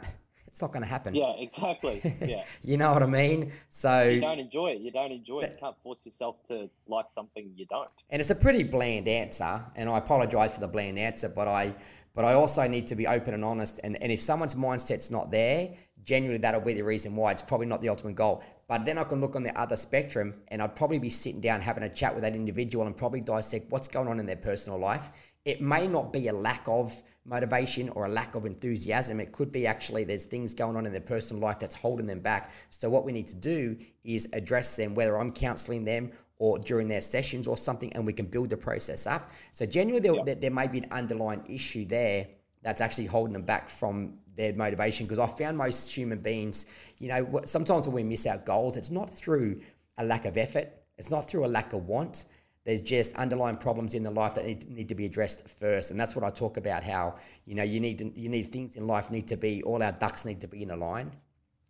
it's 0.57 0.61
not 0.63 0.71
going 0.71 0.81
to 0.81 0.89
happen. 0.89 1.13
Yeah, 1.13 1.33
exactly. 1.37 2.01
Yeah. 2.27 2.43
you 2.63 2.77
know 2.77 2.91
what 2.91 3.03
I 3.03 3.05
mean? 3.05 3.51
So 3.69 4.09
you 4.09 4.19
don't 4.19 4.39
enjoy 4.39 4.69
it. 4.69 4.81
You 4.81 4.91
don't 4.91 5.11
enjoy 5.11 5.41
it. 5.41 5.51
You 5.51 5.59
can't 5.59 5.75
force 5.83 5.99
yourself 6.03 6.37
to 6.47 6.67
like 6.87 7.05
something 7.13 7.51
you 7.55 7.67
don't. 7.67 7.91
And 8.09 8.19
it's 8.19 8.31
a 8.31 8.35
pretty 8.35 8.63
bland 8.63 9.07
answer, 9.07 9.63
and 9.75 9.87
I 9.87 9.99
apologize 9.99 10.55
for 10.55 10.59
the 10.59 10.67
bland 10.67 10.97
answer, 10.97 11.29
but 11.29 11.47
I 11.47 11.75
but 12.15 12.25
I 12.25 12.33
also 12.33 12.67
need 12.67 12.87
to 12.87 12.95
be 12.95 13.05
open 13.05 13.35
and 13.35 13.45
honest. 13.45 13.79
And, 13.83 14.01
and 14.01 14.11
if 14.11 14.19
someone's 14.19 14.55
mindset's 14.55 15.11
not 15.11 15.29
there, 15.29 15.69
genuinely 16.07 16.39
that'll 16.39 16.61
be 16.61 16.73
the 16.73 16.83
reason 16.83 17.15
why. 17.15 17.31
It's 17.31 17.41
probably 17.41 17.67
not 17.67 17.81
the 17.81 17.89
ultimate 17.89 18.15
goal. 18.15 18.41
But 18.69 18.85
then 18.85 18.97
I 18.97 19.03
can 19.03 19.19
look 19.19 19.35
on 19.35 19.43
the 19.43 19.55
other 19.59 19.75
spectrum 19.75 20.35
and 20.47 20.61
I'd 20.61 20.75
probably 20.75 20.99
be 20.99 21.09
sitting 21.09 21.41
down 21.41 21.59
having 21.59 21.83
a 21.83 21.89
chat 21.89 22.15
with 22.15 22.23
that 22.23 22.33
individual 22.33 22.87
and 22.87 22.95
probably 22.95 23.19
dissect 23.19 23.69
what's 23.69 23.89
going 23.89 24.07
on 24.07 24.19
in 24.19 24.25
their 24.25 24.37
personal 24.37 24.79
life. 24.79 25.11
It 25.43 25.61
may 25.61 25.85
not 25.85 26.13
be 26.13 26.29
a 26.29 26.33
lack 26.33 26.65
of 26.67 26.95
motivation 27.25 27.89
or 27.89 28.05
a 28.05 28.09
lack 28.09 28.35
of 28.35 28.45
enthusiasm. 28.45 29.19
It 29.19 29.33
could 29.33 29.51
be 29.51 29.67
actually 29.67 30.05
there's 30.05 30.23
things 30.23 30.53
going 30.53 30.77
on 30.77 30.85
in 30.85 30.93
their 30.93 31.01
personal 31.01 31.43
life 31.43 31.59
that's 31.59 31.75
holding 31.75 32.07
them 32.07 32.21
back. 32.21 32.51
So 32.69 32.89
what 32.89 33.03
we 33.03 33.11
need 33.11 33.27
to 33.27 33.35
do 33.35 33.77
is 34.05 34.29
address 34.31 34.77
them, 34.77 34.95
whether 34.95 35.19
I'm 35.19 35.31
counseling 35.31 35.83
them 35.83 36.11
or 36.39 36.57
during 36.57 36.87
their 36.87 37.01
sessions 37.01 37.47
or 37.47 37.57
something, 37.57 37.91
and 37.93 38.05
we 38.05 38.13
can 38.13 38.27
build 38.27 38.49
the 38.49 38.57
process 38.57 39.07
up. 39.07 39.29
So 39.51 39.65
genuinely, 39.65 40.23
there, 40.23 40.35
there 40.35 40.51
may 40.51 40.67
be 40.67 40.77
an 40.77 40.87
underlying 40.91 41.43
issue 41.49 41.85
there 41.85 42.27
that's 42.61 42.79
actually 42.79 43.07
holding 43.07 43.33
them 43.33 43.43
back 43.43 43.69
from 43.69 44.19
their 44.37 44.53
motivation. 44.55 45.05
Because 45.05 45.19
I 45.19 45.27
found 45.27 45.57
most 45.57 45.93
human 45.93 46.19
beings, 46.19 46.67
you 46.97 47.09
know, 47.09 47.41
sometimes 47.43 47.87
when 47.87 47.95
we 47.95 48.03
miss 48.03 48.25
our 48.25 48.37
goals, 48.37 48.77
it's 48.77 48.91
not 48.91 49.09
through 49.09 49.59
a 49.97 50.05
lack 50.05 50.25
of 50.25 50.37
effort, 50.37 50.71
it's 50.97 51.11
not 51.11 51.27
through 51.27 51.45
a 51.45 51.47
lack 51.47 51.73
of 51.73 51.85
want 51.85 52.25
there's 52.67 52.81
just 52.81 53.15
underlying 53.15 53.55
problems 53.55 53.93
in 53.93 54.03
the 54.03 54.11
life 54.11 54.35
that 54.35 54.45
need, 54.45 54.69
need 54.69 54.89
to 54.89 54.95
be 54.95 55.05
addressed 55.05 55.47
first 55.47 55.89
and 55.89 55.99
that's 55.99 56.15
what 56.15 56.23
i 56.23 56.29
talk 56.29 56.57
about 56.57 56.83
how 56.83 57.15
you 57.45 57.55
know 57.55 57.63
you 57.63 57.79
need 57.79 57.97
to, 57.97 58.11
you 58.19 58.29
need 58.29 58.51
things 58.51 58.75
in 58.75 58.85
life 58.85 59.09
need 59.09 59.27
to 59.27 59.37
be 59.37 59.63
all 59.63 59.81
our 59.81 59.93
ducks 59.93 60.25
need 60.25 60.41
to 60.41 60.47
be 60.47 60.61
in 60.61 60.71
a 60.71 60.75
line 60.75 61.09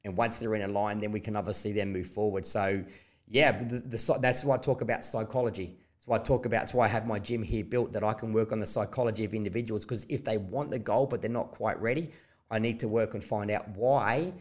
and 0.03 0.17
once 0.17 0.39
they're 0.39 0.55
in 0.55 0.63
a 0.63 0.67
line 0.67 0.99
then 0.99 1.11
we 1.11 1.19
can 1.19 1.35
obviously 1.35 1.71
then 1.71 1.93
move 1.93 2.07
forward 2.07 2.45
so 2.45 2.83
yeah 3.27 3.51
the, 3.51 3.79
the, 3.79 4.17
that's 4.19 4.43
why 4.43 4.55
i 4.55 4.57
talk 4.57 4.81
about 4.81 5.05
psychology 5.05 5.77
that's 5.95 6.07
why 6.07 6.15
i 6.15 6.19
talk 6.19 6.47
about 6.47 6.61
that's 6.61 6.73
why 6.73 6.85
i 6.85 6.87
have 6.87 7.05
my 7.05 7.19
gym 7.19 7.43
here 7.43 7.63
built 7.63 7.93
that 7.93 8.03
i 8.03 8.11
can 8.11 8.33
work 8.33 8.51
on 8.51 8.59
the 8.59 8.67
psychology 8.67 9.23
of 9.23 9.35
individuals 9.35 9.85
because 9.85 10.03
if 10.09 10.23
they 10.23 10.37
want 10.37 10.71
the 10.71 10.79
goal 10.79 11.05
but 11.05 11.21
they're 11.21 11.29
not 11.29 11.51
quite 11.51 11.79
ready 11.79 12.09
i 12.51 12.59
need 12.59 12.79
to 12.79 12.87
work 12.87 13.13
and 13.13 13.23
find 13.23 13.51
out 13.51 13.67
why 13.69 14.31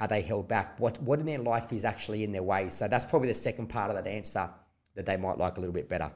are 0.00 0.08
they 0.08 0.22
held 0.22 0.46
back 0.48 0.78
what 0.78 1.00
what 1.02 1.18
in 1.18 1.26
their 1.26 1.38
life 1.38 1.72
is 1.72 1.84
actually 1.84 2.24
in 2.24 2.32
their 2.32 2.42
way 2.42 2.68
so 2.68 2.86
that's 2.88 3.04
probably 3.04 3.28
the 3.28 3.34
second 3.34 3.68
part 3.68 3.90
of 3.90 3.96
that 3.96 4.08
answer 4.08 4.50
that 4.96 5.06
they 5.06 5.16
might 5.16 5.38
like 5.38 5.56
a 5.58 5.60
little 5.60 5.74
bit 5.74 5.88
better. 5.88 6.10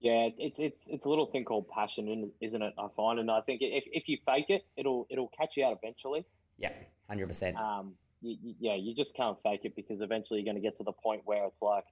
Yeah, 0.00 0.28
it's 0.38 0.58
it's 0.58 0.86
it's 0.86 1.06
a 1.06 1.08
little 1.08 1.26
thing 1.26 1.44
called 1.44 1.66
passion, 1.68 2.30
isn't 2.40 2.62
it? 2.62 2.74
I 2.78 2.88
find, 2.94 3.18
and 3.18 3.30
I 3.30 3.40
think 3.40 3.62
if, 3.62 3.84
if 3.90 4.06
you 4.06 4.18
fake 4.26 4.50
it, 4.50 4.64
it'll 4.76 5.06
it'll 5.10 5.30
catch 5.36 5.56
you 5.56 5.64
out 5.64 5.78
eventually. 5.82 6.26
Yeah, 6.58 6.72
hundred 7.08 7.26
percent. 7.26 7.56
Um, 7.56 7.94
you, 8.20 8.36
you, 8.42 8.54
yeah, 8.60 8.74
you 8.74 8.94
just 8.94 9.16
can't 9.16 9.38
fake 9.42 9.62
it 9.64 9.74
because 9.74 10.02
eventually 10.02 10.40
you're 10.40 10.44
going 10.52 10.62
to 10.62 10.66
get 10.66 10.76
to 10.76 10.82
the 10.82 10.92
point 10.92 11.22
where 11.24 11.46
it's 11.46 11.62
like, 11.62 11.84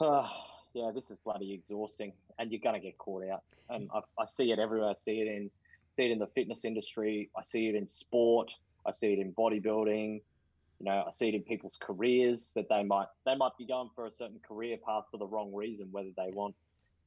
oh, 0.00 0.28
yeah, 0.74 0.90
this 0.92 1.12
is 1.12 1.18
bloody 1.18 1.54
exhausting, 1.54 2.12
and 2.40 2.50
you're 2.50 2.60
going 2.60 2.74
to 2.74 2.84
get 2.84 2.98
caught 2.98 3.22
out. 3.28 3.44
And 3.70 3.88
I, 3.94 4.00
I 4.20 4.24
see 4.26 4.50
it 4.50 4.58
everywhere. 4.58 4.90
I 4.90 4.94
see 4.94 5.20
it 5.20 5.28
in 5.28 5.48
see 5.96 6.06
it 6.06 6.10
in 6.10 6.18
the 6.18 6.26
fitness 6.28 6.64
industry. 6.64 7.30
I 7.36 7.42
see 7.42 7.68
it 7.68 7.74
in 7.74 7.86
sport. 7.88 8.50
I 8.86 8.92
see 8.92 9.12
it 9.12 9.18
in 9.18 9.32
bodybuilding. 9.32 10.22
You 10.78 10.84
know, 10.86 11.04
I 11.06 11.10
see 11.12 11.28
it 11.28 11.34
in 11.34 11.42
people's 11.42 11.78
careers 11.80 12.52
that 12.56 12.68
they 12.68 12.82
might 12.82 13.06
they 13.24 13.36
might 13.36 13.56
be 13.58 13.66
going 13.66 13.90
for 13.94 14.06
a 14.06 14.10
certain 14.10 14.40
career 14.46 14.76
path 14.84 15.04
for 15.10 15.18
the 15.18 15.26
wrong 15.26 15.54
reason, 15.54 15.88
whether 15.90 16.10
they 16.16 16.30
want 16.32 16.54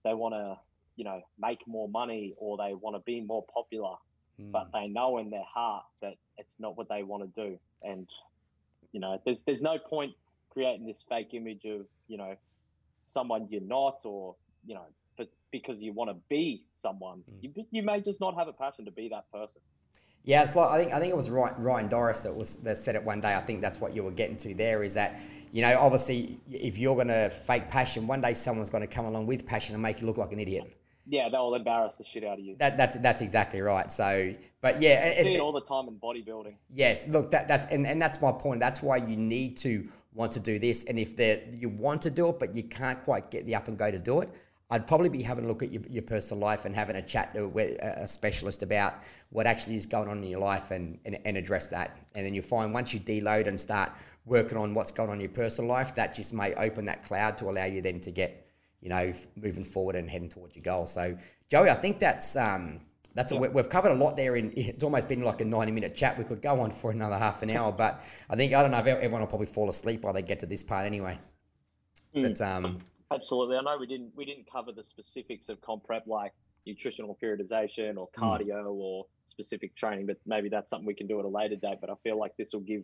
they 0.04 0.14
want 0.14 0.34
to 0.36 0.58
you 0.96 1.04
know, 1.04 1.22
make 1.40 1.66
more 1.68 1.88
money 1.90 2.34
or 2.38 2.58
they 2.58 2.74
want 2.74 2.96
to 2.96 3.02
be 3.02 3.22
more 3.22 3.46
popular, 3.54 3.96
mm. 4.40 4.52
but 4.52 4.70
they 4.74 4.88
know 4.88 5.18
in 5.18 5.30
their 5.30 5.44
heart 5.44 5.84
that 6.02 6.16
it's 6.38 6.56
not 6.60 6.78
what 6.78 6.90
they 6.90 7.04
want 7.04 7.24
to 7.24 7.48
do. 7.48 7.58
And, 7.84 8.10
you 8.92 9.00
know, 9.00 9.20
there's 9.26 9.44
there's 9.44 9.62
no 9.62 9.78
point 9.78 10.14
creating 10.50 10.86
this 10.86 11.04
fake 11.08 11.34
image 11.34 11.66
of, 11.66 11.86
you 12.08 12.18
know, 12.18 12.36
someone 13.06 13.48
you're 13.50 13.62
not 13.62 14.02
or, 14.06 14.36
you 14.66 14.74
know, 14.74 14.86
but 15.18 15.30
because 15.52 15.82
you 15.82 15.94
want 15.94 16.10
to 16.10 16.16
be 16.30 16.64
someone, 16.74 17.20
mm. 17.20 17.38
you, 17.42 17.66
you 17.72 17.84
may 17.84 18.02
just 18.02 18.20
not 18.20 18.36
have 18.36 18.48
a 18.48 18.54
passion 18.54 18.86
to 18.86 18.92
be 18.92 19.10
that 19.10 19.32
person. 19.32 19.62
Yeah, 20.26 20.42
it's 20.42 20.56
like 20.56 20.70
I 20.70 20.78
think 20.80 20.94
I 20.94 21.00
think 21.00 21.12
it 21.12 21.16
was 21.16 21.30
Ryan, 21.30 21.88
Doris 21.88 22.24
that 22.24 22.36
was 22.36 22.56
that 22.58 22.78
said 22.78 22.96
it 22.96 23.04
one 23.04 23.22
day. 23.22 23.36
I 23.36 23.42
think 23.42 23.62
that's 23.62 23.80
what 23.80 23.96
you 23.96 24.04
were 24.04 24.12
getting 24.12 24.36
to 24.38 24.56
there. 24.56 24.84
Is 24.84 24.96
that 24.96 25.20
you 25.52 25.62
know 25.62 25.78
obviously 25.80 26.40
if 26.52 26.80
you're 26.80 26.96
going 26.96 27.10
to 27.10 27.30
fake 27.30 27.70
passion, 27.70 28.08
one 28.08 28.22
day 28.22 28.34
someone's 28.34 28.72
going 28.72 28.82
to 28.82 28.88
come 28.88 29.06
along 29.06 29.28
with 29.28 29.46
passion 29.46 29.76
and 29.76 29.84
make 29.84 30.02
you 30.02 30.08
look 30.08 30.18
like 30.18 30.32
an 30.32 30.40
idiot. 30.40 30.76
Yeah, 31.08 31.30
they'll 31.30 31.54
embarrass 31.54 31.98
the 31.98 32.04
shit 32.04 32.24
out 32.24 32.40
of 32.40 32.46
you. 32.46 32.56
That, 32.58 32.76
that's 32.76 32.98
that's 32.98 33.22
exactly 33.22 33.62
right. 33.62 33.92
So, 33.92 34.34
but 34.62 34.82
yeah, 34.82 35.14
I 35.20 35.22
see 35.22 35.34
it, 35.34 35.36
it 35.36 35.40
all 35.40 35.52
the 35.52 35.62
time 35.62 35.88
in 35.88 35.96
bodybuilding. 36.00 36.56
Yes, 36.74 37.08
look, 37.08 37.30
that 37.30 37.48
that 37.48 37.72
and, 37.72 37.86
and 37.86 38.02
that's 38.02 38.20
my 38.20 38.32
point. 38.32 38.60
That's 38.60 38.82
why 38.82 38.98
you 38.98 39.16
need 39.16 39.58
to 39.58 39.88
want 40.16 40.32
to 40.32 40.40
do 40.40 40.58
this. 40.58 40.86
And 40.86 40.98
if 40.98 41.20
you 41.54 41.70
want 41.70 42.02
to 42.04 42.10
do 42.10 42.30
it, 42.30 42.40
but 42.40 42.56
you 42.56 42.64
can't 42.64 43.04
quite 43.04 43.30
get 43.30 43.46
the 43.46 43.54
up 43.54 43.68
and 43.68 43.78
go 43.78 43.92
to 43.92 44.00
do 44.00 44.22
it, 44.22 44.30
I'd 44.72 44.88
probably 44.88 45.10
be 45.10 45.22
having 45.22 45.46
a 45.46 45.48
look 45.48 45.62
at 45.62 45.72
your, 45.72 45.84
your 45.90 46.02
personal 46.02 46.42
life 46.42 46.66
and 46.66 46.74
having 46.74 46.96
a 46.96 47.02
chat 47.02 47.34
to 47.36 47.52
a 47.82 48.08
specialist 48.08 48.64
about 48.64 48.96
what 49.30 49.46
actually 49.46 49.76
is 49.76 49.86
going 49.86 50.10
on 50.10 50.18
in 50.18 50.24
your 50.24 50.40
life 50.40 50.72
and, 50.72 50.98
and, 51.06 51.20
and 51.24 51.38
address 51.38 51.68
that. 51.68 52.00
And 52.16 52.26
then 52.26 52.34
you 52.34 52.42
find 52.42 52.74
once 52.74 52.94
you 52.94 53.00
deload 53.00 53.48
and 53.48 53.62
start 53.62 53.92
working 54.26 54.58
on 54.58 54.74
what's 54.74 54.92
going 54.92 55.10
on 55.10 55.16
in 55.16 55.22
your 55.22 55.30
personal 55.30 55.70
life, 55.70 55.94
that 55.96 56.16
just 56.16 56.34
may 56.34 56.54
open 56.56 56.86
that 56.86 57.06
cloud 57.06 57.38
to 57.38 57.50
allow 57.50 57.66
you 57.66 57.82
then 57.82 58.00
to 58.02 58.12
get, 58.12 58.50
you 58.82 58.90
know, 58.90 59.14
moving 59.36 59.64
forward 59.64 59.96
and 59.96 60.10
heading 60.10 60.30
towards 60.30 60.56
your 60.56 60.64
goal. 60.64 60.88
So, 60.88 61.16
Joey, 61.50 61.70
I 61.70 61.76
think 61.76 62.00
that's 62.00 62.36
um, 62.36 62.82
that's 63.14 63.32
a, 63.32 63.38
we've 63.38 63.70
covered 63.70 63.92
a 63.92 63.96
lot 63.96 64.16
there. 64.16 64.36
In 64.36 64.52
it's 64.56 64.84
almost 64.84 65.08
been 65.08 65.22
like 65.22 65.42
a 65.42 65.46
ninety 65.46 65.72
minute 65.72 65.96
chat. 65.96 66.18
We 66.18 66.24
could 66.24 66.42
go 66.42 66.60
on 66.60 66.72
for 66.72 66.90
another 66.90 67.18
half 67.18 67.44
an 67.44 67.52
hour, 67.52 67.72
but 67.72 68.04
I 68.30 68.36
think 68.36 68.54
I 68.54 68.64
don't 68.64 68.72
know 68.72 68.80
if 68.80 68.88
everyone 68.88 69.22
will 69.22 69.28
probably 69.28 69.48
fall 69.48 69.70
asleep 69.70 70.02
while 70.02 70.14
they 70.14 70.24
get 70.24 70.40
to 70.40 70.48
this 70.48 70.64
part 70.64 70.88
anyway. 70.88 71.20
Mm. 72.16 72.24
But 72.24 72.42
um, 72.42 72.80
Absolutely. 73.14 73.58
I 73.58 73.62
know 73.62 73.78
we 73.80 73.88
didn't 73.88 74.12
we 74.16 74.26
didn't 74.26 74.50
cover 74.52 74.72
the 74.72 74.84
specifics 74.84 75.50
of 75.50 75.62
comp 75.62 75.84
prep 75.84 76.08
like 76.08 76.34
nutritional 76.66 77.18
periodization 77.22 77.98
or 77.98 78.10
hmm. 78.16 78.24
cardio 78.24 78.66
mm. 78.66 78.74
or 78.74 79.06
specific 79.26 79.76
training, 79.76 80.08
but 80.08 80.18
maybe 80.26 80.50
that's 80.50 80.70
something 80.70 80.86
we 80.86 80.96
can 80.96 81.08
do 81.08 81.20
at 81.20 81.26
a 81.26 81.30
later 81.30 81.56
date. 81.56 81.78
But 81.80 81.90
I 81.90 81.94
feel 82.04 82.18
like 82.18 82.36
this 82.38 82.54
will 82.54 82.62
give 82.62 82.84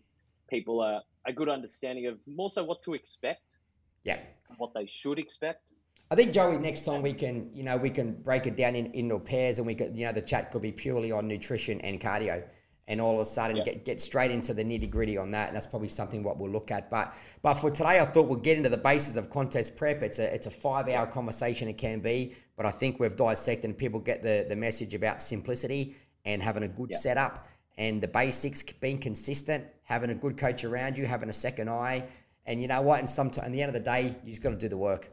people 0.50 0.82
a, 0.82 1.02
a 1.26 1.34
good 1.34 1.50
understanding 1.50 2.08
of 2.08 2.18
more 2.28 2.52
so 2.52 2.64
what 2.64 2.84
to 2.84 2.94
expect. 2.94 3.58
Yeah. 4.04 4.20
What 4.58 4.74
they 4.74 4.86
should 4.86 5.18
expect. 5.18 5.72
I 6.12 6.16
think 6.16 6.34
Joey, 6.34 6.58
next 6.58 6.84
time 6.84 7.02
we 7.02 7.14
can, 7.14 7.50
you 7.54 7.64
know, 7.64 7.78
we 7.78 7.90
can 7.90 8.14
break 8.22 8.46
it 8.46 8.58
down 8.58 8.76
in, 8.76 8.88
into 8.88 9.18
pairs 9.18 9.60
and 9.60 9.68
we 9.68 9.76
could, 9.76 9.98
you 9.98 10.06
know, 10.06 10.12
the 10.12 10.22
chat 10.22 10.52
could 10.52 10.62
be 10.62 10.72
purely 10.72 11.12
on 11.12 11.28
nutrition 11.28 11.80
and 11.82 12.02
cardio 12.02 12.44
and 12.88 13.00
all 13.00 13.16
of 13.16 13.20
a 13.20 13.26
sudden 13.26 13.58
yeah. 13.58 13.64
get, 13.64 13.86
get 13.86 14.02
straight 14.02 14.32
into 14.32 14.54
the 14.54 14.64
nitty 14.64 14.90
gritty 14.90 15.18
on 15.18 15.32
that. 15.32 15.48
And 15.48 15.56
that's 15.56 15.68
probably 15.68 15.88
something 15.88 16.24
what 16.24 16.38
we'll 16.38 16.52
look 16.52 16.72
at. 16.72 16.90
But 16.90 17.14
but 17.42 17.56
for 17.56 17.72
today, 17.72 18.00
I 18.00 18.06
thought 18.06 18.28
we'll 18.28 18.40
get 18.40 18.58
into 18.58 18.70
the 18.70 18.78
basis 18.78 19.16
of 19.16 19.30
contest 19.30 19.78
prep. 19.78 20.02
It's 20.02 20.20
a 20.20 20.34
it's 20.34 20.48
a 20.48 20.52
five 20.52 20.90
hour 20.90 21.06
conversation. 21.06 21.68
It 21.68 21.78
can 21.78 22.00
be, 22.00 22.36
but 22.58 22.66
I 22.66 22.72
think 22.72 23.00
we've 23.00 23.16
dissected 23.16 23.66
and 23.66 23.78
people 23.78 24.00
get 24.00 24.22
the 24.22 24.46
the 24.48 24.56
message 24.56 24.94
about 24.94 25.22
simplicity 25.22 25.96
and 26.26 26.42
having 26.42 26.64
a 26.64 26.68
good 26.68 26.90
yeah. 26.92 26.98
setup 26.98 27.48
and 27.78 28.02
the 28.02 28.08
basics, 28.08 28.64
being 28.64 29.00
consistent, 29.00 29.66
having 29.84 30.10
a 30.10 30.16
good 30.16 30.38
coach 30.38 30.64
around 30.64 30.98
you, 30.98 31.06
having 31.06 31.30
a 31.30 31.34
second 31.34 31.70
eye, 31.70 32.04
and 32.46 32.62
you 32.62 32.68
know 32.68 32.82
what? 32.82 33.00
And 33.00 33.10
sometimes, 33.10 33.48
at 33.48 33.54
the 33.54 33.62
end 33.62 33.70
of 33.70 33.74
the 33.74 33.90
day, 33.90 34.16
you 34.24 34.30
just 34.30 34.44
got 34.44 34.50
to 34.52 34.58
do 34.58 34.68
the 34.68 34.78
work. 34.78 35.12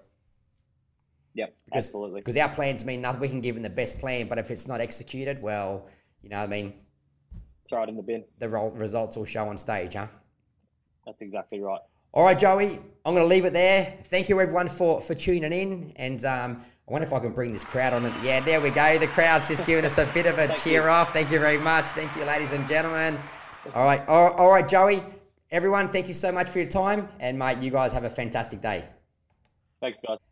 Yep, 1.34 1.54
because, 1.66 1.86
absolutely. 1.86 2.20
Because 2.20 2.36
our 2.36 2.48
plans 2.48 2.84
mean 2.84 3.00
nothing. 3.00 3.20
We 3.20 3.28
can 3.28 3.40
give 3.40 3.54
them 3.54 3.62
the 3.62 3.70
best 3.70 3.98
plan, 3.98 4.28
but 4.28 4.38
if 4.38 4.50
it's 4.50 4.66
not 4.66 4.80
executed, 4.80 5.40
well, 5.40 5.86
you 6.20 6.30
know, 6.30 6.38
I 6.38 6.46
mean, 6.46 6.74
throw 7.68 7.82
it 7.82 7.88
in 7.88 7.96
the 7.96 8.02
bin. 8.02 8.24
The 8.38 8.48
results 8.48 9.16
will 9.16 9.24
show 9.24 9.48
on 9.48 9.58
stage, 9.58 9.94
huh? 9.94 10.08
That's 11.06 11.22
exactly 11.22 11.60
right. 11.60 11.80
All 12.12 12.24
right, 12.24 12.38
Joey, 12.38 12.78
I'm 13.04 13.14
going 13.14 13.24
to 13.24 13.26
leave 13.26 13.44
it 13.44 13.52
there. 13.52 13.96
Thank 14.04 14.28
you, 14.28 14.40
everyone, 14.40 14.68
for, 14.68 15.00
for 15.00 15.14
tuning 15.14 15.52
in. 15.52 15.92
And 15.96 16.24
um, 16.24 16.64
I 16.88 16.92
wonder 16.92 17.06
if 17.06 17.12
I 17.12 17.18
can 17.18 17.32
bring 17.32 17.52
this 17.52 17.64
crowd 17.64 17.92
on. 17.92 18.02
Yeah, 18.22 18.40
there 18.40 18.60
we 18.60 18.70
go. 18.70 18.98
The 18.98 19.06
crowd's 19.06 19.48
just 19.48 19.64
giving 19.66 19.84
us 19.84 19.98
a 19.98 20.06
bit 20.06 20.26
of 20.26 20.38
a 20.38 20.54
cheer 20.54 20.84
you. 20.84 20.88
off. 20.88 21.12
Thank 21.12 21.30
you 21.30 21.38
very 21.38 21.58
much. 21.58 21.84
Thank 21.86 22.14
you, 22.16 22.24
ladies 22.24 22.52
and 22.52 22.66
gentlemen. 22.66 23.18
All 23.74 23.84
right, 23.84 24.06
all, 24.08 24.32
all 24.32 24.50
right, 24.50 24.66
Joey. 24.66 25.02
Everyone, 25.50 25.88
thank 25.88 26.08
you 26.08 26.14
so 26.14 26.32
much 26.32 26.48
for 26.48 26.58
your 26.58 26.68
time. 26.68 27.08
And, 27.20 27.38
mate, 27.38 27.58
you 27.58 27.70
guys 27.70 27.92
have 27.92 28.04
a 28.04 28.10
fantastic 28.10 28.60
day. 28.60 28.84
Thanks, 29.80 30.00
guys. 30.06 30.18